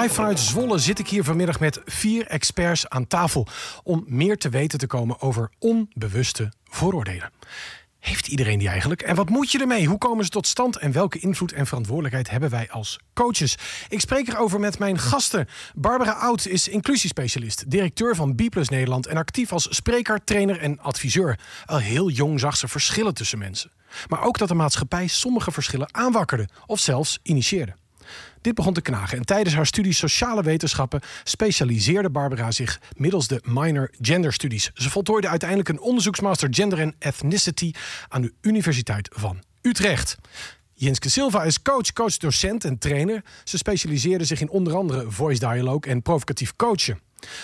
Live 0.00 0.14
vanuit 0.14 0.40
Zwolle 0.40 0.78
zit 0.78 0.98
ik 0.98 1.08
hier 1.08 1.24
vanmiddag 1.24 1.60
met 1.60 1.80
vier 1.84 2.26
experts 2.26 2.88
aan 2.88 3.06
tafel 3.06 3.46
om 3.82 4.04
meer 4.06 4.38
te 4.38 4.48
weten 4.48 4.78
te 4.78 4.86
komen 4.86 5.20
over 5.20 5.50
onbewuste 5.58 6.52
vooroordelen. 6.64 7.30
Heeft 7.98 8.28
iedereen 8.28 8.58
die 8.58 8.68
eigenlijk? 8.68 9.02
En 9.02 9.14
wat 9.14 9.28
moet 9.28 9.52
je 9.52 9.58
ermee? 9.58 9.86
Hoe 9.86 9.98
komen 9.98 10.24
ze 10.24 10.30
tot 10.30 10.46
stand? 10.46 10.76
En 10.76 10.92
welke 10.92 11.18
invloed 11.18 11.52
en 11.52 11.66
verantwoordelijkheid 11.66 12.30
hebben 12.30 12.50
wij 12.50 12.70
als 12.70 12.98
coaches? 13.14 13.58
Ik 13.88 14.00
spreek 14.00 14.28
erover 14.28 14.60
met 14.60 14.78
mijn 14.78 14.98
gasten. 14.98 15.48
Barbara 15.74 16.12
Oud 16.12 16.46
is 16.46 16.68
inclusiespecialist, 16.68 17.70
directeur 17.70 18.16
van 18.16 18.34
B 18.34 18.40
Nederland 18.54 19.06
en 19.06 19.16
actief 19.16 19.52
als 19.52 19.66
spreker, 19.70 20.24
trainer 20.24 20.58
en 20.58 20.80
adviseur. 20.80 21.38
Al 21.64 21.78
heel 21.78 22.10
jong 22.10 22.40
zag 22.40 22.56
ze 22.56 22.68
verschillen 22.68 23.14
tussen 23.14 23.38
mensen. 23.38 23.70
Maar 24.08 24.22
ook 24.22 24.38
dat 24.38 24.48
de 24.48 24.54
maatschappij 24.54 25.06
sommige 25.06 25.52
verschillen 25.52 25.94
aanwakkerde 25.94 26.48
of 26.66 26.78
zelfs 26.78 27.18
initieerde. 27.22 27.74
Dit 28.40 28.54
begon 28.54 28.72
te 28.72 28.80
knagen 28.80 29.18
en 29.18 29.24
tijdens 29.24 29.54
haar 29.54 29.66
studie 29.66 29.92
sociale 29.92 30.42
wetenschappen 30.42 31.00
specialiseerde 31.24 32.10
Barbara 32.10 32.50
zich 32.50 32.80
middels 32.96 33.28
de 33.28 33.42
minor 33.44 33.90
gender 34.00 34.32
studies. 34.32 34.70
Ze 34.74 34.90
voltooide 34.90 35.28
uiteindelijk 35.28 35.68
een 35.68 35.80
onderzoeksmaster 35.80 36.48
gender 36.50 36.78
en 36.78 36.94
ethnicity 36.98 37.72
aan 38.08 38.22
de 38.22 38.32
Universiteit 38.40 39.08
van 39.12 39.42
Utrecht. 39.62 40.16
Jenske 40.74 41.10
Silva 41.10 41.44
is 41.44 41.62
coach, 41.62 41.92
coach-docent 41.92 42.64
en 42.64 42.78
trainer. 42.78 43.24
Ze 43.44 43.56
specialiseerde 43.56 44.24
zich 44.24 44.40
in 44.40 44.50
onder 44.50 44.74
andere 44.74 45.10
voice 45.10 45.38
dialogue 45.38 45.90
en 45.90 46.02
provocatief 46.02 46.56
coachen. 46.56 47.00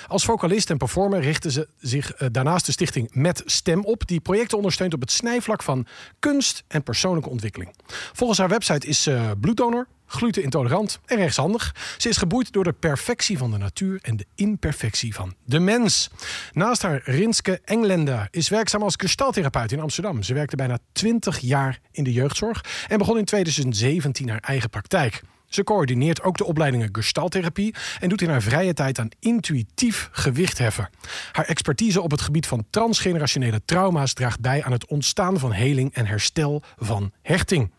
Als 0.06 0.24
vocalist 0.24 0.70
en 0.70 0.76
performer 0.76 1.20
richtte 1.20 1.50
ze 1.50 1.68
zich 1.78 2.12
eh, 2.12 2.28
daarnaast 2.32 2.66
de 2.66 2.72
stichting 2.72 3.10
Met 3.12 3.42
Stem 3.44 3.84
op, 3.84 4.06
die 4.06 4.20
projecten 4.20 4.56
ondersteunt 4.56 4.94
op 4.94 5.00
het 5.00 5.10
snijvlak 5.10 5.62
van 5.62 5.86
kunst 6.18 6.64
en 6.68 6.82
persoonlijke 6.82 7.28
ontwikkeling. 7.30 7.74
Volgens 8.12 8.38
haar 8.38 8.48
website 8.48 8.86
is 8.86 9.02
ze 9.02 9.34
bloeddonor, 9.40 9.86
glutenintolerant 10.06 11.00
en 11.06 11.16
rechtshandig. 11.16 11.74
Ze 11.96 12.08
is 12.08 12.16
geboeid 12.16 12.52
door 12.52 12.64
de 12.64 12.72
perfectie 12.72 13.38
van 13.38 13.50
de 13.50 13.56
natuur 13.56 13.98
en 14.02 14.16
de 14.16 14.26
imperfectie 14.34 15.14
van 15.14 15.34
de 15.44 15.58
mens. 15.58 16.10
Naast 16.52 16.82
haar 16.82 17.00
Rinske 17.04 17.60
Englenda 17.64 18.28
is 18.30 18.48
werkzaam 18.48 18.82
als 18.82 18.94
gestaltherapeut 18.96 19.72
in 19.72 19.80
Amsterdam. 19.80 20.22
Ze 20.22 20.34
werkte 20.34 20.56
bijna 20.56 20.78
20 20.92 21.38
jaar 21.38 21.80
in 21.90 22.04
de 22.04 22.12
jeugdzorg 22.12 22.64
en 22.88 22.98
begon 22.98 23.18
in 23.18 23.24
2017 23.24 24.28
haar 24.28 24.40
eigen 24.40 24.70
praktijk. 24.70 25.22
Ze 25.48 25.64
coördineert 25.64 26.22
ook 26.22 26.36
de 26.36 26.44
opleidingen 26.44 26.88
gestaltherapie 26.92 27.74
en 28.00 28.08
doet 28.08 28.22
in 28.22 28.28
haar 28.28 28.42
vrije 28.42 28.74
tijd 28.74 28.98
aan 28.98 29.08
intuïtief 29.20 30.08
gewichtheffen. 30.12 30.90
Haar 31.32 31.44
expertise 31.44 32.00
op 32.00 32.10
het 32.10 32.20
gebied 32.20 32.46
van 32.46 32.66
transgenerationele 32.70 33.60
trauma's 33.64 34.12
draagt 34.12 34.40
bij 34.40 34.64
aan 34.64 34.72
het 34.72 34.86
ontstaan 34.86 35.38
van 35.38 35.52
heling 35.52 35.94
en 35.94 36.06
herstel 36.06 36.62
van 36.76 37.12
hechting. 37.22 37.70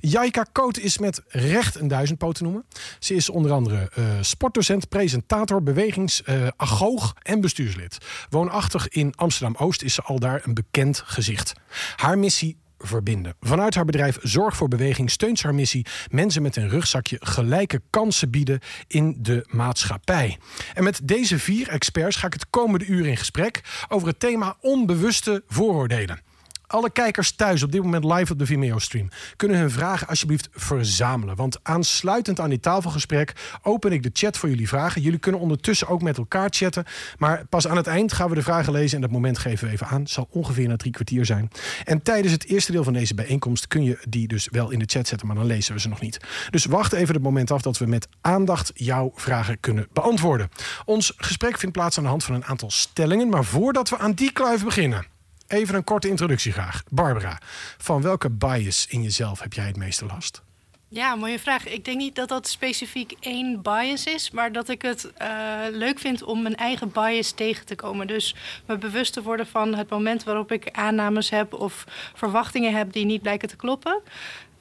Jaika 0.00 0.46
Koot 0.52 0.78
is 0.78 0.98
met 0.98 1.22
recht 1.28 1.80
een 1.80 1.88
duizendpoot 1.88 2.34
te 2.34 2.42
noemen. 2.42 2.64
Ze 2.98 3.14
is 3.14 3.28
onder 3.28 3.52
andere 3.52 3.90
uh, 3.98 4.04
sportdocent, 4.20 4.88
presentator, 4.88 5.62
bewegingsagoog 5.62 7.04
uh, 7.04 7.32
en 7.32 7.40
bestuurslid. 7.40 7.98
Woonachtig 8.30 8.88
in 8.88 9.12
Amsterdam-Oost 9.16 9.82
is 9.82 9.94
ze 9.94 10.02
al 10.02 10.18
daar 10.18 10.40
een 10.44 10.54
bekend 10.54 11.02
gezicht. 11.04 11.52
Haar 11.96 12.18
missie 12.18 12.56
verbinden. 12.82 13.34
Vanuit 13.40 13.74
haar 13.74 13.84
bedrijf 13.84 14.18
Zorg 14.22 14.56
voor 14.56 14.68
Beweging 14.68 15.10
steunt 15.10 15.42
haar 15.42 15.54
missie 15.54 15.86
mensen 16.10 16.42
met 16.42 16.56
een 16.56 16.68
rugzakje 16.68 17.16
gelijke 17.20 17.82
kansen 17.90 18.30
bieden 18.30 18.60
in 18.86 19.16
de 19.18 19.46
maatschappij. 19.48 20.38
En 20.74 20.84
met 20.84 21.00
deze 21.02 21.38
vier 21.38 21.68
experts 21.68 22.16
ga 22.16 22.26
ik 22.26 22.32
het 22.32 22.50
komende 22.50 22.86
uur 22.86 23.06
in 23.06 23.16
gesprek 23.16 23.60
over 23.88 24.08
het 24.08 24.20
thema 24.20 24.56
onbewuste 24.60 25.42
vooroordelen 25.46 26.30
alle 26.72 26.90
kijkers 26.90 27.30
thuis 27.30 27.62
op 27.62 27.72
dit 27.72 27.82
moment 27.82 28.04
live 28.04 28.32
op 28.32 28.38
de 28.38 28.46
Vimeo-stream 28.46 29.08
kunnen 29.36 29.58
hun 29.58 29.70
vragen 29.70 30.06
alsjeblieft 30.08 30.48
verzamelen. 30.52 31.36
Want 31.36 31.58
aansluitend 31.62 32.40
aan 32.40 32.50
dit 32.50 32.62
tafelgesprek 32.62 33.32
open 33.62 33.92
ik 33.92 34.02
de 34.02 34.10
chat 34.12 34.36
voor 34.36 34.48
jullie 34.48 34.68
vragen. 34.68 35.02
Jullie 35.02 35.18
kunnen 35.18 35.40
ondertussen 35.40 35.88
ook 35.88 36.02
met 36.02 36.18
elkaar 36.18 36.48
chatten. 36.50 36.84
Maar 37.18 37.46
pas 37.48 37.68
aan 37.68 37.76
het 37.76 37.86
eind 37.86 38.12
gaan 38.12 38.28
we 38.28 38.34
de 38.34 38.42
vragen 38.42 38.72
lezen 38.72 38.96
en 38.96 39.02
dat 39.02 39.10
moment 39.10 39.38
geven 39.38 39.66
we 39.66 39.72
even 39.72 39.86
aan. 39.86 40.06
Zal 40.06 40.28
ongeveer 40.30 40.68
na 40.68 40.76
drie 40.76 40.92
kwartier 40.92 41.26
zijn. 41.26 41.50
En 41.84 42.02
tijdens 42.02 42.32
het 42.32 42.44
eerste 42.44 42.72
deel 42.72 42.84
van 42.84 42.92
deze 42.92 43.14
bijeenkomst 43.14 43.68
kun 43.68 43.82
je 43.84 43.98
die 44.08 44.28
dus 44.28 44.48
wel 44.50 44.70
in 44.70 44.78
de 44.78 44.84
chat 44.86 45.08
zetten, 45.08 45.26
maar 45.26 45.36
dan 45.36 45.46
lezen 45.46 45.74
we 45.74 45.80
ze 45.80 45.88
nog 45.88 46.00
niet. 46.00 46.20
Dus 46.50 46.64
wacht 46.64 46.92
even 46.92 47.14
het 47.14 47.22
moment 47.22 47.50
af 47.50 47.62
dat 47.62 47.78
we 47.78 47.86
met 47.86 48.08
aandacht 48.20 48.70
jouw 48.74 49.12
vragen 49.14 49.60
kunnen 49.60 49.88
beantwoorden. 49.92 50.48
Ons 50.84 51.12
gesprek 51.16 51.58
vindt 51.58 51.76
plaats 51.76 51.96
aan 51.96 52.02
de 52.02 52.08
hand 52.10 52.24
van 52.24 52.34
een 52.34 52.44
aantal 52.44 52.70
stellingen. 52.70 53.28
Maar 53.28 53.44
voordat 53.44 53.88
we 53.88 53.98
aan 53.98 54.12
die 54.12 54.32
kluif 54.32 54.64
beginnen. 54.64 55.11
Even 55.52 55.74
een 55.74 55.84
korte 55.84 56.08
introductie 56.08 56.52
graag. 56.52 56.82
Barbara, 56.90 57.38
van 57.78 58.02
welke 58.02 58.30
bias 58.30 58.86
in 58.88 59.02
jezelf 59.02 59.40
heb 59.40 59.52
jij 59.52 59.66
het 59.66 59.76
meeste 59.76 60.06
last? 60.06 60.42
Ja, 60.88 61.14
mooie 61.14 61.38
vraag. 61.38 61.66
Ik 61.66 61.84
denk 61.84 61.98
niet 61.98 62.14
dat 62.14 62.28
dat 62.28 62.48
specifiek 62.48 63.14
één 63.20 63.62
bias 63.62 64.04
is, 64.04 64.30
maar 64.30 64.52
dat 64.52 64.68
ik 64.68 64.82
het 64.82 65.12
uh, 65.22 65.28
leuk 65.70 65.98
vind 65.98 66.22
om 66.22 66.42
mijn 66.42 66.56
eigen 66.56 66.92
bias 66.92 67.30
tegen 67.30 67.66
te 67.66 67.74
komen. 67.74 68.06
Dus 68.06 68.34
me 68.66 68.78
bewust 68.78 69.12
te 69.12 69.22
worden 69.22 69.46
van 69.46 69.74
het 69.74 69.90
moment 69.90 70.24
waarop 70.24 70.52
ik 70.52 70.70
aannames 70.70 71.30
heb 71.30 71.54
of 71.54 71.84
verwachtingen 72.14 72.74
heb 72.74 72.92
die 72.92 73.04
niet 73.04 73.22
blijken 73.22 73.48
te 73.48 73.56
kloppen. 73.56 74.00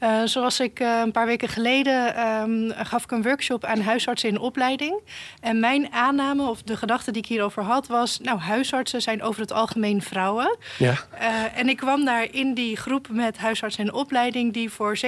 Uh, 0.03 0.21
zoals 0.25 0.59
ik 0.59 0.79
uh, 0.79 0.99
een 0.99 1.11
paar 1.11 1.25
weken 1.25 1.47
geleden 1.47 2.27
um, 2.27 2.71
gaf 2.75 3.03
ik 3.03 3.11
een 3.11 3.23
workshop 3.23 3.65
aan 3.65 3.81
huisartsen 3.81 4.29
in 4.29 4.39
opleiding. 4.39 4.99
En 5.39 5.59
mijn 5.59 5.91
aanname, 5.91 6.49
of 6.49 6.61
de 6.61 6.77
gedachte 6.77 7.11
die 7.11 7.21
ik 7.21 7.27
hierover 7.27 7.63
had, 7.63 7.87
was... 7.87 8.19
nou, 8.19 8.39
huisartsen 8.39 9.01
zijn 9.01 9.21
over 9.23 9.41
het 9.41 9.51
algemeen 9.51 10.01
vrouwen. 10.01 10.57
Ja. 10.77 10.91
Uh, 10.91 11.57
en 11.57 11.69
ik 11.69 11.77
kwam 11.77 12.05
daar 12.05 12.27
in 12.31 12.53
die 12.53 12.77
groep 12.77 13.07
met 13.09 13.37
huisartsen 13.37 13.85
in 13.85 13.93
opleiding... 13.93 14.53
die 14.53 14.69
voor 14.69 14.97
70% 14.97 15.01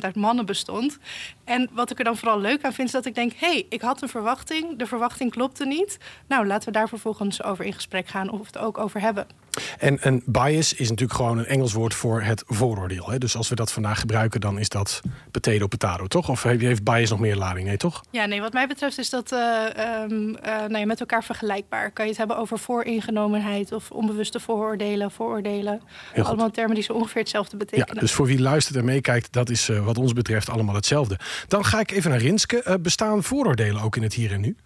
uit 0.00 0.16
mannen 0.16 0.46
bestond. 0.46 0.98
En 1.44 1.68
wat 1.72 1.90
ik 1.90 1.98
er 1.98 2.04
dan 2.04 2.16
vooral 2.16 2.40
leuk 2.40 2.64
aan 2.64 2.72
vind, 2.72 2.88
is 2.88 2.94
dat 2.94 3.06
ik 3.06 3.14
denk... 3.14 3.32
hé, 3.36 3.46
hey, 3.46 3.66
ik 3.68 3.80
had 3.80 4.02
een 4.02 4.08
verwachting, 4.08 4.78
de 4.78 4.86
verwachting 4.86 5.30
klopte 5.30 5.66
niet. 5.66 5.98
Nou, 6.28 6.46
laten 6.46 6.72
we 6.72 6.78
daar 6.78 6.88
vervolgens 6.88 7.42
over 7.42 7.64
in 7.64 7.72
gesprek 7.72 8.08
gaan 8.08 8.30
of 8.30 8.46
het 8.46 8.58
ook 8.58 8.78
over 8.78 9.00
hebben. 9.00 9.26
En 9.78 9.98
een 10.00 10.22
bias 10.26 10.72
is 10.72 10.88
natuurlijk 10.88 11.18
gewoon 11.18 11.38
een 11.38 11.46
Engels 11.46 11.72
woord 11.72 11.94
voor 11.94 12.22
het 12.22 12.42
vooroordeel. 12.46 13.10
Hè? 13.10 13.18
Dus 13.18 13.36
als 13.36 13.48
we 13.48 13.54
dat 13.54 13.72
vandaag 13.72 14.00
gebruiken, 14.00 14.40
dan 14.40 14.58
is 14.58 14.68
dat 14.68 15.00
potato 15.30 15.66
potato, 15.66 16.06
toch? 16.06 16.28
Of 16.28 16.42
heeft 16.42 16.84
bias 16.84 17.10
nog 17.10 17.18
meer 17.18 17.36
lading? 17.36 17.66
Nee, 17.66 17.76
toch? 17.76 18.04
Ja, 18.10 18.26
nee, 18.26 18.40
wat 18.40 18.52
mij 18.52 18.66
betreft 18.66 18.98
is 18.98 19.10
dat 19.10 19.32
uh, 19.32 19.64
um, 20.10 20.36
uh, 20.46 20.64
nee, 20.64 20.86
met 20.86 21.00
elkaar 21.00 21.24
vergelijkbaar. 21.24 21.90
Kan 21.90 22.04
je 22.04 22.10
het 22.10 22.18
hebben 22.18 22.36
over 22.36 22.58
vooringenomenheid 22.58 23.72
of 23.72 23.90
onbewuste 23.90 24.40
vooroordelen, 24.40 25.10
vooroordelen. 25.10 25.82
Allemaal 26.22 26.50
termen 26.50 26.74
die 26.74 26.84
zo 26.84 26.92
ongeveer 26.92 27.20
hetzelfde 27.20 27.56
betekenen. 27.56 27.94
Ja, 27.94 28.00
dus 28.00 28.12
voor 28.12 28.26
wie 28.26 28.40
luistert 28.40 28.76
en 28.76 28.84
meekijkt, 28.84 29.32
dat 29.32 29.50
is 29.50 29.68
uh, 29.68 29.84
wat 29.84 29.98
ons 29.98 30.12
betreft 30.12 30.48
allemaal 30.48 30.74
hetzelfde. 30.74 31.18
Dan 31.48 31.64
ga 31.64 31.80
ik 31.80 31.90
even 31.90 32.10
naar 32.10 32.18
Rinske. 32.18 32.78
bestaan 32.80 33.22
vooroordelen 33.22 33.82
ook 33.82 33.96
in 33.96 34.02
het 34.02 34.14
hier 34.14 34.32
en 34.32 34.40
nu? 34.40 34.56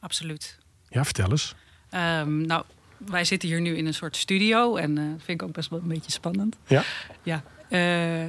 Absoluut. 0.00 0.58
Ja, 0.88 1.04
vertel 1.04 1.30
eens. 1.30 1.54
Um, 1.94 2.46
nou, 2.46 2.64
wij 3.06 3.24
zitten 3.24 3.48
hier 3.48 3.60
nu 3.60 3.76
in 3.76 3.86
een 3.86 3.94
soort 3.94 4.16
studio 4.16 4.76
en 4.76 4.90
uh, 4.90 4.96
dat 4.96 5.22
vind 5.22 5.40
ik 5.40 5.42
ook 5.42 5.52
best 5.52 5.70
wel 5.70 5.78
een 5.78 5.88
beetje 5.88 6.10
spannend. 6.10 6.56
Ja? 6.66 6.82
Ja. 7.22 7.42
Uh, 7.68 8.22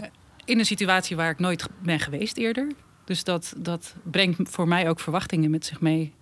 in 0.46 0.60
een 0.60 0.66
situatie 0.66 1.16
waar 1.16 1.30
ik 1.30 1.40
nooit 1.40 1.68
ben 1.80 2.00
geweest 2.00 2.38
eerder. 2.38 2.72
Dus 3.06 3.24
dat, 3.24 3.54
dat 3.58 3.96
brengt 4.04 4.50
voor 4.50 4.68
mij 4.68 4.90
ook 4.90 5.00
verwachtingen 5.00 5.50
met 5.50 5.66
zich 5.66 5.82
mee 5.82 6.14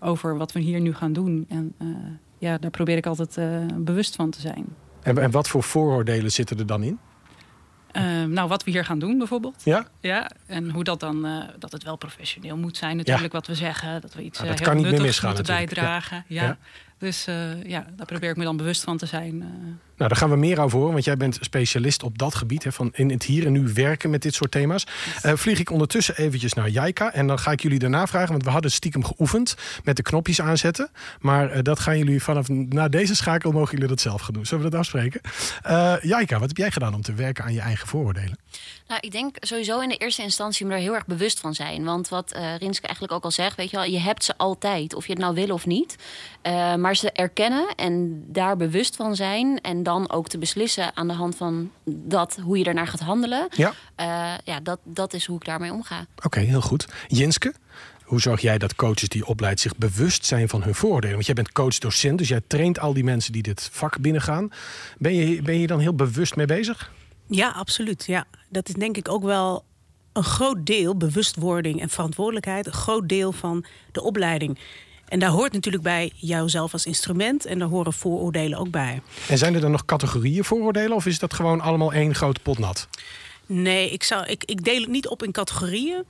over 0.00 0.36
wat 0.36 0.52
we 0.52 0.60
hier 0.60 0.80
nu 0.80 0.94
gaan 0.94 1.12
doen. 1.12 1.46
En 1.48 1.74
uh, 1.82 1.96
ja, 2.38 2.58
daar 2.58 2.70
probeer 2.70 2.96
ik 2.96 3.06
altijd 3.06 3.38
bewust 3.84 4.16
van 4.16 4.30
te 4.30 4.40
zijn. 4.40 4.66
En, 5.02 5.18
en 5.18 5.30
wat 5.30 5.48
voor 5.48 5.62
vooroordelen 5.62 6.32
zitten 6.32 6.58
er 6.58 6.66
dan 6.66 6.82
in? 6.82 6.98
Uh, 7.96 8.24
nou, 8.24 8.48
wat 8.48 8.64
we 8.64 8.70
hier 8.70 8.84
gaan 8.84 8.98
doen 8.98 9.18
bijvoorbeeld. 9.18 9.62
Ja? 9.64 9.86
Ja, 10.00 10.30
en 10.46 10.70
hoe 10.70 10.84
dat 10.84 11.00
dan, 11.00 11.26
uh, 11.26 11.44
dat 11.58 11.72
het 11.72 11.82
wel 11.82 11.96
professioneel 11.96 12.56
moet 12.56 12.76
zijn 12.76 12.96
natuurlijk 12.96 13.32
ja. 13.32 13.38
wat 13.38 13.46
we 13.46 13.54
zeggen. 13.54 14.00
Dat 14.00 14.14
we 14.14 14.22
iets 14.22 14.38
ja, 14.38 14.44
uh, 14.44 14.54
heel 14.58 14.74
nuttigs 14.74 15.02
misgaan, 15.02 15.34
moeten 15.34 15.54
natuurlijk. 15.54 15.74
bijdragen. 15.74 16.24
Ja. 16.28 16.42
ja. 16.42 16.58
Dus 16.98 17.24
ja, 17.62 17.86
daar 17.96 18.06
probeer 18.06 18.30
ik 18.30 18.36
me 18.36 18.44
dan 18.44 18.56
bewust 18.56 18.82
van 18.82 18.96
te 18.96 19.06
zijn 19.06 19.44
Nou, 19.96 20.08
daar 20.08 20.18
gaan 20.18 20.30
we 20.30 20.36
meer 20.36 20.60
over 20.60 20.78
horen, 20.78 20.92
want 20.92 21.04
jij 21.04 21.16
bent 21.16 21.38
specialist 21.40 22.02
op 22.02 22.18
dat 22.18 22.34
gebied. 22.34 22.64
Hè, 22.64 22.72
van 22.72 22.90
in 22.92 23.10
het 23.10 23.22
hier 23.22 23.46
en 23.46 23.52
nu 23.52 23.70
werken 23.74 24.10
met 24.10 24.22
dit 24.22 24.34
soort 24.34 24.50
thema's. 24.50 24.86
Uh, 25.24 25.32
vlieg 25.34 25.60
ik 25.60 25.70
ondertussen 25.70 26.16
eventjes 26.16 26.52
naar 26.52 26.68
Jaika. 26.68 27.12
En 27.12 27.26
dan 27.26 27.38
ga 27.38 27.50
ik 27.50 27.60
jullie 27.60 27.78
daarna 27.78 28.06
vragen, 28.06 28.30
want 28.30 28.44
we 28.44 28.50
hadden 28.50 28.70
stiekem 28.70 29.04
geoefend 29.04 29.56
met 29.84 29.96
de 29.96 30.02
knopjes 30.02 30.40
aanzetten. 30.40 30.90
Maar 31.20 31.56
uh, 31.56 31.62
dat 31.62 31.80
gaan 31.80 31.98
jullie 31.98 32.22
vanaf 32.22 32.48
na 32.48 32.88
deze 32.88 33.14
schakel 33.14 33.52
mogen 33.52 33.72
jullie 33.72 33.88
dat 33.88 34.00
zelf 34.00 34.20
gaan 34.20 34.34
doen. 34.34 34.46
Zullen 34.46 34.64
we 34.64 34.70
dat 34.70 34.80
afspreken? 34.80 35.20
Uh, 35.66 35.94
Jaika, 36.00 36.38
wat 36.38 36.48
heb 36.48 36.56
jij 36.56 36.70
gedaan 36.70 36.94
om 36.94 37.02
te 37.02 37.14
werken 37.14 37.44
aan 37.44 37.52
je 37.52 37.60
eigen 37.60 37.88
vooroordelen? 37.88 38.38
Nou, 38.88 39.00
ik 39.00 39.12
denk 39.12 39.36
sowieso 39.40 39.80
in 39.80 39.88
de 39.88 39.96
eerste 39.96 40.22
instantie 40.22 40.66
me 40.66 40.74
er 40.74 40.78
heel 40.78 40.94
erg 40.94 41.06
bewust 41.06 41.40
van 41.40 41.54
zijn. 41.54 41.84
Want 41.84 42.08
wat 42.08 42.34
uh, 42.36 42.56
Rinske 42.56 42.86
eigenlijk 42.86 43.14
ook 43.14 43.24
al 43.24 43.30
zegt, 43.30 43.56
weet 43.56 43.70
je 43.70 43.76
wel, 43.76 43.86
je 43.86 43.98
hebt 43.98 44.24
ze 44.24 44.36
altijd, 44.36 44.94
of 44.94 45.06
je 45.06 45.12
het 45.12 45.20
nou 45.20 45.34
wil 45.34 45.48
of 45.48 45.66
niet. 45.66 45.96
Maar 46.78 46.96
ze 46.96 47.12
erkennen 47.12 47.66
en 47.76 48.24
daar 48.26 48.56
bewust 48.56 48.96
van 48.96 49.16
zijn. 49.16 49.60
En 49.60 49.82
dan 49.86 50.10
ook 50.10 50.28
te 50.28 50.38
beslissen 50.38 50.96
aan 50.96 51.08
de 51.08 51.14
hand 51.14 51.36
van 51.36 51.70
dat, 51.84 52.38
hoe 52.42 52.58
je 52.58 52.64
daarnaar 52.64 52.86
gaat 52.86 53.00
handelen. 53.00 53.48
Ja, 53.50 53.72
uh, 54.00 54.38
ja 54.44 54.60
dat, 54.60 54.78
dat 54.84 55.12
is 55.12 55.26
hoe 55.26 55.36
ik 55.36 55.44
daarmee 55.44 55.72
omga. 55.72 56.00
Oké, 56.00 56.26
okay, 56.26 56.44
heel 56.44 56.60
goed. 56.60 56.88
Jenske? 57.08 57.54
Hoe 58.02 58.20
zorg 58.20 58.40
jij 58.40 58.58
dat 58.58 58.74
coaches 58.74 59.08
die 59.08 59.26
opleidt 59.26 59.60
zich 59.60 59.76
bewust 59.76 60.24
zijn 60.24 60.48
van 60.48 60.62
hun 60.62 60.74
vooroordelen? 60.74 61.14
Want 61.14 61.26
jij 61.26 61.34
bent 61.34 61.52
coach-docent, 61.52 62.18
dus 62.18 62.28
jij 62.28 62.40
traint 62.46 62.78
al 62.78 62.92
die 62.94 63.04
mensen 63.04 63.32
die 63.32 63.42
dit 63.42 63.68
vak 63.72 63.98
binnengaan. 63.98 64.50
Ben 64.98 65.14
je, 65.14 65.42
ben 65.42 65.58
je 65.58 65.66
dan 65.66 65.80
heel 65.80 65.94
bewust 65.94 66.36
mee 66.36 66.46
bezig? 66.46 66.92
Ja, 67.26 67.50
absoluut. 67.50 68.04
Ja. 68.06 68.26
Dat 68.48 68.68
is 68.68 68.74
denk 68.74 68.96
ik 68.96 69.08
ook 69.08 69.22
wel 69.22 69.64
een 70.12 70.24
groot 70.24 70.66
deel, 70.66 70.96
bewustwording 70.96 71.80
en 71.80 71.88
verantwoordelijkheid, 71.88 72.66
een 72.66 72.72
groot 72.72 73.08
deel 73.08 73.32
van 73.32 73.64
de 73.92 74.02
opleiding. 74.02 74.58
En 75.08 75.18
daar 75.18 75.30
hoort 75.30 75.52
natuurlijk 75.52 75.82
bij 75.82 76.12
jouzelf 76.14 76.72
als 76.72 76.86
instrument 76.86 77.44
en 77.44 77.58
daar 77.58 77.68
horen 77.68 77.92
vooroordelen 77.92 78.58
ook 78.58 78.70
bij. 78.70 79.02
En 79.28 79.38
zijn 79.38 79.54
er 79.54 79.60
dan 79.60 79.70
nog 79.70 79.84
categorieën 79.84 80.44
vooroordelen 80.44 80.96
of 80.96 81.06
is 81.06 81.18
dat 81.18 81.34
gewoon 81.34 81.60
allemaal 81.60 81.92
één 81.92 82.14
grote 82.14 82.40
pot 82.40 82.58
nat? 82.58 82.88
Nee, 83.46 83.90
ik, 83.90 84.02
zou, 84.02 84.26
ik, 84.26 84.44
ik 84.44 84.64
deel 84.64 84.80
het 84.80 84.90
niet 84.90 85.08
op 85.08 85.22
in 85.22 85.32
categorieën. 85.32 86.04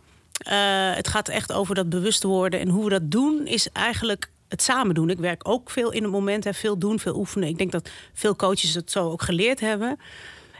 Uh, 0.48 0.94
het 0.94 1.08
gaat 1.08 1.28
echt 1.28 1.52
over 1.52 1.74
dat 1.74 1.88
bewust 1.88 2.22
worden. 2.22 2.60
En 2.60 2.68
hoe 2.68 2.84
we 2.84 2.90
dat 2.90 3.10
doen 3.10 3.46
is 3.46 3.68
eigenlijk 3.72 4.30
het 4.48 4.62
samen 4.62 4.94
doen. 4.94 5.10
Ik 5.10 5.18
werk 5.18 5.48
ook 5.48 5.70
veel 5.70 5.92
in 5.92 6.02
het 6.02 6.12
moment, 6.12 6.44
hè, 6.44 6.54
veel 6.54 6.78
doen, 6.78 6.98
veel 6.98 7.16
oefenen. 7.16 7.48
Ik 7.48 7.58
denk 7.58 7.72
dat 7.72 7.90
veel 8.12 8.36
coaches 8.36 8.74
het 8.74 8.90
zo 8.90 9.10
ook 9.10 9.22
geleerd 9.22 9.60
hebben. 9.60 9.98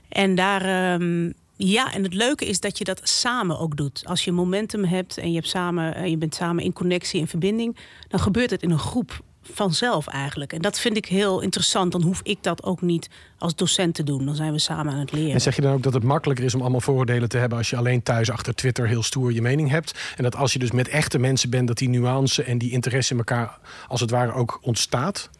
En 0.09 0.35
daar, 0.35 0.93
um, 1.01 1.35
ja, 1.57 1.93
en 1.93 2.03
het 2.03 2.15
leuke 2.15 2.47
is 2.47 2.61
dat 2.61 2.79
je 2.79 2.85
dat 2.85 3.01
samen 3.09 3.59
ook 3.59 3.77
doet. 3.77 4.03
Als 4.07 4.25
je 4.25 4.33
momentum 4.33 4.85
hebt 4.85 5.19
en 5.19 5.29
je, 5.29 5.35
hebt 5.35 5.49
samen, 5.49 6.11
je 6.11 6.17
bent 6.17 6.35
samen 6.35 6.65
in 6.65 6.73
connectie 6.73 7.21
en 7.21 7.29
verbinding, 7.29 7.77
dan 8.09 8.21
gebeurt 8.21 8.51
het 8.51 8.63
in 8.63 8.71
een 8.71 8.79
groep 8.79 9.25
vanzelf 9.53 10.07
eigenlijk. 10.07 10.53
En 10.53 10.63
dat 10.63 10.79
vind 10.79 10.97
ik 10.97 11.07
heel 11.07 11.41
interessant. 11.41 11.93
Dan 11.93 12.03
hoef 12.03 12.21
ik 12.23 12.39
dat 12.41 12.63
ook 12.63 12.83
niet 12.83 13.09
als 13.39 13.55
docent 13.55 13.95
te 13.95 14.03
doen. 14.03 14.25
Dan 14.25 14.35
zijn 14.35 14.53
we 14.53 14.59
samen 14.59 14.93
aan 14.93 14.99
het 14.99 15.13
leren. 15.13 15.33
En 15.33 15.41
zeg 15.41 15.57
je 15.57 15.63
dan 15.63 15.73
ook 15.73 15.83
dat 15.83 15.95
het 15.95 16.03
makkelijker 16.03 16.45
is 16.45 16.55
om 16.55 16.61
allemaal 16.61 16.81
vooroordelen 16.81 17.29
te 17.29 17.39
hebben... 17.39 17.59
als 17.59 17.71
je 17.71 17.77
alleen 17.77 18.03
thuis 18.03 18.31
achter 18.31 18.55
Twitter 18.55 18.89
heel 18.89 19.03
stoer 19.03 19.33
je 19.33 19.43
mening 19.43 19.71
hebt? 19.71 19.99
En 20.17 20.23
dat 20.23 20.37
als 20.37 20.53
je 20.53 20.59
dus 20.59 20.71
met 20.71 20.89
echte 20.89 21.19
mensen 21.19 21.51
bent... 21.51 21.67
dat 21.67 21.79
die 21.79 21.89
nuance 21.89 22.43
en 22.43 22.59
die 22.59 22.71
interesse 22.71 23.13
in 23.13 23.19
elkaar 23.19 23.59
als 23.89 24.01
het 24.01 24.11
ware 24.11 24.33
ook 24.33 24.59
ontstaat? 24.63 25.31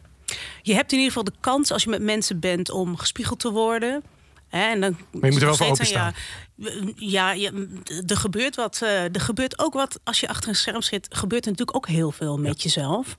Je 0.61 0.73
hebt 0.73 0.91
in 0.91 0.97
ieder 0.97 1.13
geval 1.13 1.31
de 1.31 1.39
kans 1.39 1.71
als 1.71 1.83
je 1.83 1.89
met 1.89 2.01
mensen 2.01 2.39
bent 2.39 2.71
om 2.71 2.97
gespiegeld 2.97 3.39
te 3.39 3.51
worden... 3.51 4.03
En 4.49 4.81
dan 4.81 4.97
maar 5.11 5.25
je 5.25 5.31
moet 5.31 5.41
er 5.41 5.47
wel 5.47 5.55
voor 5.55 5.67
openstaan. 5.67 6.13
Ja, 6.95 7.31
ja, 7.31 7.51
er 8.05 8.17
gebeurt 8.17 8.55
wat. 8.55 8.81
Er 8.81 9.21
gebeurt 9.21 9.59
ook 9.59 9.73
wat 9.73 9.99
als 10.03 10.19
je 10.19 10.27
achter 10.27 10.49
een 10.49 10.55
scherm 10.55 10.81
zit. 10.81 11.07
Gebeurt 11.09 11.45
er 11.45 11.51
natuurlijk 11.51 11.77
ook 11.77 11.87
heel 11.87 12.11
veel 12.11 12.37
met 12.37 12.61
ja. 12.61 12.63
jezelf. 12.63 13.17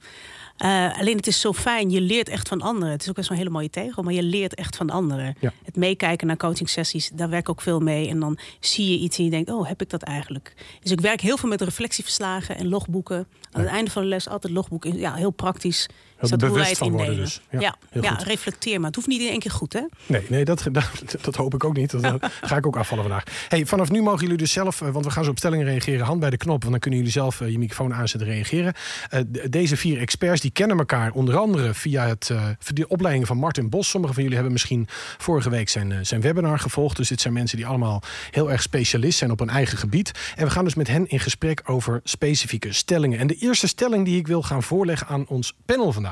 Uh, 0.64 0.98
alleen 0.98 1.16
het 1.16 1.26
is 1.26 1.40
zo 1.40 1.52
fijn, 1.52 1.90
je 1.90 2.00
leert 2.00 2.28
echt 2.28 2.48
van 2.48 2.60
anderen. 2.60 2.90
Het 2.90 3.02
is 3.02 3.08
ook 3.08 3.14
best 3.14 3.28
wel 3.28 3.38
een 3.38 3.42
hele 3.44 3.56
mooie 3.56 3.70
tegel, 3.70 4.02
maar 4.02 4.12
je 4.12 4.22
leert 4.22 4.54
echt 4.54 4.76
van 4.76 4.90
anderen. 4.90 5.36
Ja. 5.40 5.52
Het 5.64 5.76
meekijken 5.76 6.26
naar 6.26 6.36
coaching 6.36 6.69
sessies, 6.69 7.10
daar 7.14 7.28
werk 7.28 7.42
ik 7.42 7.48
ook 7.48 7.60
veel 7.60 7.80
mee. 7.80 8.08
En 8.08 8.20
dan 8.20 8.38
zie 8.60 8.90
je 8.90 8.98
iets 8.98 9.19
en 9.19 9.25
je 9.25 9.30
denkt, 9.30 9.50
oh, 9.50 9.69
heb 9.69 9.80
ik 9.80 9.90
dat 9.90 10.02
eigenlijk? 10.02 10.54
Dus 10.82 10.90
ik 10.90 11.00
werk 11.00 11.20
heel 11.20 11.36
veel 11.36 11.48
met 11.48 11.60
reflectieverslagen 11.60 12.56
en 12.56 12.69
logboeken. 12.69 13.28
Aan 13.50 13.60
het 13.60 13.70
einde 13.70 13.90
van 13.90 14.02
de 14.02 14.08
les 14.08 14.28
altijd 14.28 14.52
logboeken. 14.52 14.98
Ja, 14.98 15.14
heel 15.14 15.30
praktisch. 15.30 15.88
Is 16.20 16.31
dat 16.31 16.53
wij 16.53 16.69
het 16.69 16.81
indelen. 16.81 17.17
Dus. 17.17 17.41
Ja, 17.50 17.61
ja, 17.61 17.76
ja 17.93 18.12
reflecteer 18.12 18.76
maar. 18.76 18.87
Het 18.87 18.94
hoeft 18.94 19.09
niet 19.09 19.20
in 19.20 19.29
één 19.29 19.38
keer 19.38 19.50
goed, 19.50 19.73
hè? 19.73 19.81
Nee, 20.06 20.26
nee 20.29 20.44
dat, 20.44 20.65
dat, 20.73 21.17
dat 21.20 21.35
hoop 21.35 21.55
ik 21.55 21.65
ook 21.65 21.76
niet. 21.76 21.91
Dat 21.91 22.31
ga 22.41 22.56
ik 22.56 22.67
ook 22.67 22.76
afvallen 22.76 23.05
vandaag. 23.05 23.25
Hey, 23.49 23.67
vanaf 23.67 23.91
nu 23.91 24.03
mogen 24.03 24.20
jullie 24.20 24.37
dus 24.37 24.53
zelf, 24.53 24.79
want 24.79 25.05
we 25.05 25.11
gaan 25.11 25.25
zo 25.25 25.31
op 25.31 25.38
stellingen 25.38 25.67
reageren, 25.67 26.06
hand 26.06 26.20
bij 26.20 26.31
de 26.31 26.37
knop. 26.37 26.61
Want 26.61 26.70
dan 26.70 26.81
kunnen 26.81 26.99
jullie 26.99 27.15
zelf 27.15 27.38
je 27.38 27.59
microfoon 27.59 27.94
aanzetten 27.94 28.29
reageren. 28.29 28.75
Uh, 29.11 29.20
deze 29.50 29.76
vier 29.76 29.99
experts 30.00 30.41
die 30.41 30.50
kennen 30.50 30.79
elkaar 30.79 31.12
onder 31.12 31.37
andere 31.37 31.75
via 31.75 32.06
het, 32.06 32.31
de 32.75 32.88
opleiding 32.88 33.26
van 33.26 33.37
Martin 33.37 33.69
Bos. 33.69 33.88
Sommigen 33.88 34.14
van 34.14 34.23
jullie 34.23 34.38
hebben 34.38 34.56
misschien 34.59 34.88
vorige 35.19 35.50
week 35.50 35.69
zijn, 35.69 36.06
zijn 36.06 36.21
webinar 36.21 36.59
gevolgd. 36.59 36.97
Dus 36.97 37.09
dit 37.09 37.21
zijn 37.21 37.35
mensen 37.35 37.56
die 37.56 37.67
allemaal 37.67 38.03
heel 38.31 38.50
erg 38.50 38.62
specialist 38.62 39.19
zijn 39.19 39.31
op 39.31 39.41
een 39.41 39.50
eigen 39.50 39.79
gebied. 39.79 40.12
En 40.37 40.44
we 40.44 40.50
gaan 40.50 40.64
dus 40.64 40.75
met 40.75 40.88
hen 40.88 41.09
in 41.09 41.21
gesprek 41.21 41.62
over 41.64 42.00
specifieke 42.05 42.73
stellingen. 42.73 43.19
En 43.19 43.26
de 43.26 43.35
eerste 43.35 43.67
stelling 43.67 44.05
die 44.05 44.19
ik 44.19 44.26
wil 44.26 44.43
gaan 44.43 44.62
voorleggen 44.62 45.06
aan 45.06 45.26
ons 45.26 45.55
panel 45.64 45.93
vandaag 45.93 46.06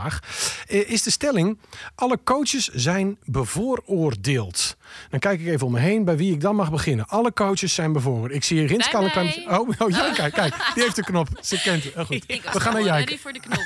is 0.66 1.02
de 1.02 1.10
stelling: 1.10 1.58
alle 1.94 2.18
coaches 2.24 2.68
zijn 2.68 3.18
bevooroordeeld. 3.24 4.76
Dan 5.10 5.18
kijk 5.18 5.40
ik 5.40 5.46
even 5.46 5.66
om 5.66 5.72
me 5.72 5.78
heen 5.78 6.04
bij 6.04 6.16
wie 6.16 6.32
ik 6.32 6.40
dan 6.40 6.56
mag 6.56 6.70
beginnen. 6.70 7.06
Alle 7.08 7.32
coaches 7.32 7.74
zijn 7.74 7.92
bevooroordeeld. 7.92 8.34
Ik 8.38 8.44
zie 8.44 8.66
Rins 8.66 8.88
kan 8.88 9.04
Oh, 9.04 9.68
oh 9.78 9.90
ja, 9.90 10.12
kijk, 10.12 10.32
kijk, 10.32 10.70
die 10.74 10.82
heeft 10.82 10.96
de 10.96 11.04
knop. 11.04 11.28
Ze 11.40 11.60
kent 11.60 11.84
het. 11.84 11.96
Oh, 11.96 12.06
goed. 12.06 12.26
We 12.52 12.60
gaan 12.60 12.72
naar 12.72 12.82
jij. 12.82 12.98
ready 12.98 13.18
voor 13.18 13.32
de 13.32 13.40
knop. 13.40 13.64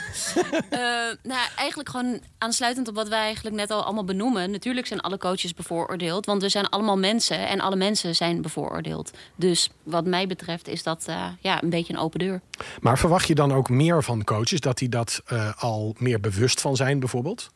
uh, 0.71 0.79
nou, 1.33 1.49
eigenlijk 1.57 1.89
gewoon 1.89 2.21
aansluitend 2.39 2.89
op 2.89 2.95
wat 2.95 3.09
wij 3.09 3.19
eigenlijk 3.19 3.57
net 3.57 3.71
al 3.71 3.85
allemaal 3.85 4.05
benoemen. 4.05 4.51
Natuurlijk 4.51 4.87
zijn 4.87 5.01
alle 5.01 5.19
coaches 5.19 5.55
bevooroordeeld, 5.55 6.27
want 6.27 6.43
we 6.43 6.49
zijn 6.49 6.69
allemaal 6.69 6.99
mensen 6.99 7.49
en 7.49 7.61
alle 7.61 7.77
mensen 7.77 8.15
zijn 8.15 8.43
bevooroordeeld. 8.43 9.11
Dus 9.37 9.71
wat 9.83 10.07
mij 10.07 10.27
betreft 10.27 10.69
is 10.69 10.83
dat 10.83 11.07
uh, 11.09 11.27
ja, 11.41 11.63
een 11.63 11.71
beetje 11.71 11.93
een 11.93 11.99
open 11.99 12.19
deur. 12.19 12.41
Maar 12.81 12.99
verwacht 12.99 13.27
je 13.27 13.35
dan 13.35 13.53
ook 13.53 13.69
meer 13.69 14.03
van 14.03 14.25
coaches 14.25 14.61
dat 14.61 14.79
die 14.79 14.89
dat 14.89 15.23
uh, 15.33 15.53
al 15.63 15.95
meer 15.99 16.21
bewust 16.21 16.61
van 16.61 16.77
zijn, 16.77 16.99
bijvoorbeeld? 16.99 17.51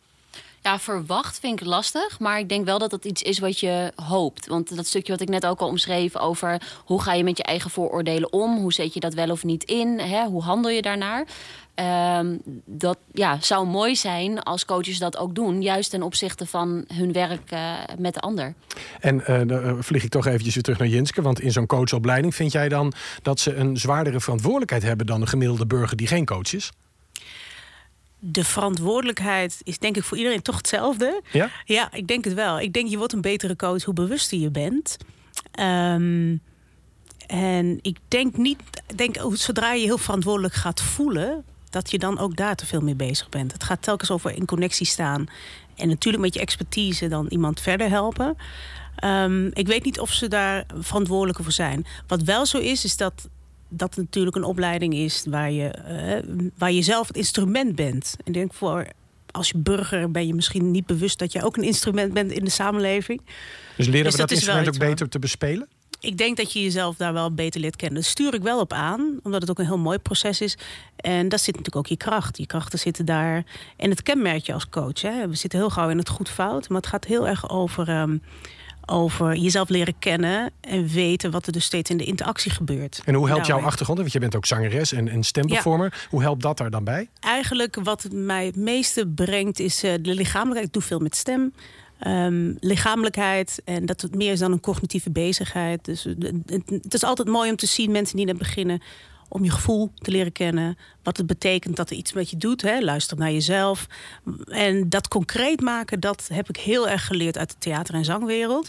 Ja, 0.64 0.78
verwacht 0.78 1.38
vind 1.38 1.60
ik 1.60 1.66
lastig. 1.66 2.18
Maar 2.18 2.38
ik 2.38 2.48
denk 2.48 2.64
wel 2.64 2.78
dat 2.78 2.90
dat 2.90 3.04
iets 3.04 3.22
is 3.22 3.38
wat 3.38 3.60
je 3.60 3.92
hoopt. 3.94 4.46
Want 4.46 4.76
dat 4.76 4.86
stukje 4.86 5.12
wat 5.12 5.20
ik 5.20 5.28
net 5.28 5.46
ook 5.46 5.60
al 5.60 5.68
omschreef 5.68 6.16
over 6.16 6.62
hoe 6.84 7.02
ga 7.02 7.12
je 7.12 7.24
met 7.24 7.36
je 7.36 7.42
eigen 7.42 7.70
vooroordelen 7.70 8.32
om? 8.32 8.56
Hoe 8.56 8.72
zet 8.72 8.94
je 8.94 9.00
dat 9.00 9.14
wel 9.14 9.30
of 9.30 9.44
niet 9.44 9.64
in? 9.64 9.98
Hè? 9.98 10.24
Hoe 10.24 10.42
handel 10.42 10.70
je 10.70 10.82
daarnaar? 10.82 11.26
Um, 12.18 12.40
dat 12.64 12.98
ja, 13.12 13.38
zou 13.40 13.66
mooi 13.66 13.96
zijn 13.96 14.42
als 14.42 14.64
coaches 14.64 14.98
dat 14.98 15.16
ook 15.16 15.34
doen. 15.34 15.62
Juist 15.62 15.90
ten 15.90 16.02
opzichte 16.02 16.46
van 16.46 16.84
hun 16.94 17.12
werk 17.12 17.52
uh, 17.52 17.72
met 17.98 18.14
de 18.14 18.20
ander. 18.20 18.54
En 19.00 19.22
uh, 19.28 19.40
dan 19.46 19.84
vlieg 19.84 20.04
ik 20.04 20.10
toch 20.10 20.26
eventjes 20.26 20.54
weer 20.54 20.62
terug 20.62 20.78
naar 20.78 20.88
Jinske. 20.88 21.22
Want 21.22 21.40
in 21.40 21.52
zo'n 21.52 21.66
coachopleiding 21.66 22.34
vind 22.34 22.52
jij 22.52 22.68
dan 22.68 22.92
dat 23.22 23.40
ze 23.40 23.54
een 23.54 23.76
zwaardere 23.76 24.20
verantwoordelijkheid 24.20 24.82
hebben 24.82 25.06
dan 25.06 25.20
een 25.20 25.28
gemiddelde 25.28 25.66
burger 25.66 25.96
die 25.96 26.06
geen 26.06 26.24
coach 26.24 26.54
is? 26.54 26.70
De 28.26 28.44
verantwoordelijkheid 28.44 29.60
is 29.62 29.78
denk 29.78 29.96
ik 29.96 30.04
voor 30.04 30.16
iedereen 30.16 30.42
toch 30.42 30.56
hetzelfde. 30.56 31.22
Ja? 31.32 31.50
Ja, 31.64 31.92
ik 31.92 32.06
denk 32.06 32.24
het 32.24 32.34
wel. 32.34 32.60
Ik 32.60 32.72
denk 32.72 32.88
je 32.88 32.98
wordt 32.98 33.12
een 33.12 33.20
betere 33.20 33.56
coach 33.56 33.84
hoe 33.84 33.94
bewuster 33.94 34.38
je 34.38 34.50
bent. 34.50 34.96
Um, 35.60 36.40
en 37.26 37.78
ik 37.82 37.98
denk 38.08 38.36
niet, 38.36 38.58
denk, 38.96 39.16
zodra 39.32 39.72
je 39.72 39.84
heel 39.84 39.98
verantwoordelijk 39.98 40.54
gaat 40.54 40.80
voelen, 40.80 41.44
dat 41.70 41.90
je 41.90 41.98
dan 41.98 42.18
ook 42.18 42.36
daar 42.36 42.56
te 42.56 42.66
veel 42.66 42.80
mee 42.80 42.94
bezig 42.94 43.28
bent. 43.28 43.52
Het 43.52 43.64
gaat 43.64 43.82
telkens 43.82 44.10
over 44.10 44.30
in 44.30 44.44
connectie 44.44 44.86
staan. 44.86 45.26
En 45.76 45.88
natuurlijk 45.88 46.22
met 46.22 46.34
je 46.34 46.40
expertise 46.40 47.08
dan 47.08 47.26
iemand 47.28 47.60
verder 47.60 47.88
helpen. 47.88 48.36
Um, 49.04 49.50
ik 49.52 49.66
weet 49.66 49.84
niet 49.84 50.00
of 50.00 50.12
ze 50.12 50.28
daar 50.28 50.66
verantwoordelijker 50.78 51.44
voor 51.44 51.52
zijn. 51.52 51.86
Wat 52.06 52.22
wel 52.22 52.46
zo 52.46 52.58
is, 52.58 52.84
is 52.84 52.96
dat 52.96 53.28
dat 53.68 53.96
natuurlijk 53.96 54.36
een 54.36 54.44
opleiding 54.44 54.94
is 54.94 55.24
waar 55.28 55.50
je, 55.50 55.74
uh, 55.88 56.48
waar 56.58 56.72
je 56.72 56.82
zelf 56.82 57.06
het 57.06 57.16
instrument 57.16 57.76
bent. 57.76 58.14
En 58.18 58.24
ik 58.24 58.32
denk 58.32 58.54
voor 58.54 58.86
als 59.30 59.48
je 59.48 59.58
burger 59.58 60.10
ben 60.10 60.26
je 60.26 60.34
misschien 60.34 60.70
niet 60.70 60.86
bewust 60.86 61.18
dat 61.18 61.32
je 61.32 61.42
ook 61.42 61.56
een 61.56 61.62
instrument 61.62 62.12
bent 62.12 62.32
in 62.32 62.44
de 62.44 62.50
samenleving. 62.50 63.20
Dus 63.76 63.86
leren 63.86 64.04
dus 64.04 64.12
we 64.12 64.18
dat, 64.18 64.28
dat 64.28 64.30
instrument 64.30 64.68
ook 64.68 64.78
beter 64.78 65.08
te 65.08 65.18
bespelen? 65.18 65.68
Ik 66.00 66.16
denk 66.16 66.36
dat 66.36 66.52
je 66.52 66.62
jezelf 66.62 66.96
daar 66.96 67.12
wel 67.12 67.34
beter 67.34 67.60
leert 67.60 67.76
kennen. 67.76 68.00
Dat 68.00 68.10
stuur 68.10 68.34
ik 68.34 68.42
wel 68.42 68.60
op 68.60 68.72
aan, 68.72 69.18
omdat 69.22 69.40
het 69.40 69.50
ook 69.50 69.58
een 69.58 69.66
heel 69.66 69.78
mooi 69.78 69.98
proces 69.98 70.40
is. 70.40 70.58
En 70.96 71.28
daar 71.28 71.38
zit 71.38 71.56
natuurlijk 71.56 71.76
ook 71.76 71.86
je 71.86 71.96
kracht. 71.96 72.38
Je 72.38 72.46
krachten 72.46 72.78
zitten 72.78 73.04
daar. 73.04 73.44
En 73.76 73.90
het 73.90 74.02
kenmerk 74.02 74.46
je 74.46 74.52
als 74.52 74.68
coach. 74.68 75.02
Hè. 75.02 75.28
We 75.28 75.34
zitten 75.34 75.58
heel 75.58 75.70
gauw 75.70 75.88
in 75.88 75.98
het 75.98 76.08
goed 76.08 76.28
fout. 76.28 76.68
Maar 76.68 76.80
het 76.80 76.86
gaat 76.86 77.04
heel 77.04 77.28
erg 77.28 77.50
over 77.50 77.88
um, 77.88 78.22
over 78.86 79.36
jezelf 79.36 79.68
leren 79.68 79.94
kennen 79.98 80.50
en 80.60 80.86
weten 80.86 81.30
wat 81.30 81.46
er 81.46 81.52
dus 81.52 81.64
steeds 81.64 81.90
in 81.90 81.96
de 81.96 82.04
interactie 82.04 82.50
gebeurt. 82.50 83.02
En 83.04 83.14
hoe 83.14 83.28
helpt 83.28 83.46
jouw 83.46 83.60
achtergrond? 83.60 83.98
Want 83.98 84.12
je 84.12 84.18
bent 84.18 84.36
ook 84.36 84.46
zangeres 84.46 84.92
en, 84.92 85.08
en 85.08 85.22
stemperformer. 85.22 85.92
Ja. 85.92 86.08
Hoe 86.10 86.22
helpt 86.22 86.42
dat 86.42 86.58
daar 86.58 86.70
dan 86.70 86.84
bij? 86.84 87.08
Eigenlijk 87.20 87.76
wat 87.82 88.06
mij 88.12 88.46
het 88.46 88.56
meeste 88.56 89.06
brengt 89.06 89.60
is 89.60 89.84
uh, 89.84 89.92
de 90.00 90.14
lichamelijkheid. 90.14 90.66
Ik 90.66 90.72
doe 90.72 90.82
veel 90.82 90.98
met 90.98 91.16
stem. 91.16 91.52
Um, 92.06 92.56
lichamelijkheid 92.60 93.62
en 93.64 93.86
dat 93.86 94.00
het 94.00 94.14
meer 94.14 94.32
is 94.32 94.38
dan 94.38 94.52
een 94.52 94.60
cognitieve 94.60 95.10
bezigheid. 95.10 95.84
Dus 95.84 96.04
het, 96.04 96.32
het 96.82 96.94
is 96.94 97.04
altijd 97.04 97.28
mooi 97.28 97.50
om 97.50 97.56
te 97.56 97.66
zien 97.66 97.90
mensen 97.90 98.16
die 98.16 98.26
net 98.26 98.38
beginnen 98.38 98.82
om 99.28 99.44
je 99.44 99.50
gevoel 99.50 99.92
te 99.94 100.10
leren 100.10 100.32
kennen. 100.32 100.78
Wat 101.02 101.16
het 101.16 101.26
betekent 101.26 101.76
dat 101.76 101.90
er 101.90 101.96
iets 101.96 102.12
met 102.12 102.30
je 102.30 102.36
doet. 102.36 102.62
Hè? 102.62 102.80
Luister 102.80 103.16
naar 103.16 103.32
jezelf. 103.32 103.86
En 104.46 104.88
dat 104.88 105.08
concreet 105.08 105.60
maken, 105.60 106.00
dat 106.00 106.28
heb 106.32 106.48
ik 106.48 106.56
heel 106.56 106.88
erg 106.88 107.06
geleerd 107.06 107.38
uit 107.38 107.50
de 107.50 107.58
theater- 107.58 107.94
en 107.94 108.04
zangwereld. 108.04 108.68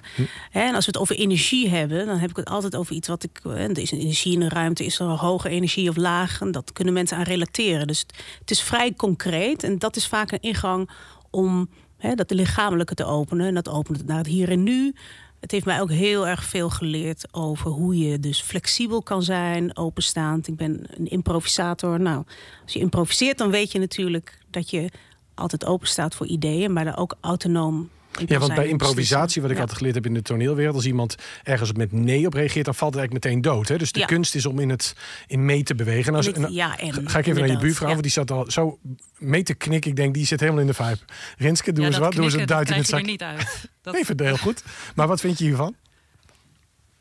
En 0.52 0.76
als 0.76 0.86
we 0.86 0.92
het 0.92 1.02
over 1.02 1.16
energie 1.16 1.70
hebben, 1.70 2.06
dan 2.06 2.18
heb 2.18 2.30
ik 2.30 2.36
het 2.36 2.50
altijd 2.50 2.76
over 2.76 2.96
iets 2.96 3.08
wat 3.08 3.24
ik. 3.24 3.40
Er 3.44 3.78
is 3.80 3.92
een 3.92 4.00
energie 4.00 4.34
in 4.34 4.40
de 4.40 4.50
ruimte, 4.50 4.86
is 4.86 5.00
er 5.00 5.06
een 5.06 5.18
hoge 5.18 5.50
energie 5.50 5.90
of 5.90 5.96
laag? 5.96 6.42
En 6.42 6.52
dat 6.52 6.74
kunnen 6.74 6.94
mensen 6.94 7.18
aan 7.18 7.24
relateren. 7.24 7.88
Dus 7.88 8.06
het 8.40 8.52
is 8.52 8.62
vrij 8.62 8.94
concreet. 8.94 9.64
En 9.64 9.80
dat 9.80 9.96
is 9.96 10.08
vaak 10.08 10.32
een 10.32 10.42
ingang 10.42 10.90
om 11.30 11.70
hè, 11.98 12.16
dat 12.16 12.32
lichamelijke 12.32 12.94
te 12.94 13.06
openen. 13.06 13.48
En 13.48 13.54
dat 13.54 13.70
opent 13.70 14.06
naar 14.06 14.18
het 14.18 14.28
hier 14.28 14.50
en 14.50 14.64
nu. 14.64 14.94
Het 15.40 15.52
heeft 15.52 15.66
mij 15.66 15.82
ook 15.82 15.92
heel 15.92 16.28
erg 16.28 16.44
veel 16.44 16.70
geleerd 16.70 17.34
over 17.34 17.72
hoe 17.72 17.98
je 17.98 18.20
dus 18.20 18.42
flexibel 18.42 19.02
kan 19.02 19.24
zijn, 19.24 19.78
openstaand. 19.78 20.48
Ik 20.48 20.56
ben 20.56 20.84
een 20.98 21.08
improvisator. 21.08 22.00
Nou, 22.00 22.24
als 22.64 22.74
je 22.74 22.80
improviseert, 22.80 23.38
dan 23.38 23.50
weet 23.50 23.72
je 23.72 23.80
natuurlijk 23.80 24.40
dat 24.50 24.70
je 24.70 24.90
altijd 25.34 25.66
open 25.66 25.88
staat 25.88 26.16
voor 26.16 26.28
ideeën, 26.28 26.74
maar 26.74 26.86
daar 26.86 26.98
ook 26.98 27.16
autonoom 27.22 27.90
ja, 28.26 28.40
want 28.40 28.56
bij 28.56 28.68
improvisatie, 28.68 29.42
wat 29.42 29.52
ik 29.52 29.60
altijd 29.60 29.78
geleerd 29.78 29.96
heb 29.96 30.06
in 30.06 30.14
de 30.14 30.22
toneelwereld, 30.22 30.76
als 30.76 30.86
iemand 30.86 31.16
ergens 31.44 31.74
met 31.74 31.92
nee 31.92 32.26
op 32.26 32.34
reageert, 32.34 32.66
dan 32.66 32.76
valt 32.76 32.94
het 32.94 33.00
eigenlijk 33.00 33.26
meteen 33.26 33.42
dood. 33.42 33.68
Hè? 33.68 33.78
Dus 33.78 33.92
de 33.92 34.06
kunst 34.06 34.36
is 34.36 34.46
om 34.46 34.60
in 34.60 34.70
het 34.70 34.96
in 35.28 35.46
mee 35.46 35.64
te 35.64 35.76
bewegen. 35.76 36.12
En 36.12 36.16
als, 36.16 36.32
en, 36.32 36.54
ja, 36.54 36.78
en, 36.78 37.10
ga 37.10 37.20
ik 37.20 37.28
even 37.28 37.42
naar 37.42 37.52
je 37.52 37.58
buurvrouw, 37.58 37.90
want 37.90 38.02
die 38.02 38.12
zat 38.12 38.32
al 38.32 38.52
zo 38.52 38.80
mee 39.18 39.44
te 39.44 39.54
knikken. 39.54 39.90
Ik 39.90 39.96
denk, 39.96 40.14
die 40.14 40.26
zit 40.26 40.40
helemaal 40.40 40.62
in 40.62 40.68
de 40.68 40.74
vibe. 40.74 41.00
Rinske, 41.38 41.72
doe 41.72 41.86
eens 41.86 41.98
wat. 41.98 42.14
Doe 42.14 42.24
eens 42.24 42.34
een 42.34 42.46
duit 42.46 42.70
in 42.70 42.78
het 42.78 42.88
zak. 42.88 43.06
niet 43.06 43.22
uit. 43.22 43.46
Dat... 43.82 43.96
Even 43.96 44.24
heel 44.24 44.38
goed. 44.38 44.64
Maar 44.96 45.08
wat 45.08 45.20
vind 45.20 45.38
je 45.38 45.44
hiervan? 45.44 45.76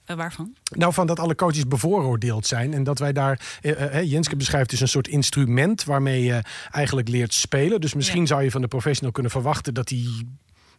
Uh, 0.07 0.17
waarvan? 0.17 0.55
Nou, 0.71 0.93
van 0.93 1.07
dat 1.07 1.19
alle 1.19 1.35
coaches 1.35 1.69
bevooroordeeld 1.69 2.47
zijn. 2.47 2.75
En 2.75 2.85
dat 2.85 2.99
wij 2.99 3.13
daar. 3.13 3.41
Uh, 3.63 3.81
uh, 3.81 4.11
Jenske 4.11 4.37
beschrijft 4.37 4.71
dus 4.71 4.81
een 4.81 4.89
soort 4.89 5.09
instrument 5.09 5.85
waarmee 5.85 6.23
je 6.23 6.43
eigenlijk 6.71 7.09
leert 7.09 7.35
spelen. 7.35 7.81
Dus 7.81 7.95
misschien 7.95 8.27
zou 8.27 8.43
je 8.43 8.51
van 8.51 8.61
de 8.61 8.69
professional 8.69 9.13
kunnen 9.13 9.33
verwachten 9.33 9.75
dat 9.75 9.89
hij 9.89 10.07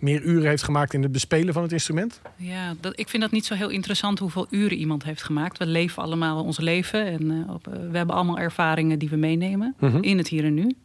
meer 0.05 0.21
uren 0.21 0.49
heeft 0.49 0.63
gemaakt 0.63 0.93
in 0.93 1.01
het 1.01 1.11
bespelen 1.11 1.53
van 1.53 1.63
het 1.63 1.71
instrument? 1.71 2.21
Ja, 2.35 2.75
dat, 2.79 2.99
ik 2.99 3.09
vind 3.09 3.21
dat 3.23 3.31
niet 3.31 3.45
zo 3.45 3.55
heel 3.55 3.69
interessant 3.69 4.19
hoeveel 4.19 4.47
uren 4.49 4.77
iemand 4.77 5.03
heeft 5.03 5.23
gemaakt. 5.23 5.57
We 5.57 5.65
leven 5.65 6.03
allemaal 6.03 6.43
ons 6.43 6.59
leven 6.59 7.05
en 7.05 7.31
uh, 7.31 7.53
op, 7.53 7.67
uh, 7.67 7.73
we 7.91 7.97
hebben 7.97 8.15
allemaal 8.15 8.39
ervaringen 8.39 8.99
die 8.99 9.09
we 9.09 9.15
meenemen 9.15 9.75
mm 9.79 9.89
-hmm. 9.89 10.03
in 10.03 10.17
het 10.17 10.27
hier 10.27 10.43
en 10.43 10.53
nu. 10.53 10.75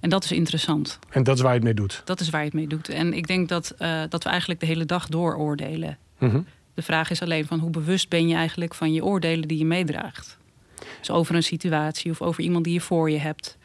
En 0.00 0.10
dat 0.10 0.24
is 0.24 0.32
interessant. 0.32 0.98
En 1.10 1.22
dat 1.22 1.36
is 1.36 1.42
waar 1.42 1.50
je 1.50 1.56
het 1.56 1.66
mee 1.66 1.74
doet? 1.74 2.02
Dat 2.04 2.20
is 2.20 2.30
waar 2.30 2.40
je 2.40 2.46
het 2.46 2.54
mee 2.54 2.66
doet. 2.66 2.88
En 2.88 3.12
ik 3.12 3.26
denk 3.26 3.48
dat, 3.48 3.74
uh, 3.78 4.02
dat 4.08 4.24
we 4.24 4.28
eigenlijk 4.28 4.60
de 4.60 4.66
hele 4.66 4.84
dag 4.84 5.08
dooroordelen. 5.08 5.98
Mm 6.18 6.30
-hmm. 6.30 6.46
De 6.74 6.82
vraag 6.82 7.10
is 7.10 7.22
alleen 7.22 7.46
van 7.46 7.58
hoe 7.58 7.70
bewust 7.70 8.08
ben 8.08 8.28
je 8.28 8.34
eigenlijk 8.34 8.74
van 8.74 8.92
je 8.92 9.04
oordelen 9.04 9.48
die 9.48 9.58
je 9.58 9.64
meedraagt. 9.64 10.38
Dus 10.98 11.10
over 11.10 11.34
een 11.34 11.42
situatie 11.42 12.10
of 12.10 12.22
over 12.22 12.42
iemand 12.42 12.64
die 12.64 12.72
je 12.72 12.80
voor 12.80 13.10
je 13.10 13.18
hebt. 13.18 13.56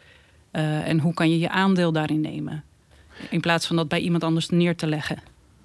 en 0.51 0.99
hoe 0.99 1.13
kan 1.13 1.29
je 1.29 1.39
je 1.39 1.49
aandeel 1.49 1.91
daarin 1.91 2.21
nemen? 2.21 2.63
In 3.29 3.41
plaats 3.41 3.67
van 3.67 3.75
dat 3.75 3.87
bij 3.87 3.99
iemand 3.99 4.23
anders 4.23 4.49
neer 4.49 4.75
te 4.75 4.87
leggen. 4.87 5.17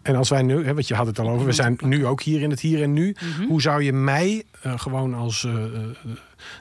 En 0.03 0.17
als 0.17 0.29
wij 0.29 0.43
nu, 0.43 0.65
hè, 0.65 0.75
want 0.75 0.89
je 0.89 0.95
had 0.95 1.07
het 1.07 1.19
al 1.19 1.29
over, 1.29 1.47
we 1.47 1.53
zijn 1.53 1.79
nu 1.81 2.07
ook 2.07 2.23
hier 2.23 2.41
in 2.43 2.51
het 2.51 2.61
hier 2.61 2.83
en 2.83 2.93
nu. 2.93 3.17
Mm 3.21 3.33
-hmm. 3.33 3.47
Hoe 3.47 3.61
zou 3.61 3.83
je 3.83 3.93
mij, 3.93 4.43
uh, 4.67 4.79
gewoon 4.79 5.15
als 5.15 5.43
uh, 5.43 5.53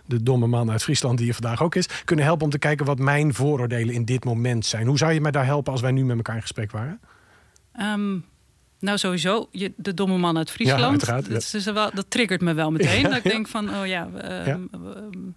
de 0.05 0.23
domme 0.23 0.47
man 0.47 0.71
uit 0.71 0.83
Friesland 0.83 1.17
die 1.17 1.27
er 1.27 1.33
vandaag 1.33 1.63
ook 1.63 1.75
is, 1.75 1.87
kunnen 2.05 2.25
helpen 2.25 2.45
om 2.45 2.51
te 2.51 2.59
kijken 2.59 2.85
wat 2.85 2.99
mijn 2.99 3.33
vooroordelen 3.33 3.93
in 3.93 4.05
dit 4.05 4.25
moment 4.25 4.65
zijn? 4.65 4.87
Hoe 4.87 4.97
zou 4.97 5.13
je 5.13 5.21
mij 5.21 5.31
daar 5.31 5.45
helpen 5.45 5.71
als 5.71 5.81
wij 5.81 5.91
nu 5.91 6.05
met 6.05 6.17
elkaar 6.17 6.35
in 6.35 6.41
gesprek 6.41 6.71
waren? 6.71 6.99
Um, 7.79 8.25
nou, 8.79 8.97
sowieso, 8.97 9.47
je, 9.51 9.73
de 9.75 9.93
domme 9.93 10.17
man 10.17 10.37
uit 10.37 10.51
Friesland. 10.51 11.05
Ja, 11.05 11.21
dat, 11.21 11.29
is, 11.29 11.53
is 11.53 11.65
wel, 11.65 11.89
dat 11.93 12.05
triggert 12.09 12.41
me 12.41 12.53
wel 12.53 12.71
meteen. 12.71 13.01
Ja, 13.01 13.07
dat 13.07 13.17
ik 13.17 13.23
denk 13.23 13.47
van, 13.47 13.69
oh 13.69 13.85
ja. 13.85 14.09
Um, 14.47 14.69
um, 14.73 15.33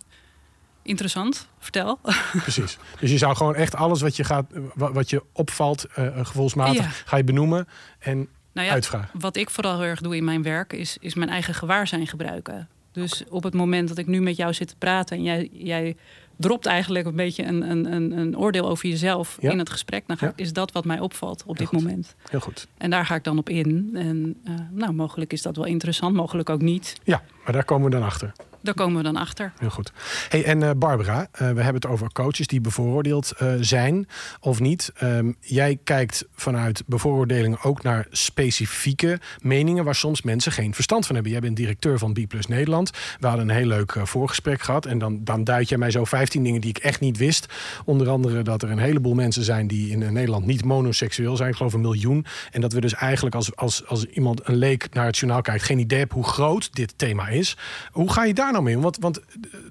interessant, 0.83 1.49
vertel. 1.59 1.99
Precies. 2.43 2.79
Dus 3.01 3.11
je 3.11 3.19
zou 3.19 3.37
gewoon 3.37 3.55
echt 3.55 3.75
alles 3.75 4.01
wat 4.01 4.17
je, 4.17 4.25
gaat, 4.25 4.47
wat 4.75 5.11
je 5.11 5.23
opvalt, 5.33 5.87
uh, 5.99 6.27
gevoelsmatig, 6.27 6.85
ja. 6.85 6.91
ga 7.05 7.17
je 7.17 7.25
benoemen 7.25 7.69
en 7.99 8.29
nou 8.53 8.67
ja, 8.67 8.73
uitvragen. 8.73 9.21
Wat 9.21 9.37
ik 9.37 9.51
vooral 9.51 9.79
heel 9.79 9.89
erg 9.89 10.01
doe 10.01 10.17
in 10.17 10.25
mijn 10.25 10.43
werk, 10.43 10.73
is, 10.73 10.97
is 11.01 11.15
mijn 11.15 11.31
eigen 11.31 11.55
gewaarzijn 11.55 12.07
gebruiken. 12.07 12.69
Dus 12.93 13.25
op 13.29 13.43
het 13.43 13.55
moment 13.55 13.89
dat 13.89 13.99
ik 13.99 14.07
nu 14.07 14.21
met 14.21 14.37
jou 14.37 14.55
zit 14.55 14.69
te 14.69 14.77
praten 14.77 15.17
en 15.17 15.23
jij, 15.23 15.49
jij 15.53 15.97
dropt 16.37 16.67
eigenlijk 16.67 17.07
een 17.07 17.17
beetje 17.17 17.45
een, 17.45 17.71
een, 17.71 18.19
een 18.19 18.39
oordeel 18.39 18.69
over 18.69 18.89
jezelf 18.89 19.37
ja. 19.41 19.51
in 19.51 19.59
het 19.59 19.71
gesprek, 19.71 20.05
dan 20.07 20.19
ga, 20.19 20.27
ja. 20.27 20.33
is 20.37 20.53
dat 20.53 20.73
wat 20.73 20.85
mij 20.85 21.01
opvalt 21.01 21.41
op 21.41 21.47
heel 21.47 21.55
dit 21.55 21.67
goed. 21.67 21.83
moment. 21.83 22.15
Heel 22.31 22.41
goed. 22.41 22.67
En 22.79 22.91
daar 22.91 23.07
ga 23.07 23.15
ik 23.15 23.25
dan 23.25 23.39
op 23.39 23.49
in. 23.49 23.91
En 23.95 24.37
uh, 24.49 24.55
nou, 24.71 24.93
mogelijk 24.93 25.33
is 25.33 25.43
dat 25.43 25.57
wel 25.57 25.65
interessant, 25.65 26.15
mogelijk 26.15 26.51
ook 26.51 26.61
niet. 26.61 27.01
Ja, 27.05 27.23
maar 27.45 27.53
daar 27.53 27.65
komen 27.65 27.91
we 27.91 27.97
dan 27.97 28.03
achter. 28.03 28.33
Daar 28.63 28.75
komen 28.75 28.97
we 28.97 29.03
dan 29.03 29.17
achter. 29.17 29.53
Heel 29.59 29.71
goed. 29.71 29.93
Hey, 30.29 30.45
en 30.45 30.61
uh, 30.61 30.71
Barbara, 30.77 31.21
uh, 31.21 31.39
we 31.39 31.45
hebben 31.45 31.75
het 31.75 31.87
over 31.87 32.13
coaches 32.13 32.47
die 32.47 32.61
bevooroordeeld 32.61 33.33
uh, 33.43 33.53
zijn 33.61 34.09
of 34.41 34.61
niet. 34.61 34.93
Um, 35.03 35.37
jij 35.41 35.79
kijkt 35.85 36.25
vanuit 36.35 36.83
bevooroordelingen 36.87 37.63
ook 37.63 37.83
naar 37.83 38.07
specifieke 38.11 39.21
meningen 39.43 39.85
waar 39.85 39.95
soms 39.95 40.23
mensen 40.23 40.53
geen 40.53 40.75
verstand 40.75 41.07
van 41.07 41.15
hebben. 41.15 41.33
Jij 41.33 41.41
bent 41.41 41.57
directeur 41.57 41.99
van 41.99 42.13
B 42.13 42.19
Nederland. 42.49 42.91
We 43.19 43.27
hadden 43.27 43.49
een 43.49 43.57
heel 43.57 43.67
leuk 43.67 43.97
voorgesprek 44.03 44.63
gehad. 44.63 44.87
En 44.87 44.99
dan, 44.99 45.25
dan 45.25 45.45
duid 45.45 45.69
jij 45.69 45.79
mij 45.79 45.91
zo 45.91 46.05
15 46.05 46.43
dingen 46.43 46.61
die 46.61 46.71
ik 46.71 46.79
echt 46.79 47.01
niet 47.01 47.17
wist. 47.17 47.47
Onder 47.85 48.09
andere 48.09 48.43
dat 48.43 48.63
er 48.63 48.71
een 48.71 48.79
heleboel 48.79 49.15
mensen 49.15 49.45
zijn 49.45 49.67
die 49.67 49.91
in 49.91 50.13
Nederland 50.13 50.47
niet 50.47 50.65
monoseksueel 50.65 51.37
zijn. 51.37 51.51
Ik 51.51 51.57
geloof 51.57 51.73
een 51.73 51.81
miljoen. 51.81 52.27
En 52.51 52.61
dat 52.61 52.73
we 52.73 52.81
dus 52.81 52.95
eigenlijk 52.95 53.35
als, 53.35 53.57
als, 53.57 53.87
als 53.87 54.05
iemand 54.05 54.49
een 54.49 54.57
leek 54.57 54.95
naar 54.95 55.07
het 55.07 55.19
journaal 55.19 55.43
kijkt, 55.43 55.65
geen 55.65 55.79
idee 55.79 55.99
hebben 55.99 56.17
hoe 56.17 56.27
groot 56.27 56.75
dit 56.75 56.95
thema 56.97 57.29
is. 57.29 57.57
Hoe 57.93 58.13
ga 58.13 58.25
je 58.25 58.35
daar 58.35 58.50
nou 58.53 58.65
mee 58.65 58.77
om? 58.77 58.83
Want, 58.83 58.97
want 58.99 59.21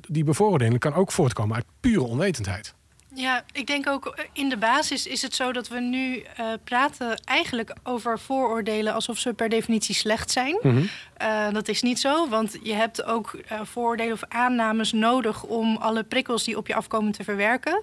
die 0.08 0.24
bevooroordeling 0.24 0.80
kan 0.80 0.94
ook 0.94 1.12
voortkomen 1.12 1.56
uit 1.56 1.66
pure 1.80 2.04
onwetendheid. 2.04 2.74
Ja, 3.14 3.44
ik 3.52 3.68
denk 3.68 3.90
ook 3.90 4.26
in 4.34 4.50
de 4.50 4.58
basis 4.58 5.08
is 5.08 5.22
het 5.22 5.36
zo 5.36 5.52
dat 5.52 5.68
we 5.68 5.80
nu 5.80 6.16
uh, 6.16 6.46
praten 6.64 7.22
eigenlijk 7.26 7.74
over 7.84 8.20
vooroordelen 8.20 8.94
alsof 8.94 9.18
ze 9.18 9.34
per 9.34 9.50
definitie 9.50 9.96
slecht 9.96 10.32
zijn. 10.32 10.60
Mm 10.62 10.72
-hmm. 10.72 10.90
uh, 11.22 11.54
dat 11.54 11.68
is 11.68 11.82
niet 11.82 12.00
zo, 12.00 12.28
want 12.28 12.58
je 12.64 12.74
hebt 12.74 13.04
ook 13.04 13.34
uh, 13.34 13.60
vooroordelen 13.64 14.14
of 14.14 14.24
aannames 14.28 14.92
nodig 14.92 15.44
om 15.44 15.78
alle 15.78 16.04
prikkels 16.04 16.44
die 16.44 16.58
op 16.58 16.68
je 16.68 16.76
afkomen 16.76 17.12
te 17.12 17.24
verwerken. 17.24 17.82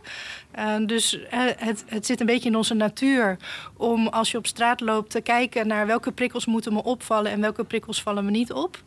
dus 0.86 1.18
het, 1.28 1.84
het 1.86 2.06
zit 2.06 2.20
een 2.20 2.26
beetje 2.26 2.48
in 2.48 2.56
onze 2.56 2.74
natuur 2.74 3.36
om 3.76 4.08
als 4.08 4.30
je 4.30 4.38
op 4.38 4.46
straat 4.46 4.80
loopt 4.80 5.10
te 5.10 5.20
kijken 5.20 5.66
naar 5.66 5.86
welke 5.86 6.12
prikkels 6.12 6.46
moeten 6.46 6.72
me 6.72 6.82
opvallen 6.82 7.32
en 7.32 7.40
welke 7.40 7.64
prikkels 7.64 8.02
vallen 8.02 8.24
me 8.24 8.30
niet 8.30 8.52
op. 8.52 8.82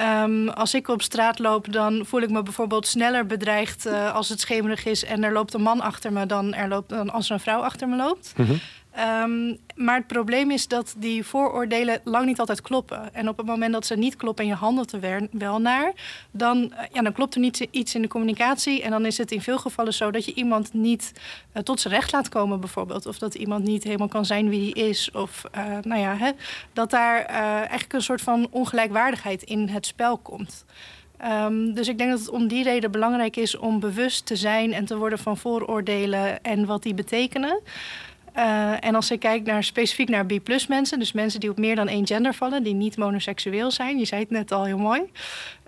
Um, 0.00 0.48
als 0.48 0.74
ik 0.74 0.88
op 0.88 1.02
straat 1.02 1.38
loop, 1.38 1.72
dan 1.72 2.02
voel 2.06 2.20
ik 2.20 2.30
me 2.30 2.42
bijvoorbeeld 2.42 2.86
sneller 2.86 3.26
bedreigd 3.26 3.86
uh, 3.86 4.14
als 4.14 4.28
het 4.28 4.40
schemerig 4.40 4.84
is 4.84 5.04
en 5.04 5.24
er 5.24 5.32
loopt 5.32 5.54
een 5.54 5.62
man 5.62 5.80
achter 5.80 6.12
me 6.12 6.26
dan, 6.26 6.54
er 6.54 6.68
loopt, 6.68 6.88
dan 6.88 7.10
als 7.10 7.28
er 7.28 7.34
een 7.34 7.40
vrouw 7.40 7.60
achter 7.60 7.88
me 7.88 7.96
loopt. 7.96 8.32
-hmm. 8.36 8.60
Um, 8.98 9.58
maar 9.74 9.96
het 9.96 10.06
probleem 10.06 10.50
is 10.50 10.68
dat 10.68 10.94
die 10.98 11.24
vooroordelen 11.24 12.00
lang 12.04 12.26
niet 12.26 12.38
altijd 12.38 12.60
kloppen. 12.60 13.14
En 13.14 13.28
op 13.28 13.36
het 13.36 13.46
moment 13.46 13.72
dat 13.72 13.86
ze 13.86 13.94
niet 13.94 14.16
kloppen 14.16 14.44
en 14.44 14.50
je 14.50 14.56
handelt 14.56 14.92
er 14.92 15.28
wel 15.30 15.60
naar, 15.60 15.92
dan, 16.30 16.72
ja, 16.92 17.02
dan 17.02 17.12
klopt 17.12 17.34
er 17.34 17.40
niet 17.40 17.66
iets 17.70 17.94
in 17.94 18.02
de 18.02 18.08
communicatie. 18.08 18.82
En 18.82 18.90
dan 18.90 19.06
is 19.06 19.18
het 19.18 19.32
in 19.32 19.40
veel 19.40 19.58
gevallen 19.58 19.94
zo 19.94 20.10
dat 20.10 20.24
je 20.24 20.34
iemand 20.34 20.72
niet 20.72 21.12
uh, 21.54 21.62
tot 21.62 21.80
zijn 21.80 21.94
recht 21.94 22.12
laat 22.12 22.28
komen, 22.28 22.60
bijvoorbeeld. 22.60 23.06
Of 23.06 23.18
dat 23.18 23.34
iemand 23.34 23.64
niet 23.64 23.84
helemaal 23.84 24.08
kan 24.08 24.24
zijn 24.24 24.48
wie 24.48 24.72
hij 24.72 24.88
is. 24.88 25.10
Of 25.10 25.42
uh, 25.56 25.64
nou 25.82 26.00
ja, 26.00 26.16
hè, 26.16 26.30
dat 26.72 26.90
daar 26.90 27.24
eigenlijk 27.24 27.92
een 27.92 28.02
soort 28.02 28.22
van 28.22 28.46
ongelijkwaardigheid 28.50 29.42
in 29.42 29.68
het 29.68 29.86
spel 29.86 30.18
komt. 30.18 30.64
Um, 31.24 31.74
dus 31.74 31.88
ik 31.88 31.98
denk 31.98 32.10
dat 32.10 32.18
het 32.18 32.30
om 32.30 32.48
die 32.48 32.64
reden 32.64 32.90
belangrijk 32.90 33.36
is 33.36 33.56
om 33.56 33.80
bewust 33.80 34.26
te 34.26 34.36
zijn 34.36 34.72
en 34.72 34.84
te 34.84 34.96
worden 34.96 35.18
van 35.18 35.36
vooroordelen 35.36 36.42
en 36.42 36.66
wat 36.66 36.82
die 36.82 36.94
betekenen. 36.94 37.60
Uh, 38.36 38.84
en 38.84 38.94
als 38.94 39.10
ik 39.10 39.20
kijk 39.20 39.44
naar, 39.44 39.64
specifiek 39.64 40.08
naar 40.08 40.26
B-plus 40.26 40.66
mensen, 40.66 40.98
dus 40.98 41.12
mensen 41.12 41.40
die 41.40 41.50
op 41.50 41.58
meer 41.58 41.76
dan 41.76 41.88
één 41.88 42.06
gender 42.06 42.34
vallen, 42.34 42.62
die 42.62 42.74
niet 42.74 42.96
monoseksueel 42.96 43.70
zijn, 43.70 43.98
je 43.98 44.04
zei 44.04 44.20
het 44.20 44.30
net 44.30 44.52
al 44.52 44.64
heel 44.64 44.78
mooi, 44.78 45.02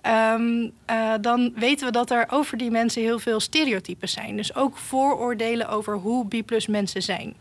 um, 0.07 0.73
uh, 0.91 1.13
dan 1.21 1.53
weten 1.55 1.87
we 1.87 1.93
dat 1.93 2.11
er 2.11 2.27
over 2.31 2.59
die 2.59 2.71
mensen 2.71 3.03
heel 3.03 3.19
veel 3.19 3.41
stereotypes 3.41 4.13
zijn. 4.13 4.37
Dus 4.37 4.55
ook 4.55 4.77
vooroordelen 4.77 5.69
over 5.69 5.97
hoe 5.97 6.27
B-plus 6.27 6.67
mensen 6.67 7.03
zijn. 7.03 7.35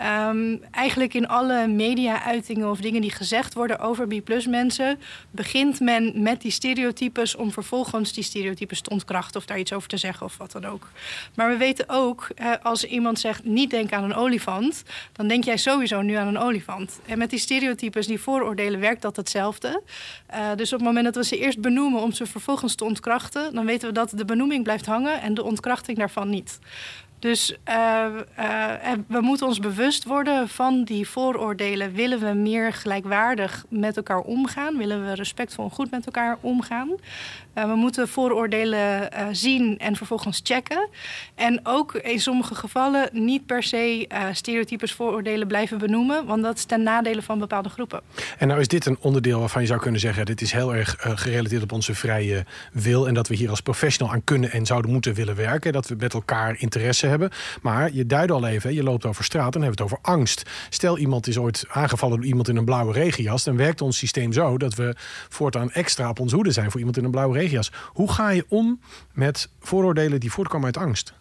Um, 0.00 0.60
eigenlijk 0.70 1.14
in 1.14 1.28
alle 1.28 1.66
media-uitingen 1.66 2.70
of 2.70 2.80
dingen 2.80 3.00
die 3.00 3.10
gezegd 3.10 3.54
worden 3.54 3.78
over 3.78 4.06
B-plus 4.06 4.46
mensen, 4.46 4.98
begint 5.30 5.80
men 5.80 6.22
met 6.22 6.40
die 6.40 6.50
stereotypes 6.50 7.34
om 7.36 7.52
vervolgens 7.52 8.12
die 8.12 8.24
stereotypes 8.24 8.80
te 8.80 8.90
ontkrachten 8.90 9.40
of 9.40 9.46
daar 9.46 9.58
iets 9.58 9.72
over 9.72 9.88
te 9.88 9.96
zeggen 9.96 10.26
of 10.26 10.36
wat 10.36 10.52
dan 10.52 10.64
ook. 10.64 10.90
Maar 11.34 11.48
we 11.48 11.56
weten 11.56 11.88
ook, 11.88 12.28
als 12.62 12.84
iemand 12.84 13.18
zegt 13.18 13.44
niet 13.44 13.70
denk 13.70 13.92
aan 13.92 14.04
een 14.04 14.14
olifant, 14.14 14.82
dan 15.12 15.28
denk 15.28 15.44
jij 15.44 15.56
sowieso 15.56 16.00
nu 16.02 16.14
aan 16.14 16.26
een 16.26 16.38
olifant. 16.38 17.00
En 17.06 17.18
met 17.18 17.30
die 17.30 17.38
stereotypes, 17.38 18.06
die 18.06 18.20
vooroordelen, 18.20 18.80
werkt 18.80 19.02
dat 19.02 19.16
hetzelfde. 19.16 19.82
Uh, 20.30 20.48
dus 20.56 20.72
op 20.72 20.78
het 20.78 20.88
moment 20.88 21.04
dat 21.04 21.14
we 21.14 21.24
ze 21.24 21.38
eerst 21.38 21.60
benoemen 21.60 22.02
om 22.02 22.12
ze 22.12 22.26
vervolgens 22.26 22.74
te 22.74 22.84
ontkrachten, 22.84 23.54
dan 23.54 23.66
weten 23.66 23.88
we 23.88 23.94
dat 23.94 24.12
de 24.14 24.24
benoeming 24.24 24.62
blijft 24.62 24.86
hangen 24.86 25.20
en 25.20 25.34
de 25.34 25.44
ontkrachting 25.44 25.98
daarvan 25.98 26.30
niet. 26.30 26.58
Dus 27.18 27.56
uh, 27.68 28.06
uh, 28.38 28.92
we 29.06 29.20
moeten 29.20 29.46
ons 29.46 29.58
bewust 29.58 30.04
worden 30.04 30.48
van 30.48 30.84
die 30.84 31.08
vooroordelen. 31.08 31.92
Willen 31.92 32.20
we 32.20 32.32
meer 32.32 32.72
gelijkwaardig 32.72 33.64
met 33.68 33.96
elkaar 33.96 34.20
omgaan? 34.20 34.76
Willen 34.76 35.06
we 35.06 35.12
respectvol 35.14 35.64
en 35.64 35.70
goed 35.70 35.90
met 35.90 36.06
elkaar 36.06 36.38
omgaan? 36.40 36.90
Uh, 37.58 37.64
we 37.64 37.74
moeten 37.74 38.08
vooroordelen 38.08 39.08
zien 39.32 39.78
en 39.78 39.96
vervolgens 39.96 40.40
checken. 40.42 40.88
En 41.34 41.60
ook 41.62 41.94
in 41.94 42.20
sommige 42.20 42.54
gevallen 42.54 43.08
niet 43.12 43.46
per 43.46 43.62
se 43.62 44.08
stereotypes 44.32 44.92
vooroordelen 44.92 45.46
blijven 45.46 45.78
benoemen, 45.78 46.26
want 46.26 46.42
dat 46.42 46.56
is 46.56 46.64
ten 46.64 46.82
nadele 46.82 47.22
van 47.22 47.38
bepaalde 47.38 47.68
groepen. 47.68 48.00
En 48.38 48.48
nou 48.48 48.60
is 48.60 48.68
dit 48.68 48.86
een 48.86 48.96
onderdeel 49.00 49.38
waarvan 49.38 49.62
je 49.62 49.68
zou 49.68 49.80
kunnen 49.80 50.00
zeggen: 50.00 50.26
dit 50.26 50.40
is 50.40 50.52
heel 50.52 50.74
erg 50.74 50.96
gerelateerd 50.98 51.62
op 51.62 51.72
onze 51.72 51.94
vrije 51.94 52.44
wil 52.72 53.08
en 53.08 53.14
dat 53.14 53.28
we 53.28 53.34
hier 53.34 53.50
als 53.50 53.60
professional 53.60 54.12
aan 54.12 54.24
kunnen 54.24 54.50
en 54.50 54.66
zouden 54.66 54.90
moeten 54.90 55.14
willen 55.14 55.36
werken. 55.36 55.72
Dat 55.72 55.88
we 55.88 55.94
met 55.98 56.14
elkaar 56.14 56.56
interesse 56.58 57.06
hebben. 57.06 57.30
Maar 57.62 57.92
je 57.92 58.06
duidt 58.06 58.30
al 58.32 58.46
even, 58.46 58.74
je 58.74 58.82
loopt 58.82 59.04
over 59.04 59.24
straat 59.24 59.54
en 59.54 59.62
hebben 59.62 59.84
het 59.84 59.92
over 59.92 59.98
angst. 60.02 60.50
Stel 60.68 60.98
iemand 60.98 61.26
is 61.26 61.38
ooit 61.38 61.64
aangevallen 61.68 62.16
door 62.16 62.26
iemand 62.26 62.48
in 62.48 62.56
een 62.56 62.64
blauwe 62.64 62.92
regenjas, 62.92 63.44
dan 63.44 63.56
werkt 63.56 63.80
ons 63.80 63.98
systeem 63.98 64.32
zo 64.32 64.58
dat 64.58 64.74
we 64.74 64.94
voortaan 65.28 65.70
extra 65.70 66.08
op 66.08 66.20
ons 66.20 66.32
hoede 66.32 66.50
zijn 66.50 66.70
voor 66.70 66.78
iemand 66.78 66.96
in 66.96 67.04
een 67.04 67.10
blauwe 67.10 67.32
regenjas. 67.32 67.44
Hoe 67.92 68.12
ga 68.12 68.28
je 68.28 68.44
om 68.48 68.80
met 69.12 69.48
vooroordelen 69.60 70.20
die 70.20 70.32
voortkomen 70.32 70.66
uit 70.66 70.76
angst? 70.76 71.14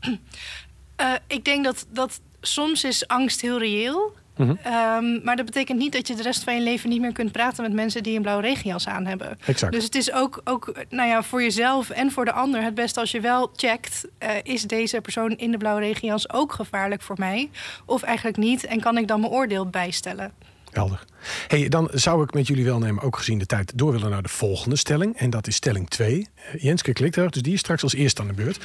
Uh, 0.00 1.14
ik 1.26 1.44
denk 1.44 1.64
dat, 1.64 1.86
dat 1.90 2.20
soms 2.40 2.84
is 2.84 3.08
angst 3.08 3.40
heel 3.40 3.58
reëel. 3.58 4.18
Mhm. 4.36 4.54
Ehm, 4.62 5.22
maar 5.24 5.36
dat 5.36 5.44
betekent 5.44 5.78
niet 5.78 5.92
dat 5.92 6.08
je 6.08 6.14
de 6.14 6.22
rest 6.22 6.44
van 6.44 6.54
je 6.54 6.60
leven 6.60 6.88
niet 6.88 7.00
meer 7.00 7.12
kunt 7.12 7.32
praten 7.32 7.62
met 7.62 7.72
mensen 7.72 8.02
die 8.02 8.16
een 8.16 8.22
blauwe 8.22 8.42
regenjas 8.42 8.88
aan 8.88 9.06
hebben. 9.06 9.38
Exact. 9.46 9.72
Dus 9.72 9.84
het 9.84 9.94
is 9.94 10.12
ook, 10.12 10.40
ook 10.44 10.72
nou 10.88 11.08
ja, 11.08 11.22
voor 11.22 11.42
jezelf 11.42 11.90
en 11.90 12.10
voor 12.10 12.24
de 12.24 12.32
ander 12.32 12.62
het 12.62 12.74
beste 12.74 13.00
als 13.00 13.10
je 13.10 13.20
wel 13.20 13.50
checkt: 13.56 14.08
uh, 14.22 14.30
is 14.42 14.62
deze 14.62 15.00
persoon 15.00 15.30
in 15.30 15.50
de 15.50 15.56
blauwe 15.56 15.80
regenjas 15.80 16.32
ook 16.32 16.52
gevaarlijk 16.52 17.02
voor 17.02 17.16
mij? 17.18 17.50
Of 17.86 18.02
eigenlijk 18.02 18.36
niet? 18.36 18.64
En 18.64 18.80
kan 18.80 18.98
ik 18.98 19.08
dan 19.08 19.20
mijn 19.20 19.32
oordeel 19.32 19.66
bijstellen? 19.66 20.32
Helder. 20.70 21.04
Hey, 21.46 21.68
dan 21.68 21.88
zou 21.92 22.22
ik 22.22 22.34
met 22.34 22.46
jullie 22.46 22.64
welnemen, 22.64 23.02
ook 23.02 23.16
gezien 23.16 23.38
de 23.38 23.46
tijd, 23.46 23.72
door 23.74 23.92
willen 23.92 24.10
naar 24.10 24.22
de 24.22 24.28
volgende 24.28 24.76
stelling. 24.76 25.16
En 25.16 25.30
dat 25.30 25.46
is 25.46 25.54
stelling 25.54 25.88
2. 25.88 26.18
Uh, 26.18 26.62
Jenske 26.62 26.92
klikt 26.92 27.16
er, 27.16 27.30
dus 27.30 27.42
die 27.42 27.52
is 27.52 27.58
straks 27.58 27.82
als 27.82 27.94
eerste 27.94 28.20
aan 28.20 28.26
de 28.26 28.32
beurt. 28.32 28.58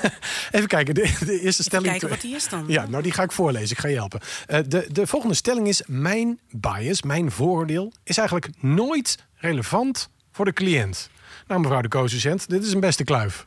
Even 0.50 0.68
kijken, 0.68 0.94
de, 0.94 1.14
de 1.24 1.40
eerste 1.40 1.62
stelling. 1.62 1.88
Even 1.88 2.00
kijken 2.00 2.08
wat 2.08 2.20
die 2.20 2.34
is 2.34 2.48
dan. 2.48 2.64
Ja, 2.68 2.86
nou 2.86 3.02
die 3.02 3.12
ga 3.12 3.22
ik 3.22 3.32
voorlezen. 3.32 3.70
Ik 3.70 3.78
ga 3.78 3.88
je 3.88 3.94
helpen. 3.94 4.20
Uh, 4.48 4.58
de, 4.66 4.86
de 4.92 5.06
volgende 5.06 5.34
stelling 5.34 5.68
is: 5.68 5.82
Mijn 5.86 6.38
bias, 6.50 7.02
mijn 7.02 7.30
vooroordeel, 7.30 7.92
is 8.04 8.18
eigenlijk 8.18 8.48
nooit 8.60 9.18
relevant 9.34 10.08
voor 10.32 10.44
de 10.44 10.52
cliënt. 10.52 11.10
Nou, 11.46 11.60
mevrouw 11.60 11.80
de 11.80 11.88
co-assistent, 11.88 12.48
dit 12.48 12.64
is 12.64 12.72
een 12.72 12.80
beste 12.80 13.04
kluif. 13.04 13.46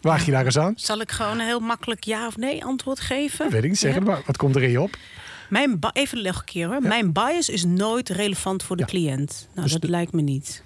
Waag 0.00 0.24
je 0.24 0.30
daar 0.30 0.44
eens 0.44 0.58
aan? 0.58 0.72
Zal 0.76 1.00
ik 1.00 1.10
gewoon 1.10 1.38
een 1.38 1.46
heel 1.46 1.60
makkelijk 1.60 2.04
ja 2.04 2.26
of 2.26 2.36
nee 2.36 2.64
antwoord 2.64 3.00
geven? 3.00 3.44
Dat 3.44 3.52
weet 3.52 3.64
ik 3.64 3.70
niet 3.70 3.80
ja. 3.80 4.00
maar 4.00 4.22
wat 4.26 4.36
komt 4.36 4.56
er 4.56 4.62
in 4.62 4.70
je 4.70 4.80
op? 4.80 4.96
Mijn 5.50 5.78
even 5.92 6.22
nog 6.22 6.38
een 6.38 6.44
keer 6.44 6.66
hoor. 6.66 6.82
Mijn 6.82 7.12
bias 7.12 7.48
is 7.48 7.64
nooit 7.64 8.08
relevant 8.08 8.62
voor 8.62 8.76
de 8.76 8.84
cliënt. 8.84 9.48
Nou, 9.54 9.62
dus 9.68 9.80
dat 9.80 9.90
lijkt 9.90 10.12
me 10.12 10.22
niet. 10.22 10.62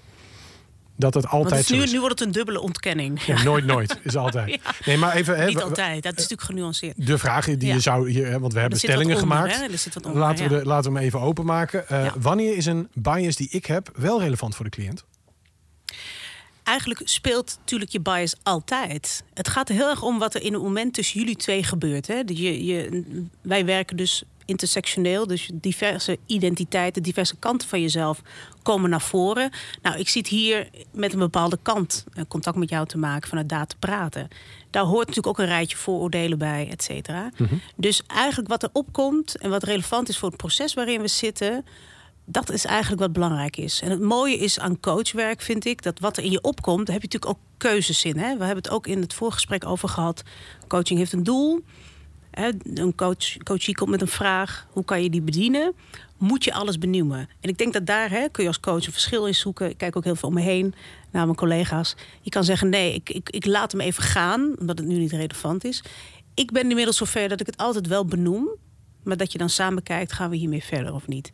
Dat 0.96 1.14
het 1.14 1.26
altijd 1.26 1.68
het 1.68 1.76
nu, 1.76 1.82
is. 1.82 1.92
nu 1.92 2.00
wordt 2.00 2.18
het 2.18 2.28
een 2.28 2.34
dubbele 2.34 2.60
ontkenning. 2.60 3.22
Ja, 3.22 3.42
nooit, 3.42 3.64
nooit. 3.64 4.00
Is 4.02 4.16
altijd. 4.16 4.60
Nee, 4.84 4.96
maar 4.96 5.14
even, 5.14 5.36
hè, 5.36 5.46
niet 5.46 5.62
altijd. 5.62 6.02
Dat 6.02 6.12
is 6.12 6.18
natuurlijk 6.18 6.48
genuanceerd. 6.48 7.06
De 7.06 7.18
vraag 7.18 7.44
die 7.44 7.72
je 7.72 7.80
zou... 7.80 8.10
Hier, 8.10 8.40
want 8.40 8.52
we 8.52 8.60
hebben 8.60 8.78
stellingen 8.78 9.18
gemaakt. 9.18 9.60
onder, 10.02 10.20
laten, 10.20 10.48
we 10.48 10.58
de, 10.58 10.64
laten 10.64 10.92
we 10.92 10.98
hem 10.98 11.06
even 11.06 11.20
openmaken. 11.20 11.84
Uh, 11.92 12.12
wanneer 12.20 12.56
is 12.56 12.66
een 12.66 12.88
bias 12.92 13.36
die 13.36 13.48
ik 13.50 13.66
heb 13.66 13.90
wel 13.96 14.20
relevant 14.20 14.54
voor 14.54 14.64
de 14.64 14.70
cliënt? 14.70 15.04
eigenlijk 16.64 17.00
speelt 17.04 17.56
natuurlijk 17.58 17.90
je 17.90 18.00
bias 18.00 18.34
altijd. 18.42 19.24
Het 19.34 19.48
gaat 19.48 19.68
heel 19.68 19.88
erg 19.88 20.02
om 20.02 20.18
wat 20.18 20.34
er 20.34 20.42
in 20.42 20.52
het 20.52 20.62
moment 20.62 20.94
tussen 20.94 21.20
jullie 21.20 21.36
twee 21.36 21.62
gebeurt. 21.62 22.06
Hè. 22.06 22.22
Je, 22.26 22.64
je, 22.64 23.04
wij 23.40 23.64
werken 23.64 23.96
dus 23.96 24.24
intersectioneel. 24.44 25.26
Dus 25.26 25.50
diverse 25.54 26.18
identiteiten, 26.26 27.02
diverse 27.02 27.36
kanten 27.36 27.68
van 27.68 27.80
jezelf 27.80 28.22
komen 28.62 28.90
naar 28.90 29.00
voren. 29.00 29.50
Nou, 29.82 29.98
ik 29.98 30.08
zit 30.08 30.26
hier 30.26 30.68
met 30.92 31.12
een 31.12 31.18
bepaalde 31.18 31.58
kant 31.62 32.04
eh, 32.12 32.24
contact 32.28 32.56
met 32.56 32.68
jou 32.68 32.86
te 32.86 32.98
maken, 32.98 33.28
vanuit 33.28 33.48
daar 33.48 33.66
te 33.66 33.76
praten. 33.78 34.28
Daar 34.70 34.84
hoort 34.84 35.06
natuurlijk 35.06 35.26
ook 35.26 35.38
een 35.38 35.52
rijtje 35.52 35.76
vooroordelen 35.76 36.38
bij, 36.38 36.68
et 36.70 36.82
cetera. 36.82 37.30
Mhm. 37.36 37.54
Dus 37.76 38.02
eigenlijk 38.06 38.48
wat 38.48 38.62
er 38.62 38.70
opkomt 38.72 39.36
en 39.36 39.50
wat 39.50 39.62
relevant 39.62 40.08
is 40.08 40.18
voor 40.18 40.28
het 40.28 40.38
proces 40.38 40.74
waarin 40.74 41.00
we 41.00 41.08
zitten, 41.08 41.64
dat 42.24 42.50
is 42.50 42.64
eigenlijk 42.64 43.00
wat 43.00 43.12
belangrijk 43.12 43.56
is. 43.56 43.80
En 43.80 43.90
het 43.90 44.00
mooie 44.00 44.36
is 44.36 44.58
aan 44.58 44.80
coachwerk, 44.80 45.42
vind 45.42 45.64
ik, 45.64 45.82
dat 45.82 45.98
wat 45.98 46.16
er 46.16 46.24
in 46.24 46.30
je 46.30 46.42
opkomt, 46.42 46.86
daar 46.86 46.94
heb 46.94 47.02
je 47.04 47.18
natuurlijk 47.18 47.40
ook 47.40 47.46
keuzes 47.56 48.04
in. 48.04 48.16
Hè? 48.16 48.36
We 48.36 48.44
hebben 48.44 48.62
het 48.62 48.70
ook 48.70 48.86
in 48.86 49.00
het 49.00 49.14
voorgesprek 49.14 49.66
over 49.66 49.88
gehad. 49.88 50.22
Coaching 50.68 50.98
heeft 50.98 51.12
een 51.12 51.22
doel. 51.22 51.64
Een 52.74 52.94
coach, 52.94 53.36
coachie 53.42 53.74
komt 53.74 53.90
met 53.90 54.00
een 54.00 54.08
vraag, 54.08 54.66
hoe 54.70 54.84
kan 54.84 55.02
je 55.02 55.10
die 55.10 55.22
bedienen? 55.22 55.74
Moet 56.18 56.44
je 56.44 56.52
alles 56.52 56.78
benoemen? 56.78 57.28
En 57.40 57.48
ik 57.48 57.58
denk 57.58 57.72
dat 57.72 57.86
daar 57.86 58.08
kun 58.30 58.42
je 58.42 58.48
als 58.48 58.60
coach 58.60 58.86
een 58.86 58.92
verschil 58.92 59.26
in 59.26 59.34
zoeken. 59.34 59.70
Ik 59.70 59.78
kijk 59.78 59.96
ook 59.96 60.04
heel 60.04 60.16
veel 60.16 60.28
om 60.28 60.34
me 60.34 60.40
heen 60.40 60.74
naar 61.10 61.24
mijn 61.24 61.36
collega's. 61.36 61.96
Je 62.20 62.30
kan 62.30 62.44
zeggen, 62.44 62.68
nee, 62.68 62.94
ik, 62.94 63.10
ik, 63.10 63.30
ik 63.30 63.46
laat 63.46 63.72
hem 63.72 63.80
even 63.80 64.02
gaan, 64.02 64.54
omdat 64.58 64.78
het 64.78 64.86
nu 64.86 64.98
niet 64.98 65.12
relevant 65.12 65.64
is. 65.64 65.82
Ik 66.34 66.52
ben 66.52 66.68
inmiddels 66.68 66.96
zover 66.96 67.28
dat 67.28 67.40
ik 67.40 67.46
het 67.46 67.56
altijd 67.56 67.86
wel 67.86 68.04
benoem. 68.04 68.48
Maar 69.02 69.16
dat 69.16 69.32
je 69.32 69.38
dan 69.38 69.50
samen 69.50 69.82
kijkt, 69.82 70.12
gaan 70.12 70.30
we 70.30 70.36
hiermee 70.36 70.64
verder 70.64 70.94
of 70.94 71.08
niet? 71.08 71.32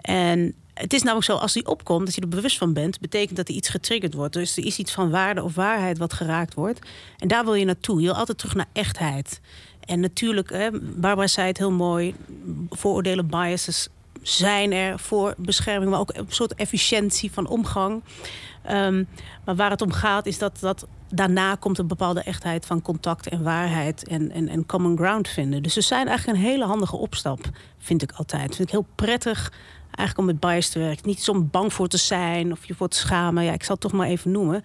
En 0.00 0.54
het 0.74 0.92
is 0.92 1.02
namelijk 1.02 1.26
zo, 1.26 1.36
als 1.36 1.52
die 1.52 1.66
opkomt, 1.66 2.04
dat 2.04 2.14
je 2.14 2.20
er 2.20 2.28
bewust 2.28 2.58
van 2.58 2.72
bent, 2.72 3.00
betekent 3.00 3.36
dat 3.36 3.48
er 3.48 3.54
iets 3.54 3.68
getriggerd 3.68 4.14
wordt. 4.14 4.32
Dus 4.32 4.56
er 4.56 4.64
is 4.64 4.78
iets 4.78 4.92
van 4.92 5.10
waarde 5.10 5.42
of 5.42 5.54
waarheid 5.54 5.98
wat 5.98 6.12
geraakt 6.12 6.54
wordt. 6.54 6.78
En 7.18 7.28
daar 7.28 7.44
wil 7.44 7.54
je 7.54 7.64
naartoe. 7.64 8.00
Je 8.00 8.06
wil 8.06 8.16
altijd 8.16 8.38
terug 8.38 8.54
naar 8.54 8.68
echtheid. 8.72 9.40
En 9.86 10.00
natuurlijk, 10.00 10.50
hè, 10.50 10.68
Barbara 10.80 11.26
zei 11.26 11.46
het 11.46 11.58
heel 11.58 11.72
mooi, 11.72 12.14
vooroordelen, 12.70 13.26
biases 13.26 13.88
zijn 14.22 14.72
er 14.72 14.98
voor 14.98 15.34
bescherming, 15.36 15.90
maar 15.90 16.00
ook 16.00 16.14
een 16.14 16.26
soort 16.28 16.54
efficiëntie 16.54 17.32
van 17.32 17.46
omgang. 17.46 18.02
Um, 18.70 19.08
maar 19.44 19.56
waar 19.56 19.70
het 19.70 19.82
om 19.82 19.92
gaat 19.92 20.26
is 20.26 20.38
dat, 20.38 20.58
dat 20.60 20.86
daarna 21.08 21.54
komt 21.54 21.78
een 21.78 21.86
bepaalde 21.86 22.22
echtheid 22.22 22.66
van 22.66 22.82
contact 22.82 23.28
en 23.28 23.42
waarheid 23.42 24.08
en, 24.08 24.30
en, 24.30 24.48
en 24.48 24.66
common 24.66 24.96
ground 24.96 25.28
vinden. 25.28 25.62
Dus 25.62 25.72
ze 25.72 25.80
zijn 25.80 26.08
eigenlijk 26.08 26.38
een 26.38 26.44
hele 26.44 26.64
handige 26.64 26.96
opstap, 26.96 27.40
vind 27.78 28.02
ik 28.02 28.12
altijd. 28.12 28.56
Vind 28.56 28.68
ik 28.68 28.74
heel 28.74 28.86
prettig 28.94 29.52
eigenlijk 29.96 30.18
om 30.18 30.24
met 30.24 30.40
bias 30.40 30.68
te 30.68 30.78
werken. 30.78 31.08
Niet 31.08 31.28
om 31.28 31.50
bang 31.50 31.72
voor 31.72 31.88
te 31.88 31.96
zijn 31.96 32.52
of 32.52 32.66
je 32.66 32.74
voor 32.74 32.88
te 32.88 32.98
schamen. 32.98 33.44
Ja, 33.44 33.52
ik 33.52 33.62
zal 33.64 33.74
het 33.74 33.80
toch 33.80 33.92
maar 33.92 34.08
even 34.08 34.30
noemen. 34.30 34.62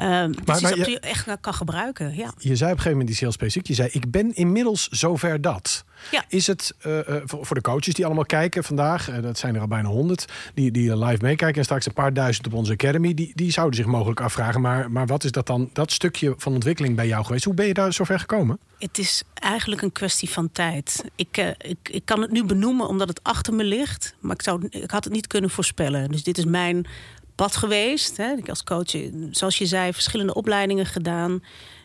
Uh, 0.00 0.06
maar, 0.06 0.30
maar 0.44 0.76
je, 0.76 0.90
je 0.90 1.00
echt 1.00 1.40
kan 1.40 1.54
gebruiken. 1.54 2.14
Ja. 2.16 2.32
Je 2.38 2.56
zei 2.56 2.70
op 2.70 2.76
een 2.76 2.82
gegeven 2.82 2.90
moment 2.90 3.08
iets 3.08 3.20
heel 3.20 3.32
specifiek. 3.32 3.66
Je 3.66 3.74
zei, 3.74 3.88
ik 3.92 4.10
ben 4.10 4.34
inmiddels 4.34 4.88
zover 4.88 5.40
dat. 5.40 5.84
Ja. 6.10 6.24
Is 6.28 6.46
het 6.46 6.74
uh, 6.86 6.98
voor 7.26 7.56
de 7.56 7.60
coaches 7.60 7.94
die 7.94 8.04
allemaal 8.04 8.24
kijken 8.24 8.64
vandaag, 8.64 9.10
uh, 9.10 9.22
dat 9.22 9.38
zijn 9.38 9.54
er 9.54 9.60
al 9.60 9.66
bijna 9.66 9.88
honderd, 9.88 10.24
die, 10.54 10.70
die 10.70 10.96
live 10.96 11.22
meekijken 11.22 11.58
en 11.58 11.64
straks 11.64 11.86
een 11.86 11.92
paar 11.92 12.12
duizend 12.12 12.46
op 12.46 12.54
onze 12.54 12.72
academy, 12.72 13.14
die, 13.14 13.32
die 13.34 13.50
zouden 13.50 13.76
zich 13.76 13.86
mogelijk 13.86 14.20
afvragen, 14.20 14.60
maar, 14.60 14.90
maar 14.90 15.06
wat 15.06 15.24
is 15.24 15.30
dat 15.30 15.46
dan, 15.46 15.70
dat 15.72 15.92
stukje 15.92 16.34
van 16.36 16.52
ontwikkeling 16.52 16.96
bij 16.96 17.06
jou 17.06 17.24
geweest? 17.24 17.44
Hoe 17.44 17.54
ben 17.54 17.66
je 17.66 17.74
daar 17.74 17.92
zover 17.92 18.18
gekomen? 18.18 18.58
Het 18.78 18.98
is 18.98 19.22
eigenlijk 19.34 19.82
een 19.82 19.92
kwestie 19.92 20.30
van 20.30 20.52
tijd. 20.52 21.04
Ik, 21.16 21.54
ik, 21.58 21.88
ik 21.90 22.04
kan 22.04 22.20
het 22.20 22.30
nu 22.30 22.44
benoemen 22.44 22.88
omdat 22.88 23.08
het 23.08 23.22
achter 23.22 23.54
me 23.54 23.64
ligt, 23.64 24.14
maar 24.20 24.34
ik, 24.34 24.42
zou, 24.42 24.66
ik 24.70 24.90
had 24.90 25.04
het 25.04 25.12
niet 25.12 25.26
kunnen 25.26 25.50
voorspellen. 25.50 26.10
Dus 26.10 26.22
dit 26.22 26.38
is 26.38 26.44
mijn 26.44 26.86
pad 27.34 27.56
geweest. 27.56 28.16
Hè. 28.16 28.32
Ik 28.36 28.48
als 28.48 28.64
coach, 28.64 28.90
zoals 29.30 29.58
je 29.58 29.66
zei, 29.66 29.92
verschillende 29.92 30.34
opleidingen 30.34 30.86
gedaan. 30.86 31.42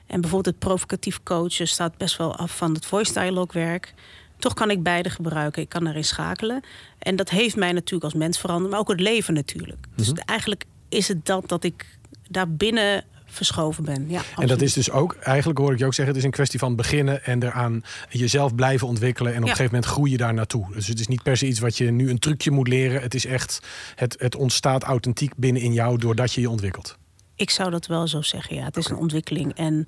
En 0.08 0.22
bijvoorbeeld 0.22 0.56
het 0.56 0.66
provocatief 0.66 1.24
coachen 1.24 1.68
staat 1.68 1.98
best 1.98 2.18
wel 2.18 2.36
af 2.36 2.58
van 2.58 2.74
het 2.74 2.86
voice 2.86 3.14
dialogue 3.14 3.62
werk. 3.62 3.94
Toch 4.38 4.54
kan 4.54 4.70
ik 4.70 4.84
beide 4.84 5.10
gebruiken. 5.10 5.62
Ik 5.62 5.70
kan 5.70 5.88
erin 5.88 6.04
schakelen. 6.04 6.64
En 7.00 7.16
dat 7.16 7.30
heeft 7.30 7.56
mij 7.56 7.72
natuurlijk 7.72 8.04
als 8.04 8.14
mens 8.14 8.40
veranderd, 8.40 8.72
maar 8.72 8.80
ook 8.80 8.90
het 8.90 9.00
leven 9.00 9.34
natuurlijk. 9.34 9.86
Dus 9.96 10.12
mhm. 10.12 10.18
eigenlijk 10.26 10.64
is 10.90 11.08
het 11.08 11.26
dat 11.26 11.50
dat 11.50 11.64
ik 11.64 11.86
daar 12.30 12.52
binnen 12.52 13.06
verschoven 13.26 13.84
ben. 13.84 14.10
Ja, 14.10 14.22
en 14.36 14.48
dat 14.48 14.62
is 14.62 14.74
dus 14.74 14.92
ook, 14.92 15.16
eigenlijk 15.16 15.60
hoor 15.60 15.72
ik 15.72 15.80
je 15.80 15.86
ook 15.86 15.94
zeggen, 15.94 16.14
het 16.14 16.24
is 16.24 16.30
een 16.30 16.36
kwestie 16.36 16.60
van 16.60 16.76
beginnen 16.76 17.26
en 17.26 17.44
eraan 17.44 17.84
jezelf 18.10 18.56
blijven 18.56 18.88
ontwikkelen. 18.88 19.32
En 19.32 19.38
op 19.38 19.44
een 19.44 19.56
gegeven 19.56 19.74
moment 19.74 19.92
groei 19.92 20.12
je 20.12 20.18
daar 20.18 20.34
naartoe. 20.34 20.74
Dus 20.74 20.88
het 20.88 21.00
is 21.00 21.08
niet 21.08 21.24
per 21.24 21.38
se 21.38 21.48
iets 21.48 21.60
wat 21.60 21.78
je 21.78 21.92
nu 21.92 22.10
een 22.10 22.20
trucje 22.20 22.52
moet 22.52 22.68
leren. 22.68 23.02
Het 23.02 23.14
is 23.14 23.26
echt, 23.26 23.60
het, 23.96 24.16
het 24.20 24.36
ontstaat 24.36 24.84
authentiek 24.84 25.36
binnen 25.36 25.62
in 25.62 25.74
jou 25.74 25.98
doordat 25.98 26.34
je 26.34 26.42
je 26.42 26.50
ontwikkelt. 26.50 26.98
Ik 27.38 27.50
zou 27.50 27.70
dat 27.70 27.86
wel 27.86 28.08
zo 28.08 28.22
zeggen, 28.22 28.56
ja. 28.56 28.64
Het 28.64 28.78
is 28.78 28.90
een 28.90 28.98
ontwikkeling. 28.98 29.54
En 29.54 29.88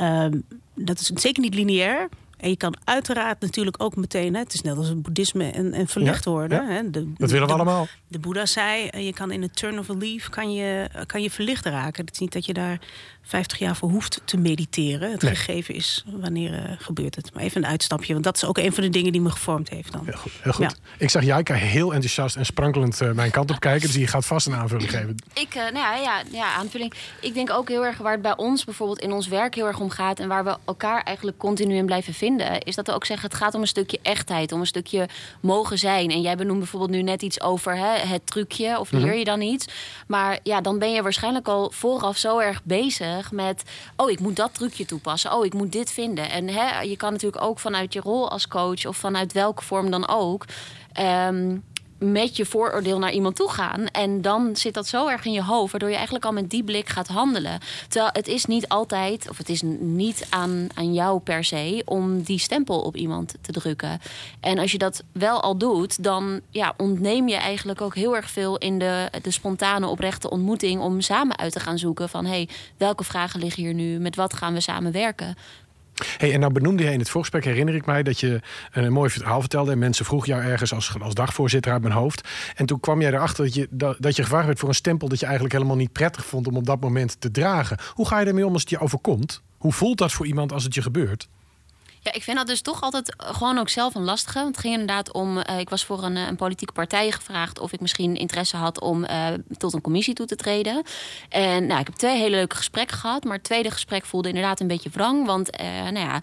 uh, 0.00 0.26
dat 0.74 0.98
is 1.00 1.06
zeker 1.06 1.42
niet 1.42 1.54
lineair. 1.54 2.08
En 2.40 2.48
je 2.48 2.56
kan 2.56 2.76
uiteraard 2.84 3.40
natuurlijk 3.40 3.82
ook 3.82 3.96
meteen, 3.96 4.34
hè, 4.34 4.40
het 4.40 4.52
is 4.54 4.60
net 4.62 4.76
als 4.76 4.88
het 4.88 5.02
boeddhisme 5.02 5.50
en, 5.50 5.72
en 5.72 5.86
verlicht 5.88 6.24
Ja, 6.24 6.30
worden. 6.30 6.62
ja. 6.62 6.68
Hè, 6.74 6.90
de, 6.90 7.12
Dat 7.16 7.30
willen 7.30 7.46
we 7.46 7.52
de- 7.54 7.60
allemaal. 7.60 7.86
De 8.08 8.18
Boeddha 8.18 8.46
zei, 8.46 8.86
eh, 8.88 9.04
je 9.06 9.12
kan 9.12 9.30
in 9.30 9.42
een 9.42 9.50
turn 9.50 9.78
of 9.78 9.90
a 9.90 9.94
leaf 9.94 10.28
kan 10.28 10.52
je, 10.52 10.88
kan 11.06 11.22
je 11.22 11.30
verlicht 11.30 11.64
raken. 11.66 12.04
Het 12.04 12.14
is 12.14 12.20
niet 12.20 12.32
dat 12.32 12.46
je 12.46 12.52
daar 12.52 12.78
50 13.22 13.58
jaar 13.58 13.76
voor 13.76 13.90
hoeft 13.90 14.20
te 14.24 14.36
mediteren. 14.36 15.10
Het 15.10 15.22
Nee. 15.22 15.34
gegeven 15.34 15.74
is 15.74 16.04
wanneer 16.06 16.54
eh, 16.54 16.72
gebeurt 16.78 17.14
het. 17.16 17.34
Maar 17.34 17.42
even 17.42 17.62
een 17.64 17.70
uitstapje, 17.70 18.12
want 18.12 18.24
dat 18.24 18.36
is 18.36 18.44
ook 18.44 18.58
een 18.58 18.72
van 18.72 18.82
de 18.82 18.88
dingen 18.90 19.12
die 19.12 19.20
me 19.20 19.30
gevormd 19.30 19.68
heeft 19.68 19.92
dan. 19.92 20.02
Heel 20.04 20.16
goed. 20.16 20.32
Heel 20.42 20.52
goed. 20.52 20.64
Ja. 20.64 20.70
Ik 20.98 21.10
zag 21.10 21.22
Jaika 21.24 21.54
heel 21.54 21.92
enthousiast 21.92 22.36
en 22.36 22.44
sprankelend 22.46 23.00
eh, 23.00 23.10
mijn 23.10 23.30
kant 23.30 23.50
op 23.50 23.60
kijken. 23.60 23.80
Dus 23.86 23.92
die 23.96 24.06
gaat 24.06 24.26
vast 24.26 24.46
een 24.46 24.54
aanvulling 24.54 24.90
geven. 24.90 25.14
Ik, 25.34 25.54
eh, 25.54 25.62
nou 25.62 25.74
ja, 25.74 25.96
ja, 25.96 26.22
ja, 26.32 26.54
aanvulling. 26.54 26.92
Ik 27.20 27.34
denk 27.34 27.50
ook 27.50 27.68
heel 27.68 27.84
erg 27.84 27.98
waar 27.98 28.12
het 28.12 28.22
bij 28.22 28.36
ons 28.36 28.64
bijvoorbeeld 28.64 28.98
in 29.00 29.12
ons 29.12 29.28
werk 29.28 29.54
heel 29.54 29.66
erg 29.66 29.80
om 29.80 29.90
gaat. 29.90 30.18
En 30.20 30.28
waar 30.28 30.44
we 30.44 30.56
elkaar 30.64 31.02
eigenlijk 31.02 31.38
continu 31.38 31.74
in 31.74 31.86
blijven 31.86 32.14
vinden. 32.14 32.28
Is 32.38 32.74
dat 32.74 32.86
we 32.86 32.92
ook 32.92 33.04
zeggen: 33.04 33.28
het 33.28 33.38
gaat 33.38 33.54
om 33.54 33.60
een 33.60 33.66
stukje 33.66 33.98
echtheid. 34.02 34.52
Om 34.52 34.60
een 34.60 34.66
stukje 34.66 35.08
mogen 35.40 35.78
zijn. 35.78 36.10
En 36.10 36.20
jij 36.20 36.36
benoemt 36.36 36.58
bijvoorbeeld 36.58 36.90
nu 36.90 37.02
net 37.02 37.22
iets 37.22 37.40
over 37.40 37.76
hè, 37.76 38.08
het 38.08 38.26
trucje. 38.26 38.78
Of 38.78 38.90
leer 38.90 39.14
je 39.14 39.24
dan 39.24 39.40
iets. 39.40 39.66
Maar 40.06 40.38
ja, 40.42 40.60
dan 40.60 40.78
ben 40.78 40.92
je 40.92 41.02
waarschijnlijk 41.02 41.48
al 41.48 41.70
vooraf 41.70 42.16
zo 42.16 42.38
erg 42.38 42.62
bezig 42.64 43.32
met. 43.32 43.62
Oh, 43.96 44.10
ik 44.10 44.20
moet 44.20 44.36
dat 44.36 44.54
trucje 44.54 44.84
toepassen. 44.84 45.32
Oh, 45.32 45.44
ik 45.44 45.54
moet 45.54 45.72
dit 45.72 45.92
vinden. 45.92 46.30
En 46.30 46.48
hè, 46.48 46.80
je 46.80 46.96
kan 46.96 47.12
natuurlijk 47.12 47.42
ook 47.44 47.58
vanuit 47.58 47.92
je 47.92 48.00
rol 48.00 48.30
als 48.30 48.48
coach. 48.48 48.86
Of 48.86 48.96
vanuit 48.96 49.32
welke 49.32 49.62
vorm 49.64 49.90
dan 49.90 50.08
ook. 50.08 50.44
ehm, 50.92 51.56
met 52.00 52.36
je 52.36 52.44
vooroordeel 52.44 52.98
naar 52.98 53.12
iemand 53.12 53.36
toe 53.36 53.50
gaan. 53.50 53.86
En 53.86 54.22
dan 54.22 54.56
zit 54.56 54.74
dat 54.74 54.86
zo 54.86 55.08
erg 55.08 55.24
in 55.24 55.32
je 55.32 55.42
hoofd, 55.42 55.70
waardoor 55.70 55.88
je 55.88 55.94
eigenlijk 55.94 56.24
al 56.24 56.32
met 56.32 56.50
die 56.50 56.64
blik 56.64 56.88
gaat 56.88 57.08
handelen. 57.08 57.58
Terwijl 57.88 58.10
het 58.12 58.28
is 58.28 58.44
niet 58.44 58.68
altijd, 58.68 59.28
of 59.28 59.38
het 59.38 59.48
is 59.48 59.62
niet 59.78 60.26
aan, 60.30 60.66
aan 60.74 60.94
jou 60.94 61.20
per 61.20 61.44
se, 61.44 61.82
om 61.84 62.22
die 62.22 62.38
stempel 62.38 62.80
op 62.80 62.96
iemand 62.96 63.34
te 63.40 63.52
drukken. 63.52 64.00
En 64.40 64.58
als 64.58 64.72
je 64.72 64.78
dat 64.78 65.02
wel 65.12 65.42
al 65.42 65.56
doet, 65.56 66.02
dan 66.02 66.40
ja, 66.50 66.74
ontneem 66.76 67.28
je 67.28 67.36
eigenlijk 67.36 67.80
ook 67.80 67.94
heel 67.94 68.16
erg 68.16 68.30
veel 68.30 68.58
in 68.58 68.78
de, 68.78 69.08
de 69.22 69.30
spontane, 69.30 69.86
oprechte 69.86 70.30
ontmoeting 70.30 70.80
om 70.80 71.00
samen 71.00 71.38
uit 71.38 71.52
te 71.52 71.60
gaan 71.60 71.78
zoeken 71.78 72.08
van 72.08 72.24
hé, 72.24 72.30
hey, 72.30 72.48
welke 72.76 73.04
vragen 73.04 73.40
liggen 73.40 73.62
hier 73.62 73.74
nu? 73.74 73.98
Met 73.98 74.16
wat 74.16 74.34
gaan 74.34 74.52
we 74.52 74.60
samen 74.60 74.92
werken? 74.92 75.36
Hey, 76.16 76.32
en 76.32 76.40
nou 76.40 76.52
benoemde 76.52 76.82
je 76.82 76.92
in 76.92 76.98
het 76.98 77.10
voorgesprek, 77.10 77.44
herinner 77.44 77.74
ik 77.74 77.86
mij, 77.86 78.02
dat 78.02 78.20
je 78.20 78.40
een 78.72 78.92
mooi 78.92 79.10
verhaal 79.10 79.40
vertelde. 79.40 79.72
En 79.72 79.78
mensen 79.78 80.04
vroegen 80.04 80.28
jou 80.28 80.42
ergens 80.42 80.74
als, 80.74 80.94
als 81.00 81.14
dagvoorzitter 81.14 81.72
uit 81.72 81.82
mijn 81.82 81.94
hoofd. 81.94 82.28
En 82.54 82.66
toen 82.66 82.80
kwam 82.80 83.00
jij 83.00 83.12
erachter 83.12 83.44
dat 83.44 83.54
je, 83.54 83.66
dat, 83.70 83.96
dat 83.98 84.16
je 84.16 84.22
gevraagd 84.22 84.46
werd 84.46 84.58
voor 84.58 84.68
een 84.68 84.74
stempel 84.74 85.08
dat 85.08 85.18
je 85.18 85.24
eigenlijk 85.24 85.54
helemaal 85.54 85.76
niet 85.76 85.92
prettig 85.92 86.26
vond 86.26 86.46
om 86.46 86.56
op 86.56 86.66
dat 86.66 86.80
moment 86.80 87.20
te 87.20 87.30
dragen. 87.30 87.78
Hoe 87.92 88.06
ga 88.06 88.20
je 88.20 88.26
ermee 88.26 88.46
om 88.46 88.52
als 88.52 88.60
het 88.60 88.70
je 88.70 88.78
overkomt? 88.78 89.42
Hoe 89.56 89.72
voelt 89.72 89.98
dat 89.98 90.12
voor 90.12 90.26
iemand 90.26 90.52
als 90.52 90.64
het 90.64 90.74
je 90.74 90.82
gebeurt? 90.82 91.28
Ja, 92.02 92.12
ik 92.12 92.22
vind 92.22 92.36
dat 92.36 92.46
dus 92.46 92.60
toch 92.60 92.80
altijd 92.80 93.16
eh, 93.16 93.34
gewoon 93.34 93.58
ook 93.58 93.68
zelf 93.68 93.94
een 93.94 94.04
lastige. 94.04 94.38
Want 94.38 94.48
het 94.48 94.58
ging 94.58 94.72
inderdaad 94.72 95.12
om. 95.12 95.38
eh, 95.38 95.58
ik 95.58 95.70
was 95.70 95.84
voor 95.84 96.02
een, 96.04 96.16
eh, 96.16 96.26
een 96.26 96.36
politieke 96.36 96.72
partij 96.72 97.10
gevraagd 97.10 97.58
of 97.58 97.72
ik 97.72 97.80
misschien 97.80 98.16
interesse 98.16 98.56
had 98.56 98.80
om 98.80 99.06
tot 99.56 99.72
een 99.72 99.80
commissie 99.80 100.14
toe 100.14 100.26
te 100.26 100.36
treden. 100.36 100.82
En 101.28 101.66
nou, 101.66 101.80
ik 101.80 101.86
heb 101.86 101.94
twee 101.94 102.18
hele 102.18 102.36
leuke 102.36 102.56
gesprekken 102.56 102.96
gehad. 102.96 103.24
Maar 103.24 103.34
het 103.34 103.44
tweede 103.44 103.70
gesprek 103.70 104.04
voelde 104.04 104.28
inderdaad 104.28 104.60
een 104.60 104.66
beetje 104.66 104.90
wrang. 104.90 105.26
Want 105.26 105.50
nou 105.58 105.98
ja, 105.98 106.20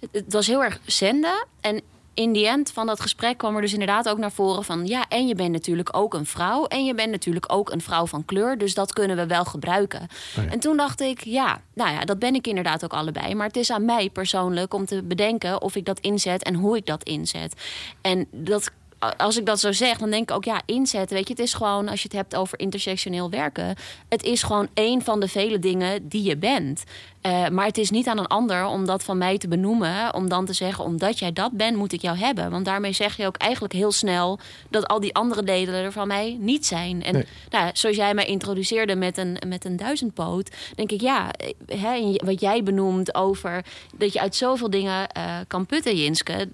het, 0.00 0.08
het 0.12 0.32
was 0.32 0.46
heel 0.46 0.64
erg 0.64 0.80
zenden. 0.86 1.46
En 1.60 1.80
in 2.14 2.32
die 2.32 2.46
end 2.46 2.72
van 2.72 2.86
dat 2.86 3.00
gesprek 3.00 3.38
kwam 3.38 3.54
er 3.54 3.60
dus 3.60 3.72
inderdaad 3.72 4.08
ook 4.08 4.18
naar 4.18 4.32
voren 4.32 4.64
van... 4.64 4.86
ja, 4.86 5.04
en 5.08 5.26
je 5.26 5.34
bent 5.34 5.52
natuurlijk 5.52 5.96
ook 5.96 6.14
een 6.14 6.26
vrouw. 6.26 6.64
En 6.64 6.84
je 6.84 6.94
bent 6.94 7.10
natuurlijk 7.10 7.52
ook 7.52 7.70
een 7.70 7.80
vrouw 7.80 8.06
van 8.06 8.24
kleur. 8.24 8.58
Dus 8.58 8.74
dat 8.74 8.92
kunnen 8.92 9.16
we 9.16 9.26
wel 9.26 9.44
gebruiken. 9.44 10.00
Oh 10.00 10.44
ja. 10.44 10.50
En 10.50 10.60
toen 10.60 10.76
dacht 10.76 11.00
ik, 11.00 11.24
ja, 11.24 11.60
nou 11.74 11.90
ja, 11.90 12.04
dat 12.04 12.18
ben 12.18 12.34
ik 12.34 12.46
inderdaad 12.46 12.84
ook 12.84 12.92
allebei. 12.92 13.34
Maar 13.34 13.46
het 13.46 13.56
is 13.56 13.70
aan 13.70 13.84
mij 13.84 14.10
persoonlijk 14.10 14.74
om 14.74 14.86
te 14.86 15.02
bedenken 15.02 15.62
of 15.62 15.76
ik 15.76 15.84
dat 15.84 16.00
inzet 16.00 16.42
en 16.42 16.54
hoe 16.54 16.76
ik 16.76 16.86
dat 16.86 17.02
inzet. 17.02 17.60
En 18.00 18.26
dat, 18.30 18.70
als 19.16 19.38
ik 19.38 19.46
dat 19.46 19.60
zo 19.60 19.72
zeg, 19.72 19.98
dan 19.98 20.10
denk 20.10 20.30
ik 20.30 20.36
ook, 20.36 20.44
ja, 20.44 20.62
inzetten. 20.66 21.16
Weet 21.16 21.28
je, 21.28 21.34
het 21.34 21.42
is 21.42 21.54
gewoon, 21.54 21.88
als 21.88 22.02
je 22.02 22.08
het 22.08 22.16
hebt 22.16 22.36
over 22.36 22.58
intersectioneel 22.58 23.30
werken, 23.30 23.76
het 24.08 24.22
is 24.22 24.42
gewoon 24.42 24.68
één 24.74 25.02
van 25.02 25.20
de 25.20 25.28
vele 25.28 25.58
dingen 25.58 26.08
die 26.08 26.22
je 26.22 26.36
bent. 26.36 26.84
Eh, 27.20 27.48
maar 27.48 27.66
het 27.66 27.78
is 27.78 27.90
niet 27.90 28.06
aan 28.06 28.18
een 28.18 28.26
ander 28.26 28.66
om 28.66 28.86
dat 28.86 29.02
van 29.04 29.18
mij 29.18 29.38
te 29.38 29.48
benoemen. 29.48 30.14
Om 30.14 30.28
dan 30.28 30.44
te 30.44 30.52
zeggen, 30.52 30.84
omdat 30.84 31.18
jij 31.18 31.32
dat 31.32 31.52
bent, 31.52 31.76
moet 31.76 31.92
ik 31.92 32.02
jou 32.02 32.18
hebben. 32.18 32.50
Want 32.50 32.64
daarmee 32.64 32.92
zeg 32.92 33.16
je 33.16 33.26
ook 33.26 33.36
eigenlijk 33.36 33.72
heel 33.72 33.92
snel 33.92 34.38
dat 34.70 34.86
al 34.86 35.00
die 35.00 35.14
andere 35.14 35.42
delen 35.42 35.74
er 35.74 35.92
van 35.92 36.06
mij 36.06 36.36
niet 36.40 36.66
zijn. 36.66 37.02
En 37.02 37.12
Nee. 37.12 37.26
nou, 37.50 37.70
zoals 37.72 37.96
jij 37.96 38.14
mij 38.14 38.26
introduceerde 38.26 38.96
met 38.96 39.18
een, 39.18 39.38
met 39.46 39.64
een 39.64 39.76
duizendpoot, 39.76 40.50
denk 40.74 40.92
ik, 40.92 41.00
ja, 41.00 41.30
hè, 41.66 42.14
wat 42.24 42.40
jij 42.40 42.62
benoemt 42.62 43.14
over 43.14 43.64
dat 43.96 44.12
je 44.12 44.20
uit 44.20 44.34
zoveel 44.34 44.70
dingen 44.70 45.08
eh, 45.08 45.36
kan 45.46 45.66
putten, 45.66 45.96
Jinske. 45.96 46.48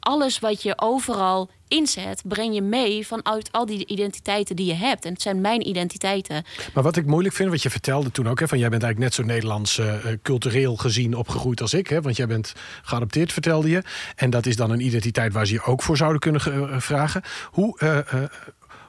Alles 0.00 0.38
wat 0.38 0.62
je 0.62 0.72
overal 0.76 1.50
inzet, 1.68 2.22
breng 2.24 2.54
je 2.54 2.62
mee 2.62 3.06
vanuit 3.06 3.52
al 3.52 3.66
die 3.66 3.86
identiteiten 3.86 4.56
die 4.56 4.66
je 4.66 4.74
hebt. 4.74 5.04
En 5.04 5.12
het 5.12 5.22
zijn 5.22 5.40
mijn 5.40 5.68
identiteiten. 5.68 6.44
Maar 6.74 6.82
wat 6.82 6.96
ik 6.96 7.06
moeilijk 7.06 7.34
vind, 7.34 7.50
wat 7.50 7.62
je 7.62 7.70
vertelde 7.70 8.10
toen 8.10 8.28
ook, 8.28 8.40
hè, 8.40 8.48
van 8.48 8.58
jij 8.58 8.68
bent 8.68 8.82
eigenlijk 8.82 9.16
net 9.16 9.26
zo 9.26 9.32
Nederlands 9.32 9.78
eh, 9.78 9.94
eh, 9.94 10.18
cultureel 10.22 10.76
gezien 10.76 11.14
opgegroeid 11.14 11.60
als 11.60 11.74
ik, 11.74 11.88
hè, 11.88 12.00
want 12.00 12.16
jij 12.16 12.26
bent 12.26 12.52
geadopteerd, 12.82 13.32
vertelde 13.32 13.68
je. 13.68 13.82
En 14.16 14.30
dat 14.30 14.46
is 14.46 14.56
dan 14.56 14.70
een 14.70 14.84
identiteit 14.84 15.32
waar 15.32 15.46
ze 15.46 15.52
je 15.52 15.62
ook 15.62 15.82
voor 15.82 15.96
zouden 15.96 16.20
kunnen 16.20 16.40
eh, 16.40 16.80
vragen. 16.80 17.22
Hoe, 17.50 17.78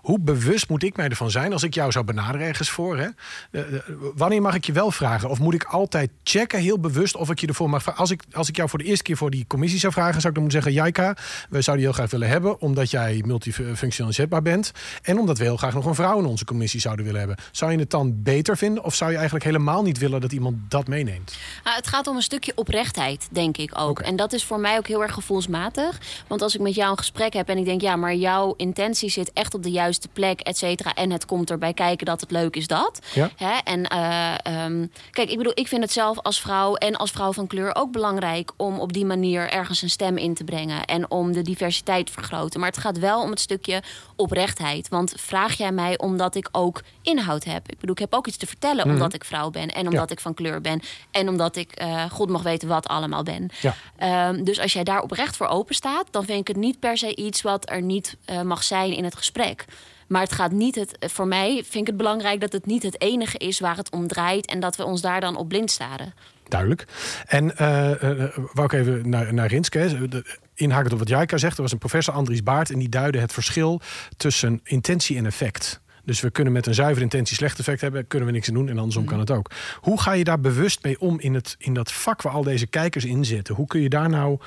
hoe 0.02 0.20
bewust 0.20 0.70
moet 0.70 0.84
ik 0.84 0.98
mij 0.98 1.10
ervan 1.10 1.32
zijn 1.32 1.54
als 1.54 1.64
ik 1.64 1.74
jou 1.74 1.92
zou 1.92 2.06
benaderen 2.06 2.48
ergens 2.48 2.70
voor? 2.70 2.98
Hè? 2.98 3.08
Eh, 3.52 3.62
eh, 3.62 3.82
wanneer 4.16 4.42
mag 4.42 4.56
ik 4.56 4.66
je 4.66 4.72
wel 4.72 4.92
vragen? 4.92 5.30
Of 5.30 5.40
moet 5.40 5.54
ik 5.54 5.64
altijd 5.64 6.10
checken, 6.24 6.60
heel 6.60 6.80
bewust, 6.80 7.16
of 7.16 7.30
ik 7.30 7.40
je 7.40 7.48
ervoor 7.48 7.70
mag 7.70 7.82
vragen? 7.82 8.00
Als 8.00 8.12
ik, 8.12 8.24
als 8.32 8.50
ik 8.50 8.56
jou 8.56 8.70
voor 8.70 8.80
de 8.80 8.86
eerste 8.86 9.04
keer 9.04 9.18
voor 9.18 9.30
die 9.30 9.46
commissie 9.48 9.80
zou 9.80 9.94
vragen, 9.94 10.22
zou 10.22 10.28
ik 10.28 10.34
dan 10.34 10.44
moeten 10.44 10.62
zeggen: 10.62 10.82
Jaika, 10.82 11.16
we 11.50 11.62
zouden 11.62 11.86
je 11.86 11.92
heel 11.92 12.00
graag 12.00 12.12
willen 12.12 12.28
hebben, 12.28 12.62
omdat 12.62 12.92
jij 12.92 13.24
multifunctioneel 13.26 14.08
inzetbaar 14.08 14.42
bent. 14.42 14.72
En 15.02 15.20
omdat 15.20 15.38
we 15.38 15.44
heel 15.44 15.58
graag 15.58 15.74
nog 15.74 15.86
een 15.86 15.96
vrouw 15.96 16.20
in 16.20 16.26
onze 16.26 16.46
commissie 16.46 16.80
zouden 16.80 17.06
willen 17.06 17.20
hebben. 17.20 17.38
Zou 17.52 17.72
je 17.72 17.78
het 17.78 17.90
dan 17.90 18.24
beter 18.24 18.58
vinden? 18.58 18.84
Of 18.84 18.96
zou 18.96 19.10
je 19.10 19.16
eigenlijk 19.16 19.46
helemaal 19.46 19.84
niet 19.84 19.98
willen 19.98 20.22
dat 20.22 20.32
iemand 20.32 20.56
dat 20.70 20.88
meeneemt? 20.88 21.38
Nou, 21.64 21.76
het 21.76 21.88
gaat 21.88 22.08
om 22.08 22.16
een 22.16 22.22
stukje 22.22 22.52
oprechtheid, 22.56 23.28
denk 23.32 23.58
ik 23.58 23.80
ook. 23.80 24.00
En 24.00 24.16
dat 24.16 24.34
is 24.34 24.44
voor 24.44 24.60
mij 24.60 24.78
ook 24.78 24.88
heel 24.88 25.02
erg 25.02 25.14
gevoelsmatig. 25.14 25.98
Want 26.28 26.42
als 26.42 26.56
ik 26.56 26.62
met 26.62 26.76
jou 26.76 26.92
een 26.92 26.98
gesprek 26.98 27.34
heb 27.34 27.50
en 27.50 27.58
ik 27.58 27.66
denk, 27.66 27.82
ja, 27.82 27.96
maar 27.96 28.16
jouw 28.16 28.54
intentie 28.58 29.10
zit 29.10 29.34
echt 29.34 29.54
op 29.54 29.64
de 29.64 29.72
juiste 29.72 29.99
plek, 30.08 30.40
et 30.40 30.58
cetera. 30.58 30.94
En 30.94 31.12
het 31.12 31.26
komt 31.26 31.50
erbij 31.50 31.74
kijken 31.74 32.06
dat 32.06 32.22
het 32.22 32.32
leuk 32.32 32.56
is 32.56 32.68
dat. 32.68 33.00
Ja. 33.14 33.30
Hè? 33.36 33.58
En 33.64 33.88
eh, 33.88 34.34
ehm, 34.44 34.86
kijk, 35.12 35.30
ik 35.30 35.38
bedoel, 35.38 35.52
ik 35.56 35.68
vind 35.68 35.82
het 35.82 35.92
zelf 35.92 36.20
als 36.20 36.42
vrouw 36.42 36.76
en 36.76 36.96
als 36.96 37.12
vrouw 37.12 37.34
van 37.34 37.48
kleur 37.48 37.76
ook 37.76 37.92
belangrijk 37.92 38.52
om 38.56 38.80
op 38.80 38.94
die 38.94 39.06
manier 39.06 39.50
ergens 39.50 39.82
een 39.82 39.90
stem 39.90 40.18
in 40.18 40.34
te 40.34 40.44
brengen. 40.44 40.86
En 40.86 41.12
om 41.12 41.32
de 41.32 41.42
diversiteit 41.42 42.06
te 42.06 42.12
vergroten. 42.12 42.60
Maar 42.60 42.70
het 42.70 42.80
gaat 42.80 43.00
wel 43.00 43.22
om 43.22 43.30
het 43.30 43.40
stukje 43.40 43.84
oprechtheid. 44.16 44.88
Want 44.88 45.14
vraag 45.18 45.54
jij 45.54 45.72
mij 45.72 45.98
omdat 45.98 46.36
ik 46.36 46.50
ook 46.52 46.82
inhoud 47.02 47.44
heb? 47.44 47.72
Ik 47.72 47.80
bedoel, 47.80 47.96
ik 47.96 48.02
heb 48.02 48.14
ook 48.14 48.28
iets 48.28 48.38
te 48.38 48.48
vertellen 48.48 48.86
omdat 48.86 49.14
ik 49.14 49.24
vrouw 49.24 49.50
ben. 49.50 49.68
En 49.68 49.88
omdat 49.88 50.12
ik 50.12 50.20
van 50.20 50.34
kleur 50.34 50.62
ben. 50.62 50.82
En 51.12 51.30
omdat 51.30 51.56
ik 51.56 51.72
eh, 51.72 52.04
God 52.12 52.30
mag 52.30 52.44
weten 52.44 52.68
wat 52.68 52.88
allemaal 52.88 53.24
ben. 53.24 53.50
Ja. 53.62 53.76
Ehm, 53.98 54.44
dus 54.44 54.60
als 54.60 54.74
jij 54.74 54.84
daar 54.84 55.02
oprecht 55.02 55.38
voor 55.38 55.48
open 55.48 55.76
staat, 55.76 56.08
dan 56.12 56.26
vind 56.26 56.40
ik 56.40 56.48
het 56.48 56.58
niet 56.58 56.80
per 56.80 56.98
se 56.98 57.16
iets 57.16 57.42
wat 57.42 57.70
er 57.70 57.82
niet 57.82 58.18
eh, 58.26 58.42
mag 58.42 58.64
zijn 58.64 58.96
in 58.96 59.04
het 59.04 59.16
gesprek. 59.16 59.66
Maar 60.10 60.22
het 60.22 60.32
gaat 60.32 60.52
niet 60.52 60.76
het, 60.76 60.98
voor 61.00 61.28
mij 61.28 61.54
vind 61.56 61.76
ik 61.76 61.88
het 61.88 61.98
belangrijk 61.98 62.42
dat 62.42 62.52
het 62.52 62.66
niet 62.66 62.84
het 62.84 63.02
enige 63.02 63.38
is 63.38 63.60
waar 63.60 63.78
het 63.78 63.92
om 63.92 64.08
draait 64.08 64.46
en 64.46 64.60
dat 64.60 64.76
we 64.76 64.84
ons 64.84 65.02
daar 65.02 65.22
dan 65.22 65.38
op 65.38 65.48
blind 65.48 65.72
staren. 65.72 66.14
Duidelijk. 66.48 66.86
En 67.26 67.58
eh 67.58 68.04
eh, 68.04 68.38
wou 68.54 68.66
ik 68.66 68.72
even 68.72 69.10
naar, 69.10 69.34
naar 69.34 69.48
Rinske. 69.48 70.08
Inhakend 70.54 70.94
op 70.94 71.00
wat 71.00 71.10
Jaika 71.10 71.38
zegt. 71.38 71.56
Er 71.56 71.62
was 71.62 71.72
een 71.72 71.78
professor 71.78 72.14
Andries 72.14 72.44
Baart. 72.44 72.72
En 72.72 72.80
die 72.80 72.90
duidde 72.90 73.20
het 73.20 73.34
verschil 73.34 73.82
tussen 74.18 74.60
intentie 74.64 75.18
en 75.18 75.26
effect. 75.26 75.82
Dus 76.04 76.20
we 76.20 76.30
kunnen 76.30 76.54
met 76.54 76.66
een 76.66 76.74
zuivere 76.74 77.04
intentie 77.04 77.36
slecht 77.36 77.60
effect 77.60 77.82
hebben. 77.82 78.08
Kunnen 78.08 78.28
we 78.28 78.34
niks 78.34 78.48
aan 78.48 78.54
doen. 78.54 78.70
En 78.70 78.78
andersom 78.78 79.06
kan 79.06 79.20
het 79.20 79.32
ook. 79.32 79.52
Hoe 79.80 80.02
ga 80.02 80.12
je 80.12 80.24
daar 80.24 80.40
bewust 80.40 80.84
mee 80.84 81.00
om 81.00 81.20
in, 81.20 81.34
het, 81.34 81.56
in 81.58 81.74
dat 81.74 81.92
vak 81.92 82.22
waar 82.22 82.34
al 82.34 82.44
deze 82.44 82.68
kijkers 82.68 83.06
in 83.06 83.26
zitten? 83.26 83.56
Hoe 83.56 83.68
kun 83.68 83.82
je 83.82 83.90
daar 83.90 84.10
nou 84.10 84.40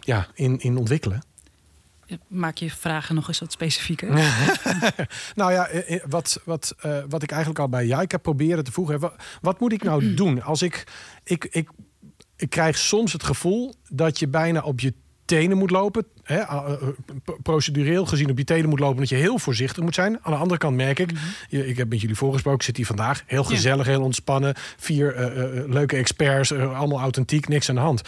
ja, 0.00 0.26
in, 0.34 0.58
in 0.58 0.76
ontwikkelen? 0.76 1.22
Maak 2.28 2.56
je 2.56 2.70
vragen 2.70 3.14
nog 3.14 3.28
eens 3.28 3.38
wat 3.38 3.52
specifieker. 3.52 4.08
Nou 5.34 5.52
ja, 5.52 5.66
eh, 5.66 5.94
eh, 5.94 6.02
wat, 6.08 6.40
wat, 6.44 6.74
eh, 6.80 6.98
wat 7.08 7.22
ik 7.22 7.30
eigenlijk 7.30 7.60
al 7.60 7.68
bij 7.68 7.86
Jaika 7.86 8.18
probeerde 8.18 8.62
te 8.62 8.72
voegen. 8.72 9.00
Wat, 9.00 9.14
wat 9.40 9.60
moet 9.60 9.72
ik 9.72 9.82
nou 9.82 10.14
doen 10.14 10.42
als 10.42 10.62
ik, 10.62 10.84
ik, 11.24 11.44
ik... 11.50 11.68
Ik 12.36 12.50
krijg 12.50 12.78
soms 12.78 13.12
het 13.12 13.22
gevoel 13.24 13.74
dat 13.88 14.18
je 14.18 14.28
bijna 14.28 14.60
op 14.62 14.80
je 14.80 14.94
tenen 15.24 15.56
moet 15.58 15.70
lopen. 15.70 16.06
Hè, 16.22 16.42
procedureel 17.42 18.06
gezien 18.06 18.30
op 18.30 18.38
je 18.38 18.44
tenen 18.44 18.68
moet 18.68 18.78
lopen. 18.78 18.96
Dat 18.98 19.08
je 19.08 19.14
heel 19.14 19.38
voorzichtig 19.38 19.82
moet 19.82 19.94
zijn. 19.94 20.18
Aan 20.22 20.32
de 20.32 20.38
andere 20.38 20.58
kant 20.58 20.76
merk 20.76 20.98
ik... 20.98 21.10
je- 21.48 21.66
Ik 21.66 21.76
heb 21.76 21.88
met 21.88 22.00
jullie 22.00 22.16
voorgesproken, 22.16 22.58
ik 22.60 22.64
zit 22.66 22.76
hier 22.76 22.86
vandaag. 22.86 23.22
Heel 23.26 23.44
gezellig, 23.44 23.86
heel 23.86 24.02
ontspannen. 24.02 24.54
Vier 24.76 25.14
leuke 25.68 25.96
experts, 25.96 26.52
allemaal 26.52 27.00
authentiek, 27.00 27.48
niks 27.48 27.68
aan 27.68 27.74
de 27.74 27.80
hand. 27.80 28.02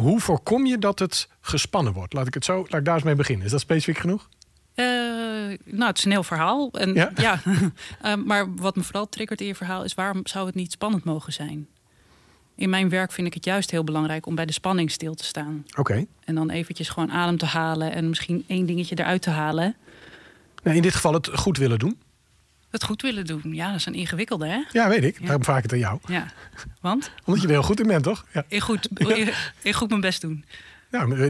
Hoe 0.00 0.20
voorkom 0.20 0.66
je 0.66 0.78
dat 0.78 0.98
het 0.98 1.28
gespannen 1.40 1.92
wordt? 1.92 2.12
Laat 2.12 2.26
ik, 2.26 2.34
het 2.34 2.44
zo, 2.44 2.56
laat 2.56 2.80
ik 2.80 2.84
daar 2.84 2.94
eens 2.94 3.04
mee 3.04 3.14
beginnen. 3.14 3.44
Is 3.44 3.50
dat 3.52 3.60
specifiek 3.60 3.98
genoeg? 3.98 4.28
Eh, 4.74 4.86
nou, 5.64 5.84
het 5.84 5.98
is 5.98 6.04
een 6.04 6.10
heel 6.10 6.22
verhaal. 6.22 6.70
En, 6.72 6.94
Ja? 6.94 7.10
ja. 7.14 7.40
Eh, 8.00 8.14
maar 8.14 8.54
wat 8.54 8.76
me 8.76 8.82
vooral 8.82 9.08
triggert 9.08 9.40
in 9.40 9.46
je 9.46 9.54
verhaal 9.54 9.84
is... 9.84 9.94
waarom 9.94 10.20
zou 10.26 10.46
het 10.46 10.54
niet 10.54 10.72
spannend 10.72 11.04
mogen 11.04 11.32
zijn? 11.32 11.68
in 12.60 12.70
mijn 12.70 12.88
werk 12.88 13.12
vind 13.12 13.26
ik 13.26 13.34
het 13.34 13.44
juist 13.44 13.70
heel 13.70 13.84
belangrijk 13.84 14.26
om 14.26 14.34
bij 14.34 14.46
de 14.46 14.52
spanning 14.52 14.90
stil 14.90 15.14
te 15.14 15.24
staan. 15.24 15.64
Oké. 15.76 16.06
En 16.24 16.34
dan 16.34 16.50
eventjes 16.50 16.88
gewoon 16.88 17.10
adem 17.10 17.36
te 17.36 17.46
halen 17.46 17.92
en 17.92 18.08
misschien 18.08 18.44
één 18.46 18.66
dingetje 18.66 18.98
eruit 18.98 19.22
te 19.22 19.30
halen. 19.30 19.76
Nou, 20.62 20.76
in 20.76 20.82
dit 20.82 20.94
geval 20.94 21.12
het 21.12 21.28
goed 21.32 21.58
willen 21.58 21.78
doen. 21.78 21.98
Het 22.70 22.84
goed 22.84 23.02
willen 23.02 23.26
doen, 23.26 23.42
ja, 23.44 23.66
dat 23.66 23.76
is 23.76 23.86
een 23.86 23.94
ingewikkelde, 23.94 24.46
hè? 24.46 24.62
Ja, 24.72 24.88
weet 24.88 25.04
ik. 25.04 25.26
Daarom 25.26 25.44
vraag 25.44 25.56
ik 25.56 25.62
het 25.62 25.72
aan 25.72 25.78
jou. 25.78 25.98
Ja, 26.06 26.26
want 26.80 27.10
Omdat 27.24 27.42
je 27.42 27.48
er 27.48 27.54
heel 27.54 27.62
goed 27.62 27.80
in 27.80 27.86
bent, 27.86 28.02
toch? 28.02 28.26
Ja. 28.32 28.44
ik 28.48 28.62
goed, 28.62 28.88
ik, 29.08 29.52
ik 29.62 29.74
goed 29.74 29.88
mijn 29.88 30.00
best 30.00 30.20
doen. 30.20 30.44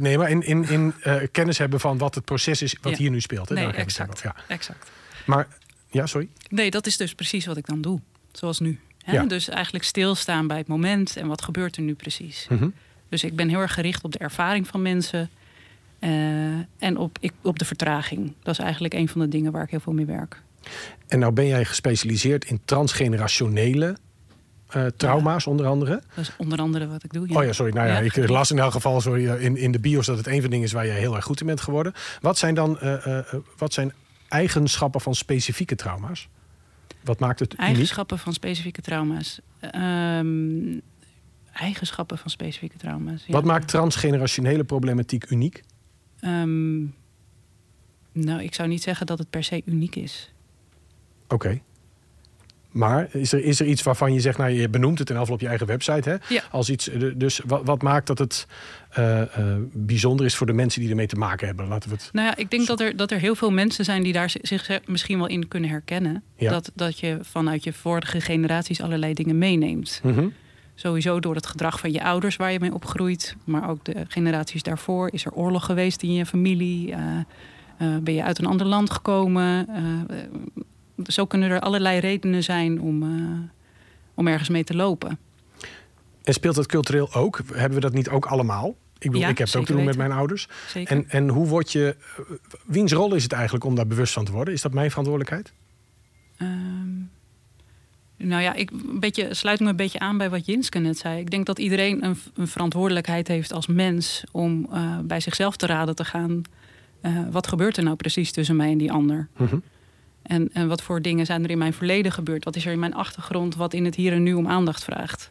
Nee, 0.01 0.19
maar 0.19 0.31
in, 0.31 0.43
in, 0.43 0.69
in 0.69 0.95
eh, 1.03 1.17
kennis 1.33 1.59
hebben 1.59 1.81
van 1.81 1.99
wat 1.99 2.15
het 2.15 2.25
proces 2.25 2.63
is 2.63 2.77
wat 2.81 2.93
Ja. 2.93 2.99
hier 2.99 3.11
nu 3.11 3.21
speelt. 3.21 3.49
Hè? 3.49 3.55
Nee, 3.55 3.65
Daar 3.65 3.75
exact. 3.75 4.21
Ja. 4.23 4.35
exact. 4.49 4.91
Maar, 5.27 5.49
ja, 5.91 6.07
sorry. 6.07 6.29
Nee, 6.49 6.71
dat 6.71 6.87
is 6.87 6.97
dus 6.97 7.15
precies 7.15 7.47
wat 7.47 7.57
ik 7.57 7.67
dan 7.67 7.81
doe. 7.81 8.01
Zoals 8.33 8.59
nu. 8.59 8.79
Hè? 9.05 9.13
Ja. 9.13 9.25
Dus 9.25 9.49
eigenlijk 9.49 9.85
stilstaan 9.85 10.47
bij 10.47 10.57
het 10.57 10.67
moment 10.67 11.17
en 11.17 11.27
wat 11.27 11.43
gebeurt 11.43 11.77
er 11.77 11.83
nu 11.83 11.95
precies. 11.95 12.47
Mhm. 12.49 12.69
Dus 13.09 13.25
ik 13.25 13.37
ben 13.37 13.49
heel 13.49 13.61
erg 13.61 13.75
gericht 13.75 14.05
op 14.05 14.13
de 14.13 14.19
ervaring 14.19 14.67
van 14.67 14.83
mensen 14.83 15.31
eh, 15.99 16.11
en 16.79 16.97
op, 16.97 17.17
ik, 17.21 17.33
op 17.43 17.59
de 17.59 17.65
vertraging. 17.65 18.33
Dat 18.43 18.59
is 18.59 18.65
eigenlijk 18.65 18.95
een 18.95 19.09
van 19.09 19.21
de 19.21 19.29
dingen 19.29 19.53
waar 19.53 19.63
ik 19.63 19.71
heel 19.71 19.81
veel 19.81 19.93
mee 19.93 20.07
werk. 20.07 20.43
En 21.07 21.19
nou 21.19 21.33
ben 21.33 21.47
jij 21.47 21.65
gespecialiseerd 21.65 22.45
in 22.45 22.61
transgenerationele 22.65 23.97
eh, 24.69 24.87
trauma's, 24.87 25.47
onder 25.47 25.67
andere. 25.67 26.03
Dat 26.15 26.25
is 26.25 26.33
onder 26.37 26.59
andere 26.59 26.89
wat 26.89 27.05
ik 27.05 27.13
doe. 27.13 27.37
Oh 27.37 27.45
ja, 27.45 27.53
sorry. 27.53 27.73
Nou 27.73 27.87
ja, 27.89 27.99
Ja. 27.99 28.01
ik 28.01 28.29
las 28.29 28.51
in 28.51 28.59
elk 28.59 28.73
geval 28.73 29.01
sorry, 29.01 29.29
eh, 29.29 29.45
in, 29.45 29.57
in 29.57 29.73
de 29.73 29.81
bios 29.81 30.07
dat 30.07 30.17
het 30.17 30.27
een 30.27 30.33
van 30.33 30.43
de 30.43 30.49
dingen 30.49 30.65
is 30.65 30.73
waar 30.73 30.87
jij 30.87 30.99
heel 30.99 31.17
erg 31.17 31.25
goed 31.25 31.41
in 31.41 31.47
bent 31.47 31.61
geworden. 31.61 31.93
Wat 32.21 32.39
zijn 32.39 32.55
dan 32.55 32.79
eh, 32.79 33.19
wat 33.57 33.73
zijn 33.73 33.93
eigenschappen 34.29 35.01
van 35.01 35.15
specifieke 35.15 35.75
trauma's? 35.75 36.29
Wat 37.05 37.21
maakt 37.21 37.39
het 37.39 37.53
uniek? 37.53 37.67
Eigenschappen 37.67 38.19
van 38.19 38.33
specifieke 38.33 38.81
trauma's. 38.81 39.41
Ehm, 39.61 40.79
eigenschappen 41.53 42.19
van 42.19 42.31
specifieke 42.31 42.77
trauma's. 42.79 43.25
Wat 43.29 43.45
maakt 43.45 43.69
transgenerationele 43.69 44.65
problematiek 44.65 45.31
uniek? 45.31 45.63
Ehm, 46.21 46.81
nou, 48.13 48.43
ik 48.43 48.55
zou 48.55 48.69
niet 48.69 48.83
zeggen 48.83 49.07
dat 49.07 49.19
het 49.19 49.31
per 49.31 49.45
se 49.45 49.63
uniek 49.65 49.97
is. 49.97 50.33
Oké. 51.33 51.61
Maar 52.71 53.09
is 53.13 53.33
er, 53.33 53.45
is 53.45 53.61
er 53.61 53.67
iets 53.67 53.83
waarvan 53.83 54.13
je 54.13 54.21
zegt, 54.21 54.39
nou 54.39 54.51
je 54.51 54.69
benoemt 54.69 54.99
het 54.99 55.11
in 55.11 55.17
afloop 55.17 55.35
op 55.35 55.41
je 55.41 55.49
eigen 55.49 55.67
website, 55.67 56.09
hè? 56.09 56.17
Ja. 56.35 56.43
Als 56.51 56.71
iets, 56.71 56.89
eh, 56.89 57.01
dus 57.17 57.41
wat, 57.47 57.61
wat 57.65 57.83
maakt 57.83 58.07
dat 58.07 58.19
het 58.19 58.47
eh, 58.91 59.21
eh, 59.23 59.57
bijzonder 59.73 60.27
is 60.27 60.37
voor 60.37 60.47
de 60.47 60.53
mensen 60.53 60.81
die 60.81 60.91
ermee 60.91 61.07
te 61.07 61.17
maken 61.17 61.47
hebben? 61.47 61.69
Laten 61.69 61.91
we 61.91 61.95
het. 61.95 62.09
Nou 62.13 62.27
ja, 62.27 62.37
ik 62.37 62.51
denk 62.51 62.67
dat 62.67 62.81
er, 62.81 62.97
dat 62.97 63.11
er 63.11 63.19
heel 63.19 63.35
veel 63.35 63.51
mensen 63.51 63.85
zijn 63.85 64.03
die 64.03 64.13
daar 64.13 64.31
zi- 64.31 64.39
zich 64.43 64.81
misschien 64.87 65.19
wel 65.19 65.27
in 65.27 65.49
kunnen 65.49 65.71
herkennen. 65.71 66.23
Ja. 66.37 66.51
Dat, 66.51 66.71
dat 66.75 66.99
je 66.99 67.19
vanuit 67.23 67.65
je 67.65 67.73
vorige 67.73 68.21
generaties 68.21 68.83
allerlei 68.83 69.15
dingen 69.15 69.39
meeneemt. 69.39 70.01
Mhm. 70.03 70.29
Sowieso 70.75 71.21
door 71.21 71.35
het 71.35 71.47
gedrag 71.47 71.81
van 71.81 71.93
je 71.93 72.05
ouders 72.05 72.37
waar 72.37 72.53
je 72.53 72.61
mee 72.61 72.75
opgroeit. 72.75 73.37
Maar 73.45 73.71
ook 73.71 73.85
de 73.85 74.05
generaties 74.09 74.63
daarvoor. 74.63 75.13
Is 75.13 75.25
er 75.25 75.33
oorlog 75.33 75.65
geweest 75.65 76.03
in 76.03 76.13
je 76.13 76.27
familie? 76.27 76.95
Ben 78.03 78.15
je 78.15 78.25
uit 78.25 78.39
een 78.39 78.47
ander 78.47 78.67
land 78.67 78.91
gekomen? 78.91 79.69
Eh, 79.69 80.17
zo 81.07 81.27
kunnen 81.27 81.51
er 81.51 81.61
allerlei 81.61 81.99
redenen 81.99 82.43
zijn 82.43 82.81
om, 82.81 83.03
eh, 83.03 83.39
om 84.15 84.27
ergens 84.27 84.49
mee 84.49 84.65
te 84.65 84.75
lopen. 84.77 85.19
En 86.23 86.33
speelt 86.33 86.55
dat 86.55 86.67
cultureel 86.67 87.15
ook? 87.15 87.41
Hebben 87.53 87.75
we 87.75 87.81
dat 87.81 87.93
niet 87.93 88.09
ook 88.09 88.27
allemaal? 88.27 88.69
Ik 88.99 89.07
bedoel, 89.07 89.21
Ja, 89.21 89.29
ik 89.29 89.39
heb 89.39 89.47
het 89.47 89.57
ook 89.57 89.67
te 89.67 89.73
doen 89.73 89.85
met 89.85 89.97
mijn 89.97 90.13
ouders. 90.13 90.49
Zeker. 90.69 90.97
En, 90.97 91.05
en 91.09 91.29
hoe 91.29 91.47
word 91.47 91.73
je. 91.73 91.97
Wiens 92.65 92.93
rol 92.93 93.15
is 93.15 93.23
het 93.23 93.33
eigenlijk 93.33 93.65
om 93.65 93.75
daar 93.75 93.87
bewust 93.87 94.13
van 94.13 94.25
te 94.25 94.33
worden? 94.33 94.55
Is 94.55 94.63
dat 94.63 94.73
mijn 94.73 94.89
verantwoordelijkheid? 94.91 95.53
Ehm, 96.37 96.99
nou 98.17 98.43
ja, 98.43 98.55
ik 98.55 98.71
een 98.71 99.01
beetje, 99.01 99.35
sluit 99.35 99.61
me 99.61 99.69
een 99.69 99.77
beetje 99.77 99.99
aan 99.99 100.19
bij 100.19 100.31
wat 100.31 100.47
Jinske 100.47 100.79
net 100.79 100.99
zei. 100.99 101.21
Ik 101.21 101.31
denk 101.31 101.47
dat 101.47 101.59
iedereen 101.59 102.05
een, 102.05 102.17
een 102.35 102.49
verantwoordelijkheid 102.49 103.29
heeft 103.29 103.53
als 103.53 103.67
mens 103.67 104.25
om 104.33 104.67
eh, 104.73 104.99
bij 104.99 105.21
zichzelf 105.21 105.57
te 105.57 105.67
raden 105.67 105.95
te 105.95 106.05
gaan. 106.05 106.43
eh, 107.01 107.13
wat 107.31 107.47
gebeurt 107.47 107.77
er 107.77 107.83
nou 107.85 107.97
precies 107.97 108.33
tussen 108.33 108.57
mij 108.57 108.71
en 108.71 108.79
die 108.79 108.93
ander? 108.93 109.29
Mhm. 109.37 109.59
En, 110.31 110.49
en 110.53 110.69
wat 110.69 110.83
voor 110.83 111.03
dingen 111.03 111.27
zijn 111.27 111.45
er 111.45 111.51
in 111.51 111.59
mijn 111.59 111.73
verleden 111.73 112.13
gebeurd? 112.13 112.45
Wat 112.45 112.57
is 112.57 112.67
er 112.67 112.73
in 112.73 112.79
mijn 112.79 112.95
achtergrond 112.95 113.57
wat 113.57 113.73
in 113.75 113.85
het 113.85 113.95
hier 113.95 114.13
en 114.13 114.23
nu 114.23 114.35
om 114.35 114.49
aandacht 114.49 114.85
vraagt? 114.85 115.31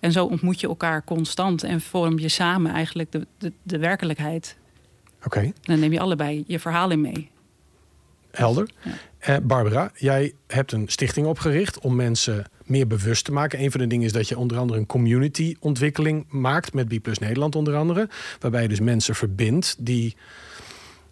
En 0.00 0.12
zo 0.12 0.24
ontmoet 0.24 0.60
je 0.60 0.66
elkaar 0.66 1.04
constant 1.04 1.62
en 1.62 1.80
vorm 1.80 2.18
je 2.18 2.28
samen 2.28 2.72
eigenlijk 2.72 3.12
de, 3.12 3.26
de, 3.38 3.52
de 3.62 3.78
werkelijkheid. 3.78 4.56
Oké, 5.24 5.52
Dan 5.62 5.78
neem 5.78 5.92
je 5.92 6.00
allebei 6.00 6.44
je 6.46 6.58
verhaal 6.58 6.90
in 6.90 7.00
mee. 7.00 7.30
helder. 8.30 8.70
Ja. 8.82 8.90
Eh, 9.18 9.36
Barbara, 9.42 9.90
jij 9.94 10.32
hebt 10.46 10.72
een 10.72 10.88
stichting 10.88 11.26
opgericht 11.26 11.78
om 11.78 11.94
mensen 11.96 12.44
meer 12.64 12.86
bewust 12.86 13.24
te 13.24 13.32
maken. 13.32 13.60
Een 13.60 13.70
van 13.70 13.80
de 13.80 13.86
dingen 13.86 14.06
is 14.06 14.12
dat 14.12 14.28
je 14.28 14.38
onder 14.38 14.58
andere 14.58 14.78
een 14.78 14.86
community-ontwikkeling 14.86 16.26
maakt 16.28 16.74
met 16.74 16.88
B 16.88 17.06
Nederland 17.20 17.56
onder 17.56 17.76
andere. 17.76 18.08
Waarbij 18.40 18.62
je 18.62 18.68
dus 18.68 18.80
mensen 18.80 19.14
verbindt 19.14 19.76
die 19.78 20.16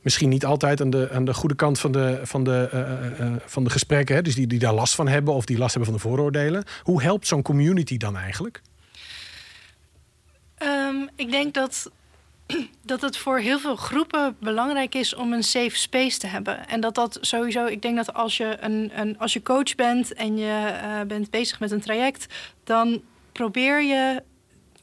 misschien 0.02 0.28
niet 0.28 0.44
altijd 0.44 0.80
aan 0.80 0.90
de, 0.90 1.08
aan 1.12 1.24
de 1.24 1.34
goede 1.34 1.54
kant 1.54 1.78
van 1.78 1.92
de, 1.92 2.20
van 2.22 2.44
de, 2.44 2.68
eh, 2.72 2.80
eh, 2.80 3.20
eh, 3.20 3.32
van 3.44 3.64
de 3.64 3.70
gesprekken, 3.70 4.14
hè, 4.14 4.22
dus 4.22 4.34
die, 4.34 4.46
die 4.46 4.58
daar 4.58 4.74
last 4.74 4.94
van 4.94 5.08
hebben 5.08 5.34
of 5.34 5.44
die 5.44 5.58
last 5.58 5.74
hebben 5.74 5.92
van 5.92 6.00
de 6.00 6.08
vooroordelen. 6.08 6.64
Hoe 6.82 7.02
helpt 7.02 7.26
zo'n 7.26 7.42
community 7.42 7.96
dan 7.96 8.16
eigenlijk? 8.16 8.62
Ehm, 10.54 11.06
ik 11.16 11.30
denk 11.30 11.54
dat, 11.54 11.90
dat 12.82 13.00
het 13.00 13.16
voor 13.16 13.38
heel 13.38 13.58
veel 13.58 13.76
groepen 13.76 14.36
belangrijk 14.40 14.94
is 14.94 15.14
om 15.14 15.32
een 15.32 15.42
safe 15.44 15.76
space 15.76 16.18
te 16.18 16.26
hebben. 16.26 16.68
En 16.68 16.80
dat 16.80 16.94
dat 16.94 17.18
sowieso, 17.20 17.66
ik 17.66 17.82
denk 17.82 17.96
dat 17.96 18.14
als 18.14 18.36
je, 18.36 18.56
een, 18.60 18.90
een, 18.94 19.18
als 19.18 19.32
je 19.32 19.42
coach 19.42 19.74
bent 19.74 20.12
en 20.12 20.36
je 20.36 21.04
bent 21.06 21.30
bezig 21.30 21.60
met 21.60 21.70
een 21.70 21.80
traject, 21.80 22.26
dan 22.64 23.02
probeer 23.32 23.82
je, 23.82 24.22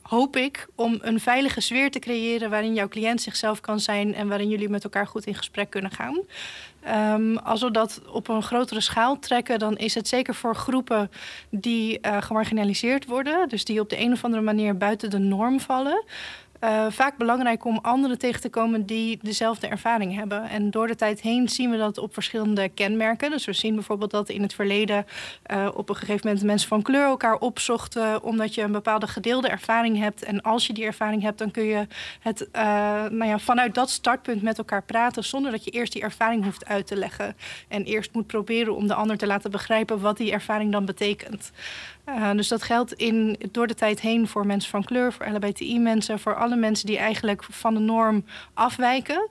hoop 0.10 0.36
ik, 0.36 0.67
om 0.76 0.98
een 1.02 1.19
veilige 1.19 1.62
sfeer 1.62 1.91
te 1.91 2.00
creëren 2.00 2.50
waarin 2.50 2.74
jouw 2.74 2.88
cliënt 2.88 3.22
zichzelf 3.22 3.62
kan 3.62 3.80
zijn 3.80 4.15
en 4.15 4.28
waarin 4.28 4.50
jullie 4.50 4.69
met 4.69 4.84
elkaar 4.84 5.08
goed 5.08 5.26
in 5.26 5.36
gesprek 5.36 5.69
kunnen 5.69 5.91
gaan. 5.91 6.19
Ehm, 6.84 7.36
als 7.36 7.62
we 7.62 7.72
dat 7.72 8.02
op 8.12 8.28
een 8.28 8.43
grotere 8.43 8.82
schaal 8.82 9.19
trekken, 9.19 9.60
dan 9.60 9.78
is 9.78 9.95
het 9.95 10.08
zeker 10.08 10.36
voor 10.36 10.56
groepen 10.56 11.12
die 11.50 12.00
eh, 12.00 12.22
gemarginaliseerd 12.22 13.06
worden, 13.06 13.50
dus 13.50 13.65
die 13.65 13.80
op 13.80 13.89
de 13.89 14.00
een 14.00 14.12
of 14.12 14.24
andere 14.24 14.43
manier 14.43 14.78
buiten 14.78 15.10
de 15.10 15.17
norm 15.17 15.60
vallen. 15.60 16.04
Eh, 16.60 16.86
vaak 16.89 17.17
belangrijk 17.17 17.65
om 17.65 17.80
anderen 17.82 18.17
tegen 18.17 18.41
te 18.41 18.50
komen 18.50 18.86
die 18.86 19.19
dezelfde 19.22 19.67
ervaring 19.67 20.15
hebben. 20.15 20.50
En 20.50 20.72
door 20.72 20.88
de 20.88 20.95
tijd 20.95 21.22
heen 21.22 21.50
zien 21.50 21.69
we 21.69 21.78
dat 21.78 21.98
op 21.98 22.13
verschillende 22.13 22.69
kenmerken. 22.69 23.32
Dus 23.32 23.45
we 23.45 23.54
zien 23.54 23.74
bijvoorbeeld 23.74 24.12
dat 24.12 24.30
in 24.30 24.41
het 24.41 24.54
verleden 24.54 25.06
eh, 25.43 25.67
op 25.74 25.89
een 25.89 25.95
gegeven 25.95 26.28
moment 26.28 26.45
mensen 26.45 26.67
van 26.67 26.82
kleur 26.82 27.06
elkaar 27.06 27.38
opzochten, 27.38 28.24
omdat 28.24 28.56
je 28.56 28.62
een 28.62 28.72
bepaalde 28.72 29.08
gedeelde 29.08 29.48
ervaring 29.48 29.98
hebt. 29.98 30.24
En 30.24 30.41
als 30.41 30.67
je 30.67 30.74
die 30.74 30.86
ervaring 30.86 31.22
hebt, 31.22 31.38
dan 31.38 31.52
kun 31.52 31.63
je 31.63 31.88
het 32.19 32.52
eh, 32.52 32.63
nou 33.10 33.26
ja, 33.26 33.39
vanuit 33.39 33.76
dat 33.76 33.89
startpunt 33.89 34.41
met 34.41 34.58
elkaar 34.58 34.84
praten, 34.84 35.24
zonder 35.24 35.52
dat 35.52 35.63
je 35.63 35.72
eerst 35.72 35.93
die 35.93 36.02
ervaring 36.02 36.43
hoeft 36.43 36.65
uit 36.65 36.88
te 36.88 36.95
leggen. 36.95 37.36
En 37.67 37.84
eerst 37.84 38.13
moet 38.13 38.28
proberen 38.28 38.76
om 38.76 38.88
de 38.88 38.93
ander 38.93 39.17
te 39.17 39.28
laten 39.28 39.52
begrijpen 39.52 40.00
wat 40.00 40.17
die 40.17 40.32
ervaring 40.32 40.72
dan 40.72 40.86
betekent. 40.86 41.52
Uh, 42.15 42.32
dus 42.32 42.48
dat 42.48 42.63
geldt 42.63 42.93
in, 42.93 43.39
door 43.52 43.67
de 43.67 43.76
tijd 43.76 44.02
heen 44.02 44.28
voor 44.28 44.45
mensen 44.45 44.69
van 44.69 44.84
kleur, 44.84 45.13
voor 45.13 45.28
LHBTI-mensen, 45.30 46.19
voor 46.19 46.36
alle 46.36 46.56
mensen 46.56 46.86
die 46.86 46.98
eigenlijk 46.98 47.43
van 47.43 47.74
de 47.74 47.80
norm 47.80 48.26
afwijken. 48.54 49.28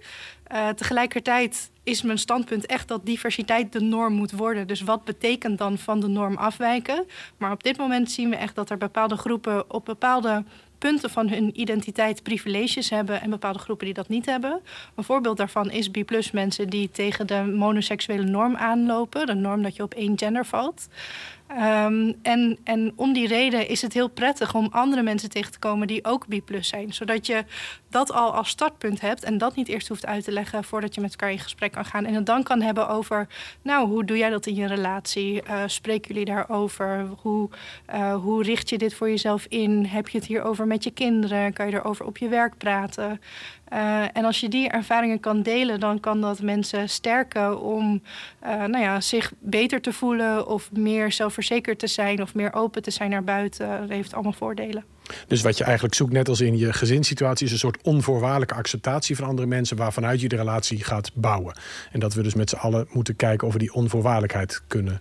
Uh, 0.52 0.68
tegelijkertijd 0.68 1.70
is 1.82 2.02
mijn 2.02 2.18
standpunt 2.18 2.66
echt 2.66 2.88
dat 2.88 3.06
diversiteit 3.06 3.72
de 3.72 3.80
norm 3.80 4.14
moet 4.14 4.32
worden. 4.32 4.66
Dus 4.66 4.80
wat 4.80 5.04
betekent 5.04 5.58
dan 5.58 5.78
van 5.78 6.00
de 6.00 6.08
norm 6.08 6.36
afwijken? 6.36 7.06
Maar 7.36 7.52
op 7.52 7.62
dit 7.62 7.76
moment 7.76 8.10
zien 8.10 8.30
we 8.30 8.36
echt 8.36 8.54
dat 8.54 8.70
er 8.70 8.78
bepaalde 8.78 9.16
groepen 9.16 9.72
op 9.72 9.84
bepaalde 9.84 10.44
punten 10.78 11.10
van 11.10 11.28
hun 11.28 11.60
identiteit 11.60 12.22
privileges 12.22 12.90
hebben 12.90 13.20
en 13.20 13.30
bepaalde 13.30 13.58
groepen 13.58 13.84
die 13.84 13.94
dat 13.94 14.08
niet 14.08 14.26
hebben. 14.26 14.60
Een 14.94 15.04
voorbeeld 15.04 15.36
daarvan 15.36 15.70
is 15.70 15.90
B 15.90 15.96
mensen 16.32 16.68
die 16.68 16.90
tegen 16.90 17.26
de 17.26 17.52
monoseksuele 17.56 18.24
norm 18.24 18.56
aanlopen, 18.56 19.26
de 19.26 19.34
norm 19.34 19.62
dat 19.62 19.76
je 19.76 19.82
op 19.82 19.94
één 19.94 20.18
gender 20.18 20.46
valt. 20.46 20.88
Um, 21.50 22.14
en, 22.22 22.58
en 22.64 22.92
om 22.96 23.12
die 23.12 23.26
reden 23.26 23.68
is 23.68 23.82
het 23.82 23.92
heel 23.92 24.08
prettig 24.08 24.54
om 24.54 24.68
andere 24.70 25.02
mensen 25.02 25.30
tegen 25.30 25.52
te 25.52 25.58
komen 25.58 25.86
die 25.86 26.04
ook 26.04 26.26
B 26.28 26.56
zijn. 26.60 26.92
Zodat 26.92 27.26
je 27.26 27.44
dat 27.90 28.12
al 28.12 28.34
als 28.34 28.48
startpunt 28.48 29.00
hebt 29.00 29.24
en 29.24 29.38
dat 29.38 29.56
niet 29.56 29.68
eerst 29.68 29.88
hoeft 29.88 30.06
uit 30.06 30.24
te 30.24 30.32
leggen 30.32 30.64
voordat 30.64 30.94
je 30.94 31.00
met 31.00 31.10
elkaar 31.10 31.30
in 31.30 31.38
gesprek 31.38 31.72
kan 31.72 31.84
gaan. 31.84 32.04
En 32.04 32.14
het 32.14 32.26
dan 32.26 32.42
kan 32.42 32.60
hebben 32.60 32.88
over, 32.88 33.26
nou, 33.62 33.88
hoe 33.88 34.04
doe 34.04 34.16
jij 34.16 34.30
dat 34.30 34.46
in 34.46 34.54
je 34.54 34.66
relatie? 34.66 35.42
Uh, 35.44 35.62
spreken 35.66 36.08
jullie 36.08 36.34
daarover? 36.34 37.06
Hoe, 37.22 37.48
uh, 37.94 38.14
hoe 38.14 38.42
richt 38.42 38.68
je 38.68 38.78
dit 38.78 38.94
voor 38.94 39.08
jezelf 39.08 39.46
in? 39.48 39.84
Heb 39.84 40.08
je 40.08 40.18
het 40.18 40.26
hierover 40.26 40.66
met 40.66 40.84
je 40.84 40.90
kinderen? 40.90 41.52
Kan 41.52 41.66
je 41.66 41.74
erover 41.74 42.06
op 42.06 42.18
je 42.18 42.28
werk 42.28 42.56
praten? 42.56 43.20
Uh, 43.72 44.02
en 44.12 44.24
als 44.24 44.40
je 44.40 44.48
die 44.48 44.68
ervaringen 44.68 45.20
kan 45.20 45.42
delen, 45.42 45.80
dan 45.80 46.00
kan 46.00 46.20
dat 46.20 46.42
mensen 46.42 46.88
sterken 46.88 47.60
om 47.60 48.02
uh, 48.44 48.48
nou 48.50 48.78
ja, 48.78 49.00
zich 49.00 49.32
beter 49.38 49.80
te 49.80 49.92
voelen 49.92 50.46
of 50.46 50.72
meer 50.72 51.12
zelfverzekerd 51.12 51.78
te 51.78 51.86
zijn 51.86 52.22
of 52.22 52.34
meer 52.34 52.54
open 52.54 52.82
te 52.82 52.90
zijn 52.90 53.10
naar 53.10 53.24
buiten. 53.24 53.80
Dat 53.80 53.88
heeft 53.88 54.14
allemaal 54.14 54.32
voordelen. 54.32 54.84
Dus 55.26 55.42
wat 55.42 55.58
je 55.58 55.64
eigenlijk 55.64 55.94
zoekt, 55.94 56.12
net 56.12 56.28
als 56.28 56.40
in 56.40 56.58
je 56.58 56.72
gezinssituatie, 56.72 57.46
is 57.46 57.52
een 57.52 57.58
soort 57.58 57.82
onvoorwaardelijke 57.82 58.54
acceptatie 58.54 59.16
van 59.16 59.28
andere 59.28 59.48
mensen 59.48 59.76
waarvanuit 59.76 60.20
je 60.20 60.28
de 60.28 60.36
relatie 60.36 60.84
gaat 60.84 61.10
bouwen. 61.14 61.58
En 61.92 62.00
dat 62.00 62.14
we 62.14 62.22
dus 62.22 62.34
met 62.34 62.50
z'n 62.50 62.56
allen 62.56 62.86
moeten 62.90 63.16
kijken 63.16 63.46
of 63.46 63.52
we 63.52 63.58
die 63.58 63.72
onvoorwaardelijkheid 63.72 64.62
kunnen 64.66 65.00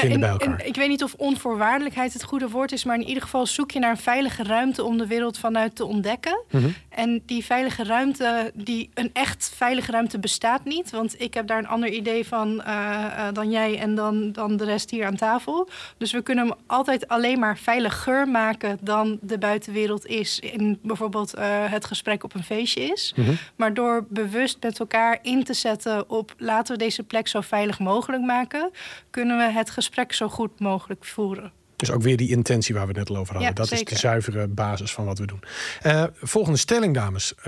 vinden 0.00 0.20
bij 0.20 0.28
elkaar. 0.28 0.58
En 0.58 0.66
ik 0.66 0.76
weet 0.76 0.88
niet 0.88 1.02
of 1.02 1.14
onvoorwaardelijkheid 1.16 2.12
het 2.12 2.24
goede 2.24 2.48
woord 2.48 2.72
is, 2.72 2.84
maar 2.84 2.96
in 2.96 3.06
ieder 3.06 3.22
geval 3.22 3.46
zoek 3.46 3.70
je 3.70 3.78
naar 3.78 3.90
een 3.90 3.96
veilige 3.96 4.42
ruimte 4.42 4.84
om 4.84 4.98
de 4.98 5.06
wereld 5.06 5.38
vanuit 5.38 5.76
te 5.76 5.84
ontdekken. 5.84 6.40
Mhm. 6.50 6.68
En 6.88 7.22
die 7.26 7.44
veilige 7.44 7.84
ruimte, 7.84 8.50
die, 8.54 8.90
een 8.94 9.10
echt 9.12 9.52
veilige 9.54 9.90
ruimte 9.90 10.18
bestaat 10.18 10.64
niet. 10.64 10.90
Want 10.90 11.20
ik 11.20 11.34
heb 11.34 11.46
daar 11.46 11.58
een 11.58 11.68
ander 11.68 11.88
idee 11.88 12.26
van 12.26 12.62
eh, 12.62 13.04
eh, 13.04 13.34
dan 13.34 13.50
jij 13.50 13.78
en 13.78 13.94
dan, 13.94 14.32
dan 14.32 14.56
de 14.56 14.64
rest 14.64 14.90
hier 14.90 15.06
aan 15.06 15.16
tafel. 15.16 15.68
Dus 15.96 16.12
we 16.12 16.22
kunnen 16.22 16.46
hem 16.46 16.56
altijd 16.66 17.08
alleen 17.08 17.38
maar 17.38 17.58
veiliger 17.58 18.28
maken 18.28 18.78
dan 18.80 19.18
de 19.20 19.38
buitenwereld 19.38 20.06
is. 20.06 20.38
In 20.38 20.78
bijvoorbeeld 20.82 21.34
eh, 21.34 21.44
het 21.70 21.84
gesprek 21.84 22.24
op 22.24 22.34
een 22.34 22.44
feestje 22.44 22.82
is. 22.82 23.12
Mhm. 23.16 23.32
Maar 23.56 23.74
door 23.74 24.06
bewust 24.08 24.56
met 24.60 24.80
elkaar 24.80 25.18
in 25.22 25.44
te 25.44 25.54
zetten 25.54 26.10
op 26.10 26.34
laten 26.38 26.72
we 26.72 26.78
deze 26.78 27.02
plek 27.02 27.28
zo 27.28 27.40
veilig 27.40 27.78
mogelijk 27.78 28.22
maken, 28.22 28.70
kunnen 29.10 29.36
we 29.36 29.42
het 29.42 29.70
gesprek 29.70 29.81
zo 30.12 30.28
goed 30.28 30.60
mogelijk 30.60 31.04
voeren. 31.04 31.52
Dus 31.76 31.90
ook 31.90 32.02
weer 32.02 32.16
die 32.16 32.28
intentie 32.30 32.74
waar 32.74 32.82
we 32.86 32.88
het 32.88 32.98
net 32.98 33.10
al 33.10 33.16
over 33.16 33.32
hadden. 33.34 33.48
Ja, 33.50 33.54
dat 33.56 33.72
is 33.72 33.84
de 33.84 33.96
zuivere 33.98 34.46
basis 34.48 34.92
van 34.92 35.04
wat 35.04 35.18
we 35.18 35.26
doen. 35.26 35.40
Eh, 35.82 36.04
volgende 36.14 36.58
stelling, 36.58 36.94
dames. 36.94 37.34
Eh, 37.34 37.44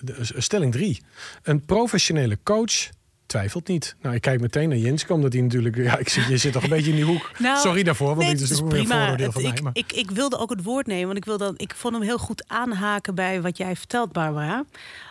de- 0.00 0.18
stelling 0.36 0.72
drie. 0.72 1.02
Een 1.42 1.64
professionele 1.64 2.38
coach 2.42 2.88
twijfelt 3.34 3.68
niet. 3.68 3.96
Nou, 4.00 4.14
ik 4.14 4.20
kijk 4.20 4.40
meteen 4.40 4.68
naar 4.68 4.78
Jenske, 4.78 5.12
omdat 5.12 5.32
hij 5.32 5.42
natuurlijk... 5.42 5.76
Ja, 5.76 5.98
ik 5.98 6.08
zit, 6.08 6.24
je 6.24 6.36
zit 6.36 6.52
toch 6.52 6.62
een 6.62 6.68
beetje 6.68 6.90
in 6.90 6.96
die 6.96 7.04
hoek. 7.04 7.30
Nou, 7.38 7.58
Sorry 7.58 7.82
daarvoor, 7.82 8.06
want 8.06 8.18
Nee, 8.18 8.30
dit 8.30 8.40
is 8.40 8.50
het 8.50 8.62
ook 8.62 8.70
weer 8.70 8.80
een 8.80 8.86
vooroordeel 8.86 9.32
van 9.32 9.42
ik, 9.42 9.52
mij. 9.52 9.62
Maar... 9.62 9.72
ik, 9.74 9.92
ik 9.92 10.10
wilde 10.10 10.38
ook 10.38 10.50
het 10.50 10.62
woord 10.62 10.86
nemen, 10.86 11.06
want 11.06 11.16
ik, 11.16 11.24
wil 11.24 11.38
dan, 11.38 11.54
ik 11.56 11.74
vond 11.74 11.94
hem 11.94 12.02
heel 12.02 12.18
goed 12.18 12.44
aanhaken 12.46 13.14
bij 13.14 13.42
wat 13.42 13.56
jij 13.56 13.76
vertelt, 13.76 14.12
Barbara. 14.12 14.64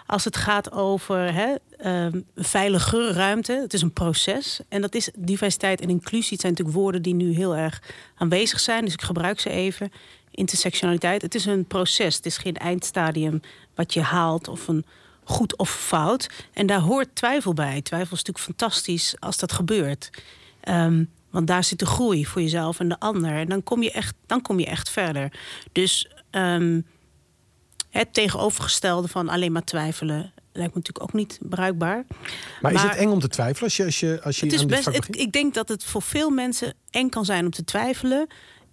Als 0.05 0.23
het 0.23 0.38
gaat 0.38 0.71
over 0.71 1.33
hè, 1.33 1.55
een 1.77 2.25
veilige 2.36 3.12
ruimte, 3.12 3.59
het 3.62 3.73
is 3.73 3.81
een 3.81 3.93
proces. 3.93 4.59
En 4.69 4.81
dat 4.81 4.95
is 4.95 5.09
diversiteit 5.17 5.81
en 5.81 5.89
inclusie. 5.89 6.31
Het 6.31 6.41
zijn 6.41 6.51
natuurlijk 6.51 6.77
woorden 6.77 7.01
die 7.01 7.15
nu 7.15 7.33
heel 7.33 7.55
erg 7.55 7.81
aanwezig 8.15 8.59
zijn, 8.59 8.86
dus 8.86 8.93
ik 8.93 9.01
gebruik 9.01 9.39
ze 9.39 9.49
even. 9.49 9.91
Intersectionaliteit, 10.31 11.21
het 11.21 11.36
is 11.36 11.45
een 11.45 11.65
proces. 11.65 12.15
Het 12.15 12.25
is 12.25 12.38
geen 12.38 12.57
eindstadium 12.57 13.41
wat 13.75 13.93
je 13.93 14.01
haalt 14.01 14.47
of 14.47 14.67
een 14.67 14.86
goed 15.23 15.57
of 15.57 15.69
fout. 15.69 16.29
En 16.53 16.65
daar 16.67 16.79
hoort 16.79 17.15
twijfel 17.15 17.53
bij. 17.53 17.81
Twijfel 17.81 18.15
is 18.15 18.23
natuurlijk 18.23 18.45
fantastisch 18.45 19.15
als 19.19 19.38
dat 19.38 19.51
gebeurt. 19.51 20.09
Ehm, 20.62 21.03
want 21.29 21.47
daar 21.47 21.63
zit 21.63 21.79
de 21.79 21.86
groei 21.86 22.25
voor 22.25 22.41
jezelf 22.41 22.79
en 22.79 22.89
de 22.89 22.99
ander. 22.99 23.31
En 23.36 23.47
dan 23.49 23.63
kom 23.63 23.83
je 23.83 23.91
echt, 23.91 24.15
dan 24.25 24.41
kom 24.41 24.59
je 24.59 24.65
echt 24.65 24.89
verder. 24.89 25.31
Dus 25.71 26.07
ehm, 26.29 26.81
het 27.89 28.13
tegenovergestelde 28.13 29.07
van 29.07 29.29
alleen 29.29 29.51
maar 29.51 29.63
twijfelen 29.63 30.31
lijkt 30.55 30.73
me 30.73 30.79
natuurlijk 30.79 31.03
ook 31.05 31.13
niet 31.13 31.39
bruikbaar. 31.41 32.05
Maar 32.62 32.73
is 32.73 32.81
het 32.81 32.95
eng 32.95 33.09
om 33.09 33.19
te 33.19 33.27
twijfelen 33.27 33.63
als 33.63 33.77
je, 33.77 33.83
als 33.86 33.99
je, 33.99 34.19
als 34.23 34.39
je 34.39 34.45
Het 34.45 34.53
is 34.55 34.65
best, 34.65 34.86
het- 34.86 35.17
ik 35.17 35.31
denk 35.31 35.53
dat 35.53 35.69
het 35.69 35.83
voor 35.83 36.01
veel 36.01 36.29
mensen 36.29 36.73
eng 36.89 37.09
kan 37.09 37.25
zijn 37.25 37.45
om 37.45 37.51
te 37.51 37.63
twijfelen. 37.63 38.27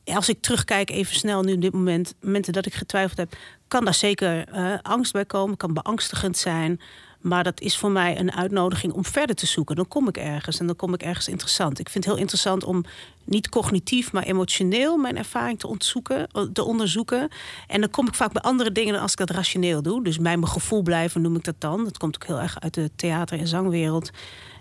Als 0.04 0.28
ik 0.28 0.40
terugkijk 0.40 0.90
even 0.90 1.14
snel 1.14 1.42
nu 1.42 1.52
op 1.52 1.60
dit 1.60 1.72
moment, 1.72 2.14
momenten 2.20 2.52
dat 2.52 2.66
ik 2.66 2.74
getwijfeld 2.74 3.18
heb, 3.18 3.36
kan 3.70 3.84
daar 3.84 3.94
zeker 3.94 4.48
eh, 4.48 4.74
angst 4.82 5.12
bij 5.12 5.24
komen, 5.24 5.56
kan 5.56 5.74
beangstigend 5.74 6.36
zijn. 6.36 6.80
Maar 7.20 7.44
dat 7.44 7.60
is 7.60 7.76
voor 7.76 7.90
mij 7.90 8.18
een 8.18 8.32
uitnodiging 8.32 8.92
om 8.92 9.04
verder 9.04 9.36
te 9.36 9.46
zoeken. 9.46 9.76
Dan 9.76 9.88
kom 9.88 10.08
ik 10.08 10.16
ergens 10.16 10.58
en 10.58 10.66
dan 10.66 10.76
kom 10.76 10.94
ik 10.94 11.02
ergens 11.02 11.28
interessant. 11.28 11.78
Ik 11.78 11.88
vind 11.88 12.04
het 12.04 12.12
heel 12.12 12.22
interessant 12.22 12.64
om 12.64 12.84
niet 13.24 13.48
cognitief, 13.48 14.12
maar 14.12 14.22
emotioneel 14.22 14.96
mijn 14.96 15.16
ervaring 15.16 15.58
te, 15.58 15.66
ontzoeken, 15.66 16.28
te 16.52 16.64
onderzoeken. 16.64 17.28
En 17.66 17.80
dan 17.80 17.90
kom 17.90 18.06
ik 18.06 18.14
vaak 18.14 18.32
bij 18.32 18.42
andere 18.42 18.72
dingen 18.72 18.92
dan 18.92 19.02
als 19.02 19.12
ik 19.12 19.18
dat 19.18 19.30
rationeel 19.30 19.82
doe. 19.82 20.04
Dus 20.04 20.18
mijn 20.18 20.46
gevoel 20.48 20.82
blijven 20.82 21.22
noem 21.22 21.36
ik 21.36 21.44
dat 21.44 21.54
dan. 21.58 21.84
Dat 21.84 21.98
komt 21.98 22.14
ook 22.14 22.26
heel 22.26 22.40
erg 22.40 22.60
uit 22.60 22.74
de 22.74 22.90
theater- 22.96 23.38
en 23.38 23.48
zangwereld. 23.48 24.10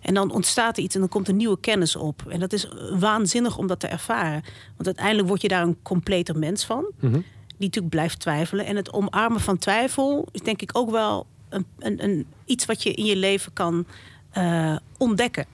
En 0.02 0.14
dan 0.14 0.32
ontstaat 0.32 0.78
er 0.78 0.84
iets 0.84 0.96
en 0.96 1.00
dan 1.02 1.10
komt 1.10 1.28
er 1.28 1.34
nieuwe 1.34 1.60
kennis 1.60 1.96
op. 1.96 2.24
En 2.28 2.40
dat 2.40 2.54
is 2.54 2.68
waanzinnig 3.00 3.58
om 3.58 3.68
dat 3.68 3.80
te 3.80 3.88
ervaren. 3.88 4.44
Want 4.76 4.86
uiteindelijk 4.86 5.28
word 5.28 5.42
je 5.42 5.48
daar 5.48 5.64
een 5.64 5.78
completer 5.82 6.38
mens 6.38 6.66
van. 6.66 6.92
Mhm. 7.00 7.20
Natuurlijk 7.66 7.94
blijft 7.94 8.20
twijfelen. 8.20 8.66
En 8.66 8.76
het 8.76 8.94
omarmen 8.94 9.42
van 9.42 9.58
twijfel 9.58 10.28
is 10.32 10.42
denk 10.42 10.62
ik 10.62 10.78
ook 10.78 10.92
wel 10.92 11.26
een, 11.50 11.66
een, 11.80 12.04
een, 12.04 12.26
iets 12.46 12.66
wat 12.66 12.84
je 12.84 12.94
in 12.94 13.06
je 13.06 13.16
leven 13.16 13.54
kan 13.54 13.86
eh, 14.32 14.76
ontdekken. 14.98 15.46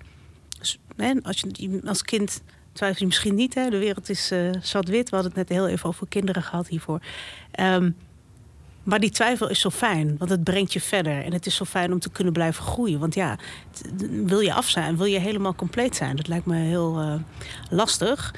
Dus, 0.59 0.79
hè, 0.95 1.13
als, 1.21 1.39
je, 1.39 1.81
als 1.85 2.01
kind 2.01 2.41
twijfel 2.71 2.99
je 2.99 3.05
misschien 3.05 3.35
niet. 3.35 3.53
Hè? 3.53 3.69
De 3.69 3.77
wereld 3.77 4.09
is 4.09 4.31
eh, 4.31 4.49
zwart-wit. 4.61 5.09
We 5.09 5.15
hadden 5.15 5.33
het 5.35 5.49
net 5.49 5.57
heel 5.57 5.67
even 5.67 5.89
over 5.89 6.07
kinderen 6.07 6.43
gehad 6.43 6.67
hiervoor. 6.67 6.99
Ehm, 7.51 7.91
maar 8.83 8.99
die 8.99 9.09
twijfel 9.09 9.49
is 9.49 9.59
zo 9.59 9.69
fijn, 9.69 10.15
want 10.17 10.29
het 10.29 10.43
brengt 10.43 10.73
je 10.73 10.81
verder. 10.81 11.23
En 11.23 11.33
het 11.33 11.45
is 11.45 11.55
zo 11.55 11.65
fijn 11.65 11.93
om 11.93 11.99
te 11.99 12.09
kunnen 12.09 12.33
blijven 12.33 12.63
groeien. 12.63 12.99
Want 12.99 13.13
ja, 13.13 13.37
wil 14.09 14.39
je 14.39 14.53
af 14.53 14.69
zijn, 14.69 14.97
wil 14.97 15.05
je 15.05 15.19
helemaal 15.19 15.55
compleet 15.55 15.95
zijn? 15.95 16.15
Dat 16.15 16.27
lijkt 16.27 16.45
me 16.45 16.55
heel 16.55 16.99
eh, 16.99 17.13
lastig. 17.69 18.33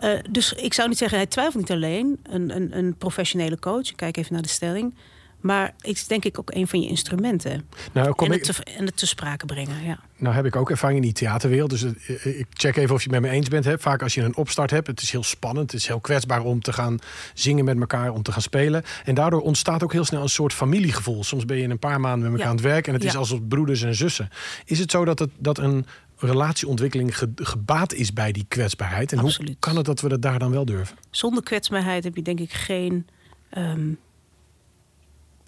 Eh, 0.00 0.18
dus 0.30 0.52
ik 0.52 0.74
zou 0.74 0.88
niet 0.88 0.98
zeggen, 0.98 1.18
hij 1.18 1.26
twijfelt 1.26 1.56
niet 1.62 1.70
alleen. 1.70 2.18
Een, 2.22 2.56
een, 2.56 2.78
een 2.78 2.94
professionele 2.96 3.58
coach, 3.58 3.88
ik 3.90 3.96
kijk 3.96 4.16
even 4.16 4.32
naar 4.32 4.42
de 4.42 4.48
stelling. 4.48 4.94
Maar 5.40 5.74
het 5.78 5.96
is 5.96 6.06
denk 6.06 6.24
ik 6.24 6.38
ook 6.38 6.50
een 6.54 6.66
van 6.68 6.80
je 6.80 6.88
instrumenten. 6.88 7.68
Nou, 7.92 8.12
kom 8.12 8.26
En 8.26 8.32
ik, 8.32 8.46
het, 8.46 8.56
te, 8.56 8.64
en 8.64 8.86
het 8.86 8.96
te 8.96 9.06
sprake 9.06 9.46
brengen, 9.46 9.84
ja. 9.84 9.98
nou 10.16 10.34
heb 10.34 10.44
ik 10.44 10.56
ook 10.56 10.70
ervaring 10.70 10.98
in 10.98 11.04
die 11.04 11.12
theaterwereld. 11.14 11.70
Dus 11.70 11.80
het- 11.80 12.24
ik 12.24 12.46
check 12.50 12.76
even 12.76 12.94
of 12.94 13.02
je 13.04 13.10
het 13.10 13.20
met 13.20 13.30
me 13.30 13.36
eens 13.36 13.48
bent. 13.48 13.64
Hè. 13.64 13.78
Vaak 13.78 14.02
als 14.02 14.14
je 14.14 14.22
een 14.22 14.36
opstart 14.36 14.70
hebt, 14.70 14.86
het 14.86 15.00
is 15.02 15.10
heel 15.10 15.22
spannend. 15.22 15.70
Het 15.70 15.80
is 15.80 15.86
heel 15.86 16.00
kwetsbaar 16.00 16.42
om 16.44 16.60
te 16.60 16.72
gaan 16.72 16.98
zingen 17.34 17.64
met 17.64 17.80
elkaar, 17.80 18.12
om 18.12 18.22
te 18.22 18.32
gaan 18.32 18.42
spelen. 18.42 18.82
En 19.04 19.14
daardoor 19.14 19.40
ontstaat 19.40 19.82
ook 19.82 19.92
heel 19.92 20.04
snel 20.04 20.22
een 20.22 20.28
soort 20.28 20.52
familiegevoel. 20.52 21.24
Soms 21.24 21.44
ben 21.44 21.56
je 21.56 21.62
in 21.62 21.70
een 21.70 21.78
paar 21.78 22.00
maanden 22.00 22.30
met 22.32 22.40
elkaar 22.40 22.44
Ja. 22.44 22.50
aan 22.50 22.56
het 22.56 22.64
werk. 22.64 22.86
En 22.86 22.92
het 22.94 23.04
is 23.04 23.16
alsof 23.16 23.48
broeders 23.48 23.82
en 23.82 23.94
zussen. 23.94 24.28
Is 24.64 24.78
het 24.78 24.90
zo 24.90 25.04
dat, 25.04 25.18
het, 25.18 25.30
dat 25.38 25.58
een 25.58 25.86
relatieontwikkeling 26.20 27.18
ge- 27.18 27.30
gebaat 27.34 27.92
is 27.92 28.12
bij 28.12 28.32
die 28.32 28.44
kwetsbaarheid? 28.48 29.12
En 29.12 29.18
hoe 29.18 29.56
kan 29.58 29.76
het 29.76 29.84
dat 29.86 30.00
we 30.00 30.08
dat 30.08 30.22
daar 30.22 30.38
dan 30.38 30.50
wel 30.50 30.64
durven? 30.64 30.96
Zonder 31.10 31.42
kwetsbaarheid 31.42 32.04
heb 32.04 32.16
je 32.16 32.22
denk 32.22 32.40
ik 32.40 32.52
geen 32.52 33.06
ehm, 33.50 33.92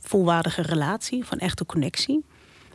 volwaardige 0.01 0.63
relatie, 0.63 1.25
van 1.25 1.39
echte 1.39 1.67
connectie. 1.67 2.25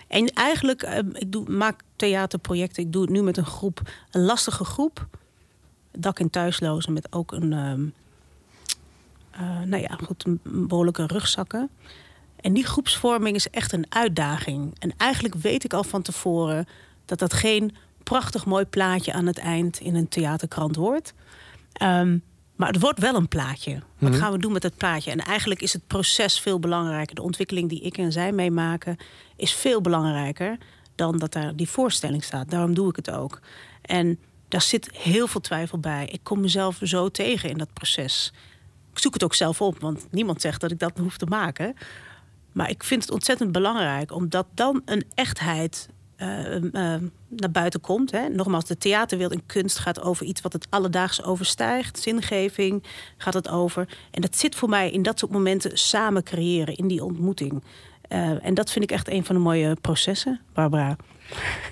En 0.07 0.27
eigenlijk, 0.33 0.81
ehm, 0.83 1.09
ik 1.13 1.31
doe, 1.31 1.49
maak 1.49 1.81
theaterprojecten. 1.95 2.83
Ik 2.83 2.91
doe 2.91 3.01
het 3.01 3.11
nu 3.11 3.21
met 3.21 3.37
een 3.37 3.45
groep, 3.45 3.81
een 4.11 4.21
lastige 4.21 4.63
groep. 4.65 5.07
Dak- 5.91 6.19
en 6.19 6.29
thuislozen 6.29 6.93
met 6.93 7.07
ook 7.13 7.31
een, 7.31 7.53
ehm, 7.53 7.85
eh, 9.31 9.61
nou 9.65 9.81
ja, 9.81 9.97
goed, 10.03 10.25
een 10.25 10.39
behoorlijke 10.43 11.05
rugzakken. 11.05 11.69
En 12.35 12.53
die 12.53 12.65
groepsvorming 12.65 13.35
is 13.35 13.49
echt 13.49 13.71
een 13.71 13.85
uitdaging. 13.89 14.75
En 14.79 14.93
eigenlijk 14.97 15.35
weet 15.35 15.63
ik 15.63 15.73
al 15.73 15.83
van 15.83 16.01
tevoren 16.01 16.65
dat 17.05 17.19
dat 17.19 17.33
geen 17.33 17.75
prachtig 18.07 18.45
mooi 18.45 18.65
plaatje 18.65 19.13
aan 19.13 19.25
het 19.25 19.37
eind 19.37 19.79
in 19.79 19.95
een 19.95 20.07
theaterkrant 20.07 20.75
wordt. 20.75 21.13
Ehm, 21.73 22.17
maar 22.55 22.67
het 22.67 22.79
wordt 22.79 22.99
wel 22.99 23.15
een 23.15 23.27
plaatje. 23.27 23.81
Wat 23.97 24.11
Mhm. 24.11 24.19
gaan 24.19 24.31
we 24.31 24.37
doen 24.37 24.51
met 24.51 24.63
het 24.63 24.77
plaatje? 24.77 25.11
En 25.11 25.19
eigenlijk 25.19 25.61
is 25.61 25.73
het 25.73 25.87
proces 25.87 26.39
veel 26.39 26.59
belangrijker. 26.59 27.15
De 27.15 27.21
ontwikkeling 27.21 27.69
die 27.69 27.81
ik 27.81 27.97
en 27.97 28.11
zij 28.11 28.31
meemaken 28.31 28.97
is 29.35 29.53
veel 29.53 29.81
belangrijker 29.81 30.57
dan 30.95 31.17
dat 31.17 31.31
daar 31.33 31.55
die 31.55 31.69
voorstelling 31.69 32.23
staat. 32.23 32.49
Daarom 32.49 32.73
doe 32.73 32.89
ik 32.89 32.95
het 32.95 33.11
ook. 33.11 33.39
En 33.81 34.19
daar 34.47 34.61
zit 34.61 34.89
heel 34.97 35.27
veel 35.27 35.41
twijfel 35.41 35.77
bij. 35.79 36.07
Ik 36.11 36.19
kom 36.23 36.39
mezelf 36.41 36.79
zo 36.83 37.09
tegen 37.09 37.49
in 37.49 37.57
dat 37.57 37.73
proces. 37.73 38.33
Ik 38.91 38.99
zoek 38.99 39.13
het 39.13 39.23
ook 39.23 39.35
zelf 39.35 39.61
op, 39.61 39.79
want 39.79 40.07
niemand 40.11 40.41
zegt 40.41 40.61
dat 40.61 40.71
ik 40.71 40.79
dat 40.79 40.97
hoef 40.97 41.17
te 41.17 41.25
maken. 41.25 41.73
Maar 42.51 42.69
ik 42.69 42.83
vind 42.83 43.01
het 43.01 43.11
ontzettend 43.11 43.51
belangrijk, 43.51 44.11
omdat 44.11 44.45
dan 44.53 44.81
een 44.85 45.03
echtheid 45.13 45.89
eh, 46.17 46.95
naar 47.27 47.51
buiten 47.51 47.81
komt. 47.81 48.11
Hè. 48.11 48.29
Nogmaals, 48.29 48.65
de 48.65 48.77
theaterwereld 48.77 49.39
en 49.39 49.45
kunst 49.45 49.77
gaat 49.77 50.01
over 50.01 50.25
iets 50.25 50.41
wat 50.41 50.53
het 50.53 50.67
alledaagse 50.69 51.23
overstijgt. 51.23 51.99
Zingeving 51.99 52.83
gaat 53.17 53.33
het 53.33 53.49
over. 53.49 53.87
En 54.11 54.21
dat 54.21 54.35
zit 54.35 54.55
voor 54.55 54.69
mij 54.69 54.91
in 54.91 55.01
dat 55.01 55.19
soort 55.19 55.31
momenten 55.31 55.77
samen 55.77 56.23
creëren, 56.23 56.75
in 56.75 56.87
die 56.87 57.03
ontmoeting. 57.03 57.63
Eh, 58.01 58.45
en 58.45 58.53
dat 58.53 58.71
vind 58.71 58.83
ik 58.83 58.91
echt 58.91 59.09
een 59.09 59.25
van 59.25 59.35
de 59.35 59.41
mooie 59.41 59.75
processen, 59.81 60.39
Barbara. 60.53 60.95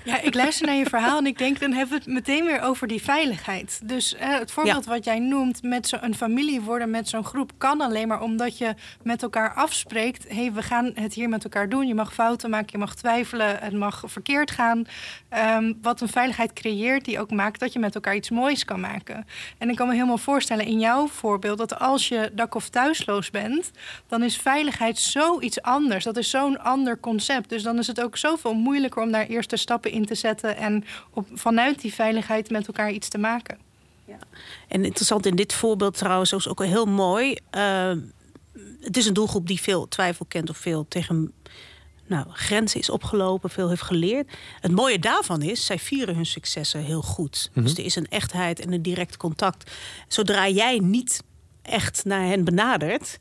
Ja, 0.04 0.20
ik 0.20 0.34
luister 0.34 0.66
naar 0.66 0.76
je 0.76 0.84
verhaal 0.84 1.18
en 1.18 1.26
ik 1.26 1.38
denk, 1.38 1.60
dan 1.60 1.72
hebben 1.72 1.98
we 1.98 2.04
het 2.04 2.12
meteen 2.12 2.44
weer 2.44 2.60
over 2.60 2.86
die 2.86 3.02
veiligheid. 3.02 3.80
Dus 3.84 4.14
eh, 4.14 4.38
het 4.38 4.50
voorbeeld 4.50 4.84
wat 4.84 5.04
jij 5.04 5.18
noemt, 5.18 5.62
met 5.62 5.88
zo'n 5.88 6.14
familie 6.14 6.60
worden 6.60 6.90
met 6.90 7.08
zo'n 7.08 7.24
groep, 7.24 7.52
kan 7.58 7.80
alleen 7.80 8.08
maar 8.08 8.20
omdat 8.20 8.58
je 8.58 8.74
met 9.02 9.22
elkaar 9.22 9.54
afspreekt. 9.54 10.28
Hé, 10.28 10.34
hey, 10.34 10.52
we 10.52 10.62
gaan 10.62 10.90
het 10.94 11.14
hier 11.14 11.28
met 11.28 11.44
elkaar 11.44 11.68
doen. 11.68 11.86
Je 11.86 11.94
mag 11.94 12.14
fouten 12.14 12.50
maken, 12.50 12.68
je 12.70 12.78
mag 12.78 12.94
twijfelen, 12.94 13.58
het 13.58 13.72
mag 13.72 14.02
verkeerd 14.06 14.50
gaan. 14.50 14.84
Ehm, 15.28 15.72
wat 15.82 16.00
een 16.00 16.08
veiligheid 16.08 16.52
creëert, 16.52 17.04
die 17.04 17.20
ook 17.20 17.30
maakt 17.30 17.60
dat 17.60 17.72
je 17.72 17.78
met 17.78 17.94
elkaar 17.94 18.14
iets 18.14 18.30
moois 18.30 18.64
kan 18.64 18.80
maken. 18.80 19.26
En 19.58 19.70
ik 19.70 19.76
kan 19.76 19.86
me 19.86 19.94
helemaal 19.94 20.18
voorstellen 20.18 20.64
in 20.66 20.78
jouw 20.78 21.06
voorbeeld 21.06 21.58
dat 21.58 21.78
als 21.78 22.08
je 22.08 22.30
dak- 22.32 22.54
of 22.54 22.68
thuisloos 22.68 23.30
bent, 23.30 23.70
dan 24.08 24.22
is 24.22 24.36
veiligheid 24.36 24.98
zoiets 24.98 25.62
anders. 25.62 26.04
Dat 26.04 26.16
is 26.16 26.30
zo'n 26.30 26.60
ander 26.60 27.00
concept. 27.00 27.48
Dus 27.48 27.62
dan 27.62 27.78
is 27.78 27.86
het 27.86 28.02
ook 28.02 28.16
zoveel 28.16 28.54
moeilijker 28.54 29.02
om 29.02 29.10
daar 29.12 29.30
eerste 29.52 29.56
stappen 29.56 29.90
in 29.90 30.06
te 30.06 30.14
zetten 30.14 30.56
en 30.56 30.84
op, 31.10 31.26
vanuit 31.32 31.80
die 31.80 31.94
veiligheid 31.94 32.50
met 32.50 32.66
elkaar 32.66 32.90
iets 32.90 33.08
te 33.08 33.18
maken. 33.18 33.58
En 34.68 34.84
interessant 34.84 35.26
in 35.26 35.36
dit 35.36 35.52
voorbeeld 35.52 35.96
trouwens 35.96 36.32
is 36.32 36.48
ook 36.48 36.64
heel 36.64 36.86
mooi. 36.86 37.36
Uh, 37.56 37.92
het 38.80 38.96
is 38.96 39.06
een 39.06 39.14
doelgroep 39.14 39.46
die 39.46 39.60
veel 39.60 39.88
twijfel 39.88 40.26
kent 40.28 40.50
of 40.50 40.56
veel 40.56 40.86
tegen 40.88 41.32
nou, 42.06 42.26
grenzen 42.30 42.80
is 42.80 42.90
opgelopen, 42.90 43.50
veel 43.50 43.68
heeft 43.68 43.82
geleerd. 43.82 44.30
Het 44.60 44.72
mooie 44.72 44.98
daarvan 44.98 45.42
is, 45.42 45.66
zij 45.66 45.78
vieren 45.78 46.14
hun 46.14 46.26
successen 46.26 46.80
heel 46.80 47.02
goed. 47.02 47.50
Mhm. 47.52 47.64
Dus 47.64 47.74
er 47.76 47.84
is 47.84 47.96
een 47.96 48.08
echtheid 48.08 48.60
en 48.60 48.72
een 48.72 48.82
direct 48.82 49.16
contact. 49.16 49.70
Zodra 50.08 50.48
jij 50.48 50.78
niet 50.78 51.22
echt 51.62 52.04
naar 52.04 52.26
hen 52.26 52.44
benadert, 52.44 53.18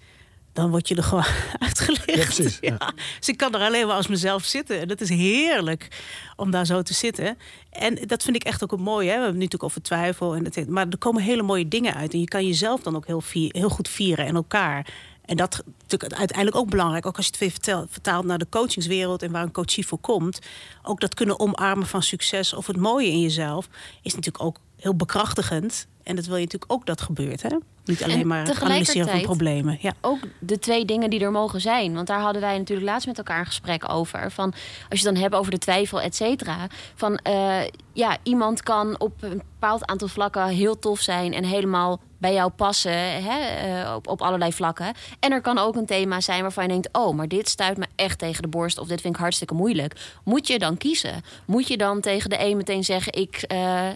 dan 0.55 0.69
word 0.69 0.87
je 0.87 0.95
er 0.95 1.03
gewoon 1.03 1.23
uitgelegd. 1.67 2.05
Ja, 2.05 2.23
precies, 2.23 2.57
ja. 2.61 2.75
Ja. 2.79 2.93
Dus 3.19 3.29
ik 3.29 3.37
kan 3.37 3.53
er 3.53 3.61
alleen 3.61 3.87
maar 3.87 3.95
als 3.95 4.07
mezelf 4.07 4.43
zitten. 4.45 4.79
En 4.79 4.87
dat 4.87 5.01
is 5.01 5.09
heerlijk 5.09 5.87
om 6.35 6.51
daar 6.51 6.65
zo 6.65 6.81
te 6.81 6.93
zitten. 6.93 7.37
En 7.69 7.95
dat 8.07 8.23
vind 8.23 8.35
ik 8.35 8.43
echt 8.43 8.63
ook 8.63 8.71
het 8.71 8.79
mooie. 8.79 9.09
Hè? 9.09 9.15
We 9.15 9.21
hebben 9.23 9.33
nu 9.39 9.43
natuurlijk 9.43 9.63
over 9.63 9.81
twijfel. 9.81 10.35
En 10.35 10.43
het, 10.43 10.69
maar 10.69 10.87
er 10.89 10.97
komen 10.97 11.21
hele 11.23 11.41
mooie 11.43 11.67
dingen 11.67 11.93
uit. 11.93 12.13
En 12.13 12.19
je 12.19 12.25
kan 12.27 12.45
jezelf 12.47 12.81
dan 12.81 12.95
ook 12.95 13.07
heel, 13.07 13.21
vier- 13.21 13.51
heel 13.53 13.69
goed 13.69 13.89
vieren 13.89 14.25
en 14.25 14.35
elkaar. 14.35 14.87
En 15.25 15.38
dat 15.38 15.53
is 15.53 15.61
natuurlijk 15.82 16.13
uiteindelijk 16.19 16.57
ook 16.57 16.69
belangrijk. 16.69 17.05
Ook 17.05 17.15
als 17.17 17.25
je 17.25 17.32
het 17.32 17.39
weer 17.41 17.51
vertelt- 17.51 17.88
vertaalt 17.91 18.25
naar 18.25 18.38
de 18.38 18.49
coachingswereld 18.49 19.21
en 19.21 19.32
waar 19.32 19.43
een 19.43 19.51
coachie 19.51 19.88
voor 19.88 19.99
komt. 19.99 20.39
Ook 20.84 20.99
dat 20.99 21.13
kunnen 21.13 21.39
omarmen 21.39 21.88
van 21.88 22.03
succes 22.03 22.53
of 22.53 22.67
het 22.67 22.77
mooie 22.77 23.07
in 23.11 23.21
jezelf 23.21 23.67
is 24.01 24.15
natuurlijk 24.15 24.43
ook 24.43 24.57
heel 24.80 24.95
bekrachtigend. 24.95 25.88
En 26.06 26.16
dat 26.16 26.26
wil 26.26 26.36
je 26.36 26.43
natuurlijk 26.43 26.72
ook 26.72 26.86
dat 26.86 27.01
gebeurt. 27.01 27.41
Hè? 27.41 27.49
Niet 27.86 28.03
alleen 28.03 28.28
maar 28.28 28.47
het 28.47 28.62
analyseren 28.62 29.08
van 29.08 29.22
problemen. 29.22 29.78
Ja. 29.82 29.93
ook 30.01 30.20
de 30.39 30.60
twee 30.60 30.86
dingen 30.86 31.10
die 31.10 31.20
er 31.20 31.32
mogen 31.32 31.62
zijn. 31.62 31.93
Want 31.93 32.08
daar 32.08 32.20
hadden 32.20 32.41
wij 32.41 32.58
natuurlijk 32.58 32.88
laatst 32.88 33.08
met 33.08 33.18
elkaar 33.18 33.39
een 33.39 33.45
gesprek 33.45 33.89
over. 33.89 34.32
Van, 34.32 34.53
als 34.89 34.99
je 34.99 35.06
het 35.06 35.14
dan 35.16 35.24
hebt 35.24 35.36
over 35.36 35.51
de 35.51 35.58
twijfel, 35.58 36.01
et 36.01 36.16
cetera. 36.16 36.68
Van 36.95 37.18
eh, 37.18 37.62
ja, 37.93 38.18
iemand 38.24 38.64
kan 38.64 38.99
op 38.99 39.24
een 39.24 39.41
bepaald 39.60 39.86
aantal 39.86 40.08
vlakken 40.08 40.47
heel 40.47 40.80
tof 40.80 40.99
zijn 40.99 41.34
en 41.34 41.43
helemaal 41.43 41.99
bij 42.18 42.34
jou 42.34 42.51
passen 42.51 43.24
hè, 43.24 43.39
eh, 43.39 43.95
op, 43.95 44.08
op 44.08 44.22
allerlei 44.22 44.53
vlakken. 44.53 44.93
En 45.20 45.32
er 45.32 45.41
kan 45.41 45.58
ook 45.58 45.76
een 45.76 45.86
thema 45.86 46.22
zijn 46.22 46.41
waarvan 46.41 46.64
je 46.64 46.70
denkt: 46.70 46.89
oh, 46.91 47.16
maar 47.16 47.28
dit 47.28 47.49
stuit 47.49 47.78
me 47.78 47.86
echt 47.95 48.20
tegen 48.20 48.41
de 48.41 48.47
borst 48.47 48.78
of 48.78 48.88
dit 48.88 49.01
vind 49.01 49.16
ik 49.16 49.22
hartstikke 49.22 49.53
moeilijk. 49.53 49.95
Moet 50.24 50.47
je 50.47 50.60
dan 50.60 50.78
kiezen? 50.78 51.22
Moet 51.45 51.68
je 51.68 51.78
dan 51.78 52.01
tegen 52.01 52.30
de 52.30 52.39
een 52.39 52.58
meteen 52.58 52.84
zeggen: 52.84 53.14
ik 53.14 53.36
eh, 53.36 53.89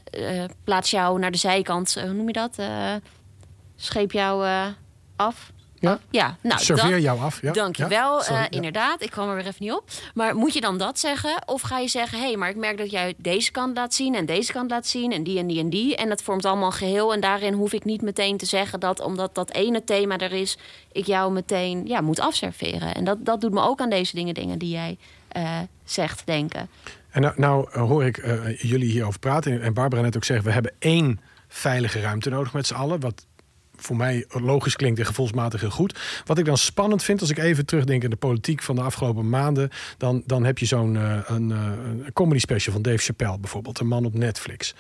plaats 0.64 0.91
jou 0.91 1.20
naar 1.20 1.32
de 1.32 1.38
zijkant, 1.38 1.98
hoe 2.05 2.13
noem 2.13 2.27
je 2.27 2.33
dat? 2.33 2.57
Eh, 2.57 2.93
scheep 3.75 4.11
jou 4.11 4.45
eh, 4.45 4.65
af. 5.15 5.51
Ja. 5.79 5.91
Af? 5.91 5.99
ja 6.09 6.37
nou, 6.41 6.59
Serveer 6.61 6.99
jou 6.99 7.19
af. 7.19 7.41
Ja? 7.41 7.51
Dankjewel, 7.51 8.23
Ja, 8.23 8.29
eh, 8.29 8.45
inderdaad. 8.49 9.01
Ik 9.01 9.09
kwam 9.09 9.29
er 9.29 9.35
weer 9.35 9.45
even 9.45 9.63
niet 9.63 9.71
op. 9.71 9.83
Maar 10.13 10.35
moet 10.35 10.53
je 10.53 10.61
dan 10.61 10.77
dat 10.77 10.99
zeggen? 10.99 11.41
Of 11.45 11.61
ga 11.61 11.79
je 11.79 11.87
zeggen, 11.87 12.19
hé, 12.19 12.25
hey, 12.25 12.35
maar 12.35 12.49
ik 12.49 12.55
merk 12.55 12.77
dat 12.77 12.91
jij 12.91 13.13
deze 13.17 13.51
kant 13.51 13.75
laat 13.75 13.93
zien... 13.93 14.15
en 14.15 14.25
deze 14.25 14.51
kant 14.51 14.69
laat 14.69 14.87
zien 14.87 15.11
en 15.11 15.23
die 15.23 15.39
en 15.39 15.47
die 15.47 15.59
en 15.59 15.69
die. 15.69 15.95
En 15.95 16.09
dat 16.09 16.21
vormt 16.21 16.45
allemaal 16.45 16.65
een 16.65 16.73
geheel. 16.73 17.13
En 17.13 17.19
daarin 17.19 17.53
hoef 17.53 17.73
ik 17.73 17.85
niet 17.85 18.01
meteen 18.01 18.37
te 18.37 18.45
zeggen 18.45 18.79
dat... 18.79 18.99
omdat 18.99 19.35
dat 19.35 19.51
ene 19.51 19.83
thema 19.83 20.17
er 20.17 20.33
is, 20.33 20.57
ik 20.91 21.05
jou 21.05 21.31
meteen 21.31 21.87
ja, 21.87 22.01
moet 22.01 22.19
afserveren. 22.19 22.95
En 22.95 23.03
dat, 23.03 23.25
dat 23.25 23.41
doet 23.41 23.53
me 23.53 23.61
ook 23.61 23.79
aan 23.81 23.89
deze 23.89 24.15
dingen, 24.15 24.33
dingen 24.33 24.57
die 24.57 24.71
jij 24.71 24.97
eh, 25.27 25.59
zegt, 25.83 26.21
denken. 26.25 26.69
En 27.09 27.21
nou, 27.21 27.33
nou 27.37 27.67
eh, 27.71 27.81
hoor 27.81 28.05
ik 28.05 28.17
eh, 28.17 28.57
jullie 28.57 28.91
hierover 28.91 29.19
praten. 29.19 29.61
En 29.61 29.73
Barbara 29.73 30.01
net 30.01 30.15
ook 30.15 30.23
zeggen, 30.23 30.45
we 30.45 30.51
hebben 30.51 30.73
één 30.79 31.19
veilige 31.49 32.01
ruimte 32.01 32.29
nodig 32.29 32.53
met 32.53 32.67
z'n 32.67 32.73
allen. 32.73 32.99
Wat 32.99 33.27
voor 33.81 33.95
mij 33.95 34.25
logisch 34.27 34.75
klinkt 34.75 34.99
en 34.99 35.05
gevoelsmatig 35.05 35.61
heel 35.61 35.69
goed. 35.69 35.99
Wat 36.25 36.37
ik 36.37 36.45
dan 36.45 36.57
spannend 36.57 37.03
vind, 37.03 37.21
als 37.21 37.29
ik 37.29 37.37
even 37.37 37.65
terugdenk 37.65 38.03
in 38.03 38.09
de 38.09 38.15
politiek 38.15 38.61
van 38.61 38.75
de 38.75 38.81
afgelopen 38.81 39.29
maanden, 39.29 39.69
dan, 39.97 40.23
dan 40.25 40.43
heb 40.43 40.57
je 40.57 40.65
zo'n 40.65 40.97
eh, 40.97 41.17
een, 41.25 41.51
eh, 41.51 41.57
een 41.57 42.13
comedy 42.13 42.39
special 42.39 42.73
van 42.73 42.81
Dave 42.81 42.97
Chappelle 42.97 43.39
bijvoorbeeld, 43.39 43.79
een 43.79 43.87
man 43.87 44.05
op 44.05 44.13
Netflix. 44.13 44.75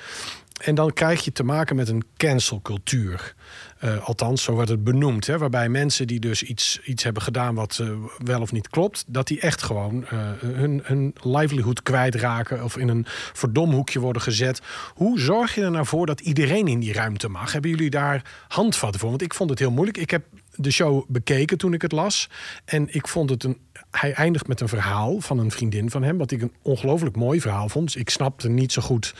En 0.59 0.75
dan 0.75 0.93
krijg 0.93 1.25
je 1.25 1.31
te 1.31 1.43
maken 1.43 1.75
met 1.75 1.89
een 1.89 2.03
cancelcultuur. 2.17 3.35
Eh, 3.79 4.07
althans, 4.07 4.43
zo 4.43 4.53
wordt 4.53 4.69
het 4.69 4.83
benoemd. 4.83 5.27
Hè, 5.27 5.37
waarbij 5.37 5.69
mensen 5.69 6.07
die 6.07 6.19
dus 6.19 6.43
iets, 6.43 6.79
iets 6.83 7.03
hebben 7.03 7.21
gedaan 7.21 7.55
wat 7.55 7.79
eh, 7.81 7.89
wel 8.17 8.41
of 8.41 8.51
niet 8.51 8.69
klopt, 8.69 9.03
dat 9.07 9.27
die 9.27 9.39
echt 9.39 9.63
gewoon 9.63 10.05
eh, 10.05 10.19
hun, 10.39 10.81
hun 10.83 11.15
livelihood 11.21 11.83
kwijtraken 11.83 12.63
of 12.63 12.77
in 12.77 12.87
een 12.87 13.05
verdomhoekje 13.33 13.99
worden 13.99 14.21
gezet. 14.21 14.61
Hoe 14.93 15.19
zorg 15.19 15.55
je 15.55 15.61
er 15.61 15.71
nou 15.71 15.85
voor 15.85 16.05
dat 16.05 16.19
iedereen 16.19 16.67
in 16.67 16.79
die 16.79 16.93
ruimte 16.93 17.29
mag? 17.29 17.51
Hebben 17.51 17.71
jullie 17.71 17.89
daar 17.89 18.45
handvatten 18.47 18.99
voor? 18.99 19.09
Want 19.09 19.21
ik 19.21 19.33
vond 19.33 19.49
het 19.49 19.59
heel 19.59 19.71
moeilijk. 19.71 19.97
Ik 19.97 20.09
heb 20.09 20.23
de 20.55 20.71
show 20.71 21.03
bekeken 21.07 21.57
toen 21.57 21.73
ik 21.73 21.81
het 21.81 21.91
las. 21.91 22.29
En 22.65 22.93
ik 22.93 23.07
vond 23.07 23.29
het 23.29 23.43
een. 23.43 23.57
Hij 23.91 24.13
eindigt 24.13 24.47
met 24.47 24.61
een 24.61 24.67
verhaal 24.67 25.19
van 25.19 25.39
een 25.39 25.51
vriendin 25.51 25.89
van 25.89 26.03
hem. 26.03 26.17
Wat 26.17 26.31
ik 26.31 26.41
een 26.41 26.53
ongelooflijk 26.61 27.15
mooi 27.15 27.41
verhaal 27.41 27.69
vond. 27.69 27.85
Dus 27.85 28.01
ik 28.01 28.09
snapte 28.09 28.49
niet 28.49 28.71
zo 28.71 28.81
goed 28.81 29.13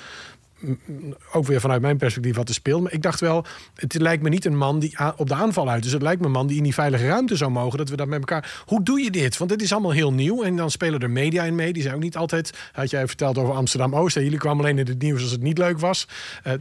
ook 1.34 1.46
weer 1.46 1.60
vanuit 1.62 1.82
mijn 1.82 1.98
perspectief 1.98 2.36
wat 2.36 2.48
er 2.48 2.54
speelt. 2.54 2.82
Maar 2.84 2.94
ik 2.94 3.02
dacht 3.02 3.20
wel, 3.20 3.46
het 3.76 3.94
lijkt 3.94 4.24
me 4.24 4.30
niet 4.30 4.46
een 4.46 4.58
man 4.58 4.80
die 4.80 4.98
op 5.18 5.28
de 5.28 5.34
aanval 5.36 5.70
uit 5.70 5.86
is. 5.86 5.92
Het 5.92 6.02
lijkt 6.02 6.20
me 6.20 6.26
een 6.26 6.32
man 6.32 6.48
die 6.48 6.58
in 6.58 6.64
die 6.64 6.74
veilige 6.74 7.08
ruimte 7.08 7.36
zou 7.36 7.52
mogen. 7.52 7.78
Dat 7.78 7.90
we 7.90 7.96
dat 7.96 8.08
met 8.08 8.20
elkaar. 8.20 8.62
Hoe 8.66 8.84
doe 8.84 9.02
je 9.02 9.12
dit? 9.12 9.38
Want 9.38 9.50
dit 9.50 9.62
is 9.62 9.72
allemaal 9.72 9.92
heel 9.92 10.14
nieuw. 10.14 10.44
En 10.44 10.56
dan 10.56 10.72
spelen 10.72 11.00
er 11.00 11.10
media 11.10 11.44
in 11.44 11.56
mee. 11.56 11.74
Die 11.74 11.82
zijn 11.84 11.96
ook 11.96 12.02
niet 12.02 12.18
altijd. 12.18 12.58
Had 12.72 12.90
jij 12.90 13.08
verteld 13.08 13.38
over 13.38 13.54
Amsterdam 13.54 13.96
Oost. 13.96 14.16
en 14.16 14.24
Jullie 14.24 14.38
kwamen 14.40 14.64
alleen 14.64 14.78
in 14.78 14.88
het 14.88 15.02
nieuws 15.02 15.22
als 15.22 15.32
het 15.32 15.42
niet 15.42 15.58
leuk 15.58 15.80
was. 15.80 16.08
Eh, 16.44 16.54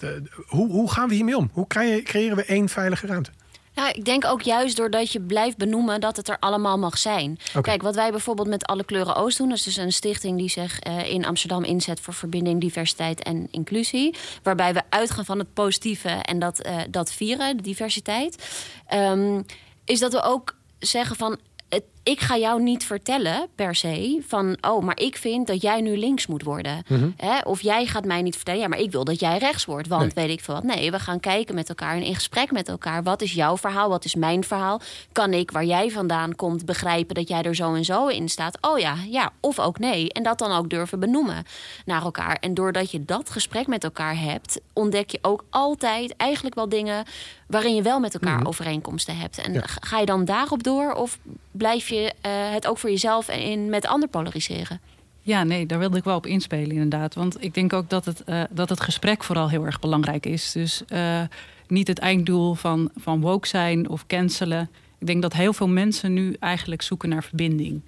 hoe, 0.47 0.71
hoe 0.71 0.91
gaan 0.91 1.09
we 1.09 1.15
hiermee 1.15 1.37
om? 1.37 1.51
Hoe 1.53 1.67
creë- 1.67 2.03
creëren 2.03 2.37
we 2.37 2.45
één 2.45 2.69
veilige 2.69 3.07
ruimte? 3.07 3.31
Ja, 3.79 3.93
ik 3.93 4.05
denk 4.05 4.24
ook 4.24 4.43
juist 4.43 4.76
doordat 4.76 5.12
je 5.12 5.20
blijft 5.20 5.57
benoemen 5.57 6.01
dat 6.01 6.16
het 6.16 6.29
er 6.29 6.37
allemaal 6.39 6.79
mag 6.79 6.99
zijn. 6.99 7.39
Kijk, 7.61 7.83
wat 7.83 7.95
wij 7.95 8.11
bijvoorbeeld 8.11 8.49
met 8.49 8.66
Alle 8.66 8.85
Kleuren 8.85 9.16
Oost 9.16 9.39
doen... 9.39 9.49
dat 9.49 9.59
is 9.59 9.62
dus 9.64 9.76
een 9.76 9.93
stichting 9.93 10.39
die 10.39 10.49
zich 10.49 10.79
eh, 10.79 11.11
in 11.11 11.24
Amsterdam 11.24 11.64
inzet... 11.64 12.01
voor 12.01 12.14
verbinding, 12.14 12.61
diversiteit 12.61 13.22
en 13.22 13.49
inclusie. 13.51 14.14
Waarbij 14.43 14.74
we 14.74 14.83
uitgaan 14.89 15.24
van 15.24 15.39
het 15.39 15.53
positieve 15.53 16.09
en 16.09 16.39
dat, 16.39 16.61
eh, 16.61 16.76
dat 16.91 17.12
vieren, 17.12 17.57
de 17.57 17.62
diversiteit. 17.62 18.49
Ehm, 18.87 19.43
is 19.85 19.99
dat 19.99 20.12
we 20.12 20.22
ook 20.22 20.57
zeggen 20.79 21.16
van... 21.16 21.39
Het, 21.68 21.85
ik 22.09 22.21
ga 22.21 22.37
jou 22.37 22.63
niet 22.63 22.85
vertellen 22.85 23.49
per 23.55 23.75
se 23.75 24.23
van... 24.27 24.57
oh, 24.61 24.85
maar 24.85 25.01
ik 25.01 25.17
vind 25.17 25.47
dat 25.47 25.63
jij 25.63 25.81
nu 25.81 25.97
links 25.99 26.27
moet 26.27 26.43
worden. 26.43 26.83
Hè? 27.17 27.39
Of 27.45 27.61
jij 27.61 27.87
gaat 27.87 28.05
mij 28.05 28.23
niet 28.23 28.37
vertellen... 28.37 28.61
ja, 28.61 28.69
maar 28.69 28.79
ik 28.79 28.91
wil 28.93 29.05
dat 29.05 29.21
jij 29.21 29.39
rechts 29.39 29.65
wordt, 29.65 29.89
want 29.89 30.15
weet 30.15 30.31
ik 30.31 30.41
veel 30.41 30.55
wat. 30.55 30.63
Nee, 30.63 30.91
we 30.91 30.99
gaan 30.99 31.21
kijken 31.21 31.55
met 31.55 31.69
elkaar 31.69 31.97
en 31.97 32.03
in 32.03 32.15
gesprek 32.15 32.51
met 32.53 32.69
elkaar. 32.69 33.03
Wat 33.03 33.23
is 33.23 33.33
jouw 33.33 33.57
verhaal? 33.57 33.89
Wat 33.89 34.05
is 34.05 34.15
mijn 34.15 34.45
verhaal? 34.45 34.81
Kan 35.13 35.33
ik, 35.33 35.51
waar 35.51 35.65
jij 35.65 35.91
vandaan 35.91 36.37
komt, 36.37 36.65
begrijpen... 36.65 37.15
dat 37.15 37.29
jij 37.29 37.43
er 37.43 37.55
zo 37.55 37.75
en 37.75 37.85
zo 37.85 38.07
in 38.07 38.29
staat? 38.29 38.59
Oh 38.61 38.79
ja, 38.79 38.95
ja, 39.09 39.33
of 39.41 39.59
ook 39.59 39.79
nee. 39.79 40.13
En 40.13 40.23
dat 40.23 40.39
dan 40.39 40.53
ook 40.53 40.71
durven 40.71 41.01
benoemen 41.01 41.45
naar 41.85 42.03
elkaar. 42.03 42.37
En 42.41 42.55
doordat 42.55 42.91
je 42.91 43.05
dat 43.05 43.31
gesprek 43.31 43.67
met 43.67 43.85
elkaar 43.85 44.19
hebt... 44.21 44.61
ontdek 44.73 45.11
je 45.11 45.19
ook 45.23 45.45
altijd 45.51 46.17
eigenlijk 46.17 46.55
wel 46.55 46.69
dingen... 46.69 47.05
waarin 47.47 47.75
je 47.75 47.83
wel 47.83 48.01
met 48.01 48.15
elkaar 48.15 48.47
overeenkomsten 48.47 49.17
hebt. 49.17 49.39
En 49.39 49.53
Ja. 49.53 49.63
ga 49.65 49.99
je 49.99 50.07
dan 50.07 50.25
daarop 50.25 50.63
door... 50.63 50.93
of 50.93 51.19
blijf 51.53 51.89
je 51.89 51.98
eh, 52.07 52.51
het 52.51 52.67
ook 52.67 52.79
voor 52.79 52.91
jezelf 52.91 53.29
en 53.29 53.41
in, 53.41 53.71
met 53.71 53.87
ander 53.87 54.09
polariseren? 54.09 54.81
Ja, 55.23 55.45
nee, 55.45 55.67
daar 55.67 55.79
wilde 55.79 55.97
ik 55.97 56.05
wel 56.05 56.17
op 56.17 56.27
inspelen 56.27 56.71
inderdaad. 56.71 57.15
Want 57.15 57.45
ik 57.45 57.55
denk 57.55 57.73
ook 57.73 57.91
dat 57.91 58.05
het, 58.05 58.25
eh, 58.25 58.43
dat 58.51 58.69
het 58.69 58.81
gesprek 58.81 59.25
vooral 59.25 59.49
heel 59.49 59.67
erg 59.67 59.81
belangrijk 59.81 60.27
is. 60.27 60.53
Dus 60.53 60.83
eh, 60.89 61.23
niet 61.67 61.89
het 61.89 61.99
einddoel 61.99 62.55
van, 62.55 62.91
van 62.97 63.21
woke 63.21 63.49
zijn 63.49 63.89
of 63.89 64.07
cancelen. 64.07 64.71
Ik 64.99 65.07
denk 65.07 65.23
dat 65.23 65.33
heel 65.33 65.53
veel 65.53 65.69
mensen 65.69 66.13
nu 66.13 66.37
eigenlijk 66.41 66.83
zoeken 66.83 67.09
naar 67.09 67.25
verbinding. 67.25 67.81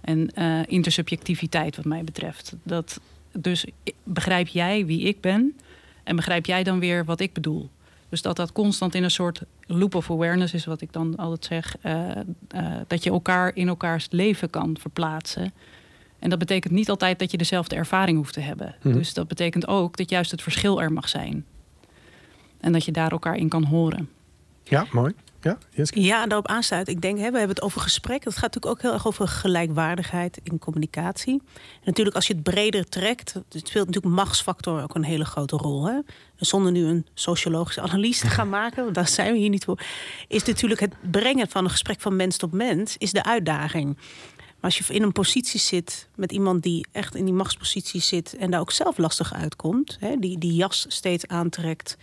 En 0.00 0.30
intersubjectiviteit 0.66 1.76
wat 1.76 1.84
mij 1.84 2.04
betreft. 2.04 2.54
Dat, 2.62 3.00
dus 3.32 3.64
begrijp 4.04 4.46
jij 4.46 4.86
wie 4.86 5.00
ik 5.00 5.20
ben 5.20 5.56
en 6.04 6.16
begrijp 6.16 6.46
jij 6.46 6.62
dan 6.62 6.78
weer 6.78 7.04
wat 7.04 7.20
ik 7.20 7.32
bedoel. 7.32 7.70
Dus 8.16 8.24
dat 8.24 8.36
dat 8.36 8.52
constant 8.52 8.94
in 8.94 9.02
een 9.04 9.10
soort 9.10 9.42
loop 9.66 9.94
of 9.94 10.10
awareness 10.10 10.54
is, 10.54 10.64
wat 10.64 10.80
ik 10.80 10.92
dan 10.92 11.16
altijd 11.16 11.44
zeg. 11.44 11.76
eh, 11.80 12.10
eh, 12.48 12.80
dat 12.86 13.04
je 13.04 13.10
elkaar 13.10 13.50
in 13.54 13.68
elkaars 13.68 14.06
leven 14.10 14.50
kan 14.50 14.76
verplaatsen. 14.80 15.52
En 16.18 16.30
dat 16.30 16.38
betekent 16.38 16.72
niet 16.72 16.90
altijd 16.90 17.18
dat 17.18 17.30
je 17.30 17.36
dezelfde 17.36 17.76
ervaring 17.76 18.16
hoeft 18.16 18.32
te 18.32 18.40
hebben. 18.40 18.74
Mhm. 18.82 18.94
Dus 18.94 19.14
dat 19.14 19.28
betekent 19.28 19.68
ook 19.68 19.96
dat 19.96 20.10
juist 20.10 20.30
het 20.30 20.42
verschil 20.42 20.82
er 20.82 20.92
mag 20.92 21.08
zijn. 21.08 21.44
En 22.60 22.72
dat 22.72 22.84
je 22.84 22.92
daar 22.92 23.10
elkaar 23.10 23.36
in 23.36 23.48
kan 23.48 23.64
horen. 23.64 24.08
Ja, 24.64 24.86
mooi. 24.92 25.14
Ja, 25.46 25.58
Jenske? 25.70 26.00
Ja, 26.00 26.22
en 26.22 26.28
daarop 26.28 26.48
aansluit. 26.48 26.88
Ik 26.88 27.00
denk, 27.00 27.18
hè, 27.18 27.30
we 27.30 27.38
hebben 27.38 27.56
het 27.56 27.62
over 27.62 27.80
gesprek. 27.80 28.24
Dat 28.24 28.32
gaat 28.32 28.54
natuurlijk 28.54 28.72
ook 28.72 28.82
heel 28.82 28.92
erg 28.92 29.06
over 29.06 29.28
gelijkwaardigheid 29.28 30.40
in 30.42 30.58
communicatie. 30.58 31.42
En 31.54 31.82
natuurlijk, 31.84 32.16
als 32.16 32.26
je 32.26 32.32
het 32.32 32.42
breder 32.42 32.88
trekt, 32.88 33.32
het 33.34 33.68
speelt 33.68 33.86
natuurlijk 33.86 34.14
machtsfactor 34.14 34.82
ook 34.82 34.94
een 34.94 35.04
hele 35.04 35.24
grote 35.24 35.56
rol. 35.56 35.86
Hè? 35.86 35.98
Zonder 36.36 36.72
nu 36.72 36.84
een 36.84 37.06
sociologische 37.14 37.80
analyse 37.80 38.20
te 38.20 38.30
gaan 38.30 38.48
maken, 38.48 38.82
want 38.82 38.94
daar 38.94 39.08
zijn 39.08 39.32
we 39.32 39.38
hier 39.38 39.48
niet 39.48 39.64
voor. 39.64 39.80
Is 40.28 40.44
natuurlijk 40.44 40.80
het 40.80 40.94
brengen 41.10 41.48
van 41.48 41.64
een 41.64 41.70
gesprek 41.70 42.00
van 42.00 42.16
mens 42.16 42.36
tot 42.36 42.52
mens, 42.52 42.96
is 42.96 43.12
de 43.12 43.24
uitdaging. 43.24 43.96
Maar 44.60 44.74
als 44.74 44.78
je 44.78 44.94
in 44.94 45.02
een 45.02 45.12
positie 45.12 45.60
zit 45.60 46.08
met 46.14 46.32
iemand 46.32 46.62
die 46.62 46.86
echt 46.92 47.14
in 47.14 47.24
die 47.24 47.34
machtspositie 47.34 48.00
zit 48.00 48.36
en 48.36 48.50
daar 48.50 48.60
ook 48.60 48.72
zelf 48.72 48.98
lastig 48.98 49.34
uitkomt, 49.34 49.96
hè, 50.00 50.16
die 50.18 50.38
die 50.38 50.54
jas 50.54 50.86
steeds 50.88 51.26
aantrekt, 51.26 51.96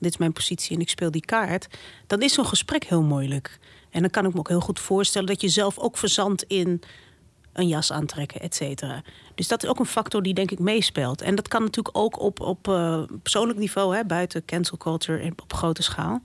dit 0.00 0.12
is 0.12 0.18
mijn 0.18 0.32
positie 0.32 0.76
en 0.76 0.82
ik 0.82 0.88
speel 0.88 1.10
die 1.10 1.24
kaart, 1.24 1.66
dan 2.06 2.22
is 2.22 2.32
zo'n 2.32 2.46
gesprek 2.46 2.84
heel 2.84 3.02
moeilijk. 3.02 3.58
En 3.90 4.00
dan 4.00 4.10
kan 4.10 4.26
ik 4.26 4.32
me 4.32 4.38
ook 4.38 4.48
heel 4.48 4.60
goed 4.60 4.80
voorstellen 4.80 5.28
dat 5.28 5.40
je 5.40 5.48
zelf 5.48 5.78
ook 5.78 5.98
verzandt 5.98 6.42
in 6.42 6.82
een 7.52 7.68
jas 7.68 7.92
aantrekken, 7.92 8.40
et 8.40 8.54
cetera. 8.54 9.02
Dus 9.34 9.48
dat 9.48 9.62
is 9.62 9.68
ook 9.68 9.78
een 9.78 9.86
factor 9.86 10.22
die 10.22 10.34
denk 10.34 10.50
ik 10.50 10.58
meespeelt. 10.58 11.22
En 11.22 11.34
dat 11.34 11.48
kan 11.48 11.62
natuurlijk 11.62 11.96
ook 11.96 12.20
op, 12.20 12.40
op 12.40 12.68
eh, 12.68 13.02
persoonlijk 13.22 13.58
niveau, 13.58 13.96
hè, 13.96 14.04
buiten 14.04 14.44
cancel 14.44 14.76
culture 14.76 15.18
en 15.18 15.32
op 15.42 15.52
grote 15.52 15.82
schaal. 15.82 16.22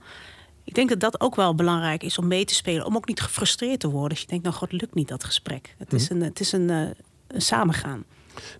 Ik 0.64 0.74
denk 0.74 0.88
dat 0.88 1.00
dat 1.00 1.20
ook 1.20 1.34
wel 1.34 1.54
belangrijk 1.54 2.02
is 2.02 2.18
om 2.18 2.26
mee 2.26 2.44
te 2.44 2.54
spelen. 2.54 2.86
Om 2.86 2.96
ook 2.96 3.06
niet 3.06 3.20
gefrustreerd 3.20 3.80
te 3.80 3.90
worden. 3.90 4.10
Als 4.10 4.20
je 4.20 4.26
denkt, 4.26 4.44
nou 4.44 4.56
god, 4.56 4.72
lukt 4.72 4.94
niet 4.94 5.08
dat 5.08 5.24
gesprek. 5.24 5.74
Het 5.78 5.92
is 5.92 6.10
een, 6.10 6.22
het 6.22 6.40
is 6.40 6.52
een, 6.52 6.70
eh, 6.70 6.80
een 7.26 7.42
samengaan. 7.42 8.04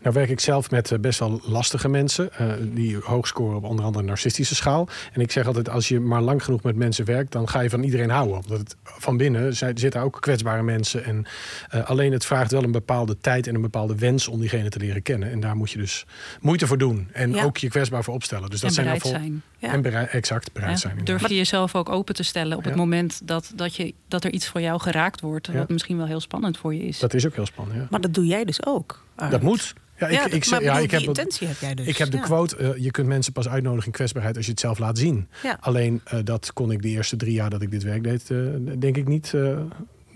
Nou 0.03 0.15
werk 0.15 0.29
ik 0.29 0.41
zelf 0.41 0.71
met 0.71 0.91
eh, 0.93 0.99
best 0.99 1.19
wel 1.19 1.41
lastige 1.45 1.89
mensen. 1.89 2.33
eh, 2.33 2.47
die 2.63 2.97
hoog 3.01 3.27
scoren 3.27 3.57
op 3.57 3.65
onder 3.65 3.85
andere 3.85 4.03
een 4.03 4.09
narcistische 4.11 4.55
schaal. 4.55 4.89
En 5.13 5.21
ik 5.21 5.31
zeg 5.33 5.47
altijd, 5.47 5.69
als 5.69 5.89
je 5.89 6.01
maar 6.01 6.23
lang 6.23 6.45
genoeg 6.45 6.63
met 6.63 6.77
mensen 6.77 7.05
werkt... 7.05 7.33
dan 7.33 7.49
ga 7.49 7.61
je 7.61 7.71
van 7.71 7.83
iedereen 7.83 8.11
houden. 8.11 8.37
Omdat 8.37 8.59
het, 8.59 8.77
van 8.85 9.17
binnen 9.17 9.57
zitten 9.57 10.01
ook 10.01 10.21
kwetsbare 10.21 10.63
mensen. 10.63 11.05
En 11.05 11.27
eh, 11.69 11.85
alleen 11.91 12.13
het 12.13 12.25
vraagt 12.25 12.51
wel 12.51 12.63
een 12.63 12.73
bepaalde 12.73 13.17
tijd 13.19 13.47
en 13.47 13.55
een 13.55 13.61
bepaalde 13.61 13.95
wens... 13.97 14.29
om 14.29 14.41
diegene 14.41 14.69
te 14.69 14.79
leren 14.79 15.03
kennen. 15.03 15.31
En 15.31 15.41
daar 15.41 15.57
moet 15.57 15.71
je 15.71 15.79
dus 15.79 16.05
moeite 16.41 16.67
voor 16.67 16.79
doen. 16.79 17.09
En 17.13 17.33
Ja. 17.33 17.45
ook 17.45 17.57
je 17.57 17.69
kwetsbaar 17.69 18.05
voor 18.05 18.15
opstellen. 18.15 18.51
Dus 18.51 18.61
dat 18.61 18.69
en 18.69 18.75
zijn 18.75 18.87
bereid 18.87 19.03
vol- 19.03 19.11
zijn. 19.11 19.43
Ja. 19.59 19.73
En 19.73 19.83
bereid, 19.83 20.09
exact, 20.11 20.53
bereid 20.53 20.71
Ja, 20.73 20.77
zijn. 20.79 20.93
inderdaad. 20.99 21.19
Durf 21.19 21.31
je 21.31 21.37
jezelf 21.37 21.75
ook 21.75 21.89
open 21.89 22.15
te 22.15 22.23
stellen 22.23 22.57
op 22.57 22.65
het 22.65 22.75
moment 22.75 23.21
dat, 23.25 23.53
dat, 23.55 23.75
je, 23.77 23.95
dat 24.09 24.25
er 24.25 24.31
iets 24.33 24.49
voor 24.49 24.61
jou 24.61 24.81
geraakt 24.81 25.21
wordt. 25.21 25.47
Ja. 25.47 25.53
Wat 25.53 25.69
misschien 25.69 25.97
wel 25.97 26.07
heel 26.07 26.21
spannend 26.21 26.59
voor 26.59 26.75
je 26.75 26.83
is. 26.83 26.99
Dat 26.99 27.15
is 27.15 27.27
ook 27.27 27.35
heel 27.35 27.47
spannend, 27.47 27.79
ja. 27.79 27.87
Maar 27.91 28.01
dat 28.01 28.15
doe 28.15 28.27
jij 28.27 28.45
dus 28.45 28.67
ook. 28.67 29.05
Dat 29.31 29.43
moet. 29.43 29.75
Ja, 29.99 30.07
ik, 30.07 30.13
Ja, 30.13 30.25
ik, 30.25 30.31
dat- 30.31 30.43
zeg- 30.45 30.51
maar 30.51 30.63
ja, 30.63 30.69
bedoel, 30.69 30.85
ik 30.85 30.91
heb 30.91 31.01
intentie 31.03 31.47
heb 31.47 31.57
jij 31.59 31.75
dus. 31.75 31.87
Ik 31.87 31.97
heb 31.97 32.11
de 32.11 32.17
Ja. 32.17 32.23
quote, 32.23 32.57
eh, 32.57 32.77
je 32.77 32.91
kunt 32.91 33.07
mensen 33.07 33.33
pas 33.33 33.49
uitnodigen 33.49 33.87
in 33.87 33.93
kwetsbaarheid 33.93 34.37
als 34.37 34.45
je 34.45 34.51
het 34.51 34.61
zelf 34.61 34.79
laat 34.79 34.99
zien. 34.99 35.29
Alleen 35.61 36.01
eh, 36.05 36.19
dat 36.25 36.53
kon 36.53 36.71
ik 36.71 36.83
de 36.83 36.89
eerste 36.89 37.17
drie 37.17 37.33
jaar 37.33 37.51
dat 37.51 37.63
ik 37.63 37.71
dit 37.71 37.83
werk 37.83 38.03
deed, 38.03 38.31
eh, 38.31 38.39
denk 38.79 38.97
ik 38.97 39.09
niet. 39.09 39.33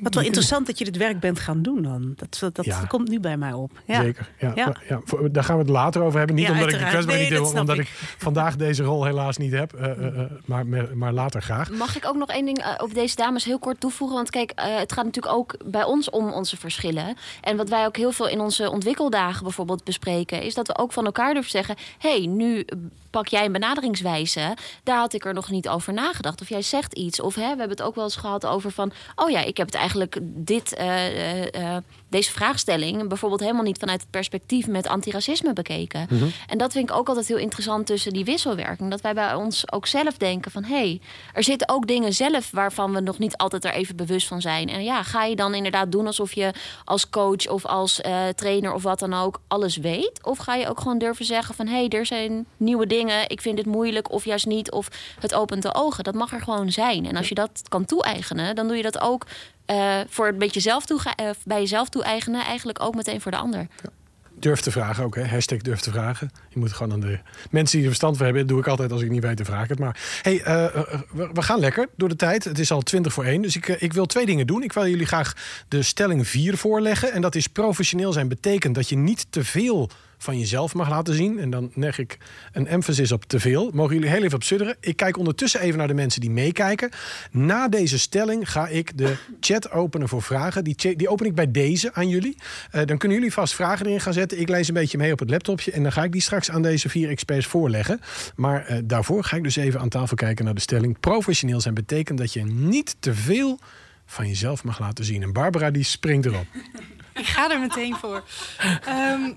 Wat 0.02 0.14
wel 0.14 0.24
interessant 0.24 0.66
dat 0.66 0.78
je 0.78 0.84
dit 0.84 0.96
werk 0.96 1.20
bent 1.20 1.38
gaan 1.40 1.62
doen 1.62 1.82
dan. 1.82 2.12
Dat, 2.16 2.36
dat, 2.40 2.54
dat 2.54 2.64
Ja. 2.64 2.84
komt 2.88 3.08
nu 3.08 3.20
bij 3.20 3.36
mij 3.36 3.52
op. 3.52 3.70
Ja. 3.84 4.00
Zeker. 4.02 4.28
Ja, 4.38 4.52
Ja. 4.54 4.74
Daar 5.30 5.44
gaan 5.44 5.56
we 5.56 5.62
het 5.62 5.70
later 5.70 6.02
over 6.02 6.18
hebben. 6.18 6.36
Niet 6.36 6.46
Ja, 6.46 6.52
omdat 6.52 6.68
ik 6.68 6.78
de 6.78 6.84
kwetsbaarheid 6.84 7.28
Nee, 7.30 7.40
niet 7.40 7.50
wil, 7.52 7.60
omdat 7.60 7.78
ik. 7.78 7.88
vandaag 8.18 8.56
deze 8.56 8.82
rol 8.82 9.04
helaas 9.04 9.36
niet 9.36 9.52
heb. 9.52 9.72
eh, 9.72 9.90
eh, 9.90 10.20
eh, 10.20 10.30
maar, 10.44 10.66
maar, 10.94 11.12
later 11.12 11.42
graag. 11.42 11.70
Mag 11.70 11.96
ik 11.96 12.06
ook 12.06 12.16
nog 12.16 12.28
één 12.28 12.44
ding 12.44 12.74
over 12.78 12.94
deze 12.94 13.16
dames 13.16 13.44
heel 13.44 13.58
kort 13.58 13.80
toevoegen? 13.80 14.16
Want 14.16 14.30
kijk, 14.30 14.52
het 14.54 14.92
gaat 14.92 15.04
natuurlijk 15.04 15.34
ook 15.34 15.56
bij 15.64 15.84
ons 15.84 16.10
om 16.10 16.30
onze 16.32 16.56
verschillen. 16.56 17.16
En 17.40 17.56
wat 17.56 17.68
wij 17.68 17.86
ook 17.86 17.96
heel 17.96 18.12
veel 18.12 18.28
in 18.28 18.40
onze 18.40 18.70
ontwikkeldagen 18.70 19.42
bijvoorbeeld 19.42 19.84
bespreken... 19.84 20.42
is 20.42 20.54
dat 20.54 20.66
we 20.66 20.78
ook 20.78 20.92
van 20.92 21.04
elkaar 21.04 21.32
durven 21.34 21.50
zeggen... 21.50 21.76
hey, 21.98 22.26
nu 22.26 22.64
pak 23.10 23.28
jij 23.28 23.44
een 23.44 23.52
benaderingswijze. 23.52 24.56
Daar 24.82 24.98
had 24.98 25.12
ik 25.12 25.24
er 25.24 25.34
nog 25.34 25.50
niet 25.50 25.68
over 25.68 25.92
nagedacht. 25.92 26.40
Of 26.40 26.48
jij 26.48 26.62
zegt 26.62 26.94
iets. 26.94 27.20
Of 27.20 27.34
hè, 27.34 27.40
we 27.40 27.48
hebben 27.48 27.68
het 27.68 27.82
ook 27.82 27.94
wel 27.94 28.04
eens 28.04 28.16
gehad 28.16 28.46
over 28.46 28.70
van... 28.70 28.92
oh 29.14 29.30
ja, 29.30 29.40
ik 29.40 29.56
heb 29.56 29.66
het 29.66 29.74
eigenlijk 29.74 30.18
dit, 30.22 30.74
eh, 30.74 31.06
eh, 31.06 31.76
eh, 31.76 31.82
deze 32.08 32.32
vraagstelling... 32.32 33.08
bijvoorbeeld 33.08 33.40
helemaal 33.40 33.62
niet 33.62 33.78
vanuit 33.78 34.00
het 34.00 34.10
perspectief 34.10 34.66
met 34.66 34.88
antiracisme 34.88 35.52
bekeken. 35.52 36.08
En 36.46 36.58
dat 36.58 36.72
vind 36.72 36.90
ik 36.90 36.96
ook 36.96 37.08
altijd 37.08 37.28
heel 37.28 37.36
interessant 37.36 37.86
tussen 37.86 38.12
die 38.12 38.24
wisselwerking. 38.24 38.90
Dat 38.90 39.00
wij 39.00 39.14
bij 39.14 39.34
ons 39.34 39.72
ook 39.72 39.86
zelf 39.86 40.16
denken 40.16 40.50
van... 40.50 40.64
hé, 40.64 40.74
hey, 40.74 41.00
er 41.34 41.44
zitten 41.44 41.68
ook 41.68 41.86
dingen 41.86 42.12
zelf 42.12 42.50
waarvan 42.50 42.92
we 42.92 43.00
nog 43.00 43.18
niet 43.18 43.36
altijd 43.36 43.64
er 43.64 43.72
even 43.72 43.96
bewust 43.96 44.26
van 44.26 44.40
zijn. 44.40 44.68
En 44.68 44.84
ja, 44.84 45.02
ga 45.02 45.24
je 45.24 45.36
dan 45.36 45.54
inderdaad 45.54 45.92
doen 45.92 46.06
alsof 46.06 46.32
je 46.32 46.52
als 46.84 47.10
coach 47.10 47.48
of 47.48 47.66
als 47.66 48.00
trainer 48.34 48.72
of 48.72 48.82
wat 48.82 48.98
dan 48.98 49.14
ook 49.14 49.40
alles 49.48 49.76
weet? 49.76 50.24
Of 50.24 50.38
ga 50.38 50.54
je 50.54 50.68
ook 50.68 50.80
gewoon 50.80 50.98
durven 50.98 51.24
zeggen 51.24 51.54
van... 51.54 51.66
hé, 51.66 51.86
hey, 51.86 51.88
er 51.88 52.06
zijn 52.06 52.46
nieuwe 52.56 52.86
dingen, 52.86 52.99
ik 53.08 53.40
vind 53.40 53.56
dit 53.56 53.66
moeilijk 53.66 54.10
of 54.10 54.24
juist 54.24 54.46
niet... 54.46 54.70
of 54.70 54.88
het 55.20 55.34
opent 55.34 55.62
de 55.62 55.74
ogen. 55.74 56.04
Dat 56.04 56.14
mag 56.14 56.32
er 56.32 56.40
gewoon 56.40 56.72
zijn. 56.72 57.06
En 57.06 57.16
als 57.16 57.28
je 57.28 57.34
dat 57.34 57.62
kan 57.68 57.84
toe-eigenen, 57.84 58.54
dan 58.54 58.66
doe 58.68 58.76
je 58.76 58.82
dat 58.82 59.00
ook... 59.00 59.26
eh, 59.66 60.00
voor 60.08 60.26
het 60.26 60.38
beetje 60.38 60.60
zelf 60.60 60.86
toe, 60.86 61.00
eh, 61.16 61.30
bij 61.44 61.60
jezelf 61.60 61.88
toe-eigenen, 61.88 62.44
eigenlijk 62.44 62.82
ook 62.82 62.94
meteen 62.94 63.20
voor 63.20 63.30
de 63.30 63.36
ander. 63.36 63.66
Durf 64.38 64.60
te 64.60 64.70
vragen 64.70 65.04
ook, 65.04 65.14
hè? 65.14 65.26
Hashtag 65.26 65.58
durf 65.58 65.80
te 65.80 65.90
vragen. 65.90 66.30
Je 66.48 66.58
moet 66.58 66.72
gewoon 66.72 66.92
aan 66.92 67.00
de 67.00 67.18
mensen 67.50 67.76
die 67.76 67.80
er 67.80 67.92
verstand 67.92 68.16
van 68.16 68.24
hebben, 68.24 68.42
dat 68.42 68.50
doe 68.50 68.60
ik 68.60 68.70
altijd 68.70 68.92
als 68.92 69.02
ik 69.02 69.10
niet 69.10 69.22
weet 69.22 69.36
te 69.36 69.44
vragen. 69.44 69.68
het. 69.68 69.78
Maar 69.78 69.96
hey, 70.22 70.42
eh, 70.42 70.64
we, 71.12 71.30
we 71.32 71.42
gaan 71.42 71.58
lekker 71.58 71.88
door 71.96 72.08
de 72.08 72.16
tijd. 72.16 72.44
Het 72.44 72.58
is 72.58 72.70
al 72.70 72.80
20 72.80 73.12
voor 73.12 73.24
1. 73.24 73.42
Dus 73.42 73.56
ik, 73.56 73.68
ik 73.68 73.92
wil 73.92 74.06
twee 74.06 74.26
dingen 74.26 74.46
doen. 74.46 74.62
Ik 74.62 74.72
wil 74.72 74.86
jullie 74.86 75.06
graag 75.06 75.34
de 75.68 75.82
stelling 75.82 76.28
4 76.28 76.56
voorleggen. 76.56 77.12
En 77.12 77.20
dat 77.20 77.34
is 77.34 77.46
professioneel 77.46 78.12
zijn 78.12 78.28
betekent 78.28 78.74
dat 78.74 78.88
je 78.88 78.96
niet 78.96 79.26
te 79.30 79.44
veel 79.44 79.90
van 80.22 80.38
jezelf 80.38 80.74
mag 80.74 80.88
laten 80.88 81.14
zien. 81.14 81.38
En 81.38 81.50
dan 81.50 81.70
leg 81.74 81.98
ik 81.98 82.18
een 82.52 82.66
emphasis 82.66 83.12
op 83.12 83.24
te 83.24 83.40
veel. 83.40 83.70
Mogen 83.72 83.94
jullie 83.94 84.10
heel 84.10 84.22
even 84.22 84.34
op 84.34 84.42
sudderen. 84.42 84.76
Ik 84.80 84.96
kijk 84.96 85.16
ondertussen 85.16 85.60
even 85.60 85.78
naar 85.78 85.88
de 85.88 85.94
mensen 85.94 86.20
die 86.20 86.30
meekijken. 86.30 86.90
Na 87.30 87.68
deze 87.68 87.98
stelling 87.98 88.50
ga 88.50 88.68
ik 88.68 88.98
de 88.98 89.16
chat 89.40 89.70
openen 89.70 90.08
voor 90.08 90.22
vragen. 90.22 90.64
Die, 90.64 90.96
die 90.96 91.08
open 91.08 91.26
ik 91.26 91.34
bij 91.34 91.50
deze 91.50 91.94
aan 91.94 92.08
jullie. 92.08 92.36
Eh, 92.70 92.86
dan 92.86 92.98
kunnen 92.98 93.18
jullie 93.18 93.32
vast 93.32 93.54
vragen 93.54 93.86
erin 93.86 94.00
gaan 94.00 94.12
zetten. 94.12 94.40
Ik 94.40 94.48
lees 94.48 94.68
een 94.68 94.74
beetje 94.74 94.98
mee 94.98 95.12
op 95.12 95.18
het 95.18 95.30
laptopje. 95.30 95.70
En 95.70 95.82
dan 95.82 95.92
ga 95.92 96.04
ik 96.04 96.12
die 96.12 96.22
straks 96.22 96.50
aan 96.50 96.62
deze 96.62 96.88
vier 96.88 97.08
experts 97.08 97.46
voorleggen. 97.46 98.00
Maar 98.36 98.64
eh, 98.66 98.78
daarvoor 98.84 99.24
ga 99.24 99.36
ik 99.36 99.42
dus 99.42 99.56
even 99.56 99.80
aan 99.80 99.88
tafel 99.88 100.16
kijken 100.16 100.44
naar 100.44 100.54
de 100.54 100.60
stelling. 100.60 101.00
Professioneel 101.00 101.60
zijn 101.60 101.74
betekent 101.74 102.18
dat 102.18 102.32
je 102.32 102.44
niet 102.44 102.96
te 102.98 103.14
veel 103.14 103.58
van 104.06 104.28
jezelf 104.28 104.64
mag 104.64 104.78
laten 104.78 105.04
zien. 105.04 105.22
En 105.22 105.32
Barbara 105.32 105.70
die 105.70 105.82
springt 105.82 106.26
erop. 106.26 106.46
Ik 107.20 107.26
ga 107.26 107.50
er 107.50 107.60
meteen 107.60 107.96
voor. 107.96 108.24
Ehm, 108.84 109.32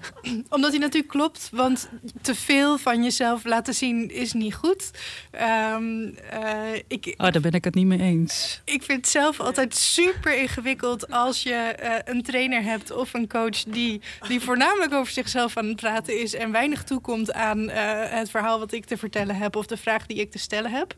omdat 0.49 0.71
hij 0.71 0.79
natuurlijk 0.79 1.11
klopt, 1.11 1.49
want 1.51 1.89
te 2.21 2.35
veel 2.35 2.77
van 2.77 3.03
jezelf 3.03 3.45
laten 3.45 3.73
zien 3.73 4.11
is 4.11 4.33
niet 4.33 4.55
goed. 4.55 4.91
Ehm, 5.31 6.07
eh, 6.29 6.81
ik, 6.87 7.13
Oh, 7.17 7.31
daar 7.31 7.41
ben 7.41 7.51
ik 7.51 7.63
het 7.63 7.75
niet 7.75 7.85
mee 7.85 7.99
eens. 7.99 8.61
ik 8.65 8.83
vind 8.83 8.97
het 8.97 9.09
zelf 9.09 9.39
altijd 9.39 9.75
super 9.75 10.37
ingewikkeld 10.37 11.11
als 11.11 11.43
je 11.43 11.53
eh, 11.53 12.13
een 12.13 12.21
trainer 12.23 12.63
hebt 12.63 12.91
of 12.91 13.13
een 13.13 13.27
coach 13.27 13.63
die, 13.63 14.01
die 14.27 14.39
voornamelijk 14.41 14.93
over 14.93 15.13
zichzelf 15.13 15.57
aan 15.57 15.65
het 15.65 15.75
praten 15.75 16.19
is 16.21 16.33
en 16.33 16.51
weinig 16.51 16.83
toekomt 16.83 17.33
aan 17.33 17.69
eh, 17.69 18.09
het 18.17 18.29
verhaal 18.29 18.59
wat 18.59 18.71
ik 18.73 18.85
te 18.85 18.97
vertellen 18.97 19.35
heb 19.35 19.55
of 19.55 19.65
de 19.65 19.77
vraag 19.77 20.05
die 20.05 20.17
ik 20.17 20.31
te 20.31 20.39
stellen 20.39 20.71
heb. 20.71 20.95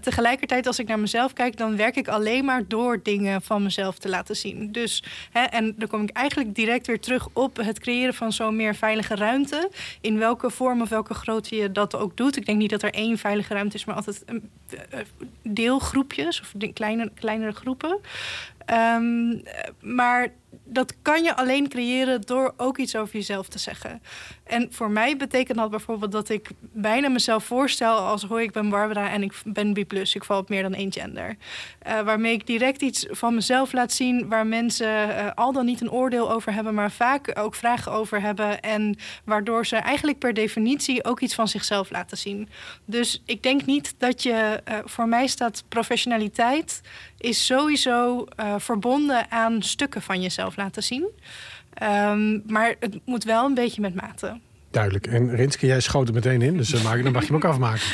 Tegelijkertijd, 0.00 0.66
als 0.66 0.78
ik 0.78 0.88
naar 0.88 0.98
mezelf 0.98 1.32
kijk, 1.32 1.56
dan 1.56 1.76
werk 1.76 1.96
ik 1.96 2.08
alleen 2.08 2.44
maar 2.44 2.62
door 2.68 3.00
dingen 3.02 3.42
van 3.42 3.62
mezelf 3.62 3.98
te 3.98 4.08
laten 4.08 4.36
zien. 4.36 4.72
Dus, 4.72 5.02
hè, 5.30 5.42
en 5.42 5.74
dan 5.76 5.88
kom 5.88 6.02
ik 6.02 6.10
eigenlijk 6.10 6.22
direct 6.46 6.86
weer 6.86 7.00
terug 7.00 7.28
op 7.32 7.56
het 7.56 7.78
creëren 7.78 8.14
van 8.14 8.32
zo'n 8.32 8.56
meer 8.56 8.74
veilige 8.74 9.14
ruimte. 9.14 9.70
In 10.00 10.18
welke 10.18 10.50
vorm 10.50 10.80
of 10.80 10.88
welke 10.88 11.14
grootte 11.14 11.56
je 11.56 11.72
dat 11.72 11.94
ook 11.94 12.16
doet. 12.16 12.36
Ik 12.36 12.46
denk 12.46 12.58
niet 12.58 12.70
dat 12.70 12.82
er 12.82 12.94
één 12.94 13.18
veilige 13.18 13.54
ruimte 13.54 13.76
is, 13.76 13.84
maar 13.84 13.94
altijd 13.94 14.22
een, 14.26 14.50
deelgroepjes 15.42 16.40
of 16.40 16.52
kleine, 16.72 17.10
kleinere 17.14 17.52
groepen. 17.52 18.00
Ehm, 18.64 19.30
eh, 19.30 19.68
maar 19.80 20.32
dat 20.64 20.94
kan 21.02 21.22
je 21.22 21.36
alleen 21.36 21.68
creëren 21.68 22.20
door 22.20 22.54
ook 22.56 22.78
iets 22.78 22.96
over 22.96 23.14
jezelf 23.14 23.48
te 23.48 23.58
zeggen. 23.58 24.02
En 24.44 24.68
voor 24.70 24.90
mij 24.90 25.16
betekent 25.16 25.58
dat 25.58 25.70
bijvoorbeeld 25.70 26.12
dat 26.12 26.28
ik 26.28 26.50
bijna 26.60 27.08
mezelf 27.08 27.44
voorstel 27.44 27.96
als 27.96 28.24
hoi, 28.24 28.44
ik 28.44 28.52
ben 28.52 28.68
Barbara 28.68 29.10
en 29.10 29.22
ik 29.22 29.32
ben 29.44 29.72
B+, 29.72 29.78
ik 29.92 30.24
val 30.24 30.38
op 30.38 30.48
meer 30.48 30.62
dan 30.62 30.74
één 30.74 30.92
gender. 30.92 31.36
Eh, 31.78 32.00
waarmee 32.00 32.32
ik 32.32 32.46
direct 32.46 32.82
iets 32.82 33.06
van 33.10 33.34
mezelf 33.34 33.72
laat 33.72 33.92
zien 33.92 34.28
waar 34.28 34.46
mensen 34.46 35.16
eh, 35.16 35.30
al 35.34 35.52
dan 35.52 35.64
niet 35.64 35.80
een 35.80 35.90
oordeel 35.90 36.32
over 36.32 36.52
hebben, 36.52 36.74
maar 36.74 36.90
vaak 36.90 37.38
ook 37.38 37.54
vragen 37.54 37.92
over 37.92 38.20
hebben 38.20 38.60
en 38.60 38.96
waardoor 39.24 39.66
ze 39.66 39.76
eigenlijk 39.76 40.18
per 40.18 40.34
definitie 40.34 41.04
ook 41.04 41.20
iets 41.20 41.34
van 41.34 41.48
zichzelf 41.48 41.90
laten 41.90 42.16
zien. 42.16 42.48
Dus 42.84 43.22
ik 43.24 43.42
denk 43.42 43.64
niet 43.64 43.94
dat 43.98 44.22
je, 44.22 44.60
eh, 44.64 44.78
voor 44.84 45.08
mij 45.08 45.26
staat 45.26 45.64
professionaliteit 45.68 46.80
is 47.18 47.46
sowieso 47.46 48.24
eh, 48.24 48.54
verbonden 48.58 49.30
aan 49.30 49.62
stukken 49.62 50.02
van 50.02 50.22
jezelf 50.22 50.56
laten 50.56 50.82
zien. 50.82 51.08
Ehm, 51.74 52.52
maar 52.52 52.74
het 52.80 53.00
moet 53.04 53.24
wel 53.24 53.44
een 53.46 53.54
beetje 53.54 53.80
met 53.80 53.94
mate. 53.94 54.40
Duidelijk. 54.70 55.06
En 55.06 55.34
Rinske, 55.36 55.66
jij 55.66 55.80
schoot 55.80 56.08
er 56.08 56.14
meteen 56.14 56.42
in. 56.42 56.56
Dus 56.56 56.72
eh, 56.72 56.84
maak- 56.84 57.02
dan 57.02 57.12
mag 57.12 57.20
je 57.22 57.26
hem 57.26 57.36
ook 57.36 57.44
afmaken. 57.44 57.86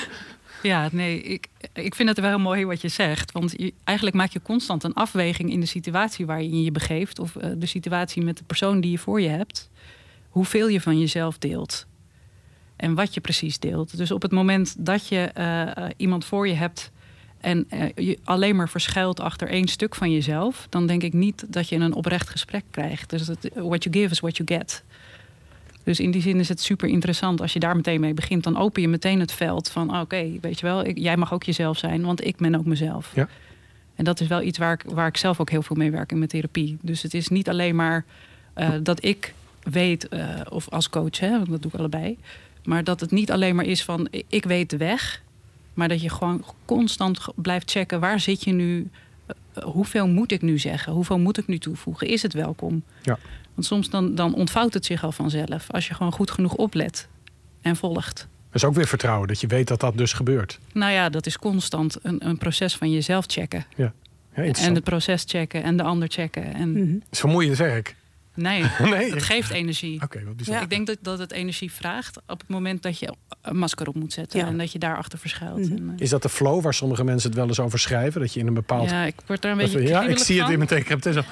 Ja, 0.63 0.89
nee, 0.93 1.23
ik, 1.23 1.47
ik 1.73 1.95
vind 1.95 2.09
het 2.09 2.21
wel 2.21 2.39
mooi 2.39 2.67
wat 2.67 2.81
je 2.81 2.89
zegt. 2.89 3.33
Want 3.33 3.55
je, 3.57 3.73
eigenlijk 3.85 4.17
maak 4.17 4.31
je 4.31 4.43
constant 4.43 4.85
een 4.85 4.95
afweging 4.95 5.51
in 5.51 5.61
de 5.61 5.67
situatie 5.67 6.27
waar 6.27 6.43
je 6.43 6.63
je 6.65 6.73
begeeft. 6.73 7.19
Of 7.19 7.33
de 7.33 7.67
situatie 7.67 8.23
met 8.23 8.39
de 8.39 8.45
persoon 8.45 8.81
die 8.81 8.91
je 8.91 8.99
voor 8.99 9.21
je 9.21 9.29
hebt. 9.29 9.71
Hoeveel 10.29 10.69
je 10.69 10.81
van 10.81 10.99
jezelf 10.99 11.39
deelt. 11.39 11.87
En 12.81 12.95
wat 12.95 13.15
je 13.15 13.21
precies 13.21 13.59
deelt. 13.59 13.97
Dus 13.97 14.11
op 14.11 14.23
het 14.23 14.31
moment 14.31 14.75
dat 14.79 15.09
je 15.09 15.31
eh, 15.35 15.77
eh, 15.77 15.91
iemand 15.97 16.25
voor 16.25 16.49
je 16.49 16.55
hebt. 16.55 16.91
en 17.41 17.67
eh, 17.69 17.89
je 17.95 18.19
alleen 18.25 18.57
maar 18.57 18.69
verschuilt 18.69 19.21
achter 19.21 19.49
één 19.49 19.69
stuk 19.69 19.95
van 19.95 20.13
jezelf. 20.13 20.67
dan 20.69 20.87
denk 20.87 21.03
ik 21.03 21.13
niet 21.13 21.45
dat 21.49 21.69
je 21.69 21.77
een 21.77 21.95
oprecht 21.95 22.29
gesprek 22.29 22.65
krijgt. 22.71 23.11
Dus 23.11 23.27
het, 23.27 23.51
what 23.55 23.85
you 23.85 23.97
give 23.97 24.11
is 24.11 24.21
what 24.21 24.37
you 24.37 24.49
get. 24.59 24.83
Dus 25.85 26.01
in 26.01 26.11
die 26.11 26.23
zin 26.23 26.41
is 26.41 26.49
het 26.49 26.61
super 26.61 26.89
interessant. 26.89 27.41
Als 27.41 27.53
je 27.53 27.59
daar 27.59 27.77
meteen 27.77 28.01
mee 28.01 28.15
begint, 28.15 28.45
dan 28.45 28.57
open 28.57 28.83
je 28.83 28.89
meteen 28.89 29.21
het 29.21 29.33
veld 29.33 29.71
van: 29.71 29.91
oh, 29.91 30.01
oké, 30.01 30.31
weet 30.41 30.61
je 30.61 30.67
wel, 30.67 30.85
ik, 30.85 30.99
jij 30.99 31.17
mag 31.17 31.33
ook 31.33 31.43
jezelf 31.43 31.79
zijn, 31.79 32.03
want 32.03 32.25
ik 32.25 32.37
ben 32.37 32.55
ook 32.55 32.67
mezelf. 32.67 33.13
Ja. 33.15 33.29
En 33.95 34.05
dat 34.05 34.21
is 34.21 34.27
wel 34.27 34.43
iets 34.43 34.59
waar 34.59 34.73
ik, 34.73 34.83
waar 34.87 35.07
ik 35.07 35.17
zelf 35.17 35.41
ook 35.41 35.51
heel 35.51 35.63
veel 35.63 35.77
mee 35.77 35.91
werk 35.91 36.11
in 36.11 36.19
mijn 36.19 36.31
therapie. 36.31 36.79
Dus 36.81 37.03
het 37.03 37.15
is 37.15 37.29
niet 37.29 37.49
alleen 37.49 37.77
maar 37.77 38.05
dat 38.83 39.05
ik 39.05 39.35
weet, 39.63 40.09
of 40.49 40.69
als 40.69 40.91
coach, 40.91 41.19
hè, 41.19 41.31
want 41.31 41.51
dat 41.51 41.63
doe 41.63 41.71
ik 41.73 41.79
allebei. 41.79 42.19
Maar 42.71 42.85
dat 42.85 43.01
het 43.01 43.11
niet 43.11 43.31
alleen 43.31 43.55
maar 43.55 43.65
is 43.65 43.85
van 43.85 44.09
ik 44.29 44.45
weet 44.45 44.71
de 44.71 44.77
weg. 44.77 45.23
Maar 45.75 45.89
dat 45.89 46.03
je 46.03 46.11
gewoon 46.11 46.45
constant 46.65 47.21
blijft 47.35 47.71
checken 47.71 48.01
waar 48.01 48.21
zit 48.21 48.45
je 48.45 48.53
nu. 48.53 48.91
eh, 49.27 49.63
hoeveel 49.65 50.09
moet 50.09 50.33
ik 50.33 50.43
nu 50.43 50.59
zeggen? 50.59 50.93
Hoeveel 50.93 51.19
moet 51.19 51.39
ik 51.39 51.47
nu 51.47 51.59
toevoegen? 51.59 52.07
Is 52.07 52.23
het 52.23 52.33
welkom? 52.33 52.83
Ja. 53.03 53.19
Want 53.55 53.67
soms 53.67 53.91
dan, 53.91 54.15
dan 54.15 54.35
ontvouwt 54.35 54.75
het 54.75 54.85
zich 54.85 55.05
al 55.05 55.13
vanzelf. 55.13 55.71
Als 55.71 55.89
je 55.89 55.95
gewoon 55.95 56.13
goed 56.13 56.31
genoeg 56.31 56.55
oplet 56.55 57.09
en 57.61 57.77
volgt. 57.77 58.17
Dat 58.47 58.63
is 58.63 58.65
ook 58.65 58.75
weer 58.75 58.87
vertrouwen, 58.87 59.29
dat 59.29 59.41
je 59.41 59.47
weet 59.47 59.69
dat 59.69 59.81
dat 59.81 59.97
dus 59.97 60.13
gebeurt. 60.13 60.59
Nou 60.73 60.93
ja, 60.93 61.09
dat 61.09 61.27
is 61.27 61.39
constant 61.39 61.99
een, 62.03 62.27
een 62.29 62.39
proces 62.39 62.77
van 62.77 62.91
jezelf 62.91 63.25
checken. 63.29 63.67
Ja, 63.77 63.93
ja 64.35 64.43
En 64.43 64.75
het 64.75 64.85
proces 64.85 65.25
checken 65.27 65.63
en 65.63 65.77
de 65.77 65.83
ander 65.83 66.09
checken. 66.09 66.55
En 66.55 66.73
Mhm. 66.73 66.95
Het 66.95 67.07
is 67.11 67.19
vermoeiend 67.21 67.57
werk. 67.57 67.97
Nee, 68.35 68.65
Nee. 68.91 69.13
het 69.13 69.23
geeft 69.23 69.51
energie. 69.51 70.03
Oké, 70.03 70.23
wat. 70.25 70.47
Ja. 70.47 70.61
Ik 70.61 70.71
denk 70.71 70.87
dat, 70.87 70.97
dat 71.01 71.19
het 71.19 71.33
energie 71.33 71.73
vraagt 71.73 72.19
op 72.27 72.41
het 72.41 72.49
moment 72.49 72.83
dat 72.83 72.99
je 72.99 73.15
een 73.43 73.57
masker 73.57 73.89
op 73.89 73.95
moet 73.95 74.13
zetten. 74.13 74.41
Ja. 74.41 74.47
En 74.47 74.59
dat 74.59 74.73
je 74.73 74.79
daarachter 74.79 75.19
verschuilt. 75.19 75.59
Mhm. 75.71 75.73
En, 75.77 75.89
eh, 75.97 76.03
Is 76.03 76.11
dat 76.11 76.23
de 76.23 76.29
flow 76.29 76.63
waar 76.63 76.75
sommige 76.75 77.05
mensen 77.05 77.29
het 77.31 77.39
wel 77.39 77.49
eens 77.49 77.61
over 77.61 77.79
schrijven? 77.79 78.21
Dat 78.21 78.33
je 78.35 78.41
in 78.41 78.47
een 78.47 78.55
bepaald... 78.55 78.91
ja, 78.91 79.05
ik 79.05 79.15
word 79.27 79.43
daar 79.43 79.53
een 79.53 79.59
beetje 79.59 79.79
we- 79.79 79.87
ja, 79.89 80.03
ik 80.07 80.19
zie 80.19 80.41
het 80.41 80.51
in 80.51 80.57
mijn 80.57 80.69
teken. 80.69 80.83
Ik 80.83 80.89
heb 80.89 81.05
het 81.05 81.15
zo... 81.15 81.23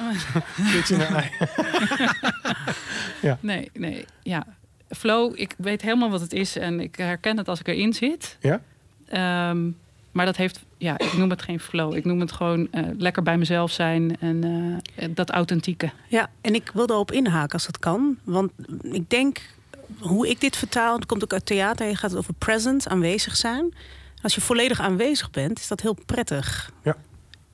Ei. 1.15 1.31
Nee, 3.41 3.71
nee, 3.75 4.05
ja. 4.23 4.47
Flow, 4.91 5.33
ik 5.39 5.55
weet 5.59 5.83
helemaal 5.83 6.11
wat 6.11 6.21
het 6.21 6.33
is 6.33 6.57
en 6.57 6.81
ik 6.81 6.97
herken 6.97 7.37
het 7.37 7.49
als 7.49 7.61
ik 7.61 7.69
erin 7.69 7.93
zit. 7.93 8.37
Ja? 8.41 8.61
Ehm, 9.09 9.71
maar 10.19 10.27
dat 10.27 10.37
heeft, 10.37 10.61
ja, 10.79 10.99
ik 10.99 11.13
noem 11.13 11.31
het 11.31 11.43
geen 11.43 11.61
flow. 11.61 11.95
Ik 11.97 12.05
noem 12.05 12.21
het 12.21 12.33
gewoon 12.33 12.69
eh, 12.71 12.85
lekker 12.99 13.23
bij 13.23 13.39
mezelf 13.39 13.71
zijn 13.73 14.17
en 14.21 14.45
eh, 14.95 15.09
dat 15.15 15.31
authentieke. 15.31 15.91
Ja, 16.09 16.31
en 16.41 16.55
ik 16.55 16.71
wil 16.75 16.87
daarop 16.87 17.13
inhaken 17.13 17.53
als 17.53 17.67
het 17.67 17.79
kan. 17.79 18.19
Want 18.25 18.51
ik 18.83 19.11
denk, 19.11 19.41
hoe 19.99 20.29
ik 20.29 20.41
dit 20.41 20.57
vertaal, 20.57 20.95
het 20.95 21.07
komt 21.07 21.25
ook 21.25 21.33
uit 21.33 21.47
theater, 21.47 21.87
je 21.89 21.97
gaat 21.97 22.11
het 22.11 22.19
over 22.19 22.35
present, 22.35 22.89
aanwezig 22.89 23.37
zijn. 23.37 23.75
Als 24.23 24.35
je 24.35 24.41
volledig 24.41 24.81
aanwezig 24.81 25.31
bent, 25.31 25.59
is 25.59 25.69
dat 25.69 25.81
heel 25.81 25.97
prettig. 26.07 26.73
Ja. 26.83 26.97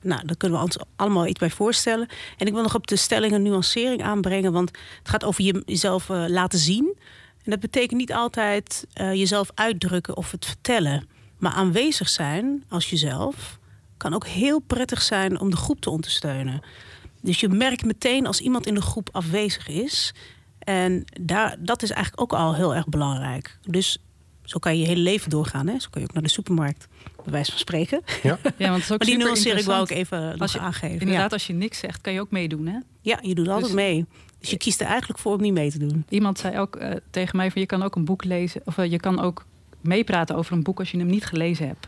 Nou, 0.01 0.25
daar 0.25 0.35
kunnen 0.37 0.57
we 0.57 0.63
ons 0.63 0.77
allemaal 0.95 1.27
iets 1.27 1.39
bij 1.39 1.49
voorstellen. 1.49 2.07
En 2.37 2.47
ik 2.47 2.53
wil 2.53 2.61
nog 2.61 2.75
op 2.75 2.87
de 2.87 2.95
stelling 2.95 3.33
een 3.33 3.41
nuancering 3.41 4.03
aanbrengen, 4.03 4.51
want 4.51 4.69
het 4.99 5.09
gaat 5.09 5.23
over 5.23 5.43
je- 5.43 5.63
jezelf 5.65 6.09
eh, 6.09 6.25
laten 6.27 6.59
zien. 6.59 6.93
En 7.43 7.51
dat 7.51 7.59
betekent 7.59 7.99
niet 7.99 8.13
altijd 8.13 8.87
eh, 8.93 9.13
jezelf 9.13 9.49
uitdrukken 9.55 10.17
of 10.17 10.31
het 10.31 10.45
vertellen. 10.45 11.07
Maar 11.45 11.53
aanwezig 11.53 12.09
zijn 12.09 12.63
als 12.69 12.89
jezelf 12.89 13.59
kan 13.97 14.13
ook 14.13 14.27
heel 14.27 14.59
prettig 14.59 15.01
zijn 15.01 15.39
om 15.39 15.49
de 15.49 15.55
groep 15.55 15.79
te 15.81 15.89
ondersteunen. 15.89 16.61
Dus 17.21 17.39
je 17.39 17.49
merkt 17.49 17.85
meteen 17.85 18.27
als 18.27 18.39
iemand 18.39 18.65
in 18.65 18.73
de 18.73 18.81
groep 18.81 19.09
afwezig 19.11 19.67
is. 19.67 20.13
En 20.59 21.03
daar, 21.21 21.55
dat 21.59 21.83
is 21.83 21.89
eigenlijk 21.91 22.21
ook 22.21 22.39
al 22.39 22.55
heel 22.55 22.75
erg 22.75 22.87
belangrijk. 22.87 23.57
Dus 23.61 23.97
zo 24.43 24.59
kan 24.59 24.73
je 24.75 24.81
je 24.81 24.87
hele 24.87 25.01
leven 25.01 25.29
doorgaan. 25.29 25.67
Hè? 25.67 25.79
Zo 25.79 25.87
kun 25.89 26.01
je 26.01 26.07
ook 26.07 26.13
naar 26.13 26.23
de 26.23 26.29
supermarkt, 26.29 26.87
bij 27.23 27.31
wijze 27.31 27.51
van 27.51 27.59
spreken. 27.59 28.01
Ja. 28.23 28.37
Ja, 28.57 28.69
want 28.69 28.73
het 28.75 28.83
is 28.83 28.91
ook 28.91 28.97
Maar 28.97 29.07
die 29.07 29.17
nuancering 29.17 29.65
wou 29.65 29.83
ik 29.83 29.89
interessant. 29.89 30.21
even 30.23 30.31
nog 30.31 30.41
Als 30.41 30.51
je- 30.53 30.59
aangeven. 30.59 30.99
Inderdaad, 30.99 31.29
Ja. 31.29 31.35
als 31.35 31.47
je 31.47 31.53
niks 31.53 31.79
zegt, 31.79 32.01
kan 32.01 32.13
je 32.13 32.19
ook 32.19 32.31
meedoen. 32.31 32.65
Hè? 32.67 32.77
ja, 33.01 33.19
je 33.21 33.35
doet 33.35 33.47
altijd 33.47 33.65
Dus- 33.65 33.75
mee. 33.75 34.05
Dus 34.39 34.49
je 34.49 34.57
kiest 34.57 34.81
er 34.81 34.87
eigenlijk 34.87 35.19
voor 35.19 35.33
om 35.33 35.41
niet 35.41 35.53
mee 35.53 35.71
te 35.71 35.77
doen. 35.77 36.05
Iemand 36.09 36.39
zei 36.39 36.59
ook 36.59 36.75
eh, 36.75 36.91
tegen 37.11 37.35
mij 37.37 37.51
van 37.51 37.61
je 37.61 37.67
kan 37.67 37.83
ook 37.83 37.95
een 37.95 38.05
boek 38.05 38.23
lezen. 38.23 38.61
Of 38.65 38.77
eh, 38.77 38.91
je 38.91 38.99
kan 38.99 39.19
ook 39.19 39.45
meepraten 39.87 40.35
over 40.35 40.53
een 40.53 40.63
boek 40.63 40.79
als 40.79 40.91
je 40.91 40.97
hem 40.97 41.07
niet 41.07 41.25
gelezen 41.25 41.67
hebt. 41.67 41.87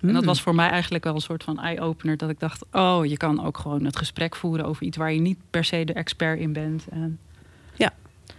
En 0.00 0.08
dat 0.08 0.16
Hmm. 0.16 0.26
was 0.26 0.42
voor 0.42 0.54
mij 0.54 0.68
eigenlijk 0.68 1.04
wel 1.04 1.14
een 1.14 1.20
soort 1.20 1.44
van 1.44 1.58
eye-opener. 1.60 2.16
Dat 2.16 2.30
ik 2.30 2.40
dacht, 2.40 2.64
oh, 2.72 3.04
je 3.06 3.16
kan 3.16 3.44
ook 3.44 3.58
gewoon 3.58 3.84
het 3.84 3.96
gesprek 3.96 4.36
voeren 4.36 4.64
over 4.66 4.82
iets 4.82 4.96
waar 4.96 5.12
je 5.12 5.20
niet 5.20 5.38
per 5.50 5.64
se 5.64 5.84
de 5.84 5.92
expert 5.92 6.38
in 6.38 6.52
bent. 6.52 6.84
En 6.90 7.18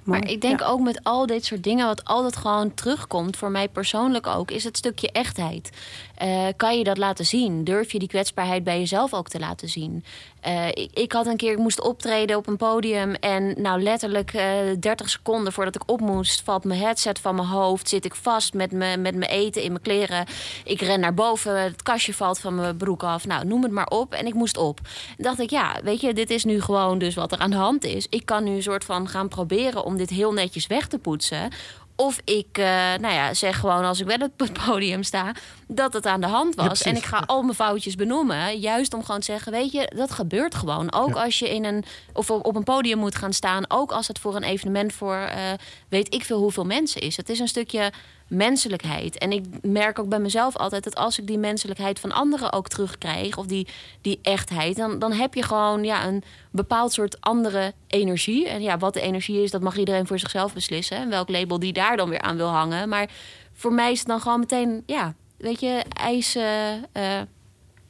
Maar 0.03 0.29
ik 0.29 0.41
denk 0.41 0.59
ja. 0.59 0.65
ook 0.65 0.79
met 0.79 1.03
al 1.03 1.25
dit 1.25 1.45
soort 1.45 1.63
dingen, 1.63 1.85
wat 1.85 2.05
altijd 2.05 2.35
gewoon 2.35 2.73
terugkomt, 2.73 3.37
voor 3.37 3.51
mij 3.51 3.67
persoonlijk 3.67 4.27
ook, 4.27 4.51
is 4.51 4.63
het 4.63 4.77
stukje 4.77 5.11
echtheid. 5.11 5.69
Eh, 6.15 6.47
kan 6.55 6.77
je 6.77 6.83
dat 6.83 6.97
laten 6.97 7.25
zien? 7.25 7.63
Durf 7.63 7.91
je 7.91 7.99
die 7.99 8.07
kwetsbaarheid 8.07 8.63
bij 8.63 8.79
jezelf 8.79 9.13
ook 9.13 9.29
te 9.29 9.39
laten 9.39 9.69
zien? 9.69 10.03
Eh, 10.41 10.67
ik, 10.67 10.89
ik 10.93 11.11
had 11.11 11.25
een 11.25 11.37
keer, 11.37 11.51
ik 11.51 11.57
moest 11.57 11.81
optreden 11.81 12.37
op 12.37 12.47
een 12.47 12.57
podium 12.57 13.13
en 13.13 13.61
nou 13.61 13.81
letterlijk 13.81 14.33
eh 14.33 14.45
30 14.79 15.09
seconden 15.09 15.53
voordat 15.53 15.75
ik 15.75 15.83
op 15.85 15.99
moest, 15.99 16.41
valt 16.41 16.63
mijn 16.63 16.79
headset 16.79 17.19
van 17.19 17.35
mijn 17.35 17.47
hoofd, 17.47 17.89
zit 17.89 18.05
ik 18.05 18.15
vast 18.15 18.53
met, 18.53 18.71
me, 18.71 18.97
met 18.97 19.15
mijn 19.15 19.31
eten 19.31 19.63
in 19.63 19.71
mijn 19.71 19.83
kleren. 19.83 20.25
Ik 20.63 20.81
ren 20.81 20.99
naar 20.99 21.13
boven, 21.13 21.63
het 21.63 21.83
kastje 21.83 22.13
valt 22.13 22.39
van 22.39 22.55
mijn 22.55 22.77
broek 22.77 23.03
af. 23.03 23.25
Nou, 23.25 23.45
noem 23.45 23.63
het 23.63 23.71
maar 23.71 23.87
op. 23.87 24.13
En 24.13 24.25
ik 24.25 24.33
moest 24.33 24.57
op. 24.57 24.79
En 25.17 25.23
dacht 25.23 25.39
ik, 25.39 25.49
ja, 25.49 25.75
weet 25.83 26.01
je, 26.01 26.13
dit 26.13 26.29
is 26.29 26.43
nu 26.43 26.61
gewoon 26.61 26.97
dus 26.97 27.15
wat 27.15 27.31
er 27.31 27.37
aan 27.37 27.49
de 27.49 27.55
hand 27.55 27.83
is. 27.83 28.07
Ik 28.09 28.25
kan 28.25 28.43
nu 28.43 28.51
een 28.51 28.63
soort 28.63 28.83
van 28.83 29.07
gaan 29.07 29.27
proberen 29.27 29.83
om 29.83 29.92
dit 29.97 30.09
heel 30.09 30.33
netjes 30.33 30.67
weg 30.67 30.87
te 30.87 30.97
poetsen. 30.97 31.49
Of 31.95 32.21
ik, 32.23 32.47
eh, 32.51 32.65
nou 32.99 33.13
ja, 33.13 33.33
zeg 33.33 33.59
gewoon 33.59 33.85
als 33.85 33.99
ik 33.99 34.05
wel 34.05 34.17
op 34.17 34.39
het 34.39 34.65
podium 34.65 35.03
sta, 35.03 35.31
dat 35.67 35.93
het 35.93 36.05
aan 36.05 36.21
de 36.21 36.27
hand 36.27 36.55
was. 36.55 36.81
en 36.81 36.95
ik 36.95 37.03
ga 37.03 37.23
al 37.25 37.41
mijn 37.41 37.55
foutjes 37.55 37.95
benoemen. 37.95 38.59
Juist 38.59 38.93
om 38.93 39.03
gewoon 39.03 39.19
te 39.19 39.25
zeggen, 39.25 39.51
weet 39.51 39.71
je, 39.71 39.91
dat 39.95 40.11
gebeurt 40.11 40.55
gewoon. 40.55 40.93
Ook 40.93 41.15
als 41.15 41.39
je 41.39 41.49
in 41.49 41.65
een, 41.65 41.83
of 42.13 42.29
op 42.31 42.45
op 42.45 42.55
een 42.55 42.63
podium 42.63 42.97
moet 42.97 43.15
gaan 43.15 43.33
staan. 43.33 43.65
Ook 43.67 43.91
als 43.91 44.07
het 44.07 44.19
voor 44.19 44.35
een 44.35 44.43
evenement 44.43 44.93
voor 44.93 45.15
eh, 45.15 45.51
weet 45.89 46.13
ik 46.13 46.25
veel 46.25 46.39
hoeveel 46.39 46.65
mensen 46.65 47.01
is. 47.01 47.17
Het 47.17 47.29
is 47.29 47.39
een 47.39 47.47
stukje 47.47 47.91
menselijkheid. 48.33 49.17
En 49.17 49.31
ik 49.31 49.45
merk 49.61 49.99
ook 49.99 50.09
bij 50.09 50.19
mezelf 50.19 50.57
altijd 50.57 50.83
dat 50.83 50.95
als 50.95 51.19
ik 51.19 51.27
die 51.27 51.37
menselijkheid 51.37 51.99
van 51.99 52.11
anderen 52.11 52.53
ook 52.53 52.67
terugkrijg, 52.67 53.37
of 53.37 53.45
die, 53.45 53.67
die 54.01 54.19
echtheid, 54.21 54.75
dan, 54.75 54.99
dan 54.99 55.11
heb 55.11 55.33
je 55.33 55.43
gewoon 55.43 55.83
ja, 55.83 56.05
een 56.07 56.23
bepaald 56.51 56.93
soort 56.93 57.21
andere 57.21 57.73
energie. 57.87 58.49
En 58.49 58.61
ja, 58.61 58.77
wat 58.77 58.93
de 58.93 59.01
energie 59.01 59.43
is, 59.43 59.51
dat 59.51 59.61
mag 59.61 59.77
iedereen 59.77 60.07
voor 60.07 60.19
zichzelf 60.19 60.53
beslissen. 60.53 60.97
En 60.97 61.09
welk 61.09 61.29
label 61.29 61.59
die 61.59 61.73
daar 61.73 61.97
dan 61.97 62.09
weer 62.09 62.21
aan 62.21 62.37
wil 62.37 62.49
hangen. 62.49 62.89
Maar 62.89 63.09
voor 63.53 63.73
mij 63.73 63.91
is 63.91 63.99
het 63.99 64.07
dan 64.07 64.21
gewoon 64.21 64.39
meteen, 64.39 64.83
ja, 64.85 65.13
weet 65.37 65.59
je, 65.59 65.83
ijs. 65.93 66.35
eh, 66.35 67.19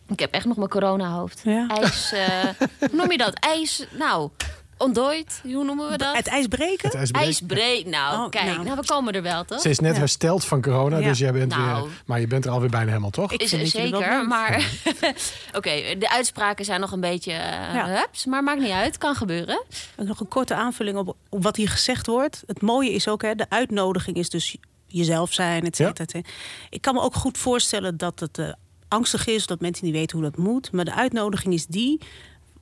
ik 0.08 0.20
heb 0.20 0.34
echt 0.34 0.46
nog 0.46 0.58
mijn 0.58 0.70
corona-hoofd. 0.70 1.42
Ja. 1.44 1.68
IJs, 1.68 2.12
eh, 2.12 2.44
hoe 2.80 2.90
noem 2.92 3.12
je 3.12 3.18
dat? 3.18 3.34
IJs, 3.34 3.86
nou, 3.98 4.30
ontdooid, 4.78 5.40
hoe 5.44 5.64
noemen 5.64 5.90
we 5.90 5.98
dat? 5.98 6.16
Het 6.16 6.28
ijs 6.28 6.48
breken? 6.48 6.88
Het 6.88 6.96
ijsbreek. 6.98 7.24
IJsbreek. 7.24 7.86
Nou, 7.86 8.24
Oh, 8.24 8.30
kijk, 8.30 8.46
nou. 8.46 8.64
nou. 8.64 8.76
we 8.80 8.86
komen 8.86 9.14
er 9.14 9.22
wel, 9.22 9.44
toch? 9.46 9.62
Ze 9.62 9.70
is 9.70 9.80
net 9.80 9.94
Ja. 9.94 10.00
hersteld 10.00 10.46
van 10.46 10.62
corona, 10.62 10.98
Ja. 10.98 11.08
dus 11.08 11.18
jij 11.20 11.32
bent 11.32 11.56
Nou. 11.56 11.82
weer... 11.84 11.92
Maar 12.06 12.20
je 12.20 12.28
bent 12.28 12.46
er 12.46 12.52
alweer 12.52 12.70
bijna 12.70 12.88
helemaal, 12.88 13.10
toch? 13.10 13.32
Ik 13.32 13.42
Is 13.42 13.54
er 13.54 13.60
er 13.60 13.68
zeker, 13.68 14.28
maar 14.28 14.70
oké, 15.58 15.96
de 16.00 16.10
uitspraken 16.10 16.66
zijn 16.66 16.80
nog 16.80 16.92
een 16.92 17.00
beetje 17.00 17.32
eh, 17.32 17.74
Ja. 17.74 17.88
hups, 17.88 18.26
maar 18.26 18.44
maakt 18.44 18.60
niet 18.62 18.72
uit, 18.72 18.98
kan 18.98 19.16
gebeuren. 19.16 19.64
Nog 19.98 20.20
een 20.20 20.28
korte 20.28 20.54
aanvulling 20.54 20.98
op, 20.98 21.16
op 21.30 21.44
wat 21.44 21.56
hier 21.56 21.70
gezegd 21.70 22.08
wordt. 22.08 22.44
Het 22.48 22.62
mooie 22.62 22.92
is 22.92 23.08
ook, 23.08 23.22
hè, 23.22 23.36
de 23.36 23.46
uitnodiging 23.50 24.18
is 24.18 24.30
dus 24.30 24.56
jezelf 24.88 25.34
zijn, 25.34 25.66
et 25.66 25.76
cetera. 25.76 26.04
et 26.04 26.12
cetera. 26.12 26.34
Ik 26.70 26.82
kan 26.82 26.94
me 26.94 27.02
ook 27.02 27.16
goed 27.16 27.38
voorstellen 27.38 27.98
dat 27.98 28.20
het 28.20 28.38
eh, 28.38 28.52
angstig 28.88 29.28
is, 29.28 29.46
dat 29.48 29.60
mensen 29.62 29.86
niet 29.86 29.94
weten 29.94 30.18
hoe 30.20 30.30
dat 30.30 30.38
moet. 30.38 30.72
Maar 30.72 30.86
de 30.86 30.94
uitnodiging 30.94 31.54
is 31.54 31.66
die, 31.66 32.02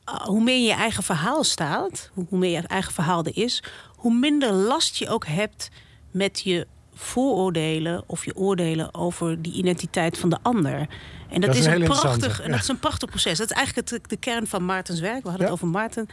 hoe 0.06 0.44
meer 0.44 0.56
in 0.56 0.64
je 0.64 0.74
eigen 0.74 1.04
verhaal 1.04 1.44
staat, 1.44 2.10
hoe 2.14 2.40
meer 2.40 2.62
je 2.62 2.68
eigen 2.68 2.94
verhaal 2.94 3.26
er 3.26 3.38
is, 3.38 3.64
hoe 3.96 4.14
minder 4.14 4.52
last 4.54 4.96
je 4.96 5.10
ook 5.10 5.26
hebt 5.26 5.70
met 6.12 6.42
je 6.42 6.68
vooroordelen 6.94 8.04
of 8.06 8.26
je 8.26 8.36
oordelen 8.36 8.94
over 8.94 9.42
die 9.42 9.54
identiteit 9.54 10.18
van 10.18 10.30
de 10.30 10.38
ander. 10.42 10.88
En 11.30 11.42
dat, 11.42 11.56
is 11.56 11.60
is, 11.60 11.66
een 11.66 11.84
prachtig, 11.84 12.40
en 12.40 12.46
ja. 12.46 12.52
dat 12.52 12.62
is 12.62 12.68
een 12.68 12.80
prachtig 12.80 13.10
proces. 13.10 13.38
Dat 13.38 13.50
is 13.50 13.56
eigenlijk 13.56 13.90
het, 13.90 14.10
de 14.10 14.18
kern 14.18 14.48
van 14.48 14.66
Maartens 14.66 15.00
werk. 15.00 15.24
We 15.24 15.30
hadden 15.30 15.48
Ja. 15.48 15.54
het 15.54 15.62
over 15.62 15.68
Maarten, 15.68 16.08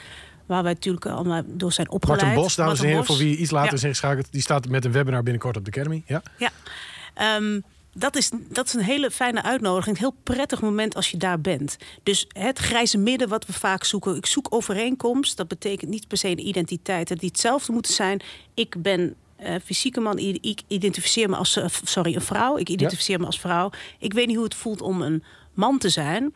waar 0.47 0.62
wij 0.62 0.72
natuurlijk 0.72 1.07
allemaal 1.07 1.43
door 1.47 1.72
zijn 1.72 1.91
opgeleid. 1.91 2.20
Martin 2.20 2.43
Bos, 2.43 2.55
dames 2.55 2.80
en 2.80 2.86
heren, 2.86 3.05
voor 3.05 3.16
wie 3.16 3.36
iets 3.36 3.51
later 3.51 3.70
Ja. 3.70 3.76
is 3.76 3.84
ingeschakeld... 3.84 4.32
die 4.32 4.41
staat 4.41 4.68
met 4.68 4.84
een 4.84 4.93
webinar 4.93 5.22
binnenkort 5.22 5.57
op 5.57 5.64
de 5.64 5.70
Academy. 5.70 6.03
Ja? 6.07 6.22
Ja. 6.39 6.51
Ehm, 7.14 7.61
dat, 7.93 8.16
is, 8.16 8.30
dat 8.49 8.66
is 8.66 8.74
een 8.74 8.82
hele 8.82 9.11
fijne 9.11 9.43
uitnodiging. 9.43 9.97
Een 9.97 10.03
heel 10.03 10.16
prettig 10.22 10.61
moment 10.61 10.95
als 10.95 11.11
je 11.11 11.16
daar 11.16 11.41
bent. 11.41 11.76
Dus 12.03 12.26
het 12.28 12.59
grijze 12.59 12.99
midden 12.99 13.28
wat 13.28 13.47
we 13.47 13.53
vaak 13.53 13.84
zoeken. 13.84 14.16
Ik 14.16 14.26
zoek 14.26 14.47
overeenkomst. 14.51 15.36
Dat 15.36 15.49
betekent 15.49 15.91
niet 15.91 16.09
per 16.09 16.18
se 16.18 16.28
een 16.28 16.47
identiteit. 16.47 17.09
Dat 17.09 17.18
die 17.18 17.28
hetzelfde 17.28 17.72
moeten 17.72 17.95
zijn. 17.95 18.20
Ik 18.55 18.82
ben 18.82 19.14
eh, 19.36 19.55
fysieke 19.64 20.01
man. 20.01 20.18
Ik 20.18 20.62
identificeer 20.66 21.30
me 21.30 21.36
als 21.36 21.57
eh, 21.57 21.66
sorry, 21.84 22.14
een 22.14 22.20
vrouw. 22.20 22.57
Ik 22.57 22.68
identificeer 22.68 23.20
me 23.20 23.26
als 23.26 23.41
vrouw. 23.41 23.70
Ik 23.99 24.12
weet 24.12 24.26
niet 24.26 24.36
hoe 24.36 24.45
het 24.45 24.55
voelt 24.55 24.80
om 24.80 25.03
een 25.03 25.22
man 25.55 25.78
te 25.78 25.89
zijn. 25.89 26.34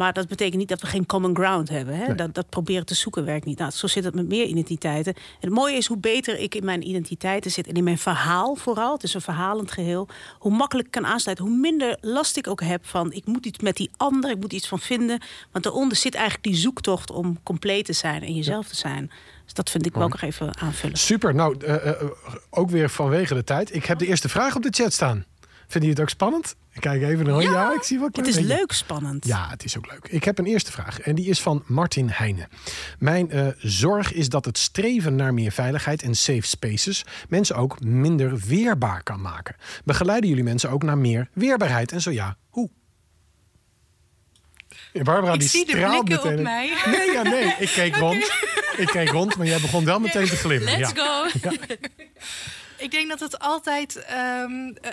Maar 0.00 0.12
dat 0.12 0.28
betekent 0.28 0.56
niet 0.56 0.68
dat 0.68 0.80
we 0.80 0.86
geen 0.86 1.06
common 1.06 1.36
ground 1.36 1.68
hebben. 1.68 1.96
Hè? 1.96 2.06
Nee. 2.06 2.14
Dat, 2.14 2.34
dat 2.34 2.48
proberen 2.48 2.86
te 2.86 2.94
zoeken 2.94 3.24
werkt 3.24 3.44
niet. 3.44 3.58
Nou, 3.58 3.70
zo 3.70 3.86
zit 3.86 4.04
het 4.04 4.14
met 4.14 4.28
meer 4.28 4.44
identiteiten. 4.44 5.14
En 5.14 5.20
het 5.40 5.50
mooie 5.50 5.76
is 5.76 5.86
hoe 5.86 5.96
beter 5.96 6.38
ik 6.38 6.54
in 6.54 6.64
mijn 6.64 6.88
identiteiten 6.88 7.50
zit 7.50 7.66
en 7.66 7.74
in 7.74 7.84
mijn 7.84 7.98
verhaal 7.98 8.54
vooral. 8.54 8.92
Het 8.92 9.02
is 9.02 9.14
een 9.14 9.20
verhalend 9.20 9.72
geheel. 9.72 10.08
Hoe 10.38 10.52
makkelijk 10.52 10.86
ik 10.86 10.92
kan 10.92 11.06
aansluiten. 11.06 11.46
Hoe 11.46 11.56
minder 11.56 11.98
last 12.00 12.36
ik 12.36 12.46
ook 12.46 12.60
heb 12.60 12.86
van 12.86 13.12
ik 13.12 13.26
moet 13.26 13.46
iets 13.46 13.58
met 13.58 13.76
die 13.76 13.90
ander. 13.96 14.30
Ik 14.30 14.40
moet 14.40 14.52
iets 14.52 14.68
van 14.68 14.78
vinden. 14.78 15.22
Want 15.52 15.64
daaronder 15.64 15.96
zit 15.96 16.14
eigenlijk 16.14 16.44
die 16.44 16.56
zoektocht 16.56 17.10
om 17.10 17.42
compleet 17.42 17.84
te 17.84 17.92
zijn 17.92 18.22
en 18.22 18.34
jezelf 18.34 18.68
te 18.68 18.76
zijn. 18.76 19.10
Dus 19.44 19.54
dat 19.54 19.70
vind 19.70 19.86
ik 19.86 19.94
wel 19.94 20.08
nog 20.08 20.22
even 20.22 20.60
aanvullen. 20.60 20.96
Super. 20.96 21.34
Nou, 21.34 21.56
eh, 21.64 21.88
eh, 21.88 22.02
ook 22.50 22.70
weer 22.70 22.90
vanwege 22.90 23.34
de 23.34 23.44
tijd. 23.44 23.74
Ik 23.74 23.84
heb 23.84 23.98
de 23.98 24.06
eerste 24.06 24.28
vraag 24.28 24.56
op 24.56 24.62
de 24.62 24.70
chat 24.70 24.92
staan. 24.92 25.24
Vinden 25.70 25.88
jullie 25.90 25.90
het 25.90 26.00
ook 26.00 26.08
spannend? 26.08 26.56
Ik 26.72 26.80
kijk 26.80 27.02
even 27.02 27.26
naar. 27.26 27.42
Ja, 27.42 27.74
ik 27.74 27.82
zie 27.82 27.98
een 27.98 28.08
Het 28.12 28.26
is 28.26 28.34
beetje. 28.34 28.54
leuk 28.54 28.72
spannend. 28.72 29.26
Ja, 29.26 29.48
het 29.50 29.64
is 29.64 29.78
ook 29.78 29.90
leuk. 29.90 30.06
Ik 30.08 30.24
heb 30.24 30.38
een 30.38 30.46
eerste 30.46 30.72
vraag 30.72 31.00
en 31.00 31.14
die 31.14 31.26
is 31.26 31.40
van 31.40 31.62
Martin 31.66 32.08
Heijnen. 32.08 32.48
Mijn 32.98 33.30
eh, 33.30 33.46
zorg 33.58 34.12
is 34.12 34.28
dat 34.28 34.44
het 34.44 34.58
streven 34.58 35.16
naar 35.16 35.34
meer 35.34 35.52
veiligheid 35.52 36.02
en 36.02 36.14
safe 36.14 36.46
spaces 36.46 37.04
mensen 37.28 37.56
ook 37.56 37.80
minder 37.80 38.38
weerbaar 38.38 39.02
kan 39.02 39.20
maken. 39.20 39.56
Begeleiden 39.84 40.28
jullie 40.28 40.44
mensen 40.44 40.70
ook 40.70 40.82
naar 40.82 40.98
meer 40.98 41.28
weerbaarheid? 41.32 41.92
En 41.92 42.00
zo 42.00 42.10
ja, 42.10 42.36
hoe? 42.48 42.70
Ja, 44.92 45.02
Barbara, 45.02 45.32
Ik 45.32 45.40
die 45.40 45.48
zie 45.48 45.64
de 45.66 45.70
straalt 45.72 46.00
op 46.00 46.08
meteen. 46.08 46.42
mij. 46.42 46.72
Nee, 46.86 47.10
ja, 47.12 47.22
nee. 47.22 47.54
Ik 47.58 47.68
keek 47.68 47.96
rond. 48.06 48.32
Ik 48.76 48.86
keek 48.86 49.08
rond, 49.08 49.36
maar 49.36 49.46
jij 49.46 49.60
begon 49.60 49.84
wel 49.84 49.98
meteen 50.00 50.26
te 50.26 50.36
glimmen. 50.36 50.78
Let's 50.78 50.92
ja. 50.94 51.28
go! 51.40 51.50
Ik 52.80 52.90
denk 52.90 53.08
dat 53.08 53.20
het 53.20 53.38
altijd, 53.38 54.04
ehm, 54.04 54.68
eh, 54.82 54.90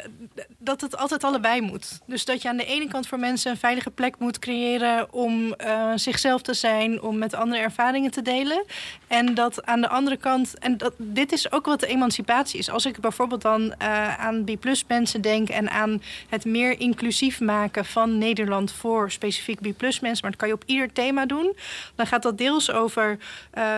dat 0.57 0.81
het 0.81 0.97
altijd 0.97 1.23
allebei 1.23 1.61
moet. 1.61 1.99
Dus 2.05 2.25
dat 2.25 2.41
je 2.41 2.49
aan 2.49 2.57
de 2.57 2.65
ene 2.65 2.87
kant 2.87 3.07
voor 3.07 3.19
mensen 3.19 3.51
een 3.51 3.57
veilige 3.57 3.91
plek 3.91 4.19
moet 4.19 4.39
creëren 4.39 5.13
om 5.13 5.53
eh, 5.53 5.91
zichzelf 5.95 6.41
te 6.41 6.53
zijn, 6.53 7.01
om 7.01 7.17
met 7.17 7.33
andere 7.33 7.61
ervaringen 7.61 8.11
te 8.11 8.21
delen. 8.21 8.65
En 9.07 9.33
dat 9.33 9.65
aan 9.65 9.81
de 9.81 9.87
andere 9.87 10.17
kant, 10.17 10.57
en 10.57 10.77
dat, 10.77 10.93
dit 10.97 11.31
is 11.31 11.51
ook 11.51 11.65
wat 11.65 11.79
de 11.79 11.87
emancipatie 11.87 12.59
is. 12.59 12.69
Als 12.69 12.85
ik 12.85 12.99
bijvoorbeeld 12.99 13.41
dan 13.41 13.61
uh, 13.61 14.19
aan 14.19 14.43
B-plus 14.43 14.83
mensen 14.87 15.21
denk 15.21 15.49
en 15.49 15.69
aan 15.69 16.01
het 16.29 16.45
meer 16.45 16.79
inclusief 16.79 17.39
maken 17.39 17.85
van 17.85 18.17
Nederland 18.17 18.71
voor 18.71 19.11
specifiek 19.11 19.59
B-plus 19.61 19.99
mensen, 19.99 20.21
maar 20.21 20.31
dat 20.31 20.39
kan 20.39 20.47
je 20.49 20.53
op 20.53 20.63
ieder 20.65 20.93
thema 20.93 21.25
doen, 21.25 21.55
dan 21.95 22.07
gaat 22.07 22.23
dat 22.23 22.37
deels 22.37 22.71
over 22.71 23.17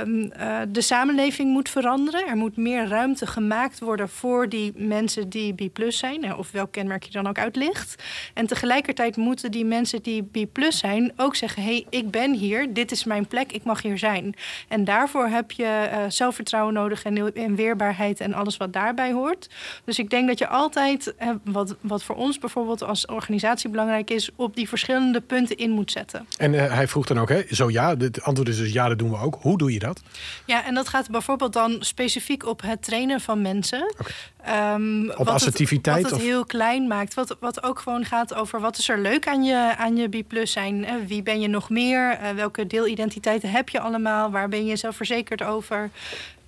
um, 0.02 0.32
de 0.70 0.82
samenleving 0.82 1.52
moet 1.52 1.70
veranderen. 1.70 2.28
Er 2.28 2.38
moet 2.38 2.58
meer 2.58 2.88
ruimte 2.88 3.28
gemaakt 3.28 3.80
worden 3.80 3.99
voor 4.08 4.50
die 4.50 4.74
mensen 4.76 5.30
die 5.30 5.54
B+ 5.54 5.82
zijn, 5.88 6.36
of 6.36 6.52
welk 6.52 6.72
kenmerk 6.72 7.04
je 7.04 7.12
dan 7.12 7.28
ook 7.28 7.38
uitlicht. 7.38 8.04
En 8.34 8.48
tegelijkertijd 8.48 9.18
moeten 9.18 9.52
die 9.52 9.66
mensen 9.66 10.02
die 10.02 10.24
B+ 10.24 10.48
zijn 10.70 11.12
ook 11.16 11.36
zeggen: 11.36 11.64
hé, 11.64 11.70
hey, 11.70 11.86
ik 11.90 12.12
ben 12.12 12.34
hier, 12.34 12.74
dit 12.74 12.92
is 12.92 13.04
mijn 13.04 13.28
plek, 13.28 13.52
ik 13.52 13.64
mag 13.64 13.82
hier 13.82 13.98
zijn. 13.98 14.36
En 14.68 14.84
daarvoor 14.84 15.28
heb 15.28 15.52
je 15.52 15.90
uh, 15.92 15.98
zelfvertrouwen 16.08 16.74
nodig 16.74 17.04
en, 17.04 17.34
en, 17.36 17.56
weerbaarheid 17.56 18.20
en 18.20 18.34
alles 18.34 18.58
wat 18.58 18.74
daarbij 18.74 19.12
hoort. 19.12 19.50
Dus 19.84 20.00
ik 20.00 20.10
denk 20.10 20.28
dat 20.28 20.40
je 20.40 20.48
altijd, 20.48 21.14
uh, 21.22 21.30
wat, 21.44 21.76
wat 21.82 22.04
voor 22.04 22.16
ons 22.16 22.40
bijvoorbeeld 22.40 22.84
als 22.84 23.06
organisatie 23.06 23.70
belangrijk 23.70 24.10
is, 24.10 24.30
op 24.36 24.56
die 24.56 24.68
verschillende 24.68 25.22
punten 25.22 25.58
in 25.58 25.72
moet 25.72 25.92
zetten. 25.92 26.28
En 26.38 26.54
uh, 26.54 26.74
hij 26.74 26.88
vroeg 26.88 27.06
dan 27.06 27.20
ook, 27.20 27.30
hè, 27.30 27.42
zo 27.50 27.70
ja, 27.70 27.98
het 27.98 28.22
antwoord 28.22 28.50
is 28.50 28.58
dus 28.58 28.74
ja, 28.74 28.88
dat 28.88 29.00
doen 29.00 29.10
we 29.10 29.18
ook. 29.18 29.38
Hoe 29.42 29.58
doe 29.58 29.74
je 29.74 29.80
dat? 29.80 30.02
Ja, 30.46 30.66
en 30.66 30.74
dat 30.74 30.88
gaat 30.88 31.10
bijvoorbeeld 31.10 31.54
dan 31.54 31.78
specifiek 31.80 32.46
op 32.46 32.62
het 32.62 32.84
trainen 32.84 33.22
van 33.22 33.42
mensen. 33.42 33.89
Okay. 33.98 34.74
Um, 34.74 35.12
op 35.12 35.28
assertiviteit? 35.28 36.02
Het, 36.02 36.12
wat 36.12 36.20
het 36.20 36.30
heel 36.30 36.46
klein 36.46 36.88
maakt. 36.88 37.14
Wat, 37.14 37.38
wat 37.40 37.64
ook 37.64 37.80
gewoon 37.80 38.06
gaat 38.06 38.34
over 38.34 38.60
wat 38.60 38.78
is 38.78 38.90
er 38.90 39.00
leuk 39.00 39.28
aan 39.28 39.44
je, 39.44 39.76
aan 39.78 39.96
je 39.96 40.08
B-plus 40.08 40.52
zijn. 40.52 41.08
Wie 41.08 41.24
ben 41.24 41.40
je 41.42 41.48
nog 41.48 41.70
meer? 41.70 42.20
Uh, 42.22 42.30
welke 42.30 42.68
deelidentiteiten 42.68 43.50
heb 43.50 43.70
je 43.70 43.80
allemaal? 43.80 44.32
Waar 44.32 44.50
ben 44.50 44.66
je 44.66 44.76
zelfverzekerd 44.76 45.44
over? 45.44 45.90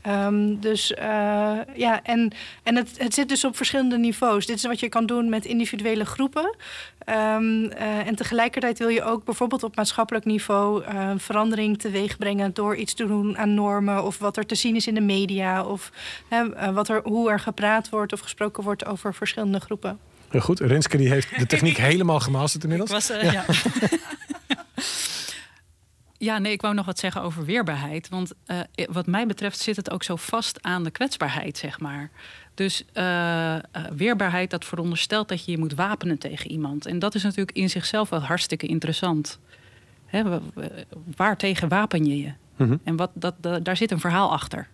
Um, 0.07 0.59
dus 0.59 0.91
uh, 0.91 0.97
ja, 1.75 2.03
en, 2.03 2.31
en 2.63 2.75
het, 2.75 2.89
het 2.97 3.13
zit 3.13 3.29
dus 3.29 3.45
op 3.45 3.55
verschillende 3.55 3.97
niveaus. 3.97 4.45
Dit 4.45 4.55
is 4.55 4.63
wat 4.63 4.79
je 4.79 4.89
kan 4.89 5.05
doen 5.05 5.29
met 5.29 5.45
individuele 5.45 6.05
groepen. 6.05 6.55
Um, 7.09 7.63
uh, 7.63 8.07
en 8.07 8.15
tegelijkertijd 8.15 8.79
wil 8.79 8.87
je 8.87 9.03
ook 9.03 9.25
bijvoorbeeld 9.25 9.63
op 9.63 9.75
maatschappelijk 9.75 10.25
niveau 10.25 10.83
uh, 10.83 11.11
verandering 11.17 11.79
teweeg 11.79 12.17
brengen 12.17 12.53
door 12.53 12.75
iets 12.75 12.93
te 12.93 13.07
doen 13.07 13.37
aan 13.37 13.53
normen 13.53 14.03
of 14.03 14.17
wat 14.17 14.37
er 14.37 14.45
te 14.45 14.55
zien 14.55 14.75
is 14.75 14.87
in 14.87 14.93
de 14.93 15.01
media 15.01 15.65
of 15.65 15.91
wat 16.73 16.89
er, 16.89 17.01
hoe 17.03 17.31
er 17.31 17.39
gepraat 17.39 17.89
wordt 17.89 18.13
of 18.13 18.19
gesproken 18.19 18.63
wordt 18.63 18.85
over 18.85 19.13
verschillende 19.13 19.59
groepen. 19.59 19.99
Heel 20.29 20.41
goed. 20.41 20.59
Renske 20.59 20.97
die 20.97 21.09
heeft 21.09 21.39
de 21.39 21.45
techniek 21.45 21.77
helemaal 21.91 22.19
gemasterd 22.19 22.63
inmiddels. 22.63 22.89
Ik 22.89 22.95
was, 22.95 23.07
ja. 23.07 23.31
ja. 23.31 23.45
Ja, 26.21 26.37
nee, 26.37 26.51
ik 26.51 26.61
wou 26.61 26.73
nog 26.73 26.85
wat 26.85 26.99
zeggen 26.99 27.21
over 27.21 27.45
weerbaarheid. 27.45 28.09
Want 28.09 28.31
uh, 28.47 28.59
wat 28.91 29.07
mij 29.07 29.25
betreft 29.25 29.59
zit 29.59 29.75
het 29.75 29.91
ook 29.91 30.03
zo 30.03 30.15
vast 30.15 30.63
aan 30.63 30.83
de 30.83 30.91
kwetsbaarheid, 30.91 31.57
zeg 31.57 31.79
maar. 31.79 32.09
Dus 32.53 32.83
uh, 32.93 33.03
uh, 33.03 33.59
weerbaarheid, 33.95 34.49
dat 34.49 34.65
veronderstelt 34.65 35.27
dat 35.29 35.45
je 35.45 35.51
je 35.51 35.57
moet 35.57 35.73
wapenen 35.73 36.17
tegen 36.17 36.51
iemand. 36.51 36.85
En 36.85 36.99
dat 36.99 37.15
is 37.15 37.23
natuurlijk 37.23 37.57
in 37.57 37.69
zichzelf 37.69 38.09
wel 38.09 38.19
hartstikke 38.19 38.67
interessant. 38.67 39.39
Hè, 40.05 40.39
waar 41.15 41.37
tegen 41.37 41.67
wapen 41.67 42.05
je 42.05 42.17
je? 42.17 42.33
Mm 42.55 42.67
-hmm. 42.67 42.79
En 42.83 42.95
wat, 42.95 43.11
dat, 43.13 43.35
dat, 43.37 43.65
daar 43.65 43.77
zit 43.77 43.91
een 43.91 43.99
verhaal 43.99 44.31
achter. 44.31 44.67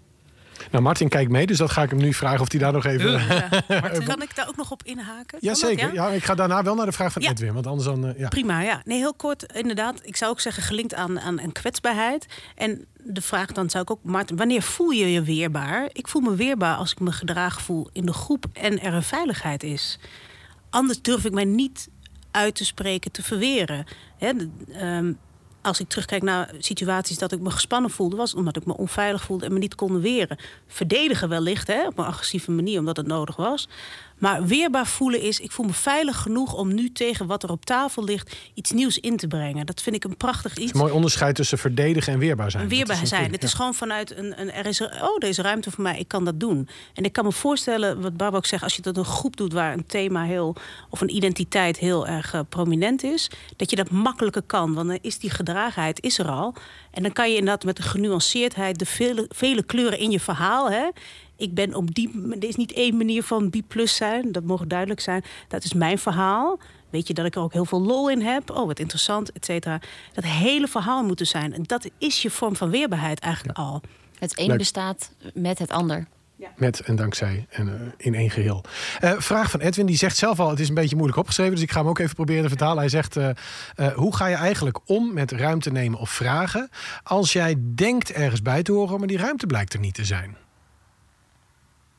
Nou, 0.71 0.83
Martin 0.83 1.09
kijkt 1.09 1.31
mee, 1.31 1.45
dus 1.45 1.57
dat 1.57 1.71
ga 1.71 1.83
ik 1.83 1.89
hem 1.89 1.99
nu 1.99 2.13
vragen 2.13 2.41
of 2.41 2.51
hij 2.51 2.59
daar 2.59 2.73
nog 2.73 2.85
even... 2.85 3.11
Ja. 3.11 3.79
kan 4.05 4.21
ik 4.21 4.35
daar 4.35 4.47
ook 4.47 4.55
nog 4.55 4.71
op 4.71 4.83
inhaken? 4.83 5.37
Jazeker. 5.41 5.93
Ja? 5.93 6.07
ja, 6.07 6.15
ik 6.15 6.23
ga 6.23 6.35
daarna 6.35 6.63
wel 6.63 6.75
naar 6.75 6.85
de 6.85 6.91
vraag 6.91 7.11
van 7.11 7.21
ja. 7.21 7.29
Edwin, 7.29 7.53
want 7.53 7.67
anders 7.67 7.87
dan... 7.87 8.05
Uh, 8.05 8.19
ja. 8.19 8.27
Prima, 8.27 8.61
ja. 8.61 8.81
Nee, 8.85 8.97
heel 8.97 9.13
kort, 9.13 9.43
inderdaad. 9.53 9.99
Ik 10.03 10.15
zou 10.15 10.31
ook 10.31 10.39
zeggen 10.39 10.63
gelinkt 10.63 10.93
aan, 10.93 11.19
aan 11.19 11.39
een 11.39 11.51
kwetsbaarheid. 11.51 12.25
En 12.55 12.85
de 13.03 13.21
vraag 13.21 13.51
dan 13.51 13.69
zou 13.69 13.83
ik 13.83 13.91
ook... 13.91 14.03
Martin, 14.03 14.37
wanneer 14.37 14.61
voel 14.61 14.89
je 14.89 15.11
je 15.11 15.21
weerbaar? 15.21 15.89
Ik 15.91 16.07
voel 16.07 16.21
me 16.21 16.35
weerbaar 16.35 16.75
als 16.75 16.91
ik 16.91 16.99
me 16.99 17.11
gedragen 17.11 17.61
voel 17.61 17.89
in 17.93 18.05
de 18.05 18.13
groep 18.13 18.45
en 18.53 18.81
er 18.81 18.93
een 18.93 19.03
veiligheid 19.03 19.63
is. 19.63 19.99
Anders 20.69 21.01
durf 21.01 21.25
ik 21.25 21.31
mij 21.33 21.45
niet 21.45 21.89
uit 22.31 22.55
te 22.55 22.65
spreken, 22.65 23.11
te 23.11 23.23
verweren. 23.23 23.85
Hè, 24.17 24.31
um, 24.97 25.17
als 25.67 25.79
ik 25.79 25.87
terugkijk 25.87 26.23
naar 26.23 26.49
situaties 26.59 27.17
dat 27.17 27.31
ik 27.31 27.39
me 27.39 27.49
gespannen 27.49 27.91
voelde, 27.91 28.15
was 28.15 28.33
omdat 28.33 28.55
ik 28.55 28.65
me 28.65 28.77
onveilig 28.77 29.23
voelde 29.23 29.45
en 29.45 29.53
me 29.53 29.59
niet 29.59 29.75
kon 29.75 30.01
weren. 30.01 30.37
Verdedigen 30.67 31.29
wellicht, 31.29 31.67
hè, 31.67 31.87
op 31.87 31.97
een 31.97 32.05
agressieve 32.05 32.51
manier, 32.51 32.79
omdat 32.79 32.97
het 32.97 33.07
nodig 33.07 33.35
was. 33.35 33.67
Maar 34.17 34.45
weerbaar 34.45 34.87
voelen 34.87 35.21
is, 35.21 35.39
ik 35.39 35.51
voel 35.51 35.65
me 35.65 35.73
veilig 35.73 36.17
genoeg 36.17 36.53
om 36.53 36.73
nu 36.73 36.91
tegen 36.91 37.25
wat 37.27 37.43
er 37.43 37.51
op 37.51 37.65
tafel 37.65 38.03
ligt 38.03 38.35
iets 38.53 38.71
nieuws 38.71 38.97
in 38.97 39.17
te 39.17 39.27
brengen. 39.27 39.65
Dat 39.65 39.81
vind 39.81 39.95
ik 39.95 40.03
een 40.03 40.17
prachtig 40.17 40.57
iets. 40.57 40.73
een 40.73 40.79
mooi 40.79 40.91
onderscheid 40.91 41.35
tussen 41.35 41.57
verdedigen 41.57 42.13
en 42.13 42.19
weerbaar 42.19 42.51
zijn. 42.51 42.67
Weerbaar 42.67 43.07
zijn. 43.07 43.31
Het 43.31 43.43
is 43.43 43.53
gewoon 43.53 43.73
vanuit 43.73 44.17
een, 44.17 44.41
een, 44.41 44.51
er 44.51 44.65
is 44.65 44.79
er, 44.79 44.99
oh, 45.01 45.17
deze 45.17 45.41
ruimte 45.41 45.71
voor 45.71 45.83
mij, 45.83 45.99
ik 45.99 46.07
kan 46.07 46.25
dat 46.25 46.39
doen. 46.39 46.69
En 46.93 47.03
ik 47.03 47.13
kan 47.13 47.25
me 47.25 47.31
voorstellen, 47.31 48.01
wat 48.01 48.17
Barbara 48.17 48.37
ook 48.37 48.45
zegt, 48.45 48.63
als 48.63 48.75
je 48.75 48.81
dat 48.81 48.97
een 48.97 49.05
groep 49.05 49.37
doet 49.37 49.53
waar 49.53 49.73
een 49.73 49.85
thema 49.85 50.23
heel, 50.23 50.55
of 50.89 51.01
een 51.01 51.15
identiteit 51.15 51.77
heel 51.77 52.07
erg 52.07 52.33
uh, 52.33 52.41
prominent 52.49 53.03
is, 53.03 53.29
dat 53.55 53.69
je 53.69 53.75
dat 53.75 53.89
makkelijker 53.89 54.41
kan. 54.41 54.73
Want 54.73 54.87
dan 54.87 54.97
is 55.01 55.19
die 55.19 55.29
gedragenheid 55.29 56.01
is 56.01 56.19
er 56.19 56.29
al. 56.29 56.53
En 56.91 57.03
dan 57.03 57.13
kan 57.13 57.29
je 57.29 57.35
inderdaad 57.37 57.63
met 57.63 57.75
de 57.75 57.81
genuanceerdheid 57.81 58.79
de 58.79 58.85
vele, 58.85 59.25
vele 59.29 59.63
kleuren 59.63 59.99
in 59.99 60.11
je 60.11 60.19
verhaal. 60.19 60.71
Hè, 60.71 60.87
ik 61.37 61.53
ben 61.53 61.73
op 61.73 61.95
die. 61.95 62.35
Er 62.39 62.47
is 62.47 62.55
niet 62.55 62.73
één 62.73 62.97
manier 62.97 63.23
van 63.23 63.49
B-plus 63.49 63.95
zijn. 63.95 64.31
Dat 64.31 64.43
mogen 64.43 64.67
duidelijk 64.67 64.99
zijn. 64.99 65.23
Dat 65.47 65.63
is 65.63 65.73
mijn 65.73 65.97
verhaal. 65.97 66.59
Weet 66.89 67.07
je 67.07 67.13
dat 67.13 67.25
ik 67.25 67.35
er 67.35 67.41
ook 67.41 67.53
heel 67.53 67.65
veel 67.65 67.81
lol 67.81 68.09
in 68.09 68.21
heb? 68.21 68.49
Oh, 68.49 68.65
wat 68.65 68.79
interessant, 68.79 69.31
et 69.31 69.45
cetera. 69.45 69.81
Dat 70.13 70.23
hele 70.23 70.67
verhaal 70.67 71.03
moet 71.03 71.19
er 71.19 71.25
zijn. 71.25 71.53
En 71.53 71.63
dat 71.63 71.89
is 71.97 72.21
je 72.21 72.29
vorm 72.29 72.55
van 72.55 72.69
weerbaarheid 72.69 73.19
eigenlijk 73.19 73.57
ja. 73.57 73.63
al. 73.63 73.81
Het 74.19 74.39
een 74.39 74.47
Leuk. 74.47 74.57
bestaat 74.57 75.11
met 75.33 75.59
het 75.59 75.71
ander. 75.71 76.07
Ja. 76.35 76.47
Met 76.55 76.79
en 76.79 76.95
dankzij 76.95 77.45
en 77.49 77.67
uh, 77.67 77.73
in 77.97 78.15
één 78.15 78.29
geheel. 78.29 78.63
Uh, 79.03 79.13
vraag 79.17 79.49
van 79.51 79.59
Edwin, 79.59 79.85
die 79.85 79.97
zegt 79.97 80.17
zelf 80.17 80.39
al: 80.39 80.49
het 80.49 80.59
is 80.59 80.69
een 80.69 80.73
beetje 80.73 80.95
moeilijk 80.95 81.19
opgeschreven, 81.19 81.53
dus 81.53 81.63
ik 81.63 81.71
ga 81.71 81.79
hem 81.79 81.89
ook 81.89 81.99
even 81.99 82.15
proberen 82.15 82.43
te 82.43 82.49
vertalen. 82.49 82.77
Hij 82.77 82.89
zegt: 82.89 83.15
uh, 83.15 83.29
hoe 83.95 84.15
ga 84.15 84.27
je 84.27 84.35
eigenlijk 84.35 84.79
om 84.85 85.13
met 85.13 85.31
ruimte 85.31 85.71
nemen 85.71 85.99
of 85.99 86.09
vragen 86.09 86.69
als 87.03 87.33
jij 87.33 87.55
denkt 87.59 88.11
ergens 88.11 88.41
bij 88.41 88.63
te 88.63 88.71
horen, 88.71 88.99
maar 88.99 89.07
die 89.07 89.17
ruimte 89.17 89.45
blijkt 89.45 89.73
er 89.73 89.79
niet 89.79 89.93
te 89.93 90.05
zijn? 90.05 90.37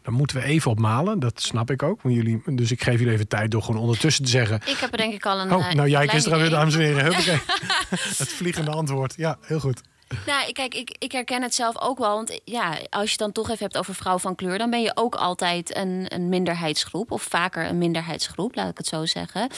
Dan 0.08 0.16
moeten 0.16 0.36
we 0.36 0.44
even 0.44 0.70
op 0.70 0.78
malen. 0.78 1.20
Dat 1.20 1.40
snap 1.40 1.70
ik 1.70 1.82
ook. 1.82 2.00
Jullie, 2.02 2.42
dus 2.44 2.70
ik 2.70 2.82
geef 2.82 2.98
jullie 2.98 3.12
even 3.12 3.28
tijd 3.28 3.50
door 3.50 3.62
gewoon 3.62 3.80
ondertussen 3.80 4.24
te 4.24 4.30
zeggen. 4.30 4.60
Ik 4.66 4.76
heb 4.76 4.92
er 4.92 4.96
denk 4.96 5.14
ik 5.14 5.26
al 5.26 5.40
een. 5.40 5.54
Oh, 5.54 5.72
nou 5.72 5.88
jij 5.88 6.06
is 6.06 6.26
er 6.26 6.38
weer, 6.38 6.50
dames 6.50 6.74
en 6.74 6.80
heren. 6.80 7.04
het 8.22 8.28
vliegende 8.28 8.70
antwoord. 8.70 9.14
Ja, 9.16 9.38
heel 9.40 9.60
goed. 9.60 9.80
Nou, 10.26 10.52
kijk, 10.52 10.74
ik, 10.74 10.96
ik 10.98 11.12
herken 11.12 11.42
het 11.42 11.54
zelf 11.54 11.80
ook 11.80 11.98
wel. 11.98 12.14
Want 12.14 12.40
ja, 12.44 12.78
als 12.90 13.04
je 13.04 13.10
het 13.10 13.18
dan 13.18 13.32
toch 13.32 13.50
even 13.50 13.64
hebt 13.64 13.76
over 13.76 13.94
vrouw 13.94 14.18
van 14.18 14.34
kleur, 14.34 14.58
dan 14.58 14.70
ben 14.70 14.82
je 14.82 14.92
ook 14.94 15.14
altijd 15.14 15.76
een, 15.76 16.04
een 16.08 16.28
minderheidsgroep. 16.28 17.10
Of 17.10 17.22
vaker 17.22 17.68
een 17.68 17.78
minderheidsgroep, 17.78 18.54
laat 18.54 18.70
ik 18.70 18.78
het 18.78 18.86
zo 18.86 19.06
zeggen. 19.06 19.50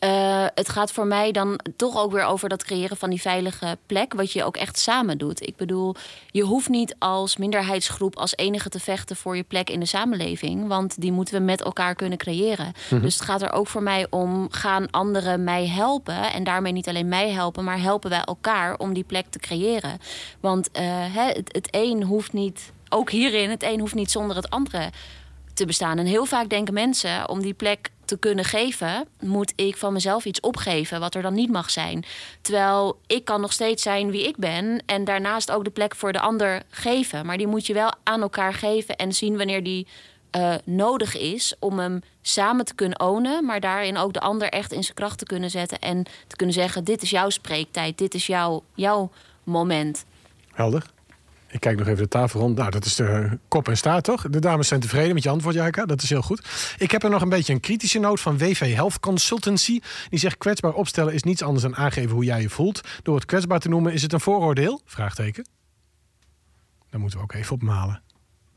Uh, 0.00 0.46
het 0.54 0.68
gaat 0.68 0.92
voor 0.92 1.06
mij 1.06 1.32
dan 1.32 1.60
toch 1.76 1.96
ook 1.96 2.12
weer 2.12 2.24
over 2.24 2.48
dat 2.48 2.64
creëren 2.64 2.96
van 2.96 3.10
die 3.10 3.20
veilige 3.20 3.78
plek. 3.86 4.14
Wat 4.14 4.32
je 4.32 4.44
ook 4.44 4.56
echt 4.56 4.78
samen 4.78 5.18
doet. 5.18 5.46
Ik 5.46 5.56
bedoel, 5.56 5.94
je 6.30 6.42
hoeft 6.42 6.68
niet 6.68 6.96
als 6.98 7.36
minderheidsgroep 7.36 8.16
als 8.16 8.36
enige 8.36 8.68
te 8.68 8.80
vechten 8.80 9.16
voor 9.16 9.36
je 9.36 9.42
plek 9.42 9.70
in 9.70 9.80
de 9.80 9.86
samenleving. 9.86 10.66
Want 10.66 11.00
die 11.00 11.12
moeten 11.12 11.34
we 11.34 11.40
met 11.40 11.62
elkaar 11.62 11.94
kunnen 11.94 12.18
creëren. 12.18 12.66
Mm 12.66 12.72
-hmm. 12.88 13.00
Dus 13.00 13.14
het 13.14 13.24
gaat 13.24 13.42
er 13.42 13.52
ook 13.52 13.66
voor 13.66 13.82
mij 13.82 14.06
om: 14.10 14.46
gaan 14.50 14.90
anderen 14.90 15.44
mij 15.44 15.66
helpen? 15.66 16.32
En 16.32 16.44
daarmee 16.44 16.72
niet 16.72 16.88
alleen 16.88 17.08
mij 17.08 17.30
helpen, 17.30 17.64
maar 17.64 17.80
helpen 17.80 18.10
wij 18.10 18.22
elkaar 18.24 18.76
om 18.76 18.92
die 18.92 19.04
plek 19.04 19.26
te 19.30 19.38
creëren. 19.38 19.98
Want 20.40 20.68
uh, 20.72 20.82
het, 20.90 21.52
het 21.52 21.68
een 21.70 22.02
hoeft 22.02 22.32
niet, 22.32 22.72
ook 22.88 23.10
hierin, 23.10 23.50
het 23.50 23.62
een 23.62 23.80
hoeft 23.80 23.94
niet 23.94 24.10
zonder 24.10 24.36
het 24.36 24.50
andere 24.50 24.90
te 25.54 25.66
bestaan. 25.66 25.98
En 25.98 26.06
heel 26.06 26.24
vaak 26.24 26.48
denken 26.48 26.74
mensen 26.74 27.28
om 27.28 27.40
die 27.40 27.54
plek 27.54 27.90
te 28.08 28.18
kunnen 28.18 28.44
geven, 28.44 29.08
moet 29.20 29.52
ik 29.56 29.76
van 29.76 29.92
mezelf 29.92 30.24
iets 30.24 30.40
opgeven 30.40 31.00
wat 31.00 31.14
er 31.14 31.22
dan 31.22 31.34
niet 31.34 31.50
mag 31.50 31.70
zijn. 31.70 32.04
Terwijl 32.40 33.00
ik 33.06 33.24
kan 33.24 33.40
nog 33.40 33.52
steeds 33.52 33.82
zijn 33.82 34.10
wie 34.10 34.26
ik 34.28 34.36
ben 34.36 34.82
en 34.86 35.04
daarnaast 35.04 35.50
ook 35.50 35.64
de 35.64 35.70
plek 35.70 35.94
voor 35.94 36.12
de 36.12 36.20
ander 36.20 36.62
geven. 36.70 37.26
Maar 37.26 37.36
die 37.36 37.46
moet 37.46 37.66
je 37.66 37.74
wel 37.74 37.92
aan 38.02 38.22
elkaar 38.22 38.54
geven 38.54 38.96
en 38.96 39.12
zien 39.12 39.36
wanneer 39.36 39.62
die 39.62 39.86
uh, 40.36 40.54
nodig 40.64 41.16
is 41.16 41.54
om 41.58 41.78
hem 41.78 42.00
samen 42.22 42.64
te 42.64 42.74
kunnen 42.74 43.00
ownen, 43.00 43.44
maar 43.44 43.60
daarin 43.60 43.96
ook 43.96 44.12
de 44.12 44.20
ander 44.20 44.48
echt 44.48 44.72
in 44.72 44.82
zijn 44.82 44.94
kracht 44.94 45.18
te 45.18 45.24
kunnen 45.24 45.50
zetten 45.50 45.78
en 45.78 46.04
te 46.26 46.36
kunnen 46.36 46.54
zeggen: 46.54 46.84
dit 46.84 47.02
is 47.02 47.10
jouw 47.10 47.30
spreektijd, 47.30 47.98
dit 47.98 48.14
is 48.14 48.26
jouw, 48.26 48.62
jouw 48.74 49.10
moment. 49.44 50.04
Helder. 50.52 50.96
Ik 51.50 51.60
kijk 51.60 51.78
nog 51.78 51.86
even 51.86 52.02
de 52.02 52.08
tafel 52.08 52.40
rond. 52.40 52.56
Nou, 52.56 52.70
dat 52.70 52.84
is 52.84 52.94
de 52.94 53.38
kop 53.48 53.68
en 53.68 53.76
staart, 53.76 54.04
toch? 54.04 54.22
De 54.28 54.38
dames 54.38 54.68
zijn 54.68 54.80
tevreden 54.80 55.14
met 55.14 55.22
je 55.22 55.28
antwoord, 55.28 55.54
Jaka. 55.54 55.86
Dat 55.86 56.02
is 56.02 56.08
heel 56.08 56.22
goed. 56.22 56.48
Ik 56.78 56.90
heb 56.90 57.02
er 57.02 57.10
nog 57.10 57.22
een 57.22 57.28
beetje 57.28 57.52
een 57.52 57.60
kritische 57.60 57.98
noot 57.98 58.20
van 58.20 58.38
WV 58.38 58.74
Health 58.74 59.00
Consultancy. 59.00 59.80
Die 60.08 60.18
zegt 60.18 60.38
kwetsbaar 60.38 60.72
opstellen 60.72 61.14
is 61.14 61.22
niets 61.22 61.42
anders 61.42 61.62
dan 61.62 61.76
aangeven 61.76 62.10
hoe 62.10 62.24
jij 62.24 62.40
je 62.40 62.48
voelt. 62.48 62.80
Door 63.02 63.14
het 63.14 63.24
kwetsbaar 63.24 63.58
te 63.58 63.68
noemen 63.68 63.92
is 63.92 64.02
het 64.02 64.12
een 64.12 64.20
vooroordeel? 64.20 64.80
Vraagteken. 64.84 65.46
Daar 66.90 67.00
moeten 67.00 67.18
we 67.18 67.24
ook 67.24 67.32
even 67.32 67.54
op 67.54 67.62
malen. 67.62 68.02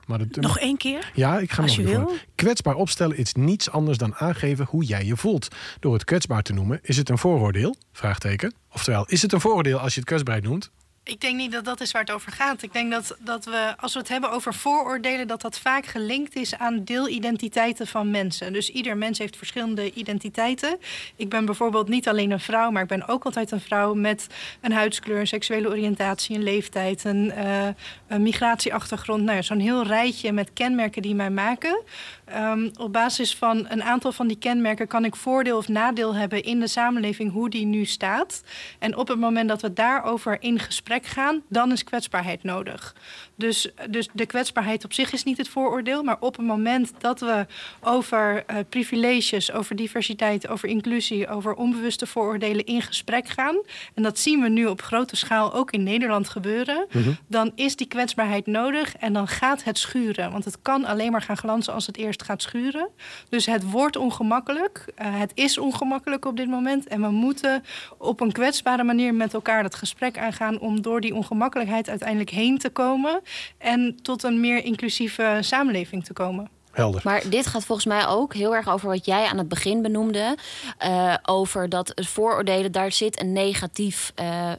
Maar 0.06 0.18
dat, 0.18 0.36
Nog 0.36 0.60
één 0.60 0.78
keer? 0.78 1.12
Ja, 1.14 1.40
ik 1.40 1.52
ga 1.52 1.62
Als 1.62 1.78
nog 1.78 1.86
je 1.86 1.94
een 1.94 2.06
wil. 2.06 2.16
Kwetsbaar 2.36 2.76
opstellen 2.76 3.18
is 3.18 3.34
niets 3.34 3.70
anders 3.70 3.98
dan 3.98 4.16
aangeven 4.16 4.66
hoe 4.70 4.84
jij 4.84 5.06
je 5.06 5.18
voelt. 5.18 5.48
Door 5.80 5.94
het 5.94 6.04
kwetsbaar 6.04 6.42
te 6.42 6.54
noemen, 6.54 6.80
is 6.82 6.98
het 6.98 7.10
een 7.10 7.18
vooroordeel? 7.18 7.76
Vraagteken. 7.92 8.54
Oftewel, 8.72 9.06
is 9.08 9.22
het 9.22 9.34
een 9.34 9.42
vooroordeel 9.42 9.80
als 9.80 9.94
je 9.94 10.00
het 10.00 10.10
kwetsbaarheid 10.10 10.48
noemt? 10.48 10.72
Ik 11.12 11.22
denk 11.22 11.36
niet 11.36 11.52
dat 11.52 11.66
dat 11.66 11.82
is 11.82 11.92
waar 11.92 12.02
het 12.02 12.12
over 12.12 12.32
gaat. 12.32 12.62
Ik 12.62 12.74
denk 12.74 12.92
dat, 12.92 13.16
dat 13.20 13.46
we, 13.46 13.74
als 13.78 13.94
we 13.94 14.00
het 14.00 14.08
hebben 14.08 14.32
over 14.32 14.54
vooroordelen, 14.54 15.28
dat 15.28 15.42
dat 15.42 15.60
vaak 15.60 15.86
gelinkt 15.86 16.36
is 16.36 16.58
aan 16.58 16.84
deelidentiteiten 16.84 17.88
van 17.88 18.12
mensen. 18.12 18.54
Dus 18.54 18.70
ieder 18.70 18.98
mens 18.98 19.18
heeft 19.18 19.38
verschillende 19.38 19.94
identiteiten. 19.94 20.78
Ik 21.16 21.30
ben 21.30 21.46
bijvoorbeeld 21.46 21.88
niet 21.88 22.08
alleen 22.08 22.32
een 22.32 22.40
vrouw, 22.40 22.72
maar 22.72 22.82
ik 22.82 22.88
ben 22.88 23.08
ook 23.08 23.24
altijd 23.24 23.52
een 23.52 23.62
vrouw 23.62 23.94
met 23.94 24.28
een 24.62 24.72
huidskleur, 24.72 25.20
een 25.20 25.28
seksuele 25.28 25.70
oriëntatie, 25.70 26.36
een 26.36 26.44
leeftijd, 26.44 27.04
een, 27.04 27.32
eh, 27.32 27.68
een 28.08 28.22
migratieachtergrond. 28.22 29.24
Nou 29.24 29.36
ja, 29.36 29.42
zo'n 29.42 29.60
heel 29.60 29.84
rijtje 29.84 30.32
met 30.32 30.54
kenmerken 30.54 31.02
die 31.02 31.16
mij 31.16 31.30
maken. 31.30 31.82
Ehm, 32.34 32.70
op 32.80 32.94
basis 32.94 33.36
van 33.36 33.66
een 33.70 33.84
aantal 33.84 34.12
van 34.12 34.28
die 34.28 34.38
kenmerken 34.38 34.88
kan 34.88 35.06
ik 35.06 35.16
voordeel 35.16 35.58
of 35.58 35.68
nadeel 35.68 36.16
hebben 36.16 36.44
in 36.44 36.60
de 36.60 36.68
samenleving, 36.68 37.32
hoe 37.32 37.50
die 37.50 37.66
nu 37.66 37.86
staat. 37.86 38.44
En 38.80 38.98
op 38.98 39.08
het 39.08 39.20
moment 39.20 39.50
dat 39.50 39.62
we 39.62 39.74
daarover 39.74 40.42
in 40.42 40.60
gesprek 40.60 41.06
gaan, 41.06 41.42
dan 41.50 41.72
is 41.72 41.84
kwetsbaarheid 41.84 42.44
nodig. 42.44 42.96
Dus, 43.42 43.70
dus 43.90 44.08
de 44.14 44.26
kwetsbaarheid 44.26 44.84
op 44.84 44.94
zich 44.94 45.14
is 45.14 45.24
niet 45.24 45.38
het 45.38 45.50
vooroordeel, 45.50 46.04
maar 46.04 46.18
op 46.20 46.38
het 46.38 46.46
moment 46.46 46.92
dat 46.98 47.20
we 47.20 47.46
over 47.82 48.44
eh, 48.46 48.58
privileges, 48.70 49.52
over 49.52 49.76
diversiteit, 49.76 50.48
over 50.48 50.70
inclusie, 50.70 51.28
over 51.28 51.54
onbewuste 51.54 52.08
vooroordelen 52.08 52.66
in 52.66 52.82
gesprek 52.82 53.28
gaan, 53.28 53.56
en 53.94 54.04
dat 54.04 54.20
zien 54.20 54.42
we 54.42 54.50
nu 54.50 54.66
op 54.66 54.82
grote 54.82 55.16
schaal 55.16 55.54
ook 55.54 55.72
in 55.72 55.84
Nederland 55.84 56.30
gebeuren, 56.30 56.88
dan 57.28 57.52
is 57.56 57.76
die 57.76 57.88
kwetsbaarheid 57.88 58.46
nodig 58.46 58.96
en 58.96 59.14
dan 59.14 59.28
gaat 59.28 59.64
het 59.64 59.78
schuren. 59.78 60.32
Want 60.32 60.46
het 60.46 60.62
kan 60.62 60.86
alleen 60.86 61.12
maar 61.12 61.22
gaan 61.22 61.38
glanzen 61.38 61.74
als 61.74 61.88
het 61.88 61.98
eerst 61.98 62.24
gaat 62.24 62.42
schuren. 62.42 62.88
Dus 63.30 63.46
het 63.46 63.72
wordt 63.72 63.96
ongemakkelijk. 63.96 64.86
eh, 64.96 65.20
het 65.20 65.32
is 65.34 65.58
ongemakkelijk 65.58 66.26
op 66.26 66.38
dit 66.38 66.48
moment. 66.48 66.88
En 66.88 67.02
we 67.02 67.10
moeten 67.10 67.64
op 67.98 68.20
een 68.20 68.32
kwetsbare 68.32 68.84
manier 68.84 69.14
met 69.14 69.34
elkaar 69.34 69.64
het 69.64 69.76
gesprek 69.76 70.18
aangaan 70.18 70.60
om 70.60 70.82
door 70.82 71.02
die 71.02 71.16
ongemakkelijkheid 71.16 71.90
uiteindelijk 71.90 72.30
heen 72.30 72.58
te 72.58 72.70
komen 72.70 73.22
en 73.58 74.00
tot 74.02 74.24
een 74.24 74.40
meer 74.40 74.64
inclusieve 74.64 75.38
samenleving 75.42 76.04
te 76.06 76.14
komen. 76.14 76.50
Helder. 76.72 77.02
Maar 77.04 77.22
dit 77.30 77.48
gaat 77.48 77.66
volgens 77.66 77.88
mij 77.88 78.08
ook 78.08 78.34
heel 78.34 78.56
erg 78.56 78.70
over 78.70 78.88
wat 78.88 79.06
jij 79.06 79.26
aan 79.26 79.38
het 79.38 79.48
begin 79.48 79.82
benoemde. 79.82 80.38
eh, 80.78 81.14
over 81.24 81.70
dat 81.70 81.92
het 81.96 82.08
vooroordelen, 82.08 82.72
daar 82.72 82.92
zit 82.92 83.22
een 83.22 83.32
negatief 83.34 84.12
eh, 84.16 84.52
eh, 84.52 84.58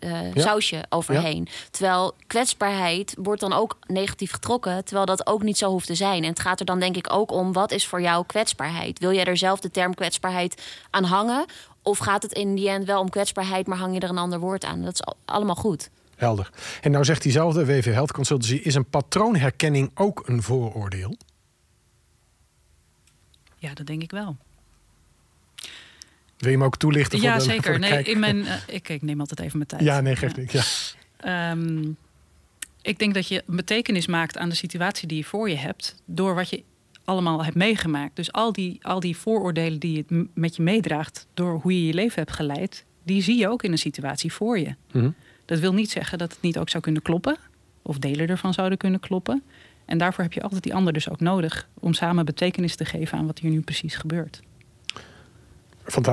eh, 0.00 0.34
Ja. 0.34 0.42
sausje 0.42 0.84
overheen. 0.88 1.48
Terwijl 1.70 2.14
kwetsbaarheid 2.26 3.14
wordt 3.18 3.40
dan 3.40 3.52
ook 3.52 3.76
negatief 3.86 4.32
getrokken. 4.32 4.84
Terwijl 4.84 5.06
dat 5.06 5.26
ook 5.26 5.42
niet 5.42 5.58
zo 5.58 5.70
hoeft 5.70 5.86
te 5.86 5.94
zijn. 5.94 6.22
En 6.22 6.28
het 6.30 6.40
gaat 6.40 6.60
er 6.60 6.66
dan 6.66 6.80
denk 6.80 6.96
ik 6.96 7.12
ook 7.12 7.32
om, 7.32 7.52
wat 7.52 7.70
is 7.72 7.86
voor 7.86 8.00
jou 8.00 8.24
kwetsbaarheid? 8.26 8.98
Wil 8.98 9.12
jij 9.12 9.24
er 9.24 9.36
zelf 9.36 9.60
de 9.60 9.70
term 9.70 9.94
kwetsbaarheid 9.94 10.62
aan 10.90 11.04
hangen? 11.04 11.44
Of 11.82 11.98
gaat 11.98 12.22
het 12.22 12.32
in 12.32 12.54
die 12.54 12.68
end 12.68 12.84
wel 12.84 13.00
om 13.00 13.10
kwetsbaarheid, 13.10 13.66
maar 13.66 13.78
hang 13.78 13.94
je 13.94 14.00
er 14.00 14.08
een 14.08 14.18
ander 14.18 14.40
woord 14.40 14.64
aan? 14.64 14.82
Dat 14.82 14.92
is 14.94 15.04
al- 15.04 15.16
allemaal 15.24 15.54
goed. 15.54 15.90
Helder. 16.16 16.50
En 16.80 16.90
nou 16.90 17.04
zegt 17.04 17.22
diezelfde 17.22 17.64
WV 17.66 17.84
Health 17.92 18.12
Consultancy... 18.12 18.54
is 18.54 18.74
een 18.74 18.88
patroonherkenning 18.88 19.90
ook 19.94 20.22
een 20.26 20.42
vooroordeel? 20.42 21.16
Ja, 23.58 23.74
dat 23.74 23.86
denk 23.86 24.02
ik 24.02 24.10
wel. 24.10 24.36
Wil 26.38 26.50
je 26.52 26.56
hem 26.58 26.64
ook 26.64 26.76
toelichten? 26.76 27.18
voor 27.18 27.28
Ja, 27.28 27.34
de, 27.34 27.42
zeker. 27.42 27.78
Nee, 27.78 27.90
kijk- 27.90 28.06
in 28.06 28.18
mijn, 28.18 28.46
eh, 28.46 28.54
ik, 28.66 28.88
ik 28.88 29.02
neem 29.02 29.20
altijd 29.20 29.40
even 29.40 29.56
mijn 29.56 29.68
tijd. 29.68 29.82
Ja, 29.82 30.00
nee, 30.00 30.16
geeft 30.16 30.36
niks. 30.36 30.52
Ja. 30.52 31.50
Ehm, 31.50 31.88
ik 32.82 32.98
denk 32.98 33.14
dat 33.14 33.28
je 33.28 33.42
een 33.46 33.56
betekenis 33.56 34.06
maakt 34.06 34.38
aan 34.38 34.48
de 34.48 34.54
situatie 34.54 35.08
die 35.08 35.16
je 35.18 35.24
voor 35.24 35.48
je 35.50 35.56
hebt. 35.56 35.94
door 36.04 36.34
wat 36.34 36.48
je 36.48 36.62
allemaal 37.04 37.44
hebt 37.44 37.56
meegemaakt. 37.56 38.16
Dus 38.16 38.32
al 38.32 38.52
die, 38.52 38.78
al 38.82 39.00
die 39.00 39.16
vooroordelen 39.16 39.78
die 39.78 40.04
je 40.08 40.26
met 40.34 40.56
je 40.56 40.62
meedraagt. 40.62 41.26
door 41.34 41.60
hoe 41.60 41.72
je 41.80 41.86
je 41.86 41.94
leven 41.94 42.18
hebt 42.22 42.32
geleid. 42.32 42.84
die 43.02 43.22
zie 43.22 43.38
je 43.38 43.48
ook 43.48 43.62
in 43.62 43.72
een 43.72 43.78
situatie 43.78 44.32
voor 44.32 44.58
je. 44.58 44.74
Mhm. 44.92 45.10
Dat 45.44 45.58
wil 45.58 45.74
niet 45.74 45.90
zeggen 45.90 46.18
dat 46.18 46.32
het 46.32 46.42
niet 46.42 46.58
ook 46.58 46.68
zou 46.68 46.82
kunnen 46.82 47.02
kloppen. 47.02 47.36
of 47.86 47.98
delen 47.98 48.28
ervan 48.28 48.54
zouden 48.54 48.78
kunnen 48.78 49.00
kloppen. 49.00 49.42
En 49.84 49.98
daarvoor 49.98 50.24
heb 50.24 50.32
je 50.32 50.42
altijd 50.42 50.62
die 50.62 50.74
ander 50.74 50.92
dus 50.92 51.10
ook 51.10 51.20
nodig. 51.20 51.68
om 51.80 51.94
samen 51.94 52.24
betekenis 52.24 52.76
te 52.76 52.84
geven 52.84 53.18
aan 53.18 53.26
wat 53.26 53.38
hier 53.38 53.50
nu 53.50 53.60
precies 53.60 53.94
gebeurt. 53.94 54.40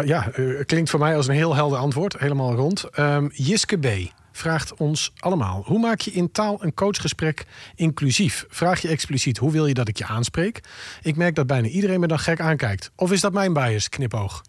Ja, 0.05 0.31
eh, 0.31 0.65
klinkt 0.65 0.89
voor 0.89 0.99
mij 0.99 1.15
als 1.15 1.27
een 1.27 1.33
heel 1.33 1.55
helder 1.55 1.79
antwoord. 1.79 2.19
Helemaal 2.19 2.55
rond. 2.55 2.83
Ehm, 2.83 3.27
Jiske 3.31 3.77
B. 3.77 3.87
vraagt 4.31 4.73
ons 4.75 5.11
allemaal. 5.19 5.63
Hoe 5.65 5.79
maak 5.79 5.99
je 5.99 6.11
in 6.11 6.31
taal 6.31 6.63
een 6.63 6.73
coachgesprek 6.73 7.45
inclusief? 7.75 8.45
Vraag 8.49 8.81
je 8.81 8.87
expliciet 8.87 9.37
hoe 9.37 9.51
wil 9.51 9.65
je 9.65 9.73
dat 9.73 9.87
ik 9.87 9.97
je 9.97 10.05
aanspreek? 10.05 10.59
Ik 11.01 11.15
merk 11.15 11.35
dat 11.35 11.47
bijna 11.47 11.67
iedereen 11.67 11.99
me 11.99 12.07
dan 12.07 12.19
gek 12.19 12.39
aankijkt. 12.39 12.91
Of 12.95 13.11
is 13.11 13.21
dat 13.21 13.33
mijn 13.33 13.53
bias? 13.53 13.89
Knipoog. 13.89 14.41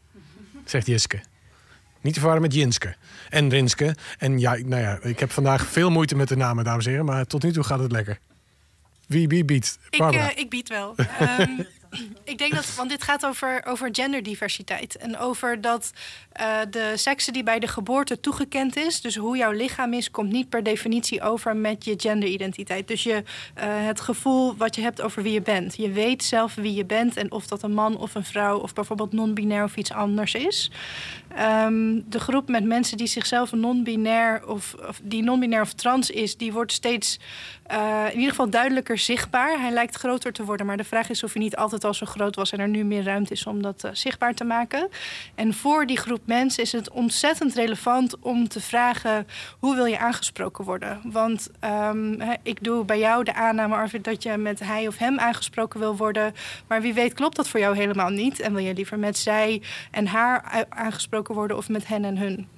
Zegt 0.65 0.87
Jiske. 0.87 1.21
Niet 2.03 2.15
te 2.15 2.21
verwarren 2.21 2.43
met 2.43 2.55
Jinske. 2.55 2.95
En 3.29 3.49
Rinske. 3.49 3.95
En 4.19 4.39
ja, 4.39 4.57
nou 4.65 4.83
ja, 4.83 4.99
ik 5.03 5.19
heb 5.19 5.31
vandaag 5.31 5.67
veel 5.67 5.91
moeite 5.91 6.15
met 6.15 6.29
de 6.29 6.37
namen, 6.37 6.65
dames 6.65 6.85
en 6.85 6.91
heren. 6.91 7.07
Maar 7.07 7.27
tot 7.27 7.43
nu 7.43 7.53
toe 7.53 7.65
gaat 7.65 7.79
het 7.79 7.93
lekker. 7.93 8.19
Wie, 9.07 9.29
wie 9.29 9.45
biedt? 9.45 9.79
Ik, 9.91 10.01
eh, 10.01 10.27
ik 10.35 10.51
bied 10.51 10.69
wel. 10.69 10.95
Ehm, 11.19 11.51
ik 12.25 12.39
denk 12.39 12.55
dat, 12.55 12.75
want 12.75 12.91
dit 12.91 13.03
gaat 13.03 13.27
over, 13.27 13.61
over 13.65 13.89
genderdiversiteit. 13.93 14.97
En 14.97 15.19
over 15.19 15.61
dat 15.61 15.93
eh, 16.33 16.59
de 16.71 16.93
seksen 16.95 17.33
die 17.33 17.43
bij 17.43 17.59
de 17.59 17.67
geboorte 17.67 18.21
toegekend 18.21 18.77
is, 18.77 19.01
dus 19.01 19.17
hoe 19.17 19.37
jouw 19.37 19.51
lichaam 19.51 19.93
is, 19.93 20.11
komt 20.11 20.33
niet 20.33 20.49
per 20.49 20.63
definitie 20.63 21.23
over 21.23 21.57
met 21.57 21.85
je 21.85 21.95
genderidentiteit. 21.97 22.89
Dus 22.89 23.03
je, 23.03 23.23
eh, 23.55 23.67
het 23.69 24.01
gevoel 24.01 24.57
wat 24.57 24.75
je 24.75 24.83
hebt 24.83 25.01
over 25.01 25.23
wie 25.23 25.33
je 25.33 25.43
bent. 25.43 25.77
Je 25.77 25.91
weet 25.91 26.25
zelf 26.25 26.55
wie 26.55 26.75
je 26.75 26.85
bent 26.85 27.17
en 27.17 27.33
of 27.33 27.47
dat 27.47 27.63
een 27.63 27.75
man 27.75 27.97
of 27.97 28.15
een 28.15 28.25
vrouw 28.25 28.59
of 28.59 28.73
bijvoorbeeld 28.73 29.13
non-binair 29.13 29.65
of 29.65 29.77
iets 29.77 29.93
anders 29.93 30.35
is. 30.35 30.71
Ehm, 31.37 32.01
de 32.07 32.21
groep 32.21 32.49
met 32.49 32.65
mensen 32.65 32.97
die 32.97 33.07
zichzelf 33.07 33.53
non-binair 33.53 34.47
of, 34.47 34.75
of 34.89 35.01
die 35.03 35.23
non-binair 35.23 35.63
of 35.63 35.73
trans 35.73 36.11
is, 36.11 36.37
die 36.37 36.53
wordt 36.53 36.73
steeds 36.73 37.19
eh, 37.67 38.05
in 38.07 38.15
ieder 38.15 38.31
geval 38.31 38.51
duidelijker 38.51 38.99
zichtbaar. 38.99 39.61
Hij 39.61 39.71
lijkt 39.71 39.97
groter 39.97 40.33
te 40.33 40.45
worden, 40.45 40.67
maar 40.67 40.77
de 40.77 40.85
vraag 40.85 41.11
is 41.11 41.23
of 41.23 41.33
hij 41.33 41.43
niet 41.43 41.57
altijd 41.57 41.85
al 41.85 41.95
zo 41.95 42.07
groot 42.07 42.37
was 42.37 42.53
en 42.53 42.61
er 42.61 42.69
nu 42.69 42.85
meer 42.85 43.03
ruimte 43.03 43.33
is 43.33 43.47
om 43.47 43.63
dat 43.63 43.85
eh, 43.85 43.91
zichtbaar 43.95 44.35
te 44.35 44.45
maken. 44.45 44.89
En 45.35 45.55
voor 45.55 45.87
die 45.87 45.97
groep 45.97 46.21
mensen 46.25 46.63
is 46.63 46.73
het 46.73 46.91
ontzettend 46.91 47.55
relevant 47.55 48.19
om 48.21 48.49
te 48.49 48.61
vragen 48.61 49.27
hoe 49.59 49.75
wil 49.75 49.85
je 49.85 49.99
aangesproken 49.99 50.65
worden? 50.65 51.01
Want 51.05 51.51
ehm, 51.61 52.21
ik 52.43 52.65
doe 52.65 52.85
bij 52.85 52.99
jou 52.99 53.25
de 53.25 53.35
aanname 53.35 53.75
Arvid, 53.75 54.05
dat 54.05 54.23
je 54.23 54.37
met 54.37 54.61
hij 54.61 54.87
of 54.87 54.99
hem 54.99 55.19
aangesproken 55.19 55.81
wil 55.81 55.97
worden, 55.97 56.35
maar 56.67 56.81
wie 56.81 56.95
weet 56.95 57.15
klopt 57.15 57.37
dat 57.37 57.49
voor 57.49 57.61
jou 57.61 57.77
helemaal 57.77 58.09
niet 58.11 58.41
en 58.41 58.55
wil 58.55 58.65
je 58.65 58.75
liever 58.75 58.99
met 58.99 59.19
zij 59.19 59.63
en 59.91 60.07
haar 60.07 60.45
a- 60.55 60.67
aangesproken 61.23 61.35
worden 61.35 61.57
of 61.57 61.69
met 61.69 61.87
hen 61.87 62.05
en 62.05 62.19
hun? 62.19 62.49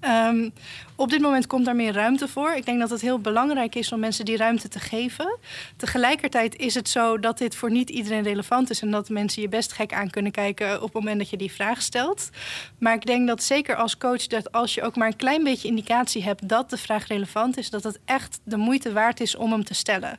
Ehm, 0.00 0.50
op 0.96 1.10
dit 1.10 1.20
moment 1.20 1.46
komt 1.46 1.64
daar 1.64 1.76
meer 1.76 1.92
ruimte 1.92 2.28
voor. 2.28 2.52
Ik 2.52 2.64
denk 2.64 2.80
dat 2.80 2.90
het 2.90 3.00
heel 3.00 3.18
belangrijk 3.18 3.74
is 3.74 3.92
om 3.92 4.00
mensen 4.00 4.24
die 4.24 4.36
ruimte 4.36 4.68
te 4.68 4.78
geven. 4.78 5.38
Tegelijkertijd 5.76 6.56
is 6.56 6.74
het 6.74 6.88
zo 6.88 7.18
dat 7.18 7.38
dit 7.38 7.54
voor 7.54 7.70
niet 7.70 7.90
iedereen 7.90 8.22
relevant 8.22 8.70
is 8.70 8.82
en 8.82 8.90
dat 8.90 9.08
mensen 9.08 9.42
je 9.42 9.48
best 9.48 9.72
gek 9.72 9.92
aan 9.92 10.10
kunnen 10.10 10.32
kijken 10.32 10.76
op 10.76 10.82
het 10.82 10.92
moment 10.92 11.18
dat 11.18 11.30
je 11.30 11.36
die 11.36 11.52
vraag 11.52 11.82
stelt. 11.82 12.30
Maar 12.78 12.94
ik 12.94 13.06
denk 13.06 13.28
dat 13.28 13.42
zeker 13.42 13.76
als 13.76 13.96
coach 13.96 14.26
dat 14.26 14.52
als 14.52 14.74
je 14.74 14.82
ook 14.82 14.96
maar 14.96 15.06
een 15.06 15.16
klein 15.16 15.44
beetje 15.44 15.68
indicatie 15.68 16.22
hebt 16.22 16.48
dat 16.48 16.70
de 16.70 16.78
vraag 16.78 17.06
relevant 17.06 17.56
is, 17.56 17.70
dat 17.70 17.84
het 17.84 17.98
echt 18.04 18.40
de 18.44 18.56
moeite 18.56 18.92
waard 18.92 19.20
is 19.20 19.36
om 19.36 19.52
hem 19.52 19.64
te 19.64 19.74
stellen. 19.74 20.18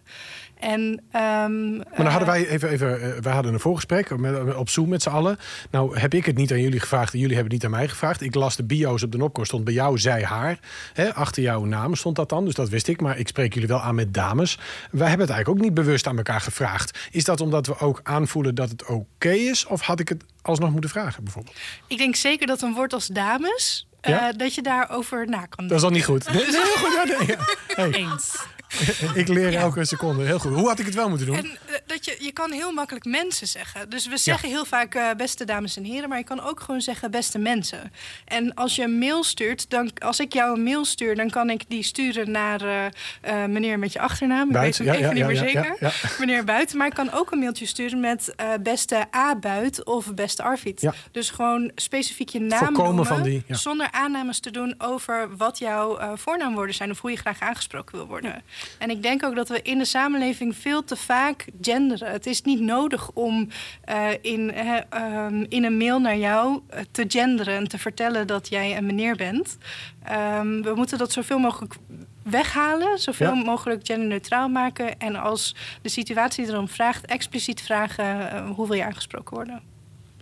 En, 0.63 1.01
ehm, 1.11 1.75
Maar 1.75 1.95
dan 1.95 2.05
hadden 2.05 2.27
wij 2.27 2.47
even, 2.47 2.69
even 2.69 3.01
eh, 3.01 3.21
wij 3.21 3.33
hadden 3.33 3.53
een 3.53 3.59
voorgesprek 3.59 4.17
met, 4.17 4.55
op 4.55 4.69
Zoom 4.69 4.89
met 4.89 5.01
z'n 5.01 5.09
allen. 5.09 5.37
Nou 5.71 5.99
heb 5.99 6.13
ik 6.13 6.25
het 6.25 6.35
niet 6.37 6.51
aan 6.51 6.61
jullie 6.61 6.79
gevraagd 6.79 7.13
en 7.13 7.19
jullie 7.19 7.35
hebben 7.35 7.53
het 7.53 7.63
niet 7.63 7.71
aan 7.73 7.79
mij 7.79 7.89
gevraagd. 7.89 8.21
Ik 8.21 8.35
las 8.35 8.55
de 8.55 8.63
bio's 8.63 9.03
op 9.03 9.11
de 9.11 9.23
opkost, 9.23 9.47
stond 9.47 9.63
bij 9.63 9.73
jou, 9.73 9.97
zij, 9.97 10.23
haar. 10.23 10.59
Hè, 10.93 11.13
achter 11.13 11.43
jouw 11.43 11.63
naam 11.63 11.95
stond 11.95 12.15
dat 12.15 12.29
dan, 12.29 12.45
dus 12.45 12.53
dat 12.53 12.69
wist 12.69 12.87
ik. 12.87 13.01
Maar 13.01 13.17
ik 13.17 13.27
spreek 13.27 13.53
jullie 13.53 13.67
wel 13.69 13.81
aan 13.81 13.95
met 13.95 14.13
dames. 14.13 14.59
Wij 14.91 15.07
hebben 15.07 15.27
het 15.27 15.35
eigenlijk 15.35 15.49
ook 15.49 15.65
niet 15.65 15.73
bewust 15.73 16.07
aan 16.07 16.17
elkaar 16.17 16.41
gevraagd. 16.41 16.99
Is 17.11 17.23
dat 17.23 17.41
omdat 17.41 17.67
we 17.67 17.79
ook 17.79 17.99
aanvoelen 18.03 18.55
dat 18.55 18.69
het 18.69 18.85
oké 18.85 19.29
is? 19.31 19.65
Of 19.65 19.81
had 19.81 19.99
ik 19.99 20.09
het 20.09 20.23
alsnog 20.41 20.71
moeten 20.71 20.89
vragen 20.89 21.23
bijvoorbeeld? 21.23 21.55
ik 21.87 21.97
denk 21.97 22.15
zeker 22.15 22.47
dat 22.47 22.61
een 22.61 22.73
woord 22.73 22.93
als 22.93 23.07
dames, 23.07 23.87
eh, 24.01 24.25
dat 24.37 24.55
je 24.55 24.61
daarover 24.61 25.27
na 25.29 25.45
kan 25.45 25.67
Dat 25.67 25.77
is 25.77 25.83
al 25.83 25.89
niet 25.89 26.05
goed. 26.05 26.25
Nee, 26.33 26.35
nee, 26.35 26.51
heel 26.51 26.77
goed. 26.83 26.93
Ja, 26.93 27.17
nee, 27.17 27.27
ja. 27.27 27.37
Hey, 27.67 27.91
Eens. 27.91 28.45
ik 29.21 29.27
leer 29.27 29.55
elke 29.55 29.85
seconde. 29.85 30.23
Heel 30.23 30.39
goed. 30.39 30.53
Hoe 30.53 30.67
had 30.67 30.79
ik 30.79 30.85
het 30.85 30.95
wel 30.95 31.09
moeten 31.09 31.27
doen? 31.27 31.35
En, 31.35 31.45
eh, 31.45 31.75
dat 31.85 32.05
je, 32.05 32.17
je 32.19 32.31
kan 32.31 32.51
heel 32.51 32.71
makkelijk 32.71 33.05
mensen 33.05 33.47
zeggen. 33.47 33.89
Dus 33.89 34.07
we 34.07 34.17
zeggen 34.17 34.49
heel 34.49 34.65
vaak 34.65 34.95
eh, 34.95 35.09
beste 35.17 35.45
dames 35.45 35.77
en 35.77 35.83
heren, 35.83 36.09
maar 36.09 36.17
je 36.17 36.23
kan 36.23 36.41
ook 36.41 36.59
gewoon 36.59 36.81
zeggen 36.81 37.11
beste 37.11 37.37
mensen. 37.37 37.91
En 38.25 38.53
als 38.53 38.75
je 38.75 38.83
een 38.83 38.97
mail 38.97 39.23
stuurt, 39.23 39.69
dan 39.69 39.91
als 39.97 40.19
ik 40.19 40.33
jou 40.33 40.55
een 40.55 40.63
mail 40.63 40.85
stuur, 40.85 41.15
dan 41.15 41.29
kan 41.29 41.49
ik 41.49 41.63
die 41.67 41.83
sturen 41.83 42.31
naar 42.31 42.91
eh, 43.21 43.45
meneer 43.45 43.79
met 43.79 43.93
je 43.93 43.99
achternaam. 43.99 44.49
Ik 44.49 44.55
weet 44.55 44.77
het 44.77 44.87
ja, 44.87 44.93
even 44.93 45.13
niet 45.13 45.25
meer 45.25 45.35
zeker. 45.35 45.93
Meneer 46.19 46.43
Buiten. 46.43 46.77
Maar 46.77 46.87
ik 46.87 46.93
kan 46.93 47.11
ook 47.11 47.31
een 47.31 47.39
mailtje 47.39 47.65
sturen 47.65 47.99
met 47.99 48.35
beste 48.61 49.05
A 49.15 49.35
Buit 49.35 49.85
of 49.85 50.13
beste 50.13 50.43
Arvid. 50.43 50.89
Dus 51.11 51.29
gewoon 51.29 51.71
specifiek 51.75 52.29
je 52.29 52.39
naam 52.39 52.73
noemen, 52.73 53.05
van 53.05 53.21
die, 53.21 53.43
zonder 53.47 53.91
aannames 53.91 54.39
te 54.39 54.51
doen 54.51 54.75
over 54.77 55.37
wat 55.37 55.57
jouw 55.57 56.17
voornaamwoorden 56.17 56.75
zijn 56.75 56.91
of 56.91 56.99
hoe 56.99 57.11
je 57.11 57.17
graag 57.17 57.39
aangesproken 57.39 57.95
wil 57.95 58.07
worden. 58.07 58.43
En 58.79 58.89
ik 58.89 59.03
denk 59.03 59.23
ook 59.23 59.35
dat 59.35 59.49
we 59.49 59.61
in 59.61 59.77
de 59.77 59.85
samenleving 59.85 60.55
veel 60.55 60.83
te 60.83 60.95
vaak 60.95 61.45
genderen. 61.61 62.11
Het 62.11 62.25
is 62.25 62.41
niet 62.41 62.59
nodig 62.59 63.11
om 63.13 63.47
eh, 63.83 64.07
in, 64.21 64.53
ehm, 64.53 65.45
in 65.49 65.63
een 65.63 65.77
mail 65.77 65.99
naar 65.99 66.17
jou 66.17 66.61
eh, 66.69 66.79
te 66.91 67.05
genderen 67.07 67.55
en 67.55 67.67
te 67.67 67.77
vertellen 67.77 68.27
dat 68.27 68.49
jij 68.49 68.77
een 68.77 68.85
meneer 68.85 69.15
bent. 69.15 69.57
Ehm, 70.03 70.61
we 70.61 70.73
moeten 70.75 70.97
dat 70.97 71.11
zoveel 71.11 71.39
mogelijk 71.39 71.75
weghalen, 72.23 72.99
zoveel 72.99 73.33
Ja. 73.35 73.43
mogelijk 73.43 73.85
genderneutraal 73.85 74.49
maken. 74.49 74.99
En 74.99 75.15
als 75.15 75.55
de 75.81 75.89
situatie 75.89 76.47
erom 76.47 76.67
vraagt, 76.67 77.05
expliciet 77.05 77.61
vragen 77.61 78.31
eh, 78.31 78.49
hoe 78.49 78.67
wil 78.67 78.75
je 78.75 78.85
aangesproken 78.85 79.35
worden. 79.35 79.61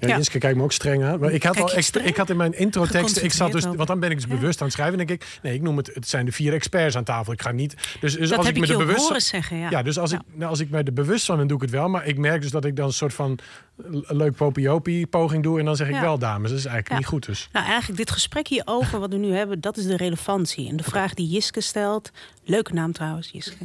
Ja. 0.10 0.18
Jiske 0.18 0.38
kijkt 0.38 0.58
me 0.58 0.64
ook 0.64 0.72
streng 0.72 1.04
aan. 1.04 1.20
Maar 1.20 1.32
ik 1.32 1.44
had 1.44 1.60
al 1.62 1.72
extra, 1.74 2.02
ik 2.02 2.18
had 2.18 2.30
in 2.30 2.38
mijn 2.38 2.54
introtekst, 2.54 3.18
ik 3.18 3.32
zat 3.34 3.52
dus, 3.52 3.64
want 3.64 3.88
dan 3.88 4.00
ben 4.00 4.10
ik 4.12 4.16
dus 4.16 4.28
bewust 4.28 4.60
aan 4.60 4.66
het 4.66 4.76
schrijven. 4.76 5.00
En 5.00 5.06
denk 5.08 5.22
ik, 5.22 5.40
nee, 5.42 5.54
ik 5.54 5.62
noem 5.62 5.78
het, 5.78 5.92
het 5.94 6.08
zijn 6.08 6.26
de 6.26 6.32
vier 6.32 6.54
experts 6.54 6.96
aan 6.96 7.04
tafel. 7.04 7.34
Ik 7.34 7.42
ga 7.42 7.52
niet. 7.52 7.76
Dus, 8.00 8.16
dus 8.16 8.30
Dat 8.30 8.38
als 8.38 8.48
heb 8.48 8.56
ik 8.56 8.62
me 8.62 8.68
er 8.68 8.78
bewust 8.78 9.00
horen 9.08 9.22
zeggen, 9.22 9.58
ja. 9.58 9.70
Ja, 9.70 9.82
dus 9.84 9.98
als, 9.98 10.12
Ja. 10.12 10.18
Ik, 10.18 10.38
nou, 10.38 10.50
als 10.50 10.60
ik 10.60 10.70
me 10.70 10.84
er 10.84 10.94
bewust 10.94 11.26
van 11.26 11.38
ben, 11.38 11.48
doe 11.48 11.56
ik 11.58 11.62
het 11.64 11.72
wel. 11.72 11.88
Maar 11.90 12.06
ik 12.06 12.18
merk 12.18 12.42
dus 12.42 12.52
dat 12.52 12.66
ik 12.66 12.76
dan 12.76 12.86
een 12.88 12.94
soort 12.94 13.14
van 13.14 13.40
leuk 14.08 14.36
popiopie 14.36 15.08
poging 15.08 15.44
doe. 15.44 15.60
En 15.60 15.66
dan 15.66 15.76
zeg 15.76 15.88
ik 15.88 15.94
Ja. 15.94 16.02
wel 16.02 16.18
dames. 16.18 16.50
Dat 16.50 16.60
is 16.60 16.66
eigenlijk 16.66 16.98
niet 16.98 17.08
goed 17.10 17.26
dus. 17.26 17.50
Nou, 17.52 17.66
eigenlijk 17.66 17.98
dit 17.98 18.12
gesprek 18.12 18.48
hierover, 18.48 19.00
wat 19.00 19.10
we 19.10 19.18
nu 19.18 19.34
hebben, 19.34 19.62
dat 19.62 19.78
is 19.78 19.86
de 19.86 19.98
relevantie. 19.98 20.70
En 20.70 20.76
de 20.76 20.84
vraag 20.84 21.14
die 21.14 21.28
Jiske 21.28 21.62
stelt, 21.62 22.12
leuke 22.44 22.74
naam 22.74 22.92
trouwens, 22.92 23.30
Jiske. 23.34 23.56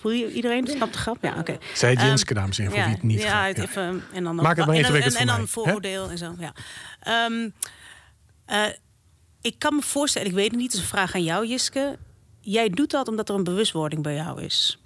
Voel 0.00 0.12
je 0.12 0.32
iedereen? 0.32 0.66
Snapt 0.66 0.92
de 0.92 0.98
grap? 0.98 1.16
Ja, 1.20 1.38
oké. 1.38 1.58
Zij 1.74 1.94
Ehm, 1.94 2.06
Jinske, 2.06 2.34
dames 2.34 2.58
en 2.58 2.64
heren, 2.64 2.78
voor 2.78 2.86
wie 2.86 2.94
het 2.94 3.04
niet 3.04 3.22
ja, 3.22 3.28
gaat. 3.28 3.56
Ja. 3.56 3.62
Even, 3.62 4.02
en 4.12 4.24
dan 4.24 4.34
Maak 4.34 4.56
het 4.56 4.66
maar 4.66 4.74
en, 4.74 4.80
ingewikkeld 4.80 5.14
en, 5.14 5.26
dan 5.26 5.48
vooroordeel 5.48 6.10
en 6.10 6.18
zo. 6.18 6.34
Ja. 6.38 6.52
Ehm, 7.00 7.48
eh, 8.44 8.74
ik 9.40 9.58
kan 9.58 9.74
me 9.74 9.82
voorstellen, 9.82 10.28
ik 10.28 10.34
weet 10.34 10.50
het 10.50 10.56
niet, 10.56 10.72
het 10.72 10.74
is 10.74 10.80
een 10.80 10.96
vraag 10.96 11.14
aan 11.14 11.22
jou, 11.22 11.46
Jiske. 11.46 11.98
Jij 12.40 12.70
doet 12.70 12.90
dat 12.90 13.08
omdat 13.08 13.28
er 13.28 13.34
een 13.34 13.44
bewustwording 13.44 14.02
bij 14.02 14.14
jou 14.14 14.42
is. 14.42 14.79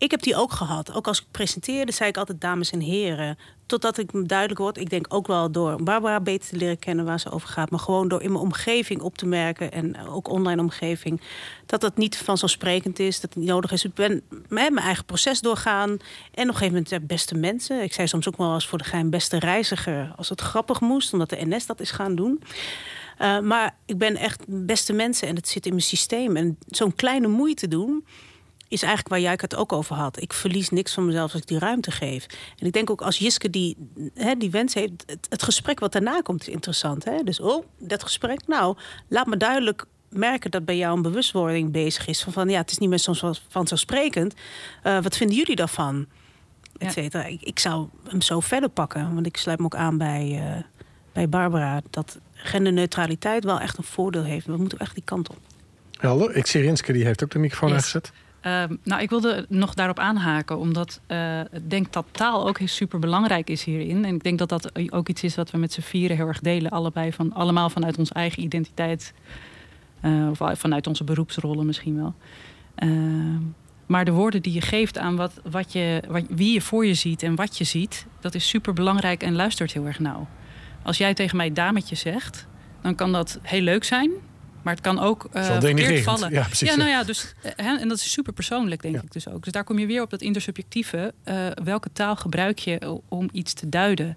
Ik 0.00 0.10
heb 0.10 0.22
die 0.22 0.36
ook 0.36 0.52
gehad. 0.52 0.94
Ook 0.94 1.06
als 1.06 1.20
ik 1.20 1.26
presenteerde, 1.30 1.92
zei 1.92 2.08
ik 2.08 2.16
altijd 2.16 2.40
dames 2.40 2.70
en 2.70 2.80
heren. 2.80 3.38
Totdat 3.66 3.98
ik 3.98 4.12
me 4.12 4.22
duidelijk 4.22 4.60
word. 4.60 4.78
Ik 4.78 4.90
denk 4.90 5.06
ook 5.08 5.26
wel 5.26 5.50
door 5.50 5.82
Barbara 5.82 6.20
beter 6.20 6.48
te 6.48 6.56
leren 6.56 6.78
kennen 6.78 7.04
waar 7.04 7.20
ze 7.20 7.30
over 7.30 7.48
gaat. 7.48 7.70
Maar 7.70 7.80
gewoon 7.80 8.08
door 8.08 8.22
in 8.22 8.32
mijn 8.32 8.44
omgeving 8.44 9.00
op 9.00 9.16
te 9.16 9.26
merken. 9.26 9.72
En 9.72 10.08
ook 10.08 10.28
online 10.28 10.60
omgeving. 10.60 11.20
Dat 11.66 11.80
dat 11.80 11.96
niet 11.96 12.16
vanzelfsprekend 12.16 12.98
is. 12.98 13.20
Dat 13.20 13.34
het 13.34 13.38
niet 13.38 13.48
nodig 13.48 13.72
is. 13.72 13.84
Ik 13.84 13.94
ben 13.94 14.22
mijn 14.48 14.78
eigen 14.78 15.04
proces 15.04 15.40
doorgaan. 15.40 15.90
En 15.90 15.98
op 16.30 16.36
een 16.36 16.54
gegeven 16.54 16.84
moment 16.88 17.06
beste 17.06 17.34
mensen. 17.34 17.82
Ik 17.82 17.92
zei 17.92 18.06
soms 18.06 18.28
ook 18.28 18.36
wel 18.36 18.54
eens 18.54 18.66
voor 18.66 18.78
de 18.78 18.84
geheim 18.84 19.10
beste 19.10 19.38
reiziger. 19.38 20.12
Als 20.16 20.28
het 20.28 20.40
grappig 20.40 20.80
moest. 20.80 21.12
Omdat 21.12 21.30
de 21.30 21.46
NS 21.46 21.66
dat 21.66 21.80
is 21.80 21.90
gaan 21.90 22.14
doen. 22.14 22.42
Uh, 23.18 23.40
maar 23.40 23.76
ik 23.86 23.98
ben 23.98 24.16
echt 24.16 24.44
beste 24.46 24.92
mensen. 24.92 25.28
En 25.28 25.36
het 25.36 25.48
zit 25.48 25.66
in 25.66 25.72
mijn 25.72 25.84
systeem. 25.84 26.36
En 26.36 26.58
zo'n 26.66 26.94
kleine 26.94 27.28
moeite 27.28 27.68
doen 27.68 28.04
is 28.70 28.82
eigenlijk 28.82 29.08
waar 29.08 29.20
jij 29.20 29.38
het 29.40 29.56
ook 29.56 29.72
over 29.72 29.96
had. 29.96 30.22
Ik 30.22 30.32
verlies 30.32 30.70
niks 30.70 30.94
van 30.94 31.06
mezelf 31.06 31.32
als 31.32 31.40
ik 31.40 31.46
die 31.46 31.58
ruimte 31.58 31.90
geef. 31.90 32.26
En 32.58 32.66
ik 32.66 32.72
denk 32.72 32.90
ook 32.90 33.02
als 33.02 33.18
Jiske 33.18 33.50
die, 33.50 33.76
hè, 34.14 34.34
die 34.34 34.50
wens 34.50 34.74
heeft... 34.74 34.92
Het, 35.06 35.26
het 35.28 35.42
gesprek 35.42 35.80
wat 35.80 35.92
daarna 35.92 36.20
komt 36.20 36.40
is 36.40 36.48
interessant. 36.48 37.04
Hè? 37.04 37.22
Dus 37.22 37.40
oh, 37.40 37.64
dat 37.78 38.02
gesprek, 38.02 38.46
nou, 38.46 38.76
laat 39.08 39.26
me 39.26 39.36
duidelijk 39.36 39.84
merken 40.08 40.50
dat 40.50 40.64
bij 40.64 40.76
jou 40.76 40.96
een 40.96 41.02
bewustwording 41.02 41.72
bezig 41.72 42.06
is. 42.06 42.22
Van, 42.22 42.32
van 42.32 42.48
ja, 42.48 42.60
het 42.60 42.70
is 42.70 42.78
niet 42.78 42.88
meer 42.88 42.98
soms 42.98 43.42
vanzelfsprekend. 43.48 44.34
Uh, 44.84 45.02
wat 45.02 45.16
vinden 45.16 45.36
jullie 45.36 45.56
daarvan? 45.56 46.06
Et 46.78 46.92
cetera. 46.92 47.24
Ik, 47.24 47.42
ik 47.42 47.58
zou 47.58 47.88
hem 48.08 48.22
zo 48.22 48.40
verder 48.40 48.68
pakken. 48.68 49.14
Want 49.14 49.26
ik 49.26 49.36
sluit 49.36 49.58
me 49.58 49.64
ook 49.64 49.76
aan 49.76 49.98
bij, 49.98 50.42
uh, 50.56 50.62
bij 51.12 51.28
Barbara... 51.28 51.80
dat 51.90 52.18
genderneutraliteit 52.32 53.44
wel 53.44 53.60
echt 53.60 53.78
een 53.78 53.84
voordeel 53.84 54.24
heeft. 54.24 54.46
We 54.46 54.56
moeten 54.56 54.78
echt 54.78 54.94
die 54.94 55.04
kant 55.04 55.28
op. 55.28 55.38
Helder. 55.98 56.36
Ik 56.36 56.46
zie 56.46 56.62
Rinske, 56.62 56.92
die 56.92 57.04
heeft 57.04 57.24
ook 57.24 57.30
de 57.30 57.38
microfoon 57.38 57.68
yes. 57.68 57.78
aangezet. 57.78 58.12
Uh, 58.46 58.62
nou, 58.82 59.02
ik 59.02 59.10
wilde 59.10 59.46
nog 59.48 59.74
daarop 59.74 59.98
aanhaken, 59.98 60.58
omdat 60.58 61.00
uh, 61.08 61.40
ik 61.40 61.70
denk 61.70 61.92
dat 61.92 62.06
taal 62.10 62.48
ook 62.48 62.58
super 62.64 62.98
belangrijk 62.98 63.50
is 63.50 63.64
hierin. 63.64 64.04
En 64.04 64.14
ik 64.14 64.22
denk 64.22 64.38
dat 64.38 64.48
dat 64.48 64.92
ook 64.92 65.08
iets 65.08 65.22
is 65.22 65.34
wat 65.34 65.50
we 65.50 65.58
met 65.58 65.72
z'n 65.72 65.80
vieren 65.80 66.16
heel 66.16 66.26
erg 66.26 66.40
delen. 66.40 66.70
Allebei 66.70 67.12
van, 67.12 67.32
allemaal 67.32 67.70
vanuit 67.70 67.98
onze 67.98 68.14
eigen 68.14 68.42
identiteit. 68.42 69.14
Uh, 70.02 70.30
of 70.30 70.58
vanuit 70.58 70.86
onze 70.86 71.04
beroepsrollen 71.04 71.66
misschien 71.66 71.96
wel. 71.96 72.14
maar 73.86 74.04
de 74.04 74.12
woorden 74.12 74.42
die 74.42 74.52
je 74.52 74.60
geeft 74.60 74.98
aan 74.98 75.16
wat, 75.16 75.40
wat 75.50 75.72
je, 75.72 76.02
wat, 76.08 76.24
wie 76.28 76.52
je 76.52 76.60
voor 76.60 76.86
je 76.86 76.94
ziet 76.94 77.22
en 77.22 77.34
wat 77.34 77.58
je 77.58 77.64
ziet, 77.64 78.06
dat 78.20 78.34
is 78.34 78.48
super 78.48 78.72
belangrijk 78.72 79.22
en 79.22 79.34
luistert 79.34 79.72
heel 79.72 79.86
erg 79.86 79.98
nauw. 79.98 80.28
Als 80.82 80.98
jij 80.98 81.14
tegen 81.14 81.36
mij 81.36 81.52
dametje 81.52 81.94
zegt, 81.94 82.46
dan 82.82 82.94
kan 82.94 83.12
dat 83.12 83.38
heel 83.42 83.60
leuk 83.60 83.84
zijn. 83.84 84.10
Maar 84.62 84.74
het 84.74 84.82
kan 84.82 84.98
ook 84.98 85.28
uh, 85.32 85.44
verkeerd 85.60 86.02
vallen. 86.02 86.32
Ja, 86.32 86.44
precies, 86.44 86.68
ja, 86.68 86.76
nou 86.76 86.90
ja, 86.90 87.04
dus, 87.04 87.34
uh, 87.44 87.50
hè, 87.56 87.76
en 87.76 87.88
dat 87.88 87.96
is 87.96 88.12
super 88.12 88.32
persoonlijk, 88.32 88.82
denk 88.82 88.94
ja. 88.94 89.02
ik 89.02 89.12
dus 89.12 89.28
ook. 89.28 89.44
Dus 89.44 89.52
daar 89.52 89.64
kom 89.64 89.78
je 89.78 89.86
weer 89.86 90.02
op 90.02 90.10
dat 90.10 90.20
intersubjectieve. 90.20 91.14
Uh, 91.24 91.46
welke 91.64 91.92
taal 91.92 92.16
gebruik 92.16 92.58
je 92.58 93.00
om 93.08 93.28
iets 93.32 93.52
te 93.52 93.68
duiden? 93.68 94.16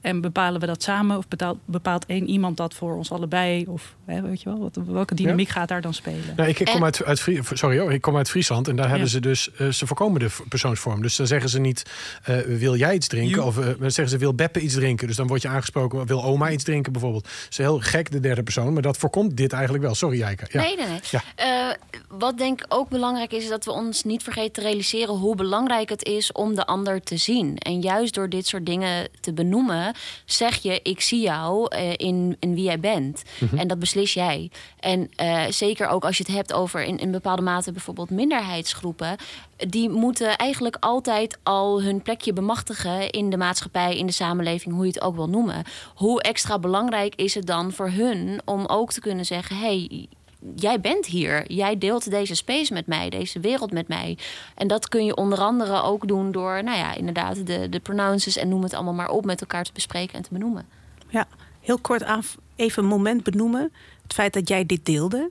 En 0.00 0.20
bepalen 0.20 0.60
we 0.60 0.66
dat 0.66 0.82
samen 0.82 1.16
of 1.16 1.28
bepaalt, 1.28 1.58
bepaalt 1.64 2.06
één 2.06 2.28
iemand 2.28 2.56
dat 2.56 2.74
voor 2.74 2.96
ons 2.96 3.12
allebei? 3.12 3.66
Of 3.66 3.94
hè, 4.04 4.22
weet 4.22 4.42
je 4.42 4.48
wel, 4.48 4.58
wat, 4.58 4.78
welke 4.86 5.14
dynamiek 5.14 5.46
ja. 5.46 5.52
gaat 5.52 5.68
daar 5.68 5.80
dan 5.80 5.94
spelen? 5.94 6.34
Nou, 6.36 6.48
ik, 6.48 6.58
ik, 6.58 6.66
kom 6.66 6.84
uit, 6.84 7.04
uit, 7.04 7.24
sorry, 7.52 7.78
hoor, 7.78 7.92
ik 7.92 8.00
kom 8.00 8.16
uit 8.16 8.30
Friesland 8.30 8.68
en 8.68 8.76
daar 8.76 8.88
hebben 8.88 9.06
ja. 9.06 9.12
ze 9.12 9.20
dus, 9.20 9.50
uh, 9.60 9.68
ze 9.68 9.86
voorkomen 9.86 10.20
de 10.20 10.28
persoonsvorm. 10.48 11.02
Dus 11.02 11.16
dan 11.16 11.26
zeggen 11.26 11.50
ze 11.50 11.58
niet, 11.60 11.82
uh, 12.28 12.38
wil 12.38 12.76
jij 12.76 12.94
iets 12.94 13.08
drinken? 13.08 13.36
You. 13.36 13.46
Of 13.46 13.58
uh, 13.58 13.64
dan 13.64 13.90
zeggen 13.90 14.08
ze, 14.08 14.18
wil 14.18 14.34
Beppe 14.34 14.60
iets 14.60 14.74
drinken? 14.74 15.06
Dus 15.06 15.16
dan 15.16 15.26
word 15.26 15.42
je 15.42 15.48
aangesproken, 15.48 16.06
wil 16.06 16.24
oma 16.24 16.50
iets 16.50 16.64
drinken 16.64 16.92
bijvoorbeeld? 16.92 17.24
Dat 17.24 17.46
is 17.50 17.56
heel 17.56 17.80
gek, 17.80 18.10
de 18.10 18.20
derde 18.20 18.42
persoon, 18.42 18.72
maar 18.72 18.82
dat 18.82 18.96
voorkomt 18.96 19.36
dit 19.36 19.52
eigenlijk 19.52 19.84
wel. 19.84 19.94
Sorry, 19.94 20.18
Jijke. 20.18 20.46
Ja. 20.50 20.60
Nee, 20.60 20.76
nee, 20.76 20.86
nee. 20.86 21.00
Ja. 21.10 21.76
wat 22.08 22.38
denk 22.38 22.60
ik 22.60 22.66
ook 22.68 22.88
belangrijk 22.88 23.32
is, 23.32 23.42
is 23.42 23.48
dat 23.48 23.64
we 23.64 23.72
ons 23.72 24.04
niet 24.04 24.22
vergeten 24.22 24.52
te 24.52 24.60
realiseren 24.60 25.14
hoe 25.14 25.36
belangrijk 25.36 25.88
het 25.88 26.04
is 26.04 26.32
om 26.32 26.54
de 26.54 26.66
ander 26.66 27.02
te 27.02 27.16
zien. 27.16 27.58
En 27.58 27.80
juist 27.80 28.14
door 28.14 28.28
dit 28.28 28.46
soort 28.46 28.66
dingen 28.66 29.08
te 29.20 29.32
benoemen, 29.32 29.85
zeg 30.24 30.62
je, 30.62 30.80
ik 30.82 31.00
zie 31.00 31.20
jou 31.20 31.76
uh, 31.76 31.92
in, 31.96 32.36
in 32.40 32.54
wie 32.54 32.64
jij 32.64 32.80
bent. 32.80 33.22
Mm 33.38 33.48
-hmm. 33.48 33.58
En 33.58 33.68
dat 33.68 33.78
beslis 33.78 34.14
jij. 34.14 34.50
En 34.80 35.10
uh, 35.22 35.44
zeker 35.50 35.88
ook 35.88 36.04
als 36.04 36.16
je 36.16 36.24
het 36.26 36.34
hebt 36.34 36.52
over 36.52 36.82
in, 36.82 36.98
in 36.98 37.10
bepaalde 37.10 37.42
mate 37.42 37.72
bijvoorbeeld 37.72 38.10
minderheidsgroepen. 38.10 39.16
Die 39.56 39.88
moeten 39.88 40.36
eigenlijk 40.36 40.76
altijd 40.80 41.38
al 41.42 41.82
hun 41.82 42.02
plekje 42.02 42.32
bemachtigen 42.32 43.10
in 43.10 43.30
de 43.30 43.36
maatschappij, 43.36 43.96
in 43.96 44.06
de 44.06 44.12
samenleving, 44.12 44.74
hoe 44.74 44.86
je 44.86 44.92
het 44.92 45.02
ook 45.02 45.14
wil 45.14 45.28
noemen. 45.28 45.64
Hoe 45.94 46.22
extra 46.22 46.58
belangrijk 46.58 47.14
is 47.14 47.34
het 47.34 47.46
dan 47.46 47.72
voor 47.72 47.90
hun 47.90 48.40
om 48.44 48.66
ook 48.66 48.92
te 48.92 49.00
kunnen 49.00 49.24
zeggen: 49.24 49.56
hey, 49.56 50.08
jij 50.54 50.80
bent 50.80 51.06
hier. 51.06 51.52
Jij 51.52 51.78
deelt 51.78 52.10
deze 52.10 52.34
space 52.34 52.72
met 52.72 52.86
mij, 52.86 53.10
deze 53.10 53.40
wereld 53.40 53.72
met 53.72 53.88
mij. 53.88 54.18
En 54.54 54.68
dat 54.68 54.88
kun 54.88 55.04
je 55.04 55.16
onder 55.16 55.38
andere 55.38 55.82
ook 55.82 56.08
doen 56.08 56.32
door, 56.32 56.64
nou 56.64 56.78
ja, 56.78 56.94
inderdaad, 56.94 57.46
de, 57.46 57.68
de 57.68 57.80
pronounces 57.80 58.36
en 58.36 58.48
noem 58.48 58.62
het 58.62 58.74
allemaal 58.74 58.94
maar 58.94 59.10
op 59.10 59.24
met 59.24 59.40
elkaar 59.40 59.64
te 59.64 59.72
bespreken 59.72 60.14
en 60.14 60.22
te 60.22 60.32
benoemen. 60.32 60.66
Ja, 61.08 61.26
heel 61.60 61.78
kort 61.78 62.02
aan, 62.04 62.22
even 62.56 62.82
een 62.82 62.88
moment 62.88 63.22
benoemen. 63.22 63.72
Het 64.02 64.12
feit 64.12 64.32
dat 64.32 64.48
jij 64.48 64.66
dit 64.66 64.84
deelde. 64.84 65.30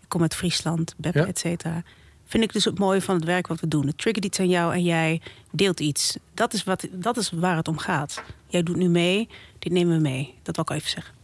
Ik 0.00 0.08
kom 0.08 0.22
uit 0.22 0.34
Friesland, 0.34 0.94
Beppe, 0.96 1.18
ja. 1.18 1.26
et 1.26 1.38
cetera. 1.38 1.82
Vind 2.24 2.44
ik 2.44 2.52
dus 2.52 2.64
het 2.64 2.78
mooie 2.78 3.02
van 3.02 3.14
het 3.14 3.24
werk 3.24 3.46
wat 3.46 3.60
we 3.60 3.68
doen. 3.68 3.86
Het 3.86 3.98
triggert 3.98 4.24
iets 4.24 4.40
aan 4.40 4.48
jou 4.48 4.74
en 4.74 4.82
jij 4.82 5.20
deelt 5.50 5.80
iets. 5.80 6.16
Dat 6.34 6.52
is, 6.52 6.64
wat, 6.64 6.86
dat 6.92 7.16
is 7.16 7.30
waar 7.30 7.56
het 7.56 7.68
om 7.68 7.78
gaat. 7.78 8.22
Jij 8.46 8.62
doet 8.62 8.76
nu 8.76 8.88
mee, 8.88 9.28
dit 9.58 9.72
nemen 9.72 9.96
we 9.96 10.00
mee. 10.02 10.34
Dat 10.42 10.56
wil 10.56 10.64
ik 10.68 10.70
even 10.70 10.90
zeggen. 10.90 11.14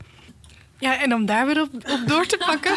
Ja, 0.79 1.01
en 1.03 1.15
om 1.15 1.27
daar 1.27 1.47
weer 1.47 1.61
op, 1.61 1.75
op 1.75 2.01
door 2.07 2.27
te 2.27 2.37
pakken. 2.37 2.73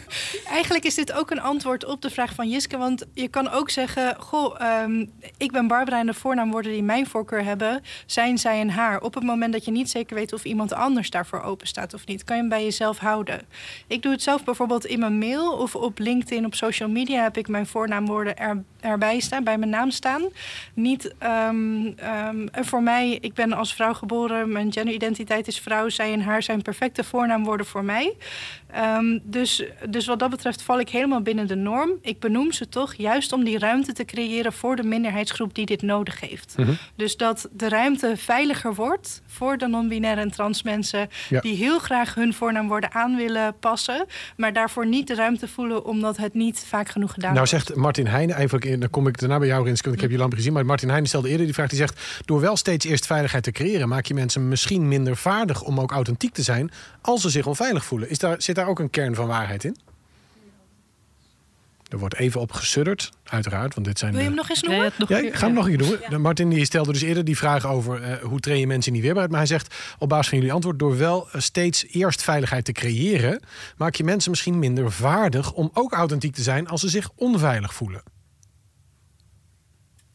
Eigenlijk 0.56 0.84
is 0.84 0.94
dit 0.94 1.12
ook 1.12 1.30
een 1.30 1.40
antwoord 1.40 1.84
op 1.84 2.02
de 2.02 2.10
vraag 2.10 2.34
van 2.34 2.48
Jiske. 2.48 2.76
Want 2.76 3.06
je 3.14 3.28
kan 3.28 3.50
ook 3.50 3.70
zeggen: 3.70 4.16
Goh, 4.18 4.82
um, 4.82 5.12
ik 5.36 5.52
ben 5.52 5.66
Barbara 5.66 5.98
en 5.98 6.06
de 6.06 6.14
voornaamwoorden 6.14 6.72
die 6.72 6.82
mijn 6.82 7.06
voorkeur 7.06 7.44
hebben, 7.44 7.82
zijn 8.06 8.38
zij 8.38 8.60
en 8.60 8.70
haar. 8.70 9.00
Op 9.00 9.14
het 9.14 9.24
moment 9.24 9.52
dat 9.52 9.64
je 9.64 9.70
niet 9.70 9.90
zeker 9.90 10.16
weet 10.16 10.32
of 10.32 10.44
iemand 10.44 10.72
anders 10.72 11.10
daarvoor 11.10 11.42
open 11.42 11.66
staat 11.66 11.94
of 11.94 12.06
niet, 12.06 12.24
kan 12.24 12.36
je 12.36 12.42
hem 12.42 12.50
bij 12.50 12.64
jezelf 12.64 12.98
houden. 12.98 13.40
Ik 13.86 14.02
doe 14.02 14.12
het 14.12 14.22
zelf 14.22 14.44
bijvoorbeeld 14.44 14.86
in 14.86 14.98
mijn 14.98 15.18
mail 15.18 15.52
of 15.52 15.74
op 15.74 15.98
LinkedIn, 15.98 16.44
op 16.44 16.54
social 16.54 16.88
media 16.88 17.22
heb 17.22 17.36
ik 17.36 17.48
mijn 17.48 17.66
voornaamwoorden 17.66 18.36
er, 18.36 18.62
erbij 18.80 19.20
staan, 19.20 19.44
bij 19.44 19.58
mijn 19.58 19.70
naam 19.70 19.90
staan. 19.90 20.22
Niet 20.74 21.14
um, 21.48 21.94
voor 22.52 22.82
mij, 22.82 23.18
ik 23.20 23.34
ben 23.34 23.52
als 23.52 23.74
vrouw 23.74 23.94
geboren, 23.94 24.52
mijn 24.52 24.72
genderidentiteit 24.72 25.46
is 25.46 25.60
vrouw, 25.60 25.88
zij 25.88 26.12
en 26.12 26.20
haar 26.20 26.42
zijn 26.42 26.62
perfecte 26.62 27.04
voornaam 27.40 27.44
worden 27.44 27.66
voor 27.66 27.84
mij. 27.84 28.14
Ehm, 28.72 29.18
dus, 29.22 29.64
dus 29.88 30.06
wat 30.06 30.18
dat 30.18 30.30
betreft 30.30 30.62
val 30.62 30.80
ik 30.80 30.88
helemaal 30.88 31.20
binnen 31.22 31.46
de 31.46 31.54
norm. 31.54 31.90
Ik 32.02 32.18
benoem 32.20 32.52
ze 32.52 32.68
toch 32.68 32.94
juist 32.94 33.32
om 33.32 33.44
die 33.44 33.58
ruimte 33.58 33.92
te 33.92 34.04
creëren 34.04 34.52
voor 34.52 34.76
de 34.76 34.82
minderheidsgroep 34.82 35.54
die 35.54 35.66
dit 35.66 35.82
nodig 35.82 36.20
heeft. 36.20 36.54
Mhm. 36.56 36.72
Dus 36.96 37.16
dat 37.16 37.48
de 37.52 37.68
ruimte 37.68 38.12
veiliger 38.16 38.74
wordt 38.74 39.22
voor 39.26 39.56
de 39.58 39.66
non-binaire 39.66 40.20
en 40.20 40.30
trans 40.30 40.62
mensen 40.62 41.08
Ja. 41.28 41.40
die 41.40 41.54
heel 41.56 41.78
graag 41.78 42.14
hun 42.14 42.34
voornaam 42.34 42.68
worden 42.68 42.92
aan 42.94 43.16
willen 43.16 43.54
passen, 43.60 44.06
maar 44.36 44.52
daarvoor 44.52 44.86
niet 44.86 45.06
de 45.06 45.14
ruimte 45.14 45.48
voelen 45.48 45.84
omdat 45.84 46.16
het 46.16 46.34
niet 46.34 46.64
vaak 46.68 46.88
genoeg 46.88 47.12
gedaan 47.12 47.34
Nou 47.34 47.46
wordt. 47.48 47.64
zegt 47.66 47.78
Martin 47.78 48.06
Heijnen, 48.06 48.36
even, 48.36 48.60
in- 48.60 48.80
dan 48.80 48.90
kom 48.90 49.06
ik 49.06 49.18
daarna 49.18 49.38
bij 49.38 49.48
jou 49.48 49.68
in, 49.68 49.74
ik 49.92 50.00
heb 50.00 50.10
je 50.10 50.16
lamp 50.16 50.34
gezien. 50.34 50.52
Maar 50.52 50.66
Martin 50.66 50.88
Heijnen 50.88 51.08
stelde 51.08 51.28
eerder 51.28 51.44
die 51.46 51.54
vraag, 51.54 51.68
die 51.68 51.78
zegt... 51.78 52.22
door 52.24 52.40
wel 52.40 52.56
steeds 52.56 52.86
eerst 52.86 53.06
veiligheid 53.06 53.42
te 53.44 53.50
creëren... 53.52 53.88
maak 53.88 54.06
je 54.06 54.14
mensen 54.14 54.48
misschien 54.48 54.88
minder 54.88 55.16
vaardig 55.16 55.62
om 55.62 55.80
ook 55.80 55.92
authentiek 55.92 56.32
te 56.34 56.42
zijn... 56.42 56.70
als 57.00 57.20
ze 57.20 57.29
zich 57.30 57.46
onveilig 57.46 57.84
voelen. 57.84 58.10
Is 58.10 58.18
daar, 58.18 58.42
zit 58.42 58.54
daar 58.54 58.66
ook 58.66 58.78
een 58.78 58.90
kern 58.90 59.14
van 59.14 59.26
waarheid 59.26 59.64
in? 59.64 59.76
Er 61.88 61.98
wordt 61.98 62.14
even 62.16 62.40
op 62.40 62.52
gesudderd, 62.52 63.10
uiteraard. 63.24 63.74
Want 63.74 63.86
dit 63.86 63.98
zijn 63.98 64.12
Wil 64.12 64.20
je 64.20 64.28
de- 64.28 64.34
hem 64.34 64.40
nog 64.46 64.50
eens 64.50 64.60
Ja, 64.60 64.68
noemen? 64.68 64.86
ik 64.98 65.06
keer- 65.06 65.36
ga 65.36 65.46
hem 65.46 65.48
ja. 65.48 65.54
nog 65.62 65.68
een 65.68 65.76
keer 65.76 65.86
doen. 65.86 65.98
De 66.10 66.18
Martin 66.18 66.48
die 66.50 66.64
stelde 66.64 66.92
dus 66.92 67.02
eerder 67.02 67.24
die 67.24 67.36
vraag 67.36 67.66
over 67.66 68.02
eh, 68.02 68.22
hoe 68.22 68.40
train 68.40 68.58
je 68.60 68.66
mensen 68.66 68.86
in 68.86 68.92
die 68.92 69.02
weerbaarheid. 69.02 69.30
Maar 69.30 69.46
hij 69.46 69.58
zegt 69.58 69.74
op 69.98 70.08
basis 70.08 70.28
van 70.28 70.38
jullie 70.38 70.52
antwoord, 70.52 70.78
door 70.78 70.96
wel 70.96 71.28
eh, 71.32 71.40
steeds 71.40 71.86
eerst 71.90 72.22
veiligheid 72.22 72.64
te 72.64 72.72
creëren, 72.72 73.40
maak 73.76 73.94
je 73.94 74.04
mensen 74.04 74.30
misschien 74.30 74.58
minder 74.58 74.92
vaardig 74.92 75.52
om 75.52 75.70
ook 75.74 75.92
authentiek 75.92 76.34
te 76.34 76.42
zijn 76.42 76.68
als 76.68 76.80
ze 76.80 76.88
zich 76.88 77.10
onveilig 77.14 77.74
voelen. 77.74 78.02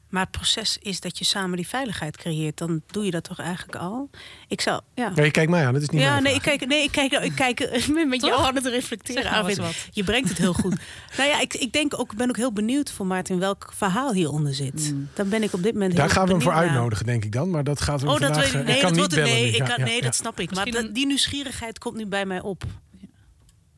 Maar 0.10 0.22
het 0.24 0.32
proces 0.32 0.78
is 0.82 1.00
dat 1.00 1.18
je 1.18 1.26
samen 1.26 1.56
die 1.58 1.68
veiligheid 1.68 2.18
creëert. 2.18 2.58
Dan 2.58 2.82
doe 2.88 3.06
je 3.06 3.12
dat 3.12 3.24
toch 3.24 3.40
eigenlijk 3.40 3.78
al? 3.78 4.10
Ik 4.48 4.62
zou, 4.62 4.82
ja. 4.96 5.12
Je 5.16 5.32
kijkt 5.32 5.52
mij 5.52 5.66
aan, 5.68 5.74
dat 5.74 5.82
is 5.82 5.90
niet 5.90 6.02
Ja, 6.02 6.10
mijn 6.12 6.24
nee, 6.24 6.34
ik 6.34 6.42
kijk, 6.42 6.68
nee, 6.68 6.84
ik 6.84 6.92
kijk, 6.92 7.12
ik 7.12 7.36
kijk 7.36 7.60
eh, 7.60 8.06
met 8.08 8.22
jou 8.26 8.42
aan 8.46 8.56
het 8.56 8.66
reflecteren. 8.66 9.24
Nou 9.24 9.36
Arvid. 9.36 9.58
wat. 9.58 9.76
Je 9.92 10.04
brengt 10.04 10.30
het 10.30 10.38
heel 10.38 10.54
goed. 10.54 10.76
nou 11.18 11.30
ja, 11.30 11.40
ik, 11.42 11.54
ik 11.54 11.72
denk 11.74 12.00
ook, 12.00 12.16
ben 12.16 12.30
ook 12.30 12.38
heel 12.38 12.54
benieuwd 12.54 12.92
voor 12.92 13.06
Maarten 13.06 13.40
welk 13.40 13.72
verhaal 13.76 14.14
hieronder 14.14 14.54
zit. 14.54 14.94
Dan 15.14 15.30
ben 15.30 15.44
ik 15.44 15.54
op 15.54 15.64
dit 15.64 15.74
moment 15.74 15.96
Daar 15.96 16.06
heel 16.06 16.14
gaan 16.16 16.26
we 16.26 16.32
hem 16.32 16.42
voor 16.42 16.54
uitnodigen, 16.54 17.06
denk 17.06 17.24
ik 17.26 17.32
dan. 17.32 17.50
Maar 17.50 17.64
dat 17.64 17.82
gaat 17.82 18.02
we 18.02 18.08
Oh, 18.08 18.20
dat 18.20 18.22
vandaag... 18.22 18.54
eh, 18.54 18.62
Nee, 18.66 18.76
ik 18.76 18.82
kan 18.82 18.94
dat 18.94 19.00
niet 19.02 19.10
bellen. 19.16 19.34
Nee, 19.34 19.52
ik 19.52 19.60
kan, 19.64 19.74
ja, 19.78 19.84
nee 19.86 20.02
dat 20.02 20.16
snap 20.16 20.40
ik. 20.40 20.54
Maar 20.56 20.66
dat- 20.72 20.94
die 20.96 21.06
nieuwsgierigheid 21.06 21.80
komt 21.80 21.96
nu 21.96 22.06
bij 22.06 22.26
mij 22.26 22.42
op. 22.42 22.64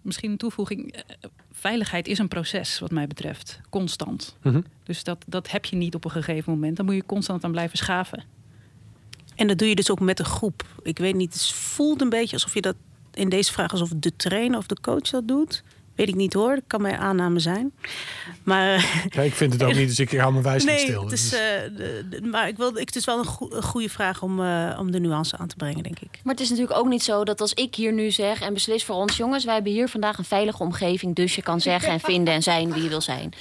Misschien 0.07 0.31
een 0.31 0.37
toevoeging. 0.37 0.91
eh, 0.91 1.01
Veiligheid 1.51 2.07
is 2.07 2.17
een 2.19 2.27
proces, 2.27 2.79
wat 2.79 2.91
mij 2.91 3.07
betreft. 3.07 3.59
Constant. 3.69 4.35
Mhm. 4.41 4.61
Dus 4.83 5.03
dat, 5.03 5.25
dat 5.27 5.51
heb 5.51 5.65
je 5.65 5.75
niet 5.75 5.95
op 5.95 6.05
een 6.05 6.11
gegeven 6.11 6.53
moment. 6.53 6.77
Dan 6.77 6.85
moet 6.85 6.95
je 6.95 7.05
constant 7.05 7.43
aan 7.43 7.51
blijven 7.51 7.77
schaven. 7.77 8.23
En 9.35 9.47
dat 9.47 9.57
doe 9.57 9.67
je 9.67 9.75
dus 9.75 9.91
ook 9.91 9.99
met 9.99 10.19
een 10.19 10.25
groep. 10.25 10.65
Ik 10.83 10.97
weet 10.97 11.15
niet, 11.15 11.33
het 11.33 11.51
voelt 11.51 12.01
een 12.01 12.09
beetje 12.09 12.33
alsof 12.35 12.53
je 12.53 12.61
dat 12.61 12.75
in 13.13 13.29
deze 13.29 13.51
vraag 13.51 13.71
alsof 13.71 13.89
de 13.95 14.15
trainer 14.15 14.57
of 14.57 14.67
de 14.67 14.77
coach 14.81 15.09
dat 15.09 15.27
doet. 15.27 15.63
Weet 15.97 16.07
ik 16.07 16.15
niet 16.15 16.33
hoor, 16.33 16.55
dat 16.55 16.63
kan 16.67 16.81
mijn 16.81 16.97
aanname 16.97 17.39
zijn. 17.39 17.71
Maar 18.43 18.65
Ja, 19.09 19.21
ik 19.21 19.33
vind 19.33 19.53
het 19.53 19.63
ook 19.63 19.73
niet, 19.75 19.87
dus 19.87 19.99
ik 19.99 20.11
hou 20.11 20.31
mijn 20.31 20.43
wijsheid 20.43 20.75
nee, 20.77 20.85
stil. 20.85 21.03
het 21.03 21.11
is, 21.11 21.29
Dus- 21.29 21.39
eh, 21.39 21.77
de- 21.77 22.05
de- 22.09 22.21
maar 22.21 22.47
ik 22.47 22.57
wil, 22.57 22.69
ik, 22.77 22.85
het 22.87 22.95
is 22.95 23.05
wel 23.05 23.17
een, 23.19 23.25
goe- 23.25 23.55
een 23.55 23.63
goede 23.63 23.89
vraag 23.89 24.21
om, 24.21 24.41
eh, 24.43 24.77
om 24.79 24.91
de 24.91 24.99
nuance 24.99 25.37
aan 25.37 25.47
te 25.47 25.55
brengen, 25.55 25.83
denk 25.83 25.99
ik. 25.99 26.19
Maar 26.23 26.33
het 26.33 26.43
is 26.43 26.49
natuurlijk 26.49 26.79
ook 26.79 26.87
niet 26.87 27.03
zo 27.03 27.23
dat 27.23 27.41
als 27.41 27.53
ik 27.53 27.75
hier 27.75 27.93
nu 27.93 28.11
zeg 28.11 28.41
en 28.41 28.53
beslis 28.53 28.83
voor 28.83 28.95
ons, 28.95 29.17
jongens, 29.17 29.43
wij 29.45 29.53
hebben 29.53 29.71
hier 29.71 29.87
vandaag 29.87 30.17
een 30.17 30.23
veilige 30.23 30.63
omgeving, 30.63 31.15
dus 31.15 31.35
je 31.35 31.41
kan 31.41 31.61
zeggen 31.61 31.91
en 31.91 31.99
vinden 31.99 32.33
en 32.33 32.43
zijn 32.43 32.73
wie 32.73 32.83
je 32.83 32.89
wil 32.89 33.01
zijn. 33.01 33.33